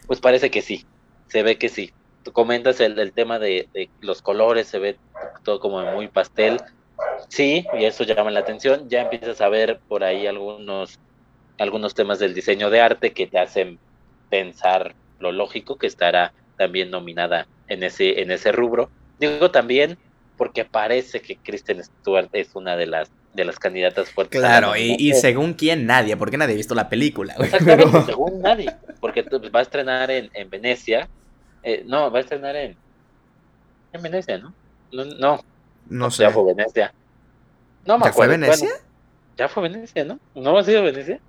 pues 0.08 0.20
parece 0.20 0.52
que 0.52 0.62
sí, 0.62 0.86
se 1.28 1.44
ve 1.44 1.58
que 1.58 1.70
sí. 1.70 1.94
Tú 2.24 2.32
comentas 2.32 2.80
el, 2.80 3.12
tema 3.14 3.40
de, 3.40 3.68
los 4.02 4.22
colores, 4.22 4.68
se 4.68 4.80
ve 4.80 4.98
todo 5.44 5.60
como 5.60 5.84
muy 5.92 6.08
pastel. 6.08 6.62
Sí, 7.30 7.66
y 7.78 7.86
eso 7.86 8.04
llama 8.04 8.32
la 8.32 8.42
atención. 8.42 8.88
Ya 8.90 9.02
empiezas 9.02 9.42
a 9.42 9.50
ver 9.50 9.80
por 9.88 10.04
ahí 10.04 10.28
algunos, 10.28 11.00
algunos 11.58 11.94
temas 11.96 12.20
del 12.20 12.34
diseño 12.34 12.70
de 12.70 12.82
arte 12.82 13.14
que 13.14 13.28
te 13.28 13.40
hacen 13.40 13.80
pensar 14.30 14.94
lo 15.20 15.32
lógico 15.32 15.78
que 15.78 15.88
estará 15.88 16.34
también 16.58 16.92
nominada 16.92 17.48
en 17.68 17.84
ese, 17.84 18.22
en 18.22 18.32
ese 18.32 18.52
rubro. 18.52 18.90
Digo 19.20 19.52
también 19.52 19.98
porque 20.38 20.66
parece 20.66 21.22
que 21.22 21.38
Kristen 21.38 21.84
Stewart 21.84 22.30
es 22.34 22.56
una 22.56 22.76
de 22.76 22.88
las 22.88 23.12
de 23.34 23.46
las 23.46 23.60
candidatas 23.60 24.10
fuertes. 24.10 24.40
Claro, 24.40 24.76
y, 24.76 25.14
según 25.14 25.54
quién 25.54 25.86
nadie, 25.86 26.18
porque 26.18 26.38
nadie 26.38 26.54
ha 26.54 26.58
visto 26.58 26.76
la 26.76 26.90
película. 26.90 27.34
Exactamente, 27.40 28.02
según 28.06 28.42
nadie, 28.42 28.76
porque 29.00 29.24
va 29.24 29.60
a 29.60 29.64
estrenar 29.64 30.12
en, 30.12 30.30
en 30.34 30.50
Venecia, 30.50 31.08
eh, 31.64 31.84
no, 31.86 32.12
va 32.12 32.20
a 32.20 32.22
estrenar 32.22 32.56
en, 32.56 32.76
en 33.94 34.02
Venecia, 34.02 34.38
¿no? 34.38 34.54
No, 34.92 35.06
no, 35.06 35.40
no 35.90 36.12
sé. 36.12 36.24
Ya 36.24 36.32
fue 36.32 36.46
Venecia. 36.54 36.94
No 37.86 37.98
me 37.98 38.06
¿Ya 38.06 38.14
fue 38.14 38.28
Venecia? 38.28 38.70
ya 39.38 39.50
fue 39.50 39.64
Venecia, 39.64 40.06
¿no? 40.06 40.20
¿No 40.36 40.58
ha 40.58 40.64
sido 40.64 40.84
Venecia? 40.84 41.20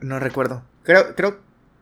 No 0.00 0.18
recuerdo. 0.18 0.62
Creo, 0.82 1.14
creo, 1.14 1.40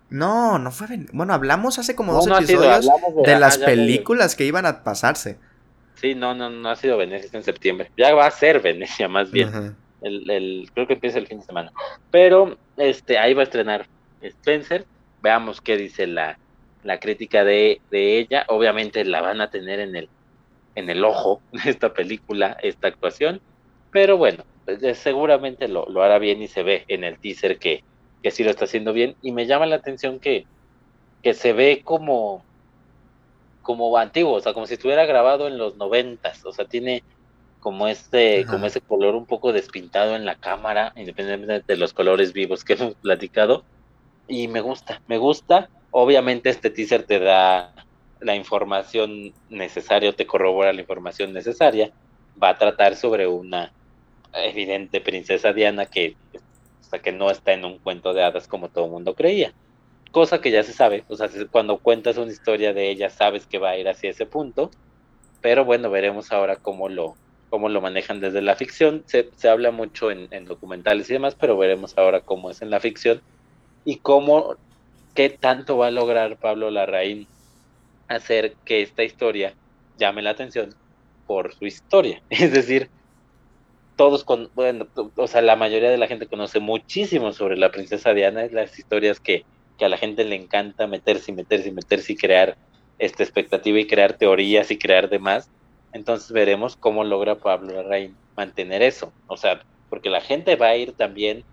no, 0.09 0.59
no 0.59 0.71
fue 0.71 0.87
Venecia. 0.87 1.13
Bueno, 1.15 1.35
hablamos 1.35 1.79
hace 1.79 1.95
como 1.95 2.13
dos 2.13 2.27
episodios 2.27 2.89
de, 3.25 3.39
las 3.39 3.59
películas 3.59 4.37
que 4.37 4.45
iban 4.45 4.67
a 4.67 4.83
pasarse. 4.85 5.39
Sí, 5.95 6.15
no, 6.15 6.35
no, 6.35 6.49
no 6.49 6.71
ha 6.71 6.77
sido 6.77 6.97
Venecia 6.97 7.31
en 7.33 7.45
septiembre. 7.45 7.91
Ya 7.97 8.15
va 8.15 8.27
a 8.27 8.31
ser 8.31 8.61
Venecia 8.61 9.09
más 9.09 9.31
bien. 9.31 9.77
el, 10.03 10.31
el, 10.31 10.71
creo 10.73 10.87
que 10.87 10.95
empieza 10.95 11.19
el 11.19 11.27
fin 11.27 11.41
de 11.41 11.47
semana. 11.47 11.73
Pero 12.11 12.57
este, 12.77 13.19
ahí 13.19 13.35
va 13.35 13.43
a 13.43 13.45
estrenar 13.45 13.87
Spencer. 14.23 14.87
Veamos 15.23 15.61
qué 15.61 15.77
dice 15.77 16.07
la, 16.07 16.39
la 16.83 16.99
crítica 17.01 17.45
de, 17.45 17.81
de 17.91 18.19
ella. 18.19 18.45
Obviamente 18.49 19.05
la 19.05 19.21
van 19.21 19.41
a 19.41 19.51
tener 19.51 19.81
en 19.81 19.97
el, 19.97 20.09
en 20.75 20.91
el 20.91 21.05
ojo 21.05 21.41
esta 21.65 21.93
película, 21.93 22.57
esta 22.63 22.89
actuación. 22.89 23.41
Pero 23.91 24.17
bueno, 24.17 24.45
pues, 24.65 24.99
seguramente 24.99 25.69
lo, 25.69 25.87
lo 25.89 26.03
hará 26.03 26.19
bien 26.19 26.43
y 26.43 26.49
se 26.49 26.63
ve 26.63 26.85
en 26.89 27.05
el 27.05 27.19
teaser 27.19 27.59
que, 27.59 27.83
que 28.23 28.31
sí 28.31 28.45
lo 28.45 28.51
está 28.51 28.65
haciendo 28.65 28.93
bien. 28.93 29.17
Y 29.23 29.33
me 29.33 29.47
llama 29.47 29.67
la 29.67 29.77
atención 29.77 30.21
que, 30.21 30.47
que 31.23 31.35
se 31.35 31.53
ve 31.53 31.83
como 31.85 32.45
como 33.63 33.97
antiguo, 33.99 34.33
o 34.33 34.41
sea, 34.41 34.53
como 34.53 34.67
si 34.67 34.75
estuviera 34.75 35.07
grabado 35.07 35.47
en 35.47 35.59
los 35.59 35.77
noventas, 35.77 36.45
o 36.45 36.53
sea, 36.53 36.65
tiene 36.65 37.05
como 37.61 37.87
este, 37.89 38.47
como 38.47 38.67
ese 38.67 38.81
color 38.81 39.15
un 39.15 39.27
poco 39.27 39.53
despintado 39.53 40.17
en 40.17 40.25
la 40.25 40.35
cámara, 40.35 40.93
independientemente 40.97 41.75
de 41.75 41.79
los 41.79 41.93
colores 41.93 42.33
vivos 42.33 42.65
que 42.65 42.73
hemos 42.73 42.95
platicado, 42.95 43.65
y 44.27 44.49
me 44.49 44.61
gusta, 44.61 45.03
me 45.07 45.19
gusta, 45.19 45.69
obviamente 45.91 46.51
este 46.51 46.71
teaser 46.71 47.05
te 47.05 47.19
da 47.19 47.75
la 48.21 48.35
información 48.35 49.33
necesaria, 49.49 50.13
te 50.13 50.27
corrobora 50.27 50.73
la 50.73 50.81
información 50.81 51.33
necesaria, 51.33 51.91
va 52.43 52.51
a 52.51 52.59
tratar 52.59 52.97
sobre 52.97 53.27
una, 53.27 53.73
evidente 54.35 55.01
princesa 55.01 55.53
Diana 55.53 55.87
que, 55.87 56.17
que 57.03 57.13
no 57.13 57.31
está 57.31 57.53
en 57.53 57.65
un 57.65 57.79
cuento 57.79 58.13
de 58.13 58.23
hadas 58.23 58.49
como 58.49 58.69
todo 58.69 58.87
el 58.87 58.91
mundo 58.91 59.15
creía. 59.15 59.53
Cosa 60.11 60.41
que 60.41 60.51
ya 60.51 60.63
se 60.63 60.73
sabe, 60.73 61.05
o 61.09 61.17
sea, 61.17 61.29
cuando 61.51 61.79
cuentas 61.79 62.17
una 62.17 62.33
historia 62.33 62.73
de 62.73 62.91
ella 62.91 63.11
sabes 63.11 63.47
que 63.47 63.59
va 63.59 63.71
a 63.71 63.79
ir 63.79 63.89
hacia 63.89 64.11
ese 64.11 64.27
punto, 64.27 64.71
pero 65.41 65.65
bueno, 65.65 65.91
veremos 65.91 66.33
ahora 66.33 66.57
cómo 66.57 66.89
lo, 66.89 67.15
cómo 67.49 67.69
lo 67.69 67.81
manejan 67.81 68.21
desde 68.21 68.43
la 68.43 68.57
ficción. 68.57 69.05
Se, 69.07 69.31
se 69.37 69.49
habla 69.49 69.71
mucho 69.71 70.11
en, 70.11 70.45
documentales 70.47 71.09
y 71.11 71.13
demás, 71.13 71.37
pero 71.39 71.57
veremos 71.57 71.97
ahora 71.97 72.21
cómo 72.21 72.51
es 72.51 72.61
en 72.61 72.71
la 72.71 72.81
ficción 72.81 73.23
y 73.85 73.97
cómo, 73.97 74.57
qué 75.15 75.31
tanto 75.31 75.77
va 75.77 75.89
a 75.89 75.91
lograr 75.91 76.37
Pablo 76.37 76.71
Larraín 76.71 77.27
hacer 78.09 78.55
que 78.65 78.83
esta 78.83 79.05
historia 79.05 79.55
llame 79.99 80.23
la 80.23 80.31
atención 80.31 80.75
por 81.27 81.55
su 81.55 81.67
historia. 81.67 82.23
Es 82.31 82.53
decir, 82.53 82.91
todos 83.97 84.25
con, 84.25 84.51
bueno, 84.55 84.87
o 85.17 85.27
sea, 85.27 85.43
la 85.43 85.57
mayoría 85.57 85.91
de 85.91 85.99
la 85.99 86.07
gente 86.07 86.27
conoce 86.27 86.59
muchísimo 86.59 87.33
sobre 87.33 87.57
la 87.57 87.71
princesa 87.71 88.15
Diana, 88.15 88.45
es 88.45 88.53
las 88.53 88.79
historias 88.79 89.21
que, 89.21 89.45
que 89.79 89.85
a 89.85 89.89
la 89.89 89.99
gente 89.99 90.25
le 90.25 90.37
encanta 90.37 90.87
meterse 90.87 91.31
y 91.31 91.35
meterse 91.35 91.69
y 91.69 91.73
meterse 91.73 92.13
y 92.15 92.17
crear 92.17 92.57
esta 92.99 93.23
expectativa 93.23 93.79
y 93.79 93.87
crear 93.87 94.15
teorías 94.15 94.71
y 94.71 94.79
crear 94.79 95.09
demás. 95.09 95.51
Entonces 95.93 96.33
veremos 96.33 96.77
cómo 96.77 97.05
logra 97.05 97.37
Pablo 97.37 97.75
Larraín 97.75 98.17
mantener 98.37 98.83
eso. 98.83 99.13
O 99.27 99.37
sea, 99.37 99.61
porque 99.89 100.09
la 100.09 100.21
gente 100.21 100.57
va 100.57 100.69
a 100.69 100.77
ir 100.77 100.93
también 100.93 101.45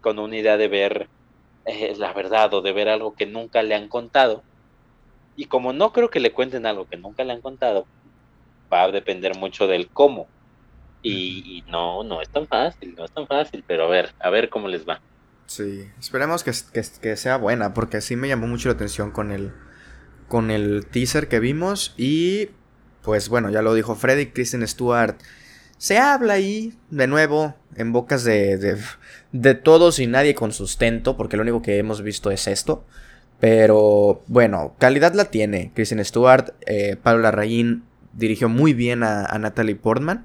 con 0.00 0.18
una 0.18 0.36
idea 0.36 0.56
de 0.56 0.68
ver 0.68 1.08
eh, 1.64 1.94
la 1.96 2.12
verdad 2.12 2.52
o 2.54 2.62
de 2.62 2.72
ver 2.72 2.88
algo 2.88 3.14
que 3.14 3.26
nunca 3.26 3.62
le 3.62 3.74
han 3.74 3.88
contado. 3.88 4.42
Y 5.36 5.46
como 5.46 5.72
no 5.72 5.92
creo 5.92 6.10
que 6.10 6.20
le 6.20 6.32
cuenten 6.32 6.66
algo 6.66 6.86
que 6.88 6.96
nunca 6.96 7.24
le 7.24 7.32
han 7.32 7.40
contado, 7.40 7.86
va 8.72 8.84
a 8.84 8.90
depender 8.90 9.36
mucho 9.36 9.66
del 9.66 9.88
cómo. 9.88 10.26
Y, 11.04 11.64
no, 11.66 12.04
no 12.04 12.22
es 12.22 12.28
tan 12.28 12.46
fácil, 12.46 12.94
no 12.96 13.04
es 13.04 13.10
tan 13.10 13.26
fácil, 13.26 13.64
pero 13.66 13.84
a 13.84 13.88
ver, 13.88 14.14
a 14.20 14.30
ver 14.30 14.48
cómo 14.48 14.68
les 14.68 14.88
va. 14.88 15.00
Sí, 15.46 15.90
esperemos 15.98 16.44
que, 16.44 16.52
que, 16.72 17.16
sea 17.16 17.36
buena, 17.38 17.74
porque 17.74 18.00
sí 18.00 18.14
me 18.14 18.28
llamó 18.28 18.46
mucho 18.46 18.68
la 18.68 18.74
atención 18.74 19.10
con 19.10 19.32
el, 19.32 19.52
con 20.28 20.52
el 20.52 20.86
teaser 20.86 21.28
que 21.28 21.40
vimos. 21.40 21.94
Y 21.96 22.50
pues 23.02 23.28
bueno, 23.28 23.50
ya 23.50 23.62
lo 23.62 23.74
dijo 23.74 23.96
Freddy, 23.96 24.26
Kristen 24.26 24.66
Stewart. 24.66 25.16
Se 25.82 25.98
habla 25.98 26.34
ahí, 26.34 26.78
de 26.90 27.08
nuevo, 27.08 27.56
en 27.74 27.92
bocas 27.92 28.22
de, 28.22 28.78
de, 29.32 29.54
todos 29.56 29.98
y 29.98 30.06
nadie 30.06 30.32
con 30.32 30.52
sustento, 30.52 31.16
porque 31.16 31.36
lo 31.36 31.42
único 31.42 31.60
que 31.60 31.78
hemos 31.78 32.02
visto 32.02 32.30
es 32.30 32.46
esto. 32.46 32.84
Pero 33.40 34.22
bueno, 34.28 34.76
calidad 34.78 35.12
la 35.14 35.24
tiene. 35.24 35.72
Kristen 35.74 36.04
Stewart, 36.04 36.54
eh, 36.66 36.94
Pablo 37.02 37.22
Larraín 37.22 37.82
dirigió 38.12 38.48
muy 38.48 38.74
bien 38.74 39.02
a, 39.02 39.36
Natalie 39.40 39.74
Portman. 39.74 40.24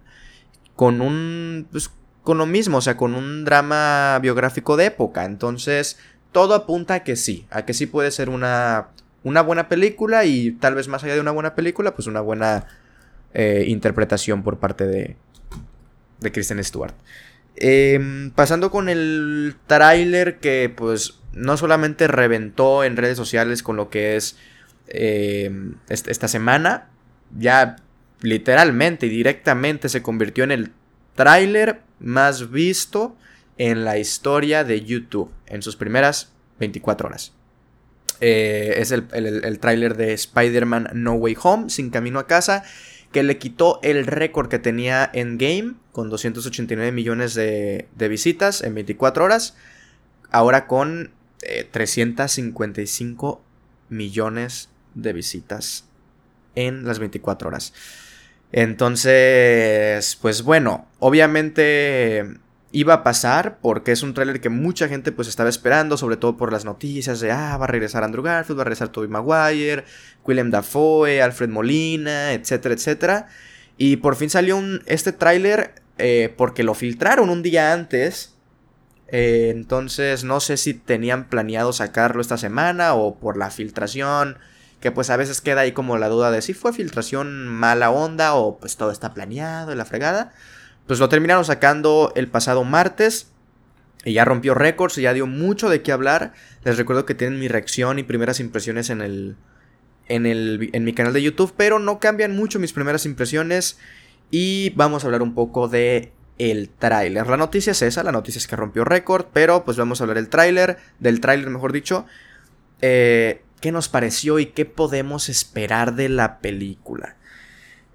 Con 0.76 1.02
un. 1.02 1.68
Pues, 1.72 1.90
con 2.22 2.38
lo 2.38 2.46
mismo, 2.46 2.78
o 2.78 2.82
sea, 2.82 2.96
con 2.96 3.16
un 3.16 3.44
drama 3.44 4.20
biográfico 4.22 4.78
de 4.78 4.86
época. 4.86 5.26
Entonces, 5.26 5.98
todo 6.34 6.54
apunta 6.54 6.94
a 6.94 7.04
que 7.04 7.16
sí, 7.16 7.48
a 7.50 7.66
que 7.66 7.74
sí 7.74 7.88
puede 7.88 8.12
ser 8.12 8.30
una, 8.30 8.90
una 9.24 9.42
buena 9.42 9.70
película 9.70 10.24
y 10.24 10.52
tal 10.52 10.76
vez 10.76 10.88
más 10.88 11.04
allá 11.04 11.16
de 11.16 11.22
una 11.22 11.32
buena 11.32 11.56
película, 11.56 11.96
pues 11.96 12.06
una 12.06 12.22
buena 12.22 12.68
eh, 13.34 13.66
interpretación 13.68 14.44
por 14.44 14.60
parte 14.60 14.86
de, 14.86 15.16
de 16.20 16.32
Kristen 16.32 16.64
Stewart. 16.64 16.94
Em, 17.56 18.30
pasando 18.32 18.70
con 18.70 18.88
el 18.88 19.56
tráiler 19.66 20.38
que 20.40 20.72
pues 20.76 21.20
no 21.34 21.58
solamente 21.58 22.08
reventó 22.08 22.84
en 22.84 22.98
redes 22.98 23.18
sociales 23.18 23.64
con 23.64 23.76
lo 23.76 23.90
que 23.90 24.16
es 24.16 24.38
em, 24.88 25.76
esta 25.90 26.28
semana, 26.28 26.90
ya 27.38 27.78
literalmente 28.22 29.08
y 29.08 29.10
directamente 29.10 29.90
se 29.90 30.02
convirtió 30.02 30.44
en 30.44 30.52
el 30.52 30.72
tráiler 31.16 31.82
más 32.00 32.52
visto 32.52 33.18
en 33.58 33.86
la 33.86 33.98
historia 33.98 34.64
de 34.64 34.84
YouTube 34.84 35.32
en 35.48 35.64
sus 35.64 35.76
primeras 35.76 36.32
24 36.60 37.08
horas. 37.08 37.34
Eh, 38.20 38.76
es 38.78 38.92
el, 38.92 39.08
el 39.14 39.60
tráiler 39.60 39.96
de 39.98 40.14
Spider-Man 40.14 40.90
No 40.94 41.14
Way 41.14 41.38
Home, 41.42 41.70
Sin 41.70 41.90
Camino 41.90 42.20
a 42.20 42.28
Casa, 42.28 42.64
que 43.12 43.24
le 43.24 43.38
quitó 43.38 43.80
el 43.84 44.06
récord 44.06 44.50
que 44.50 44.60
tenía 44.60 45.10
en 45.14 45.38
Game 45.38 45.76
con 45.92 46.10
289 46.10 46.92
millones 46.92 47.34
de, 47.34 47.88
visitas 47.98 48.62
en 48.62 48.76
24 48.76 49.26
horas, 49.26 49.56
ahora 50.32 50.68
con 50.68 51.12
355 51.72 53.42
eh, 53.42 53.46
millones 53.90 54.70
de 54.94 55.14
visitas 55.14 55.86
en 56.56 56.86
las 56.86 57.00
24 57.00 57.48
horas. 57.48 57.74
Entonces, 58.52 60.18
pues 60.22 60.44
bueno, 60.44 60.88
obviamente 61.00 62.38
iba 62.80 62.94
a 62.94 63.04
pasar 63.04 63.58
porque 63.60 63.92
es 63.92 64.04
un 64.04 64.14
tráiler 64.14 64.40
que 64.40 64.50
mucha 64.50 64.88
gente 64.88 65.12
pues 65.12 65.28
estaba 65.28 65.50
esperando, 65.50 65.98
sobre 65.98 66.18
todo 66.18 66.38
por 66.38 66.52
las 66.52 66.64
noticias 66.64 67.20
de, 67.20 67.32
ah, 67.32 67.58
va 67.58 67.66
a 67.66 67.68
regresar 67.68 68.04
Andrew 68.04 68.24
Garfield, 68.24 68.60
va 68.60 68.62
a 68.62 68.66
regresar 68.66 68.90
Tobey 68.90 69.10
Maguire, 69.10 69.84
Willem 70.24 70.52
Dafoe, 70.52 71.22
Alfred 71.22 71.50
Molina, 71.50 72.34
etcétera, 72.34 72.76
etcétera. 72.76 73.28
Y 73.78 73.98
por 73.98 74.16
fin 74.16 74.30
salió 74.30 74.58
un, 74.58 74.84
este 74.86 75.12
tráiler 75.12 75.74
eh, 75.98 76.34
porque 76.38 76.64
lo 76.64 76.76
filtraron 76.76 77.32
un 77.32 77.42
día 77.42 77.74
antes. 77.74 78.36
Eh, 79.08 79.52
entonces 79.56 80.24
no 80.24 80.40
sé 80.40 80.58
si 80.58 80.76
tenían 80.76 81.30
planeado 81.30 81.74
sacarlo 81.74 82.22
esta 82.22 82.38
semana 82.38 82.94
o 82.94 83.18
por 83.18 83.38
la 83.38 83.50
filtración. 83.50 84.38
Que 84.80 84.92
pues 84.92 85.10
a 85.10 85.18
veces 85.18 85.42
queda 85.42 85.62
ahí 85.62 85.72
como 85.72 85.98
la 85.98 86.10
duda 86.10 86.30
de 86.30 86.44
si 86.44 86.54
fue 86.54 86.74
filtración 86.74 87.48
mala 87.48 87.90
onda 87.90 88.36
o 88.36 88.60
pues 88.60 88.78
todo 88.78 88.92
está 88.92 89.16
planeado 89.16 89.72
en 89.72 89.80
la 89.80 89.86
fregada. 89.86 90.34
Pues 90.88 91.00
lo 91.00 91.10
terminaron 91.10 91.46
sacando 91.46 92.12
el 92.16 92.28
pasado 92.30 92.64
martes. 92.64 93.32
Y 94.06 94.14
ya 94.14 94.24
rompió 94.24 94.54
récords 94.54 94.98
y 94.98 95.02
ya 95.02 95.14
dio 95.14 95.28
mucho 95.28 95.70
de 95.70 95.82
qué 95.82 95.92
hablar. 95.92 96.34
Les 96.64 96.78
recuerdo 96.78 97.06
que 97.06 97.14
tienen 97.14 97.40
mi 97.40 97.50
reacción 97.50 98.00
y 98.00 98.04
primeras 98.04 98.40
impresiones 98.40 98.90
en 98.90 99.02
el, 99.02 99.36
en, 100.08 100.26
el, 100.26 100.70
en 100.72 100.84
mi 100.86 100.94
canal 100.94 101.12
de 101.12 101.22
YouTube. 101.22 101.54
Pero 101.58 101.78
no 101.80 102.00
cambian 102.00 102.34
mucho 102.36 102.58
mis 102.58 102.72
primeras 102.72 103.06
impresiones. 103.06 103.78
Y 104.32 104.72
vamos 104.76 105.04
a 105.04 105.08
hablar 105.08 105.22
un 105.22 105.36
poco 105.36 105.68
de 105.68 106.14
el 106.38 106.70
tráiler. 106.70 107.28
La 107.28 107.38
noticia 107.38 107.72
es 107.72 107.82
esa, 107.82 108.04
la 108.04 108.12
noticia 108.14 108.40
es 108.40 108.48
que 108.48 108.56
rompió 108.56 108.86
récord. 108.86 109.26
Pero 109.34 109.66
pues 109.66 109.76
vamos 109.76 110.00
a 110.00 110.06
hablar 110.06 110.16
del 110.16 110.30
tráiler. 110.30 110.78
Del 111.00 111.20
tráiler 111.20 111.50
mejor 111.50 111.74
dicho. 111.74 112.06
Eh, 112.82 113.42
¿Qué 113.60 113.74
nos 113.74 113.90
pareció 113.90 114.40
y 114.40 114.48
qué 114.48 114.64
podemos 114.64 115.28
esperar 115.28 115.96
de 115.96 116.08
la 116.08 116.40
película? 116.40 117.17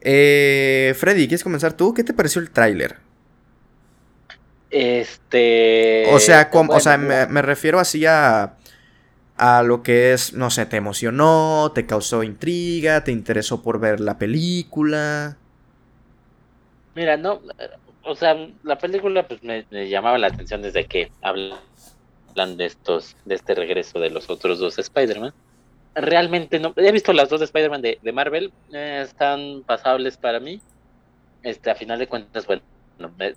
Eh, 0.04 0.94
Freddy, 0.96 1.28
¿quieres 1.28 1.44
comenzar 1.44 1.74
tú? 1.74 1.94
¿Qué 1.94 2.02
te 2.02 2.12
pareció 2.12 2.40
el 2.40 2.50
tráiler? 2.50 2.96
Este. 4.70 6.06
O 6.12 6.18
sea, 6.18 6.50
o 6.52 6.80
sea 6.80 6.96
me, 6.98 7.42
refiero 7.42 7.78
así 7.78 8.04
a. 8.06 8.56
A 9.38 9.62
lo 9.62 9.82
que 9.82 10.12
es, 10.12 10.34
no 10.34 10.50
sé, 10.50 10.66
¿te 10.66 10.76
emocionó? 10.76 11.72
¿Te 11.74 11.86
causó 11.86 12.22
intriga? 12.22 13.02
¿Te 13.02 13.10
interesó 13.10 13.62
por 13.62 13.80
ver 13.80 13.98
la 13.98 14.16
película? 14.18 15.36
Mira, 16.94 17.16
no. 17.16 17.40
O 18.04 18.14
sea, 18.14 18.36
la 18.62 18.78
película 18.78 19.26
pues 19.26 19.42
me, 19.42 19.64
llamaba 19.88 20.18
la 20.18 20.28
atención 20.28 20.62
desde 20.62 20.84
que 20.84 21.10
hablan 21.22 22.56
de 22.56 22.66
estos. 22.66 23.16
De 23.24 23.34
este 23.34 23.54
regreso 23.54 23.98
de 23.98 24.10
los 24.10 24.30
otros 24.30 24.58
dos 24.58 24.78
Spider-Man 24.78 25.32
realmente 25.94 26.58
no. 26.58 26.72
He 26.76 26.92
visto 26.92 27.12
las 27.12 27.28
dos 27.28 27.40
de 27.40 27.46
Spider-Man 27.46 27.82
de, 27.82 27.98
de, 28.02 28.12
Marvel, 28.12 28.52
eh, 28.72 29.02
están 29.04 29.62
pasables 29.66 30.16
para 30.16 30.40
mí. 30.40 30.60
Este, 31.42 31.70
a 31.70 31.74
final 31.74 31.98
de 31.98 32.06
cuentas, 32.06 32.46
bueno, 32.46 32.62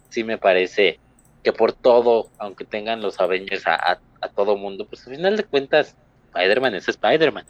sí 0.09 0.23
me 0.23 0.37
parece 0.37 0.99
que 1.43 1.53
por 1.53 1.73
todo, 1.73 2.29
aunque 2.37 2.65
tengan 2.65 3.01
los 3.01 3.19
Avengers 3.19 3.65
a, 3.67 3.99
a, 4.21 4.29
todo 4.29 4.57
mundo, 4.57 4.85
pues 4.85 5.05
a 5.07 5.11
final 5.11 5.37
de 5.37 5.43
cuentas, 5.43 5.95
Spider-Man 6.33 6.75
es 6.75 6.87
Spider-Man. 6.87 7.45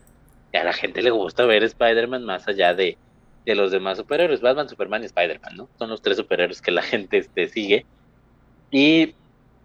Y 0.54 0.58
a 0.58 0.64
la 0.64 0.74
gente 0.74 1.02
le 1.02 1.12
gusta 1.12 1.46
ver 1.46 1.64
Spider-Man 1.64 2.24
más 2.24 2.48
allá 2.48 2.74
de, 2.74 2.98
de 3.46 3.56
los 3.56 3.72
demás 3.72 3.98
superhéroes. 3.98 4.42
Batman, 4.42 4.70
Superman 4.70 5.04
y 5.04 5.06
Spider-Man, 5.06 5.56
¿no? 5.56 5.70
Son 5.78 5.90
los 5.90 6.02
tres 6.02 6.18
superhéroes 6.18 6.62
que 6.62 6.72
la 6.72 6.82
gente 6.82 7.18
este, 7.18 7.48
sigue. 7.48 7.86
Y 8.72 9.16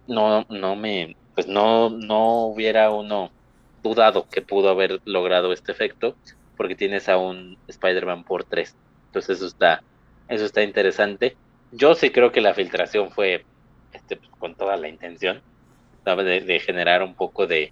no, 0.07 0.45
no 0.49 0.75
me, 0.75 1.15
pues 1.35 1.47
no, 1.47 1.89
no 1.89 2.45
hubiera 2.45 2.91
uno 2.91 3.31
dudado 3.83 4.27
que 4.29 4.41
pudo 4.41 4.69
haber 4.69 5.01
logrado 5.05 5.53
este 5.53 5.71
efecto, 5.71 6.15
porque 6.57 6.75
tienes 6.75 7.09
a 7.09 7.17
un 7.17 7.57
Spider-Man 7.67 8.23
por 8.23 8.43
tres. 8.43 8.75
Entonces 9.07 9.37
eso 9.37 9.47
está, 9.47 9.83
eso 10.27 10.45
está 10.45 10.61
interesante. 10.61 11.35
Yo 11.71 11.95
sí 11.95 12.11
creo 12.11 12.31
que 12.31 12.41
la 12.41 12.53
filtración 12.53 13.11
fue 13.11 13.45
este, 13.93 14.17
pues, 14.17 14.29
con 14.39 14.55
toda 14.55 14.77
la 14.77 14.87
intención 14.87 15.41
de, 16.05 16.41
de, 16.41 16.59
generar 16.59 17.03
un 17.03 17.13
poco 17.13 17.47
de, 17.47 17.71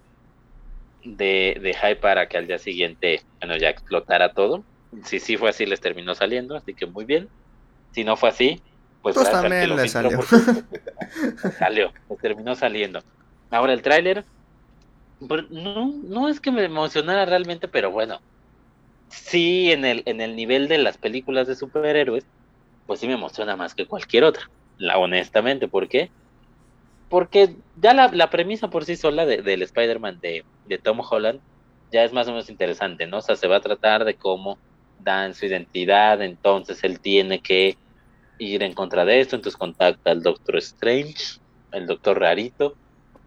de, 1.04 1.58
de, 1.60 1.74
hype 1.74 1.96
para 1.96 2.28
que 2.28 2.38
al 2.38 2.46
día 2.46 2.58
siguiente 2.58 3.22
bueno, 3.40 3.56
ya 3.56 3.68
explotara 3.70 4.32
todo. 4.32 4.64
Si 5.04 5.20
sí 5.20 5.36
fue 5.36 5.50
así, 5.50 5.66
les 5.66 5.80
terminó 5.80 6.14
saliendo, 6.14 6.56
así 6.56 6.74
que 6.74 6.86
muy 6.86 7.04
bien. 7.04 7.28
Si 7.92 8.04
no 8.04 8.16
fue 8.16 8.28
así, 8.28 8.60
pues, 9.02 9.14
pues 9.14 9.30
también 9.30 9.76
le 9.76 9.88
salió. 9.88 10.20
salió, 11.58 11.92
terminó 12.20 12.54
saliendo. 12.54 13.00
Ahora 13.50 13.72
el 13.72 13.82
tráiler, 13.82 14.24
no, 15.50 15.92
no 16.02 16.28
es 16.28 16.40
que 16.40 16.50
me 16.50 16.64
emocionara 16.64 17.24
realmente, 17.26 17.68
pero 17.68 17.90
bueno, 17.90 18.20
sí 19.08 19.70
en 19.70 19.84
el, 19.84 20.02
en 20.06 20.20
el 20.20 20.36
nivel 20.36 20.68
de 20.68 20.78
las 20.78 20.96
películas 20.96 21.46
de 21.46 21.56
superhéroes, 21.56 22.24
pues 22.86 23.00
sí 23.00 23.06
me 23.06 23.14
emociona 23.14 23.56
más 23.56 23.74
que 23.74 23.86
cualquier 23.86 24.24
otra. 24.24 24.50
la, 24.78 24.98
honestamente, 24.98 25.68
¿por 25.68 25.88
qué? 25.88 26.10
Porque 27.08 27.54
ya 27.76 27.92
la, 27.92 28.30
premisa 28.30 28.68
por 28.68 28.84
sí 28.84 28.96
sola 28.96 29.26
del 29.26 29.62
Spider-Man 29.62 30.20
de, 30.20 30.44
de 30.66 30.78
Tom 30.78 31.00
Holland 31.00 31.40
ya 31.90 32.04
es 32.04 32.12
más 32.12 32.28
o 32.28 32.30
menos 32.30 32.48
interesante, 32.50 33.06
¿no? 33.06 33.18
O 33.18 33.20
sea, 33.20 33.36
se 33.36 33.48
va 33.48 33.56
a 33.56 33.60
tratar 33.60 34.04
de 34.04 34.14
cómo 34.14 34.58
dan 34.98 35.34
su 35.34 35.46
identidad, 35.46 36.22
entonces 36.22 36.82
él 36.84 37.00
tiene 37.00 37.40
que 37.40 37.76
ir 38.38 38.62
en 38.62 38.74
contra 38.74 39.04
de 39.04 39.20
esto, 39.20 39.36
entonces 39.36 39.58
contacta 39.58 40.10
al 40.10 40.22
Doctor 40.22 40.56
Strange, 40.58 41.40
el 41.72 41.86
Doctor 41.86 42.20
Rarito, 42.20 42.76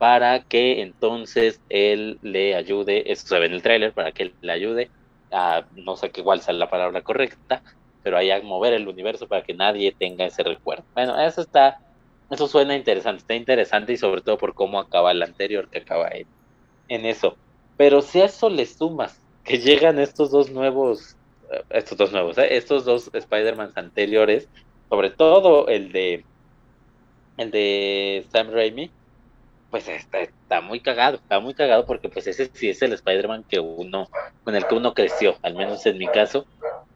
para 0.03 0.41
que 0.41 0.81
entonces 0.81 1.61
él 1.69 2.19
le 2.21 2.55
ayude, 2.55 3.09
eso 3.09 3.25
se 3.25 3.39
ve 3.39 3.45
en 3.45 3.53
el 3.53 3.61
tráiler, 3.61 3.93
para 3.93 4.11
que 4.11 4.23
él 4.23 4.33
le 4.41 4.51
ayude 4.51 4.91
a, 5.31 5.63
no 5.77 5.95
sé 5.95 6.09
qué 6.09 6.19
igual 6.19 6.41
sea 6.41 6.53
la 6.53 6.69
palabra 6.69 7.03
correcta, 7.03 7.63
pero 8.03 8.17
ahí 8.17 8.29
a 8.29 8.41
mover 8.41 8.73
el 8.73 8.89
universo 8.89 9.29
para 9.29 9.43
que 9.43 9.53
nadie 9.53 9.95
tenga 9.97 10.25
ese 10.25 10.43
recuerdo. 10.43 10.83
Bueno, 10.93 11.17
eso 11.17 11.39
está, 11.39 11.79
eso 12.29 12.49
suena 12.49 12.75
interesante, 12.75 13.21
está 13.21 13.33
interesante 13.35 13.93
y 13.93 13.97
sobre 13.97 14.19
todo 14.19 14.37
por 14.37 14.53
cómo 14.53 14.77
acaba 14.77 15.13
el 15.13 15.23
anterior 15.23 15.69
que 15.69 15.79
acaba 15.79 16.09
en, 16.09 16.27
en 16.89 17.05
eso. 17.05 17.37
Pero 17.77 18.01
si 18.01 18.19
a 18.19 18.25
eso 18.25 18.49
le 18.49 18.65
sumas 18.65 19.17
que 19.45 19.59
llegan 19.59 19.99
estos 19.99 20.31
dos 20.31 20.49
nuevos, 20.49 21.15
eh, 21.49 21.63
estos 21.69 21.97
dos 21.97 22.11
nuevos, 22.11 22.37
¿eh? 22.39 22.57
estos 22.57 22.83
dos 22.83 23.09
Spider-Man 23.13 23.71
anteriores, 23.75 24.49
sobre 24.89 25.11
todo 25.11 25.69
el 25.69 25.93
de 25.93 26.25
el 27.37 27.51
de 27.51 28.25
Sam 28.33 28.51
Raimi, 28.51 28.91
pues 29.73 29.87
está, 29.87 30.61
muy 30.61 30.81
cagado, 30.81 31.15
está 31.15 31.39
muy 31.39 31.55
cagado 31.55 31.87
porque 31.87 32.07
pues 32.07 32.27
ese 32.27 32.47
sí 32.53 32.69
es 32.69 32.79
el 32.83 32.93
Spider-Man 32.93 33.43
que 33.49 33.59
uno, 33.59 34.07
con 34.43 34.55
el 34.55 34.67
que 34.67 34.75
uno 34.75 34.93
creció, 34.93 35.35
al 35.41 35.55
menos 35.55 35.83
en 35.87 35.97
mi 35.97 36.05
caso, 36.05 36.45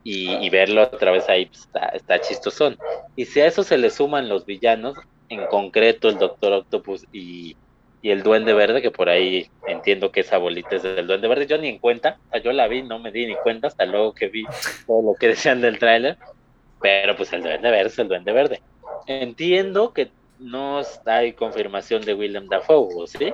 y, 0.04 0.48
verlo 0.52 0.84
otra 0.84 1.10
vez 1.10 1.28
ahí 1.28 1.48
pues, 1.48 1.62
está, 1.62 1.88
está 1.88 2.22
chistosón. 2.22 2.78
Y 3.16 3.26
si 3.26 3.42
a 3.42 3.48
eso 3.48 3.64
se 3.64 3.80
le 3.80 3.90
suman 3.90 4.30
los 4.30 4.46
villanos, 4.46 4.96
en 5.28 5.48
concreto 5.48 6.08
el 6.08 6.20
Doctor 6.20 6.54
Octopus 6.54 7.08
y, 7.12 7.58
y 8.04 8.12
el 8.12 8.22
Duende 8.22 8.54
Verde, 8.54 8.84
que 8.84 8.92
por 8.92 9.10
ahí 9.10 9.50
entiendo 9.66 10.12
que 10.12 10.20
esa 10.20 10.38
bolita 10.38 10.76
es 10.76 10.84
del 10.84 11.08
Duende 11.08 11.28
Verde, 11.28 11.48
yo 11.48 11.58
ni 11.58 11.70
en 11.70 11.80
cuenta, 11.80 12.20
o 12.28 12.30
sea, 12.30 12.44
yo 12.44 12.52
la 12.52 12.68
vi, 12.68 12.84
no 12.84 13.00
me 13.00 13.12
di 13.12 13.26
ni 13.26 13.36
cuenta 13.38 13.70
hasta 13.70 13.88
luego 13.88 14.14
que 14.14 14.28
vi 14.28 14.46
todo 14.86 15.02
lo 15.02 15.16
que 15.16 15.30
decían 15.30 15.62
del 15.62 15.80
tráiler, 15.80 16.16
pero 16.80 17.16
pues 17.16 17.34
el 17.34 17.42
Duende 17.42 17.72
Verde 17.72 17.88
es 17.88 17.98
el 17.98 18.08
Duende 18.08 18.34
Verde. 18.34 18.62
Entiendo 19.08 19.94
que 19.94 20.12
no 20.40 20.82
hay 21.06 21.34
confirmación 21.34 22.04
de 22.04 22.14
William 22.14 22.48
Dafoe, 22.48 23.08
¿sí? 23.08 23.34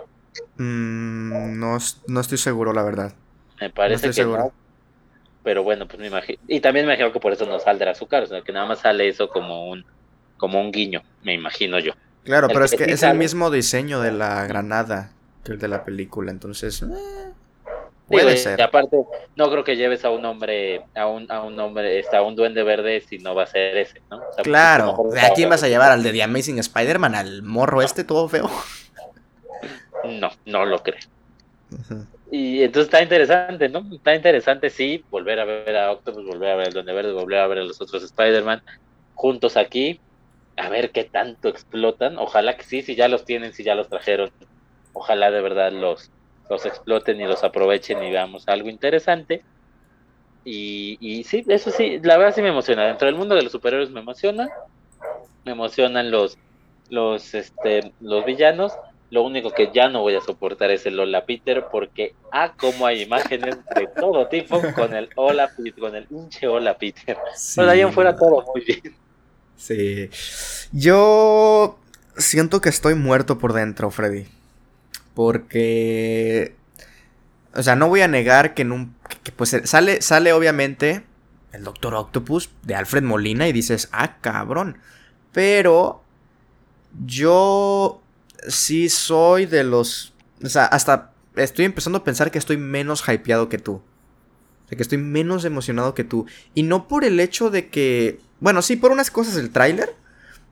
Mm, 0.58 1.60
no, 1.60 1.78
no 2.08 2.20
estoy 2.20 2.38
seguro, 2.38 2.74
la 2.74 2.84
verdad. 2.84 3.14
Me 3.60 3.70
parece 3.70 4.08
que 4.08 4.14
seguro. 4.14 4.40
no. 4.40 4.54
Pero 5.44 5.64
bueno, 5.64 5.88
pues 5.88 6.00
me 6.00 6.08
imagino. 6.08 6.40
Y 6.48 6.62
también 6.62 6.86
me 6.86 6.94
imagino 6.94 7.12
que 7.12 7.20
por 7.20 7.34
eso 7.34 7.46
no 7.46 7.60
saldrá 7.60 7.94
su 7.96 8.08
cara, 8.08 8.24
o 8.24 8.28
sea, 8.28 8.42
que 8.42 8.54
nada 8.54 8.66
más 8.66 8.80
sale 8.80 9.08
eso 9.08 9.30
como 9.30 9.70
un, 9.70 9.86
como 10.38 10.60
un 10.62 10.72
guiño, 10.72 11.04
me 11.22 11.34
imagino 11.34 11.80
yo. 11.80 11.94
Claro, 12.24 12.48
pero 12.48 12.64
es 12.64 12.74
que 12.74 12.86
es 12.86 13.04
el 13.04 13.18
mismo 13.18 13.52
diseño 13.52 14.00
de 14.00 14.14
la 14.14 14.48
granada 14.48 15.12
que 15.44 15.52
el 15.52 15.60
de 15.60 15.68
la 15.68 15.84
película, 15.84 16.32
entonces. 16.32 16.82
Eh, 16.82 16.86
puede 18.08 18.38
ser. 18.38 18.60
Y 18.60 18.62
aparte, 18.62 18.98
no 19.36 19.50
creo 19.50 19.64
que 19.64 19.76
lleves 19.76 20.06
a 20.06 20.10
un 20.10 20.26
hombre, 20.26 20.82
a 20.96 21.08
un, 21.08 21.32
a 21.32 21.42
un 21.42 21.60
hombre, 21.60 22.00
este, 22.00 22.16
a 22.16 22.22
un 22.22 22.36
duende 22.36 22.64
verde 22.64 23.02
si 23.02 23.18
no 23.20 23.36
va 23.36 23.44
a 23.44 23.48
ser 23.48 23.78
ese, 23.78 24.02
¿no? 24.10 24.22
claro. 24.44 24.96
¿A 25.22 25.34
quién 25.34 25.50
vas 25.50 25.64
a 25.64 25.68
llevar? 25.68 25.92
¿Al 25.92 26.04
de 26.04 26.12
The 26.12 26.24
Amazing 26.24 26.60
Spider-Man? 26.60 27.16
¿Al 27.16 27.44
morro 27.44 27.82
este 27.82 28.04
todo 28.04 28.28
feo? 28.30 28.50
No, 30.04 30.32
no 30.46 30.66
lo 30.66 30.84
creo. 30.84 31.00
Y 32.30 32.64
entonces 32.64 32.88
está 32.88 33.02
interesante, 33.02 33.70
¿no? 33.70 33.86
Está 33.94 34.16
interesante, 34.16 34.70
sí, 34.70 35.04
volver 35.10 35.40
a 35.40 35.46
ver 35.46 35.78
a 35.78 35.92
Octopus, 35.92 36.26
volver 36.26 36.52
a 36.52 36.56
ver 36.56 36.68
al 36.68 36.74
Duende 36.74 36.94
Verde, 36.94 37.12
volver 37.14 37.40
a 37.40 37.48
ver 37.48 37.60
a 37.60 37.64
los 37.64 37.80
otros 37.80 38.04
Spider-Man 38.04 38.62
juntos 39.14 39.56
aquí, 39.56 40.00
a 40.58 40.70
ver 40.70 40.92
qué 40.92 41.04
tanto 41.04 41.48
explotan. 41.48 42.18
Ojalá 42.18 42.58
que 42.58 42.64
sí, 42.64 42.82
si 42.82 42.96
ya 42.96 43.08
los 43.08 43.26
tienen, 43.26 43.54
si 43.54 43.64
ya 43.64 43.76
los 43.76 43.88
trajeron, 43.88 44.32
ojalá 44.94 45.32
de 45.32 45.42
verdad 45.42 45.72
los, 45.72 46.12
los 46.54 46.66
exploten 46.66 47.20
y 47.20 47.26
los 47.26 47.44
aprovechen 47.44 48.02
y 48.04 48.12
veamos 48.12 48.48
algo 48.48 48.70
interesante. 48.70 49.44
Y, 50.46 50.98
y 51.00 51.24
sí, 51.24 51.44
eso 51.48 51.72
sí, 51.72 52.00
la 52.04 52.18
verdad 52.18 52.36
sí 52.36 52.42
me 52.42 52.50
emociona. 52.50 52.86
Dentro 52.86 53.08
del 53.08 53.16
mundo 53.16 53.36
de 53.36 53.44
los 53.44 53.52
superhéroes 53.52 53.90
me 53.90 54.02
emociona. 54.02 54.50
Me 55.46 55.52
emocionan 55.52 56.12
los, 56.12 56.38
los, 56.90 57.34
este, 57.34 57.92
los 58.00 58.26
villanos. 58.26 58.74
Lo 59.10 59.24
único 59.24 59.52
que 59.52 59.72
ya 59.74 59.90
no 59.90 60.02
voy 60.02 60.16
a 60.16 60.22
soportar 60.22 60.72
es 60.72 60.86
el 60.86 61.00
Hola 61.00 61.26
Peter 61.26 61.66
porque 61.72 62.16
ah 62.32 62.54
como 62.58 62.88
hay 62.88 63.04
imágenes 63.04 63.58
de 63.76 63.88
todo 63.88 64.28
tipo 64.28 64.60
con 64.76 64.96
el 64.96 65.10
Hola 65.16 65.52
con 65.80 65.96
el 65.96 66.08
hinche 66.10 66.48
Hola 66.48 66.78
Peter. 66.78 67.18
Pero 67.56 67.70
ahí 67.70 67.82
en 67.82 67.94
fuera 67.94 68.16
todo 68.16 68.44
muy 68.54 68.64
bien. 68.66 68.96
Sí. 69.56 70.10
Yo 70.72 71.78
siento 72.18 72.60
que 72.60 72.70
estoy 72.70 72.96
muerto 72.96 73.38
por 73.38 73.54
dentro, 73.54 73.92
Freddy. 73.92 74.26
Porque... 75.14 76.56
O 77.54 77.62
sea, 77.62 77.76
no 77.76 77.88
voy 77.88 78.02
a 78.02 78.08
negar 78.08 78.54
que 78.54 78.64
en 78.64 78.72
un... 78.72 78.96
pues 79.36 79.56
sale, 79.66 80.02
sale 80.02 80.34
obviamente 80.34 81.04
el 81.52 81.64
Doctor 81.64 81.94
Octopus 81.94 82.50
de 82.64 82.76
Alfred 82.76 83.04
Molina 83.04 83.48
y 83.48 83.52
dices, 83.52 83.90
ah, 83.92 84.18
cabrón. 84.22 84.80
Pero 85.32 86.04
yo 87.06 88.02
sí 88.48 88.90
soy 88.90 89.46
de 89.46 89.64
los... 89.64 90.14
O 90.44 90.50
sea, 90.50 90.66
hasta 90.66 91.12
estoy 91.36 91.66
empezando 91.66 92.00
a 92.00 92.04
pensar 92.04 92.32
que 92.32 92.40
estoy 92.40 92.58
menos 92.58 93.04
hypeado 93.08 93.50
que 93.50 93.60
tú. 93.60 93.74
O 93.74 94.68
sea, 94.68 94.76
que 94.76 94.84
estoy 94.84 94.98
menos 94.98 95.46
emocionado 95.46 95.94
que 95.94 96.04
tú. 96.04 96.26
Y 96.56 96.64
no 96.64 96.88
por 96.88 97.04
el 97.04 97.20
hecho 97.20 97.52
de 97.52 97.70
que 97.70 98.20
bueno, 98.44 98.62
sí, 98.62 98.76
por 98.76 98.92
unas 98.92 99.10
cosas 99.10 99.38
el 99.38 99.52
tráiler, 99.52 99.96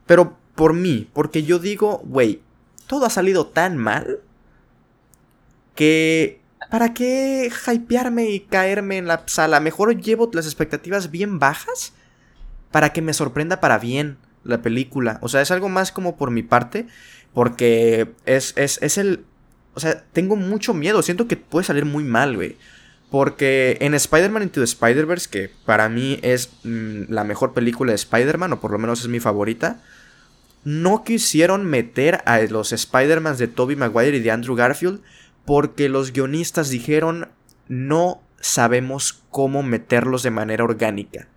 pero 0.06 0.38
por 0.54 0.72
mí, 0.72 1.10
porque 1.12 1.42
yo 1.42 1.58
digo, 1.58 2.00
güey, 2.06 2.40
todo 2.86 3.04
ha 3.04 3.10
salido 3.10 3.48
tan 3.48 3.76
mal 3.76 4.20
que 5.74 6.42
¿para 6.70 6.94
qué 6.94 7.50
hypearme 7.66 8.30
y 8.30 8.40
caerme 8.40 8.96
en 8.96 9.06
la 9.06 9.24
sala? 9.26 9.60
Mejor 9.60 10.00
llevo 10.00 10.30
las 10.32 10.46
expectativas 10.46 11.10
bien 11.10 11.38
bajas 11.38 11.92
para 12.70 12.94
que 12.94 13.02
me 13.02 13.12
sorprenda 13.12 13.60
para 13.60 13.78
bien 13.78 14.16
la 14.42 14.62
película. 14.62 15.18
O 15.20 15.28
sea, 15.28 15.42
es 15.42 15.50
algo 15.50 15.68
más 15.68 15.92
como 15.92 16.16
por 16.16 16.30
mi 16.30 16.42
parte, 16.42 16.86
porque 17.34 18.12
es, 18.24 18.54
es, 18.56 18.78
es 18.82 18.98
el... 18.98 19.24
O 19.74 19.80
sea, 19.80 20.02
tengo 20.14 20.36
mucho 20.36 20.74
miedo, 20.74 21.02
siento 21.02 21.28
que 21.28 21.36
puede 21.36 21.64
salir 21.64 21.84
muy 21.84 22.04
mal, 22.04 22.36
güey. 22.36 22.56
Porque 23.10 23.76
en 23.80 23.92
Spider-Man 23.92 24.44
Into 24.44 24.60
the 24.60 24.64
Spider-Verse, 24.64 25.28
que 25.28 25.50
para 25.66 25.90
mí 25.90 26.18
es 26.22 26.50
mm, 26.64 27.02
la 27.10 27.24
mejor 27.24 27.52
película 27.52 27.92
de 27.92 27.96
Spider-Man, 27.96 28.54
o 28.54 28.60
por 28.60 28.70
lo 28.70 28.78
menos 28.78 29.02
es 29.02 29.08
mi 29.08 29.20
favorita, 29.20 29.82
no 30.64 31.04
quisieron 31.04 31.66
meter 31.66 32.22
a 32.24 32.40
los 32.40 32.72
Spider-Man 32.72 33.36
de 33.36 33.48
Tobey 33.48 33.76
Maguire 33.76 34.16
y 34.16 34.20
de 34.20 34.30
Andrew 34.30 34.56
Garfield 34.56 35.02
porque 35.44 35.88
los 35.88 36.12
guionistas 36.12 36.70
dijeron 36.70 37.28
no 37.68 38.22
sabemos 38.40 39.22
cómo 39.30 39.62
meterlos 39.62 40.22
de 40.22 40.30
manera 40.30 40.64
orgánica. 40.64 41.28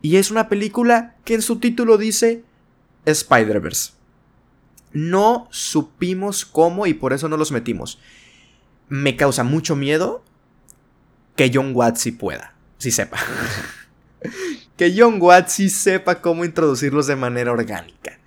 Y 0.00 0.16
es 0.16 0.30
una 0.30 0.48
película 0.48 1.14
que 1.24 1.34
en 1.34 1.42
su 1.42 1.60
título 1.60 1.98
dice 1.98 2.42
Spider-Verse. 3.04 3.92
No 4.92 5.46
supimos 5.50 6.44
cómo 6.44 6.86
y 6.86 6.94
por 6.94 7.12
eso 7.12 7.28
no 7.28 7.36
los 7.36 7.52
metimos. 7.52 7.98
Me 8.88 9.16
causa 9.16 9.44
mucho 9.44 9.76
miedo 9.76 10.24
que 11.36 11.50
John 11.52 11.72
Watts 11.74 12.08
pueda, 12.18 12.54
sí 12.78 12.90
sepa. 12.90 13.18
que 14.76 14.94
John 14.96 15.18
Watts 15.20 15.72
sepa 15.72 16.20
cómo 16.20 16.44
introducirlos 16.44 17.06
de 17.06 17.16
manera 17.16 17.52
orgánica. 17.52 18.18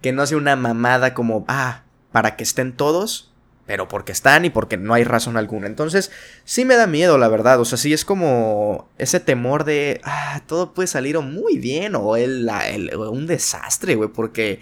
Que 0.00 0.12
no 0.12 0.26
sea 0.26 0.38
una 0.38 0.56
mamada 0.56 1.14
como, 1.14 1.44
ah, 1.46 1.82
para 2.10 2.36
que 2.36 2.42
estén 2.42 2.72
todos, 2.72 3.31
pero 3.66 3.88
porque 3.88 4.12
están 4.12 4.44
y 4.44 4.50
porque 4.50 4.76
no 4.76 4.94
hay 4.94 5.04
razón 5.04 5.36
alguna. 5.36 5.66
Entonces, 5.66 6.10
sí 6.44 6.64
me 6.64 6.74
da 6.74 6.86
miedo, 6.86 7.18
la 7.18 7.28
verdad. 7.28 7.60
O 7.60 7.64
sea, 7.64 7.78
sí 7.78 7.92
es 7.92 8.04
como 8.04 8.88
ese 8.98 9.20
temor 9.20 9.64
de, 9.64 10.00
ah, 10.04 10.42
todo 10.46 10.74
puede 10.74 10.88
salir 10.88 11.18
muy 11.20 11.58
bien 11.58 11.94
o 11.94 12.16
el, 12.16 12.50
un 12.96 13.26
desastre, 13.26 13.94
güey, 13.94 14.10
porque 14.10 14.60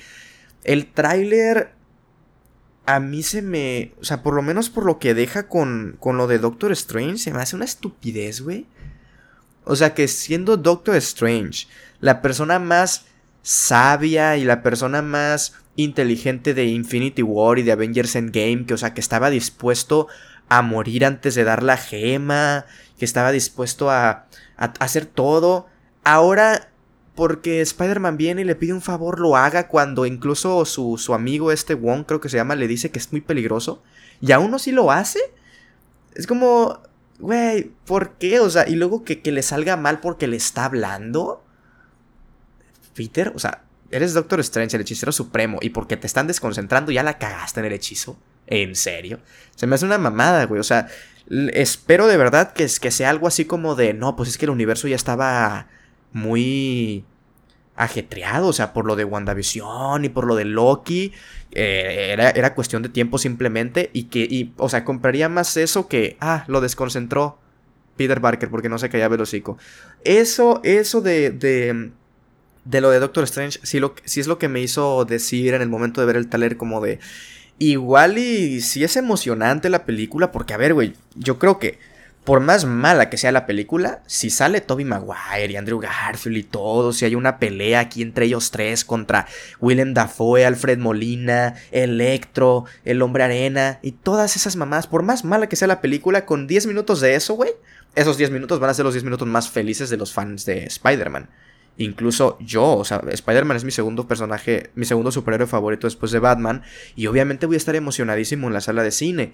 el 0.65 0.93
tráiler 0.93 1.73
a 2.87 3.01
mí 3.01 3.23
se 3.23 3.43
me. 3.43 3.93
O 4.01 4.05
sea, 4.05 4.23
por 4.23 4.35
lo 4.35 4.43
menos 4.43 4.69
por 4.69 4.85
lo 4.85 4.99
que 4.99 5.15
deja 5.15 5.49
con, 5.49 5.97
con 5.99 6.17
lo 6.17 6.27
de 6.27 6.39
Doctor 6.39 6.73
Strange, 6.73 7.19
se 7.19 7.33
me 7.33 7.41
hace 7.41 7.57
una 7.57 7.65
estupidez, 7.65 8.43
güey. 8.43 8.67
O 9.65 9.77
sea, 9.77 9.95
que 9.95 10.09
siendo 10.09 10.57
Doctor 10.57 10.97
Strange, 10.97 11.69
la 12.01 12.21
persona 12.23 12.59
más 12.59 13.07
sabia 13.43 14.37
y 14.37 14.45
la 14.45 14.63
persona 14.63 15.03
más 15.03 15.55
inteligente 15.85 16.55
de 16.55 16.67
Infinity 16.67 17.23
War 17.23 17.59
y 17.59 17.63
de 17.63 17.73
Avengers 17.73 18.17
Endgame, 18.17 18.65
que, 18.67 18.75
o 18.75 18.79
sea, 18.79 18.95
que 18.95 19.01
estaba 19.01 19.31
dispuesto 19.31 20.09
a 20.49 20.63
morir 20.63 21.05
antes 21.05 21.35
de 21.35 21.45
dar 21.45 21.63
la 21.63 21.77
gema, 21.77 22.67
que 22.99 23.05
estaba 23.05 23.33
dispuesto 23.33 23.91
a, 23.91 24.27
hacer 24.57 25.07
todo. 25.07 25.67
Ahora 26.05 26.69
porque 27.15 27.61
Spider-Man 27.61 28.17
viene 28.17 28.43
y 28.43 28.45
le 28.45 28.55
pide 28.55 28.73
un 28.73 28.81
favor, 28.81 29.21
lo 29.21 29.37
haga 29.37 29.69
cuando 29.69 30.07
incluso 30.07 30.65
su, 30.65 30.97
su, 30.97 31.15
amigo 31.15 31.53
este 31.53 31.75
Wong, 31.75 32.05
creo 32.07 32.21
que 32.21 32.29
se 32.29 32.37
llama, 32.37 32.55
le 32.55 32.67
dice 32.67 32.91
que 32.91 32.99
es 32.99 33.13
muy 33.13 33.21
peligroso. 33.21 33.83
Y 34.21 34.33
aún 34.33 34.59
sí 34.59 34.73
lo 34.73 34.91
hace. 34.91 35.21
Es 36.15 36.27
como, 36.27 36.81
güey, 37.19 37.71
¿por 37.85 38.15
qué? 38.15 38.41
O 38.41 38.51
sea, 38.51 38.69
y 38.69 38.75
luego 38.75 39.05
que, 39.05 39.21
que, 39.23 39.33
le 39.33 39.43
salga 39.43 39.77
mal 39.77 40.01
porque 40.01 40.27
le 40.27 40.37
está 40.37 40.65
hablando. 40.65 41.45
Peter, 42.95 43.33
o 43.35 43.39
sea, 43.39 43.65
eres 43.91 44.15
Doctor 44.15 44.41
Strange, 44.41 44.77
el 44.77 44.83
hechicero 44.83 45.13
supremo, 45.13 45.59
y 45.61 45.71
porque 45.71 45.97
te 45.97 46.07
están 46.07 46.27
desconcentrando 46.27 46.93
ya 46.93 47.03
la 47.03 47.19
cagaste 47.19 47.61
en 47.61 47.67
el 47.67 47.73
hechizo. 47.73 48.19
¿En 48.47 48.75
serio? 48.75 49.21
Se 49.55 49.67
me 49.67 49.77
hace 49.77 49.85
una 49.85 49.99
mamada, 49.99 50.45
güey. 50.47 50.61
O 50.61 50.65
sea, 50.65 50.89
espero 51.53 52.09
de 52.09 52.17
verdad 52.17 52.53
que, 52.53 52.67
que 52.81 52.91
sea 52.91 53.11
algo 53.11 53.27
así 53.27 53.45
como 53.45 53.75
de, 53.77 53.95
no, 53.95 54.17
pues 54.17 54.29
es 54.29 54.39
que 54.39 54.47
el 54.47 54.51
universo 54.51 54.89
ya 54.89 54.97
estaba 54.97 55.69
muy 56.13 57.05
ajetreado, 57.77 58.49
o 58.49 58.53
sea, 58.53 58.73
por 58.73 58.85
lo 58.85 58.97
de 58.97 59.05
WandaVision 59.05 60.05
y 60.05 60.09
por 60.09 60.27
lo 60.27 60.35
de 60.37 60.45
Loki, 60.45 61.13
eh, 61.53 62.11
era, 62.13 62.31
era, 62.31 62.55
cuestión 62.55 62.83
de 62.83 62.89
tiempo 62.91 63.17
simplemente 63.19 63.91
y 63.93 64.05
que, 64.05 64.21
y, 64.21 64.53
o 64.59 64.69
sea, 64.69 64.85
compraría 64.85 65.29
más 65.29 65.57
eso 65.57 65.89
que, 65.89 66.17
ah, 66.21 66.45
lo 66.47 66.61
desconcentró 66.61 67.39
Peter 67.97 68.21
Parker 68.21 68.51
porque 68.51 68.69
no 68.69 68.79
se 68.79 68.89
callaba 68.89 69.15
el. 69.15 69.59
Eso, 70.05 70.61
eso 70.65 71.01
de, 71.01 71.91
de 72.71 72.81
lo 72.81 72.91
de 72.91 73.01
Doctor 73.01 73.25
Strange, 73.25 73.59
sí, 73.63 73.81
lo, 73.81 73.95
sí 74.05 74.21
es 74.21 74.27
lo 74.27 74.39
que 74.39 74.49
me 74.49 74.61
hizo 74.61 75.05
decir 75.05 75.55
en 75.55 75.63
el 75.63 75.69
momento 75.69 76.01
de 76.01 76.07
ver 76.07 76.17
el 76.17 76.29
taler 76.29 76.57
como 76.57 76.81
de, 76.81 77.01
igual 77.59 78.17
y 78.19 78.61
sí 78.61 78.85
es 78.85 78.97
emocionante 78.97 79.69
la 79.69 79.85
película, 79.85 80.31
porque 80.31 80.55
a 80.55 80.57
ver, 80.57 80.75
güey, 80.75 80.95
yo 81.17 81.39
creo 81.39 81.59
que 81.59 81.79
por 82.25 82.41
más 82.41 82.67
mala 82.67 83.11
que 83.11 83.17
sea 83.17 83.33
la 83.33 83.47
película, 83.47 84.03
si 84.07 84.31
sale 84.31 84.61
Toby 84.61 84.85
Maguire 84.85 85.53
y 85.53 85.57
Andrew 85.57 85.81
Garfield 85.81 86.37
y 86.37 86.43
todo, 86.45 86.93
si 86.93 87.05
hay 87.05 87.17
una 87.17 87.39
pelea 87.39 87.81
aquí 87.81 88.03
entre 88.03 88.27
ellos 88.27 88.53
tres 88.53 88.85
contra 88.85 89.27
Willem 89.59 89.95
Dafoe, 89.95 90.45
Alfred 90.45 90.79
Molina, 90.79 91.55
Electro, 91.73 92.67
El 92.85 93.03
Hombre 93.03 93.25
Arena 93.25 93.81
y 93.83 93.93
todas 93.93 94.37
esas 94.37 94.55
mamás, 94.55 94.87
por 94.87 95.03
más 95.03 95.25
mala 95.25 95.49
que 95.49 95.57
sea 95.57 95.67
la 95.67 95.81
película, 95.81 96.25
con 96.25 96.47
10 96.47 96.67
minutos 96.67 97.01
de 97.01 97.15
eso, 97.15 97.35
güey, 97.35 97.51
esos 97.97 98.17
10 98.17 98.31
minutos 98.31 98.61
van 98.61 98.71
a 98.71 98.75
ser 98.75 98.85
los 98.85 98.95
10 98.95 99.03
minutos 99.05 99.27
más 99.27 99.51
felices 99.51 99.91
de 99.91 99.97
los 99.97 100.13
fans 100.13 100.45
de 100.45 100.67
Spider-Man. 100.67 101.29
Incluso 101.77 102.37
yo, 102.41 102.77
o 102.77 102.85
sea, 102.85 103.03
Spider-Man 103.09 103.57
es 103.57 103.65
mi 103.65 103.71
segundo 103.71 104.07
personaje, 104.07 104.71
mi 104.75 104.85
segundo 104.85 105.11
superhéroe 105.11 105.47
favorito 105.47 105.87
después 105.87 106.13
de 106.13 106.19
Batman, 106.19 106.63
y 106.95 107.07
obviamente 107.07 107.47
voy 107.47 107.55
a 107.55 107.59
estar 107.59 107.75
emocionadísimo 107.75 108.49
en 108.49 108.53
la 108.53 108.61
sala 108.61 108.83
de 108.83 108.91
cine, 108.91 109.33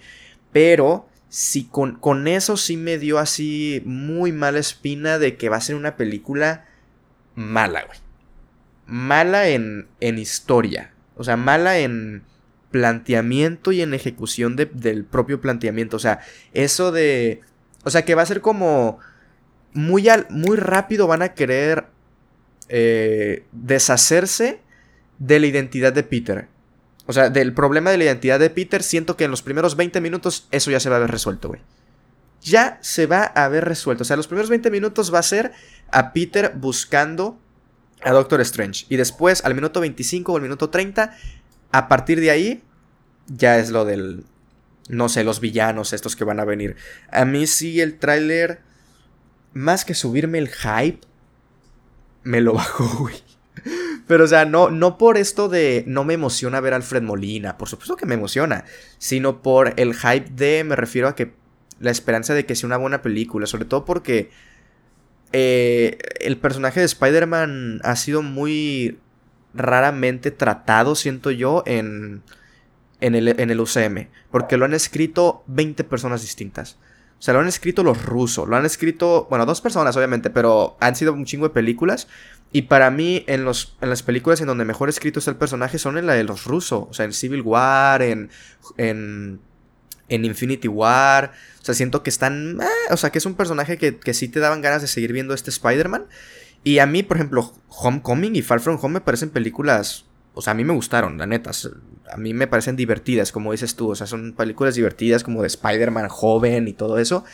pero 0.53 1.09
sí, 1.29 1.69
con, 1.71 1.97
con 1.97 2.29
eso 2.29 2.57
sí 2.57 2.77
me 2.77 2.99
dio 2.99 3.19
así 3.19 3.83
muy 3.85 4.33
mala 4.33 4.59
espina 4.59 5.19
de 5.19 5.37
que 5.37 5.49
va 5.49 5.57
a 5.57 5.61
ser 5.61 5.75
una 5.77 5.97
película 5.97 6.67
mala, 7.35 7.85
güey. 7.85 7.99
Mala 8.87 9.49
en, 9.49 9.89
en 10.01 10.19
historia. 10.19 10.93
O 11.17 11.25
sea, 11.25 11.37
mala 11.37 11.79
en 11.79 12.23
planteamiento 12.71 13.73
y 13.73 13.81
en 13.81 13.95
ejecución 13.95 14.55
del 14.57 15.05
propio 15.05 15.41
planteamiento. 15.41 15.97
O 15.97 16.01
sea, 16.01 16.21
eso 16.53 16.93
de... 16.93 17.41
O 17.85 17.91
sea, 17.91 18.05
que 18.05 18.15
va 18.15 18.23
a 18.23 18.27
ser 18.27 18.41
como... 18.41 18.99
Muy, 19.73 20.09
al, 20.09 20.27
muy 20.31 20.57
rápido 20.57 21.07
van 21.07 21.23
a 21.23 21.35
querer 21.35 21.87
eh, 22.69 23.45
deshacerse 23.53 24.61
de 25.19 25.41
la 25.41 25.47
identidad 25.47 25.93
de 25.93 26.03
Peter. 26.03 26.49
O 27.07 27.13
sea, 27.13 27.31
del 27.31 27.53
problema 27.53 27.91
de 27.91 27.99
la 27.99 28.05
identidad 28.05 28.41
de 28.41 28.51
Peter, 28.51 28.83
siento 28.83 29.17
que 29.17 29.25
en 29.25 29.31
los 29.31 29.43
primeros 29.43 29.77
20 29.77 30.01
minutos 30.01 30.49
eso 30.51 30.71
ya 30.71 30.81
se 30.81 30.89
va 30.89 30.97
a 30.97 30.99
haber 30.99 31.11
resuelto, 31.11 31.49
güey. 31.49 31.61
Ya 32.43 32.79
se 32.83 33.07
va 33.07 33.33
a 33.35 33.45
haber 33.45 33.65
resuelto. 33.65 34.03
O 34.03 34.05
sea, 34.05 34.17
los 34.17 34.27
primeros 34.27 34.51
20 34.51 34.71
minutos 34.71 35.13
va 35.15 35.21
a 35.21 35.23
ser 35.23 35.53
a 35.91 36.13
Peter 36.13 36.53
buscando 36.57 37.39
a 38.03 38.11
Doctor 38.11 38.41
Strange. 38.41 38.87
Y 38.89 38.97
después, 38.97 39.45
al 39.45 39.55
minuto 39.55 39.81
25 39.81 40.33
o 40.33 40.37
al 40.37 40.43
minuto 40.43 40.71
30, 40.71 41.17
a 41.73 41.89
partir 41.89 42.21
de 42.21 42.31
ahí, 42.31 42.63
ya 43.27 43.59
es 43.59 43.71
lo 43.71 43.85
del... 43.85 44.25
No 44.89 45.09
sé, 45.09 45.25
los 45.25 45.41
villanos 45.41 45.93
estos 45.93 46.15
que 46.15 46.25
van 46.25 46.39
a 46.39 46.45
venir. 46.45 46.77
A 47.11 47.25
mí 47.25 47.49
sí 47.49 47.81
el 47.81 47.99
tráiler, 47.99 48.61
más 49.53 49.85
que 49.85 49.95
subirme 49.95 50.39
el 50.39 50.49
hype, 50.49 51.01
me 52.27 52.41
lo 52.41 52.53
bajó, 52.55 52.87
güey. 52.99 53.15
Pero, 54.07 54.25
o 54.25 54.27
sea, 54.27 54.45
no, 54.45 54.71
no 54.71 54.99
por 54.99 55.17
esto 55.17 55.49
de 55.49 55.83
no 55.87 56.05
me 56.05 56.15
emociona 56.15 56.61
ver 56.61 56.75
a 56.75 56.77
Alfred 56.77 57.03
Molina, 57.03 57.57
por 57.57 57.69
supuesto 57.69 57.97
que 57.97 58.07
me 58.07 58.15
emociona, 58.15 58.65
sino 58.99 59.43
por 59.43 59.75
el 59.81 59.95
hype 59.95 60.31
de, 60.31 60.63
me 60.63 60.77
refiero 60.77 61.09
a 61.09 61.17
que 61.17 61.33
la 61.81 61.91
esperanza 61.91 62.35
de 62.35 62.47
que 62.47 62.55
sea 62.55 62.69
una 62.69 62.77
buena 62.77 63.03
película, 63.03 63.47
sobre 63.47 63.65
todo 63.65 63.85
porque 63.85 64.31
eh, 65.33 65.99
el 66.21 66.37
personaje 66.37 66.81
de 66.81 66.87
Spider-Man 66.87 67.81
ha 67.83 67.97
sido 67.97 68.23
muy 68.23 68.99
raramente 69.55 70.31
tratado, 70.31 70.95
siento 70.95 71.33
yo, 71.33 71.65
en, 71.67 72.23
en, 73.01 73.15
el, 73.17 73.29
en 73.41 73.51
el 73.51 73.61
UCM, 73.61 74.09
porque 74.31 74.57
lo 74.57 74.67
han 74.67 74.75
escrito 74.75 75.43
20 75.49 75.83
personas 75.83 76.23
distintas. 76.23 76.79
O 77.19 77.23
sea, 77.23 77.33
lo 77.35 77.41
han 77.41 77.49
escrito 77.49 77.83
los 77.83 78.05
rusos, 78.05 78.47
lo 78.47 78.57
han 78.57 78.67
escrito, 78.67 79.27
bueno, 79.31 79.47
dos 79.47 79.61
personas 79.61 79.97
obviamente, 79.97 80.29
pero 80.29 80.77
han 80.81 80.97
sido 80.97 81.13
un 81.15 81.25
chingo 81.25 81.49
de 81.49 81.55
películas. 81.55 82.09
Y 82.53 82.63
para 82.63 82.91
mí, 82.91 83.25
en, 83.27 83.45
los, 83.45 83.77
en 83.81 83.89
las 83.89 84.03
películas 84.03 84.41
en 84.41 84.47
donde 84.47 84.65
mejor 84.65 84.89
escrito 84.89 85.19
está 85.19 85.31
el 85.31 85.37
personaje 85.37 85.79
son 85.79 85.99
en 85.99 86.07
la 86.07 86.15
de 86.15 86.25
los 86.25 86.45
rusos. 86.45 86.87
O 86.91 86.95
sea, 86.95 87.05
en 87.05 87.13
Civil 87.13 87.43
War, 87.43 88.03
en, 88.03 88.31
en, 88.77 89.41
en 90.09 90.25
Infinity 90.25 90.69
War. 90.69 91.33
O 91.61 91.65
sea, 91.65 91.75
siento 91.75 92.03
que 92.03 92.11
están... 92.11 92.61
Eh, 92.61 92.93
o 92.93 92.97
sea, 92.97 93.11
que 93.11 93.19
es 93.19 93.27
un 93.27 93.35
personaje 93.35 93.79
que, 93.79 93.99
que 93.99 94.15
sí 94.15 94.29
te 94.29 94.41
daban 94.41 94.61
ganas 94.61 94.83
de 94.83 94.89
seguir 94.89 95.13
viendo 95.13 95.35
este 95.35 95.51
Spider-Man. 95.51 96.07
Y 96.65 96.79
a 96.79 96.87
mí, 96.87 97.03
por 97.03 97.17
ejemplo, 97.17 97.53
Homecoming 97.69 98.37
y 98.37 98.43
Far 98.43 98.61
From 98.61 98.79
Home 98.81 98.95
me 98.95 99.01
parecen 99.01 99.31
películas 99.31 100.05
o 100.39 100.43
sea, 100.43 100.51
a 100.51 100.55
mí 100.55 100.65
me 100.65 100.75
gustaron, 100.75 101.17
la 101.17 101.25
neta. 101.25 101.51
A 102.13 102.19
mí 102.19 102.35
me 102.35 102.47
parecen 102.47 102.77
divertidas, 102.77 103.33
como 103.33 103.53
dices 103.53 103.75
tú. 103.75 103.89
O 103.89 103.95
sea, 103.97 104.07
son 104.07 104.35
películas 104.35 104.75
divertidas 104.75 105.25
como 105.25 105.41
de 105.41 105.47
Spider-Man 105.47 106.09
joven 106.09 106.69
y 106.69 106.75
todo 106.75 106.99
eso. 106.99 107.25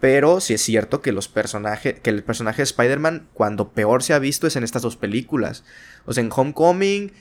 Pero 0.00 0.40
sí 0.40 0.54
es 0.54 0.62
cierto 0.62 1.00
que 1.00 1.12
los 1.12 1.28
personajes. 1.28 2.00
Que 2.00 2.10
el 2.10 2.24
personaje 2.24 2.56
de 2.56 2.64
Spider-Man, 2.64 3.28
cuando 3.32 3.68
peor 3.70 4.02
se 4.02 4.12
ha 4.12 4.18
visto, 4.18 4.48
es 4.48 4.56
en 4.56 4.64
estas 4.64 4.82
dos 4.82 4.96
películas. 4.96 5.62
O 6.04 6.12
sea, 6.12 6.24
en 6.24 6.30
Homecoming. 6.34 7.12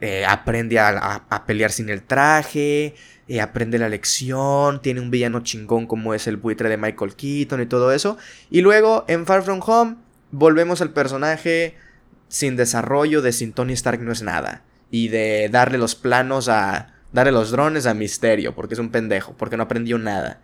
Eh, 0.00 0.24
aprende 0.26 0.78
a, 0.78 1.44
pelear 1.46 1.72
sin 1.72 1.90
el 1.90 2.02
traje. 2.02 2.94
Eh, 3.28 3.42
aprende 3.42 3.78
la 3.78 3.90
lección. 3.90 4.80
Tiene 4.80 5.02
un 5.02 5.10
villano 5.10 5.40
chingón 5.40 5.86
como 5.86 6.14
es 6.14 6.26
el 6.26 6.38
buitre 6.38 6.70
de 6.70 6.78
Michael 6.78 7.16
Keaton 7.16 7.60
y 7.60 7.66
todo 7.66 7.92
eso. 7.92 8.16
Y 8.48 8.62
luego, 8.62 9.04
en 9.08 9.26
Far 9.26 9.42
From 9.42 9.60
Home. 9.66 9.96
Volvemos 10.30 10.80
al 10.80 10.90
personaje 10.90 11.76
sin 12.28 12.56
desarrollo 12.56 13.20
de 13.20 13.32
sin 13.32 13.52
Tony 13.52 13.74
Stark 13.74 14.00
no 14.00 14.10
es 14.10 14.22
nada 14.22 14.62
y 14.90 15.08
de 15.08 15.48
darle 15.50 15.78
los 15.78 15.94
planos 15.94 16.48
a. 16.48 16.94
darle 17.12 17.32
los 17.32 17.50
drones 17.50 17.86
a 17.86 17.94
Misterio, 17.94 18.54
porque 18.54 18.74
es 18.74 18.80
un 18.80 18.90
pendejo, 18.90 19.34
porque 19.36 19.56
no 19.56 19.64
aprendió 19.64 19.98
nada. 19.98 20.40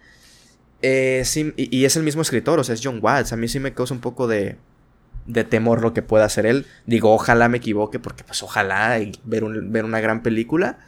Eh, 0.82 1.23
sí, 1.24 1.52
y, 1.56 1.85
es 1.85 1.97
el 1.97 2.02
mismo 2.02 2.23
escritor, 2.23 2.59
o 2.59 2.64
sea, 2.64 2.74
es 2.74 2.81
John 2.82 2.98
Watts. 3.01 3.32
A 3.32 3.36
mí 3.36 3.48
sí 3.48 3.60
me 3.60 3.73
causa 3.73 3.94
un 3.94 4.01
poco 4.01 4.27
de, 4.27 4.56
de 5.27 5.44
temor 5.44 5.81
lo 5.81 5.94
que 5.94 6.02
pueda 6.02 6.24
hacer 6.24 6.44
él. 6.47 6.66
Digo, 6.86 7.12
ojalá 7.12 7.48
me 7.48 7.59
equivoque, 7.59 7.98
porque 7.98 8.24
pues 8.24 8.43
ojalá 8.43 8.98
ver, 9.24 9.44
ver 9.44 9.85
una 9.85 10.01
gran 10.01 10.23
película. 10.23 10.78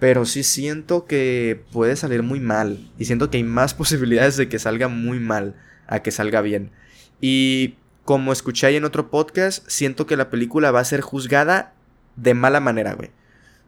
Pero 0.00 0.24
sí 0.26 0.44
siento 0.44 1.06
que 1.06 1.64
puede 1.72 1.96
salir 1.96 2.22
muy 2.22 2.40
mal. 2.40 2.90
Y 2.98 3.04
siento 3.04 3.30
que 3.30 3.38
hay 3.38 3.44
más 3.44 3.74
posibilidades 3.74 4.36
de 4.36 4.48
que 4.48 4.58
salga 4.58 4.88
muy 4.88 5.20
mal 5.20 5.54
a 5.86 6.02
que 6.02 6.10
salga 6.10 6.40
bien. 6.40 6.72
Y 7.20 7.76
como 8.04 8.32
escuché 8.32 8.66
ahí 8.66 8.76
en 8.76 8.84
otro 8.84 9.10
podcast, 9.10 9.68
siento 9.68 10.06
que 10.06 10.16
la 10.16 10.30
película 10.30 10.70
va 10.70 10.80
a 10.80 10.84
ser 10.84 11.00
juzgada 11.00 11.74
de 12.18 12.34
mala 12.34 12.60
manera, 12.60 12.94
güey. 12.94 13.10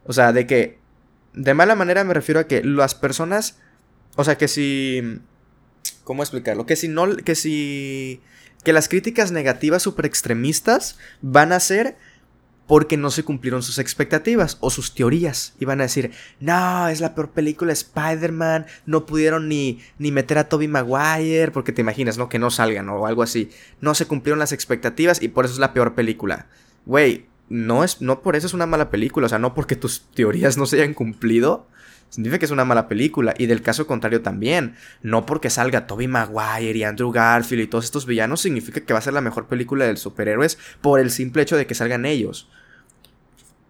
O 0.05 0.13
sea, 0.13 0.33
de 0.33 0.45
que... 0.45 0.79
De 1.33 1.53
mala 1.53 1.75
manera 1.75 2.03
me 2.03 2.13
refiero 2.13 2.39
a 2.39 2.47
que 2.47 2.63
las 2.63 2.95
personas... 2.95 3.57
O 4.15 4.23
sea, 4.23 4.37
que 4.37 4.47
si... 4.47 5.19
¿Cómo 6.03 6.21
explicarlo? 6.21 6.65
Que 6.65 6.75
si 6.75 6.87
no... 6.87 7.15
Que 7.15 7.35
si... 7.35 8.21
Que 8.63 8.73
las 8.73 8.89
críticas 8.89 9.31
negativas 9.31 9.81
super 9.81 10.05
extremistas 10.05 10.99
van 11.21 11.51
a 11.51 11.59
ser 11.59 11.97
porque 12.67 12.95
no 12.95 13.09
se 13.09 13.23
cumplieron 13.23 13.63
sus 13.63 13.79
expectativas 13.79 14.57
o 14.61 14.69
sus 14.69 14.93
teorías. 14.93 15.55
Y 15.59 15.65
van 15.65 15.79
a 15.81 15.83
decir, 15.83 16.11
no, 16.39 16.87
es 16.89 17.01
la 17.01 17.15
peor 17.15 17.31
película 17.31 17.69
de 17.69 17.73
Spider-Man, 17.73 18.65
no 18.85 19.05
pudieron 19.05 19.49
ni, 19.49 19.81
ni 19.97 20.11
meter 20.11 20.37
a 20.37 20.47
Toby 20.47 20.67
Maguire, 20.67 21.51
porque 21.51 21.71
te 21.71 21.81
imaginas, 21.81 22.17
¿no? 22.17 22.29
Que 22.29 22.39
no 22.39 22.51
salgan 22.51 22.87
o 22.89 23.07
algo 23.07 23.23
así. 23.23 23.49
No 23.81 23.95
se 23.95 24.05
cumplieron 24.05 24.39
las 24.39 24.51
expectativas 24.51 25.21
y 25.21 25.29
por 25.29 25.45
eso 25.45 25.55
es 25.55 25.59
la 25.59 25.73
peor 25.73 25.95
película. 25.95 26.47
Güey, 26.85 27.25
no, 27.51 27.83
es, 27.83 28.01
no 28.01 28.21
por 28.21 28.37
eso 28.37 28.47
es 28.47 28.53
una 28.53 28.65
mala 28.65 28.89
película, 28.89 29.25
o 29.25 29.29
sea, 29.29 29.37
no 29.37 29.53
porque 29.53 29.75
tus 29.75 30.03
teorías 30.13 30.57
no 30.57 30.65
se 30.65 30.77
hayan 30.77 30.93
cumplido, 30.93 31.67
significa 32.09 32.39
que 32.39 32.45
es 32.45 32.51
una 32.51 32.63
mala 32.63 32.87
película. 32.87 33.33
Y 33.37 33.47
del 33.47 33.61
caso 33.61 33.85
contrario 33.85 34.21
también, 34.21 34.75
no 35.01 35.25
porque 35.25 35.49
salga 35.49 35.85
Toby 35.85 36.07
Maguire 36.07 36.79
y 36.79 36.83
Andrew 36.83 37.11
Garfield 37.11 37.63
y 37.63 37.67
todos 37.67 37.83
estos 37.83 38.05
villanos, 38.05 38.39
significa 38.39 38.79
que 38.79 38.93
va 38.93 38.99
a 38.99 39.01
ser 39.01 39.13
la 39.13 39.21
mejor 39.21 39.47
película 39.47 39.85
de 39.85 39.97
superhéroes 39.97 40.57
por 40.79 41.01
el 41.01 41.11
simple 41.11 41.43
hecho 41.43 41.57
de 41.57 41.67
que 41.67 41.75
salgan 41.75 42.05
ellos. 42.05 42.47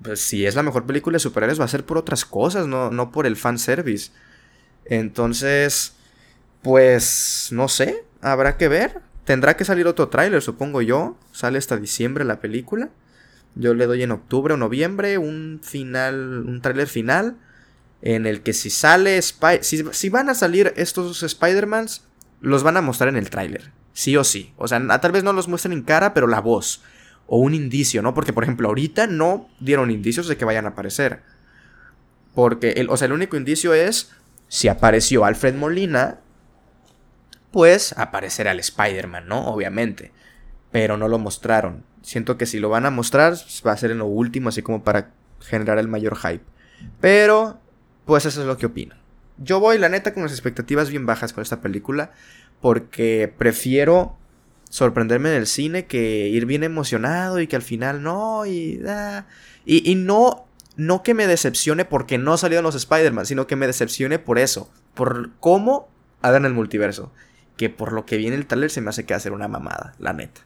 Pues 0.04 0.20
si 0.20 0.46
es 0.46 0.56
la 0.56 0.64
mejor 0.64 0.86
película 0.86 1.16
de 1.16 1.20
superhéroes 1.20 1.60
va 1.60 1.66
a 1.66 1.68
ser 1.68 1.84
por 1.84 1.98
otras 1.98 2.24
cosas, 2.24 2.68
no, 2.68 2.92
no 2.92 3.12
por 3.12 3.26
el 3.26 3.36
fanservice. 3.36 4.12
Entonces, 4.86 5.96
pues, 6.62 7.50
no 7.52 7.68
sé, 7.68 8.04
habrá 8.22 8.58
que 8.58 8.68
ver. 8.68 9.02
Tendrá 9.26 9.56
que 9.58 9.66
salir 9.66 9.88
otro 9.88 10.10
tráiler, 10.10 10.42
supongo 10.44 10.84
yo. 10.84 11.18
Sale 11.32 11.58
hasta 11.58 11.78
diciembre 11.78 12.26
la 12.26 12.40
película. 12.40 12.90
Yo 13.56 13.74
le 13.74 13.86
doy 13.86 14.04
en 14.04 14.12
octubre 14.12 14.54
o 14.54 14.58
noviembre 14.58 15.18
un 15.18 15.60
final, 15.64 16.46
un 16.48 16.62
tráiler 16.62 16.88
final 16.88 17.38
en 18.02 18.26
el 18.26 18.42
que 18.42 18.54
si 18.54 18.70
sale 18.70 19.22
si, 19.22 19.84
si, 19.92 20.10
van 20.10 20.30
a 20.30 20.36
salir 20.36 20.74
estos 20.76 21.22
Spider-Mans, 21.22 22.08
los 22.40 22.64
van 22.64 22.78
a 22.78 22.82
mostrar 22.82 23.10
en 23.10 23.18
el 23.18 23.30
tráiler, 23.30 23.72
sí 23.94 24.18
o 24.18 24.24
sí. 24.24 24.54
O 24.58 24.68
sea, 24.68 24.82
tal 25.00 25.12
vez 25.12 25.24
no 25.24 25.34
los 25.34 25.48
muestren 25.48 25.74
en 25.74 25.84
cara, 25.84 26.14
pero 26.14 26.28
la 26.28 26.42
voz 26.42 26.82
o 27.28 27.38
un 27.38 27.54
indicio, 27.54 28.02
¿no? 28.02 28.14
Porque, 28.14 28.34
por 28.34 28.44
ejemplo, 28.44 28.68
ahorita 28.68 29.08
no 29.08 29.50
dieron 29.60 29.92
indicios 29.92 30.28
de 30.28 30.36
que 30.36 30.46
vayan 30.46 30.66
a 30.66 30.70
aparecer. 30.70 31.22
Porque, 32.34 32.72
el, 32.72 32.90
o 32.90 32.98
sea, 32.98 33.06
el 33.06 33.14
único 33.14 33.38
indicio 33.38 33.74
es 33.74 34.12
si 34.48 34.68
apareció 34.68 35.24
Alfred 35.24 35.56
Molina, 35.56 36.20
pues 37.52 37.94
aparecerá 37.98 38.52
el 38.52 38.60
Spider-Man, 38.60 39.28
¿no? 39.28 39.46
Obviamente. 39.48 40.12
Pero 40.72 40.98
no 40.98 41.08
lo 41.08 41.20
mostraron. 41.20 41.86
Siento 42.02 42.38
que 42.38 42.46
si 42.46 42.60
lo 42.60 42.70
van 42.70 42.86
a 42.86 42.92
mostrar, 42.92 43.36
va 43.66 43.72
a 43.72 43.78
ser 43.78 43.92
en 43.92 44.00
lo 44.00 44.06
último, 44.06 44.50
así 44.50 44.62
como 44.62 44.84
para 44.84 45.12
generar 45.40 45.78
el 45.78 45.88
mayor 45.88 46.18
hype. 46.18 46.44
Pero, 47.00 47.60
pues 48.06 48.26
eso 48.26 48.42
es 48.42 48.48
lo 48.48 48.58
que 48.58 48.66
opino. 48.66 48.96
Yo 49.38 49.60
voy, 49.60 49.78
la 49.78 49.90
neta, 49.90 50.14
con 50.14 50.24
las 50.24 50.32
expectativas 50.32 50.90
bien 50.90 51.06
bajas 51.06 51.34
con 51.34 51.42
esta 51.42 51.62
película. 51.62 52.12
Porque 52.60 53.34
prefiero 53.38 54.18
sorprenderme 54.70 55.30
en 55.30 55.36
el 55.36 55.48
cine 55.48 55.86
que 55.86 56.28
ir 56.30 56.46
bien 56.46 56.64
emocionado 56.64 57.40
y 57.40 57.48
que 57.48 57.56
al 57.56 57.62
final 57.62 58.04
no, 58.04 58.46
y, 58.46 58.82
ah, 58.88 59.26
y, 59.66 59.92
y, 59.92 59.96
no, 59.96 60.46
no 60.78 61.04
que 61.04 61.14
me 61.14 61.28
decepcione 61.28 61.84
porque 61.84 62.18
no 62.18 62.38
salieron 62.38 62.64
los 62.64 62.76
Spider-Man, 62.76 63.26
sino 63.26 63.48
que 63.48 63.56
me 63.58 63.68
decepcione 63.68 64.18
por 64.18 64.40
eso, 64.40 64.72
por 64.94 65.32
cómo 65.40 65.90
hagan 66.22 66.46
el 66.46 66.54
multiverso. 66.54 67.12
Que 67.58 67.70
por 67.70 67.92
lo 67.92 68.06
que 68.06 68.18
viene 68.18 68.38
el 68.38 68.48
trailer 68.48 68.72
se 68.72 68.82
me 68.82 68.90
hace 68.90 69.06
que 69.06 69.14
hacer 69.14 69.34
una 69.34 69.48
mamada, 69.48 69.94
la 70.00 70.14
neta. 70.14 70.42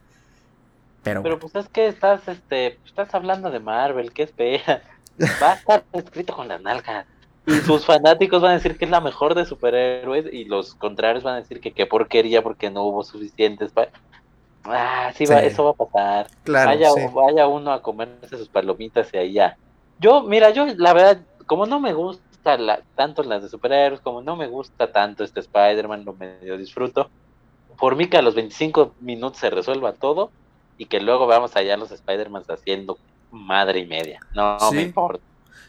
Pero, 1.06 1.22
Pero 1.22 1.38
pues 1.38 1.54
es 1.54 1.70
que 1.70 1.86
estás, 1.86 2.28
este, 2.28 2.80
estás 2.84 3.14
hablando 3.14 3.52
de 3.52 3.60
Marvel, 3.60 4.12
¿qué 4.12 4.24
espera? 4.24 4.82
Va 5.42 5.52
a 5.52 5.54
estar 5.54 5.84
escrito 5.94 6.36
con 6.36 6.48
las 6.48 6.60
nalgas. 6.62 7.06
Y 7.46 7.52
sus 7.58 7.86
fanáticos 7.86 8.42
van 8.42 8.52
a 8.52 8.56
decir 8.56 8.76
que 8.76 8.86
es 8.86 8.92
la 8.92 9.02
mejor 9.02 9.36
de 9.36 9.46
superhéroes 9.46 10.26
y 10.34 10.46
los 10.46 10.74
contrarios 10.74 11.24
van 11.24 11.36
a 11.36 11.42
decir 11.42 11.62
que 11.62 11.74
qué 11.74 11.86
porquería 11.86 12.42
porque 12.42 12.72
no 12.72 12.82
hubo 12.86 13.04
suficientes. 13.04 13.72
Ah, 14.64 15.12
sí, 15.14 15.28
Va, 15.28 15.42
eso 15.42 15.64
va 15.64 15.70
a 15.70 15.74
pasar. 15.74 16.28
Claro, 16.44 16.72
vaya, 16.72 16.90
vaya 17.14 17.48
uno 17.48 17.72
a 17.72 17.84
comerse 17.84 18.36
sus 18.40 18.50
palomitas 18.50 19.14
y 19.14 19.18
ahí 19.18 19.34
ya. 19.34 19.58
Yo, 20.00 20.24
mira, 20.24 20.50
yo 20.50 20.66
la 20.76 20.94
verdad, 20.94 21.22
como 21.46 21.68
no 21.68 21.80
me 21.80 21.94
gusta 21.94 22.58
la, 22.58 22.82
tanto 22.96 23.22
las 23.22 23.44
de 23.44 23.50
superhéroes, 23.50 24.02
como 24.02 24.24
no 24.24 24.36
me 24.36 24.48
gusta 24.48 24.92
tanto 24.92 25.24
este 25.24 25.42
Spider-Man, 25.42 26.04
lo 26.04 26.14
medio 26.14 26.58
disfruto. 26.58 27.12
Por 27.78 27.96
mí 27.96 28.08
que 28.08 28.18
a 28.18 28.24
los 28.24 28.34
25 28.34 28.96
minutos 29.02 29.38
se 29.38 29.52
resuelva 29.52 29.94
todo 29.94 30.32
y 30.78 30.86
que 30.86 31.00
luego 31.00 31.28
vamos 31.28 31.56
allá 31.56 31.78
los 31.78 31.92
Spider-Man 31.92 32.44
haciendo 32.48 32.98
madre 33.32 33.80
y 33.80 33.88
media. 33.88 34.20
No, 34.34 34.58
me 34.72 34.82
importa. 34.82 35.24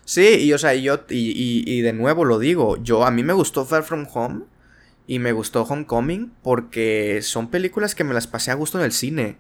Sí, 0.05 0.45
y 0.45 0.53
o 0.53 0.59
sea, 0.59 0.75
yo, 0.75 1.01
y, 1.09 1.65
y, 1.67 1.81
de 1.81 1.93
nuevo 1.93 2.25
lo 2.25 2.39
digo, 2.39 2.77
yo 2.77 3.05
a 3.05 3.11
mí 3.11 3.25
me 3.25 3.33
gustó 3.33 3.65
Far 3.65 3.83
From 3.83 4.07
Home 4.15 4.45
y 5.07 5.19
me 5.19 5.33
gustó 5.33 5.63
Homecoming 5.63 6.33
porque 6.43 7.21
son 7.23 7.49
películas 7.49 7.95
que 7.95 8.05
me 8.05 8.15
las 8.15 8.27
pasé 8.27 8.51
a 8.51 8.55
gusto 8.55 8.79
en 8.79 8.85
el 8.85 8.93
cine. 8.93 9.37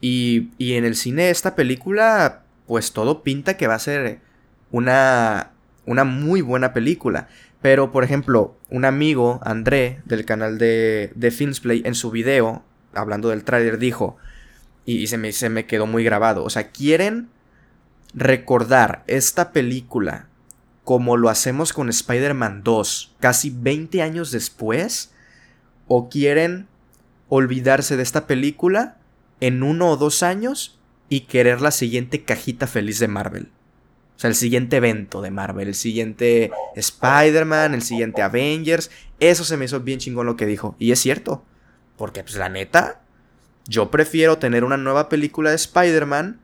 Y, 0.00 0.50
y 0.58 0.74
en 0.74 0.84
el 0.84 0.96
cine 0.96 1.30
esta 1.30 1.54
película, 1.54 2.42
pues 2.66 2.92
todo 2.92 3.22
pinta 3.22 3.56
que 3.56 3.66
va 3.66 3.74
a 3.74 3.78
ser 3.78 4.20
una, 4.70 5.52
una 5.86 6.04
muy 6.04 6.42
buena 6.42 6.72
película. 6.72 7.28
Pero, 7.62 7.92
por 7.92 8.04
ejemplo, 8.04 8.56
un 8.70 8.84
amigo, 8.84 9.40
André, 9.42 10.00
del 10.04 10.24
canal 10.24 10.58
de, 10.58 11.10
de 11.14 11.30
Filmsplay, 11.30 11.82
en 11.84 11.94
su 11.94 12.10
video, 12.10 12.62
hablando 12.92 13.30
del 13.30 13.44
tráiler, 13.44 13.78
dijo, 13.78 14.16
y, 14.84 15.06
se, 15.06 15.18
me, 15.18 15.32
se 15.32 15.48
me 15.48 15.66
quedó 15.66 15.86
muy 15.86 16.04
grabado, 16.04 16.44
o 16.44 16.50
sea, 16.50 16.70
quieren 16.70 17.28
recordar 18.14 19.02
esta 19.06 19.52
película 19.52 20.28
como 20.84 21.16
lo 21.16 21.30
hacemos 21.30 21.72
con 21.72 21.88
Spider-Man 21.88 22.62
2, 22.62 23.16
casi 23.18 23.50
20 23.50 24.02
años 24.02 24.30
después, 24.30 25.12
o 25.88 26.08
quieren 26.08 26.68
olvidarse 27.28 27.96
de 27.96 28.02
esta 28.02 28.26
película 28.26 28.98
en 29.40 29.62
uno 29.62 29.90
o 29.90 29.96
dos 29.96 30.22
años 30.22 30.78
y 31.08 31.20
querer 31.20 31.60
la 31.60 31.70
siguiente 31.70 32.24
cajita 32.24 32.66
feliz 32.66 32.98
de 32.98 33.08
Marvel. 33.08 33.50
O 34.16 34.20
sea, 34.20 34.28
el 34.28 34.36
siguiente 34.36 34.76
evento 34.76 35.22
de 35.22 35.30
Marvel, 35.30 35.68
el 35.68 35.74
siguiente 35.74 36.52
Spider-Man, 36.76 37.74
el 37.74 37.82
siguiente 37.82 38.22
Avengers. 38.22 38.90
Eso 39.18 39.44
se 39.44 39.56
me 39.56 39.64
hizo 39.64 39.80
bien 39.80 39.98
chingón 39.98 40.26
lo 40.26 40.36
que 40.36 40.46
dijo. 40.46 40.76
Y 40.78 40.92
es 40.92 41.00
cierto. 41.00 41.44
Porque, 41.96 42.22
pues, 42.22 42.36
la 42.36 42.48
neta, 42.48 43.00
yo 43.66 43.90
prefiero 43.90 44.38
tener 44.38 44.64
una 44.64 44.76
nueva 44.76 45.08
película 45.08 45.50
de 45.50 45.56
Spider-Man 45.56 46.40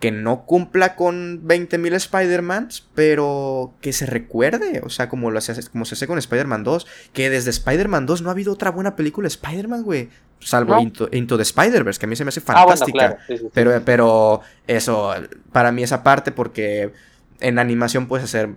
que 0.00 0.10
no 0.12 0.44
cumpla 0.44 0.94
con 0.94 1.46
20.000 1.46 1.94
Spider-Mans, 1.94 2.86
pero 2.94 3.72
que 3.80 3.92
se 3.94 4.04
recuerde, 4.04 4.82
o 4.84 4.90
sea, 4.90 5.08
como, 5.08 5.30
lo 5.30 5.38
hace, 5.38 5.54
como 5.70 5.86
se 5.86 5.94
hace 5.94 6.06
con 6.06 6.18
Spider-Man 6.18 6.64
2, 6.64 6.86
que 7.14 7.30
desde 7.30 7.50
Spider-Man 7.50 8.04
2 8.04 8.20
no 8.22 8.28
ha 8.28 8.32
habido 8.32 8.52
otra 8.52 8.70
buena 8.70 8.94
película 8.94 9.24
de 9.24 9.28
Spider-Man, 9.28 9.84
güey, 9.84 10.10
salvo 10.38 10.78
Into, 10.78 11.36
the 11.36 11.42
Spider-Verse, 11.42 11.98
que 11.98 12.06
a 12.06 12.08
mí 12.08 12.16
se 12.16 12.24
me 12.24 12.28
hace 12.28 12.42
fantástica, 12.42 13.18
ah, 13.18 13.34
Pero, 13.54 13.82
pero 13.84 14.42
eso, 14.66 15.14
para 15.50 15.72
mí 15.72 15.82
esa 15.82 16.02
parte, 16.02 16.30
porque 16.30 16.92
en 17.40 17.58
animación 17.58 18.06
puedes 18.06 18.24
hacer 18.24 18.50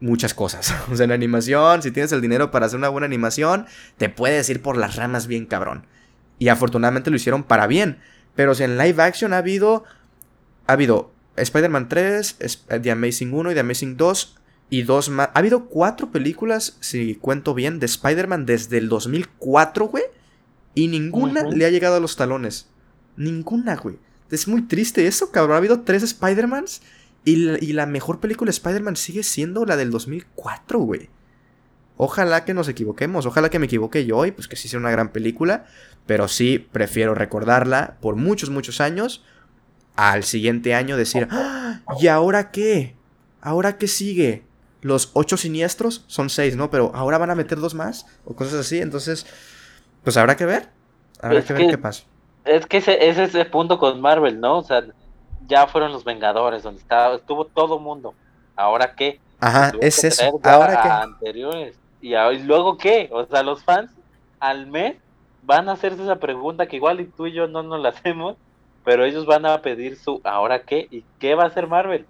muchas 0.00 0.34
cosas, 0.34 0.74
o 0.92 0.96
sea, 0.96 1.04
en 1.04 1.12
animación, 1.12 1.80
si 1.80 1.90
tienes 1.90 2.12
el 2.12 2.20
dinero 2.20 2.50
para 2.50 2.66
hacer 2.66 2.78
una 2.78 2.90
buena 2.90 3.06
animación, 3.06 3.64
te 3.96 4.10
puedes 4.10 4.50
ir 4.50 4.60
por 4.60 4.76
las 4.76 4.96
ramas 4.96 5.26
bien 5.26 5.46
cabrón, 5.46 5.86
y 6.42 6.48
afortunadamente 6.48 7.08
lo 7.08 7.14
hicieron 7.14 7.44
para 7.44 7.68
bien, 7.68 7.98
pero 8.34 8.56
si 8.56 8.64
en 8.64 8.76
live 8.76 9.00
action 9.00 9.32
ha 9.32 9.38
habido 9.38 9.84
ha 10.66 10.72
habido 10.72 11.12
Spider-Man 11.36 11.88
3, 11.88 12.36
eh, 12.40 12.80
The 12.80 12.90
Amazing 12.90 13.32
1 13.32 13.52
y 13.52 13.54
The 13.54 13.60
Amazing 13.60 13.96
2 13.96 14.38
y 14.68 14.82
dos 14.82 15.08
más. 15.08 15.28
Ha 15.34 15.38
habido 15.38 15.66
cuatro 15.66 16.10
películas, 16.10 16.78
si 16.80 17.14
cuento 17.14 17.54
bien, 17.54 17.78
de 17.78 17.86
Spider-Man 17.86 18.44
desde 18.44 18.78
el 18.78 18.88
2004, 18.88 19.86
güey. 19.86 20.02
Y 20.74 20.88
ninguna 20.88 21.44
le 21.44 21.64
ha 21.64 21.70
llegado 21.70 21.94
a 21.94 22.00
los 22.00 22.16
talones. 22.16 22.66
Ninguna, 23.16 23.76
güey. 23.76 23.98
Es 24.28 24.48
muy 24.48 24.62
triste 24.62 25.06
eso, 25.06 25.30
cabrón. 25.30 25.54
Ha 25.54 25.58
habido 25.58 25.82
tres 25.82 26.02
Spider-Mans 26.02 26.82
y, 27.24 27.36
la, 27.36 27.58
y 27.60 27.72
la 27.72 27.86
mejor 27.86 28.18
película 28.18 28.48
de 28.48 28.56
Spider-Man 28.56 28.96
sigue 28.96 29.22
siendo 29.22 29.64
la 29.64 29.76
del 29.76 29.92
2004, 29.92 30.80
güey. 30.80 31.08
Ojalá 31.96 32.44
que 32.44 32.54
nos 32.54 32.68
equivoquemos, 32.68 33.26
ojalá 33.26 33.50
que 33.50 33.58
me 33.58 33.66
equivoque 33.66 34.06
yo 34.06 34.24
y 34.26 34.32
pues 34.32 34.48
que 34.48 34.56
sí 34.56 34.68
sea 34.68 34.80
una 34.80 34.90
gran 34.90 35.10
película, 35.10 35.66
pero 36.06 36.26
sí 36.26 36.58
prefiero 36.58 37.14
recordarla 37.14 37.96
por 38.00 38.16
muchos, 38.16 38.50
muchos 38.50 38.80
años 38.80 39.24
al 39.94 40.24
siguiente 40.24 40.74
año 40.74 40.96
decir, 40.96 41.28
¡Ah! 41.30 41.80
¿y 42.00 42.08
ahora 42.08 42.50
qué? 42.50 42.96
¿Ahora 43.40 43.76
qué 43.76 43.88
sigue? 43.88 44.44
Los 44.80 45.10
ocho 45.14 45.36
siniestros 45.36 46.04
son 46.06 46.30
seis, 46.30 46.56
¿no? 46.56 46.70
Pero 46.70 46.90
ahora 46.94 47.18
van 47.18 47.30
a 47.30 47.34
meter 47.34 47.58
dos 47.58 47.74
más 47.74 48.06
o 48.24 48.34
cosas 48.34 48.54
así. 48.54 48.80
Entonces, 48.80 49.26
pues 50.02 50.16
habrá 50.16 50.36
que 50.36 50.46
ver. 50.46 50.70
Habrá 51.20 51.42
que, 51.42 51.52
ver 51.52 51.68
qué 51.68 51.78
pasa. 51.78 52.04
Es 52.44 52.66
que 52.66 52.78
ese, 52.78 53.08
ese 53.08 53.24
es 53.24 53.34
el 53.34 53.48
punto 53.48 53.78
con 53.78 54.00
Marvel, 54.00 54.40
¿no? 54.40 54.58
O 54.58 54.64
sea, 54.64 54.82
ya 55.46 55.66
fueron 55.68 55.92
los 55.92 56.04
Vengadores, 56.04 56.62
donde 56.62 56.80
estaba, 56.80 57.14
estuvo 57.14 57.44
todo 57.44 57.78
mundo. 57.78 58.14
¿Ahora 58.56 58.94
qué? 58.94 59.20
Ajá, 59.38 59.72
es 59.80 60.02
eso. 60.02 60.40
¿Ahora 60.42 60.82
qué? 60.82 60.88
Anteriores. 60.88 61.76
¿Y, 62.02 62.14
¿Y 62.14 62.42
luego 62.42 62.76
qué? 62.76 63.08
O 63.12 63.24
sea, 63.24 63.42
los 63.42 63.64
fans 63.64 63.90
al 64.38 64.66
mes 64.66 64.96
van 65.42 65.68
a 65.68 65.72
hacerse 65.72 66.02
esa 66.02 66.16
pregunta 66.16 66.66
que 66.66 66.76
igual 66.76 67.00
y 67.00 67.06
tú 67.06 67.26
y 67.26 67.32
yo 67.32 67.48
no 67.48 67.62
nos 67.62 67.80
la 67.80 67.88
hacemos 67.88 68.36
pero 68.84 69.04
ellos 69.04 69.26
van 69.26 69.46
a 69.46 69.60
pedir 69.60 69.96
su 69.96 70.20
¿ahora 70.24 70.62
qué? 70.62 70.88
¿Y 70.90 71.04
qué 71.18 71.34
va 71.34 71.44
a 71.44 71.46
hacer 71.46 71.66
Marvel? 71.66 72.06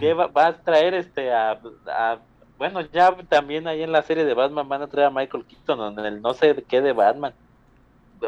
¿Qué 0.00 0.14
va, 0.14 0.30
a 0.34 0.56
traer 0.56 0.94
este 0.94 1.32
a, 1.32 1.60
bueno, 2.58 2.80
ya 2.80 3.16
también 3.28 3.68
ahí 3.68 3.84
en 3.84 3.92
la 3.92 4.02
serie 4.02 4.24
de 4.24 4.34
Batman 4.34 4.68
van 4.68 4.82
a 4.82 4.88
traer 4.88 5.06
a 5.06 5.10
Michael 5.10 5.44
Keaton 5.44 5.96
en 5.96 6.04
el 6.04 6.20
no 6.20 6.34
sé 6.34 6.64
qué 6.68 6.80
de 6.80 6.92
Batman. 6.92 7.32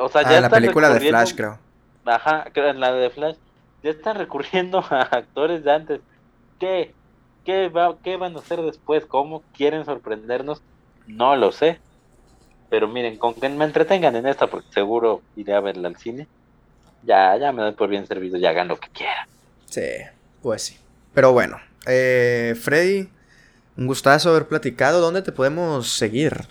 O 0.00 0.08
sea, 0.08 0.20
ah, 0.24 0.30
ya 0.30 0.36
en 0.36 0.42
la 0.42 0.50
película 0.50 0.88
de 0.90 1.00
Flash, 1.00 1.34
creo. 1.34 1.58
Ajá, 2.04 2.46
en 2.54 2.78
la 2.78 2.92
de 2.92 3.10
Flash. 3.10 3.34
Ya 3.82 3.90
están 3.90 4.16
recurriendo 4.16 4.78
a 4.90 5.00
actores 5.00 5.64
de 5.64 5.72
antes. 5.72 6.00
¿Qué? 6.60 6.94
¿Qué, 7.44 7.68
va, 7.70 7.96
¿Qué 8.04 8.16
van 8.16 8.36
a 8.36 8.38
hacer 8.38 8.62
después? 8.62 9.04
¿Cómo 9.06 9.42
quieren 9.52 9.84
sorprendernos? 9.84 10.62
No 11.08 11.34
lo 11.34 11.50
sé. 11.50 11.80
Pero 12.70 12.86
miren, 12.86 13.18
con 13.18 13.34
que 13.34 13.48
me 13.48 13.64
entretengan 13.64 14.14
en 14.14 14.26
esta, 14.26 14.46
porque 14.46 14.72
seguro 14.72 15.22
iré 15.36 15.54
a 15.54 15.60
verla 15.60 15.88
al 15.88 15.96
cine 15.96 16.28
ya, 17.02 17.36
ya 17.36 17.52
me 17.52 17.62
doy 17.62 17.72
por 17.72 17.88
bien 17.88 18.06
servido, 18.06 18.38
ya 18.38 18.50
hagan 18.50 18.68
lo 18.68 18.78
que 18.78 18.88
quieran. 18.88 19.26
Sí, 19.66 19.88
pues 20.42 20.62
sí. 20.62 20.76
Pero 21.14 21.32
bueno, 21.32 21.58
eh, 21.86 22.54
Freddy, 22.60 23.08
un 23.76 23.86
gustazo 23.86 24.30
haber 24.30 24.48
platicado. 24.48 25.00
¿Dónde 25.00 25.22
te 25.22 25.32
podemos 25.32 25.88
seguir? 25.88 26.46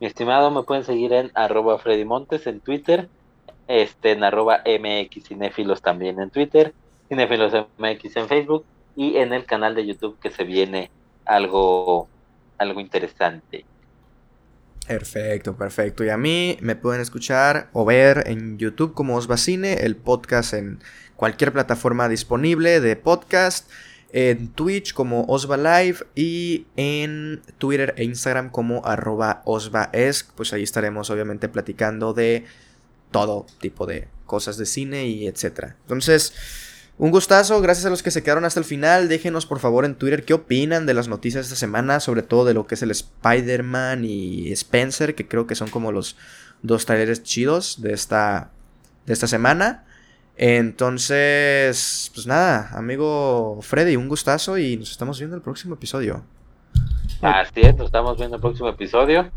Mi 0.00 0.06
estimado, 0.06 0.50
me 0.50 0.62
pueden 0.62 0.84
seguir 0.84 1.12
en 1.12 1.30
arroba 1.34 1.78
Freddy 1.78 2.04
Montes 2.04 2.46
en 2.46 2.60
Twitter, 2.60 3.08
este, 3.68 4.12
en 4.12 4.24
arroba 4.24 4.62
MX 4.66 5.28
Cinéfilos 5.28 5.80
también 5.80 6.20
en 6.20 6.30
Twitter, 6.30 6.74
Cinéfilos 7.08 7.52
MX 7.78 8.16
en 8.16 8.28
Facebook 8.28 8.64
y 8.96 9.16
en 9.16 9.32
el 9.32 9.44
canal 9.44 9.74
de 9.74 9.86
YouTube 9.86 10.18
que 10.20 10.30
se 10.30 10.44
viene 10.44 10.90
algo, 11.24 12.08
algo 12.58 12.80
interesante. 12.80 13.64
Perfecto, 14.86 15.56
perfecto. 15.56 16.04
Y 16.04 16.10
a 16.10 16.18
mí 16.18 16.58
me 16.60 16.76
pueden 16.76 17.00
escuchar 17.00 17.70
o 17.72 17.84
ver 17.84 18.24
en 18.26 18.58
YouTube 18.58 18.92
como 18.92 19.16
Osvacine, 19.16 19.74
el 19.84 19.96
podcast 19.96 20.52
en 20.52 20.78
cualquier 21.16 21.52
plataforma 21.52 22.08
disponible 22.08 22.80
de 22.80 22.96
podcast, 22.96 23.70
en 24.12 24.48
Twitch 24.48 24.92
como 24.92 25.24
Osva 25.24 25.56
Live 25.56 26.00
y 26.14 26.66
en 26.76 27.42
Twitter 27.58 27.94
e 27.96 28.04
Instagram 28.04 28.50
como 28.50 28.84
arroba 28.84 29.42
Osvaesc. 29.46 30.32
Pues 30.34 30.52
ahí 30.52 30.62
estaremos 30.62 31.10
obviamente 31.10 31.48
platicando 31.48 32.12
de 32.12 32.44
todo 33.10 33.46
tipo 33.60 33.86
de 33.86 34.08
cosas 34.26 34.58
de 34.58 34.66
cine 34.66 35.06
y 35.06 35.26
etcétera. 35.26 35.76
Entonces, 35.82 36.34
un 36.96 37.10
gustazo, 37.10 37.60
gracias 37.60 37.86
a 37.86 37.90
los 37.90 38.02
que 38.02 38.10
se 38.10 38.22
quedaron 38.22 38.44
hasta 38.44 38.60
el 38.60 38.64
final. 38.64 39.08
Déjenos 39.08 39.46
por 39.46 39.58
favor 39.58 39.84
en 39.84 39.96
Twitter 39.96 40.24
qué 40.24 40.34
opinan 40.34 40.86
de 40.86 40.94
las 40.94 41.08
noticias 41.08 41.44
de 41.44 41.54
esta 41.54 41.56
semana, 41.56 41.98
sobre 42.00 42.22
todo 42.22 42.44
de 42.44 42.54
lo 42.54 42.66
que 42.66 42.76
es 42.76 42.82
el 42.82 42.92
Spider-Man 42.92 44.04
y 44.04 44.52
Spencer, 44.52 45.14
que 45.14 45.26
creo 45.26 45.46
que 45.46 45.56
son 45.56 45.70
como 45.70 45.90
los 45.90 46.16
dos 46.62 46.86
trailers 46.86 47.22
chidos 47.22 47.82
de 47.82 47.92
esta, 47.92 48.50
de 49.06 49.12
esta 49.12 49.26
semana. 49.26 49.84
Entonces, 50.36 52.10
pues 52.14 52.26
nada, 52.26 52.70
amigo 52.72 53.58
Freddy, 53.62 53.96
un 53.96 54.08
gustazo 54.08 54.58
y 54.58 54.76
nos 54.76 54.90
estamos 54.90 55.18
viendo 55.18 55.36
en 55.36 55.38
el 55.40 55.44
próximo 55.44 55.74
episodio. 55.74 56.24
Así 57.20 57.60
es, 57.60 57.76
nos 57.76 57.86
estamos 57.86 58.16
viendo 58.16 58.36
en 58.36 58.38
el 58.38 58.42
próximo 58.42 58.68
episodio. 58.68 59.30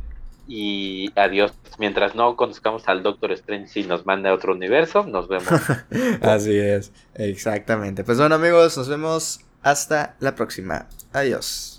Y 0.48 1.11
adiós. 1.15 1.53
Mientras 1.78 2.15
no 2.15 2.36
conozcamos 2.36 2.88
al 2.88 3.03
Doctor 3.03 3.32
Strange 3.34 3.68
si 3.68 3.84
nos 3.84 4.06
manda 4.06 4.30
a 4.30 4.34
otro 4.34 4.53
universo, 4.53 5.03
nos 5.03 5.28
vemos. 5.28 5.48
Así 6.22 6.57
es, 6.57 6.91
exactamente. 7.15 8.03
Pues 8.03 8.18
bueno 8.18 8.36
amigos, 8.36 8.78
nos 8.78 8.88
vemos 8.88 9.41
hasta 9.61 10.15
la 10.19 10.36
próxima. 10.36 10.88
Adiós. 11.14 11.76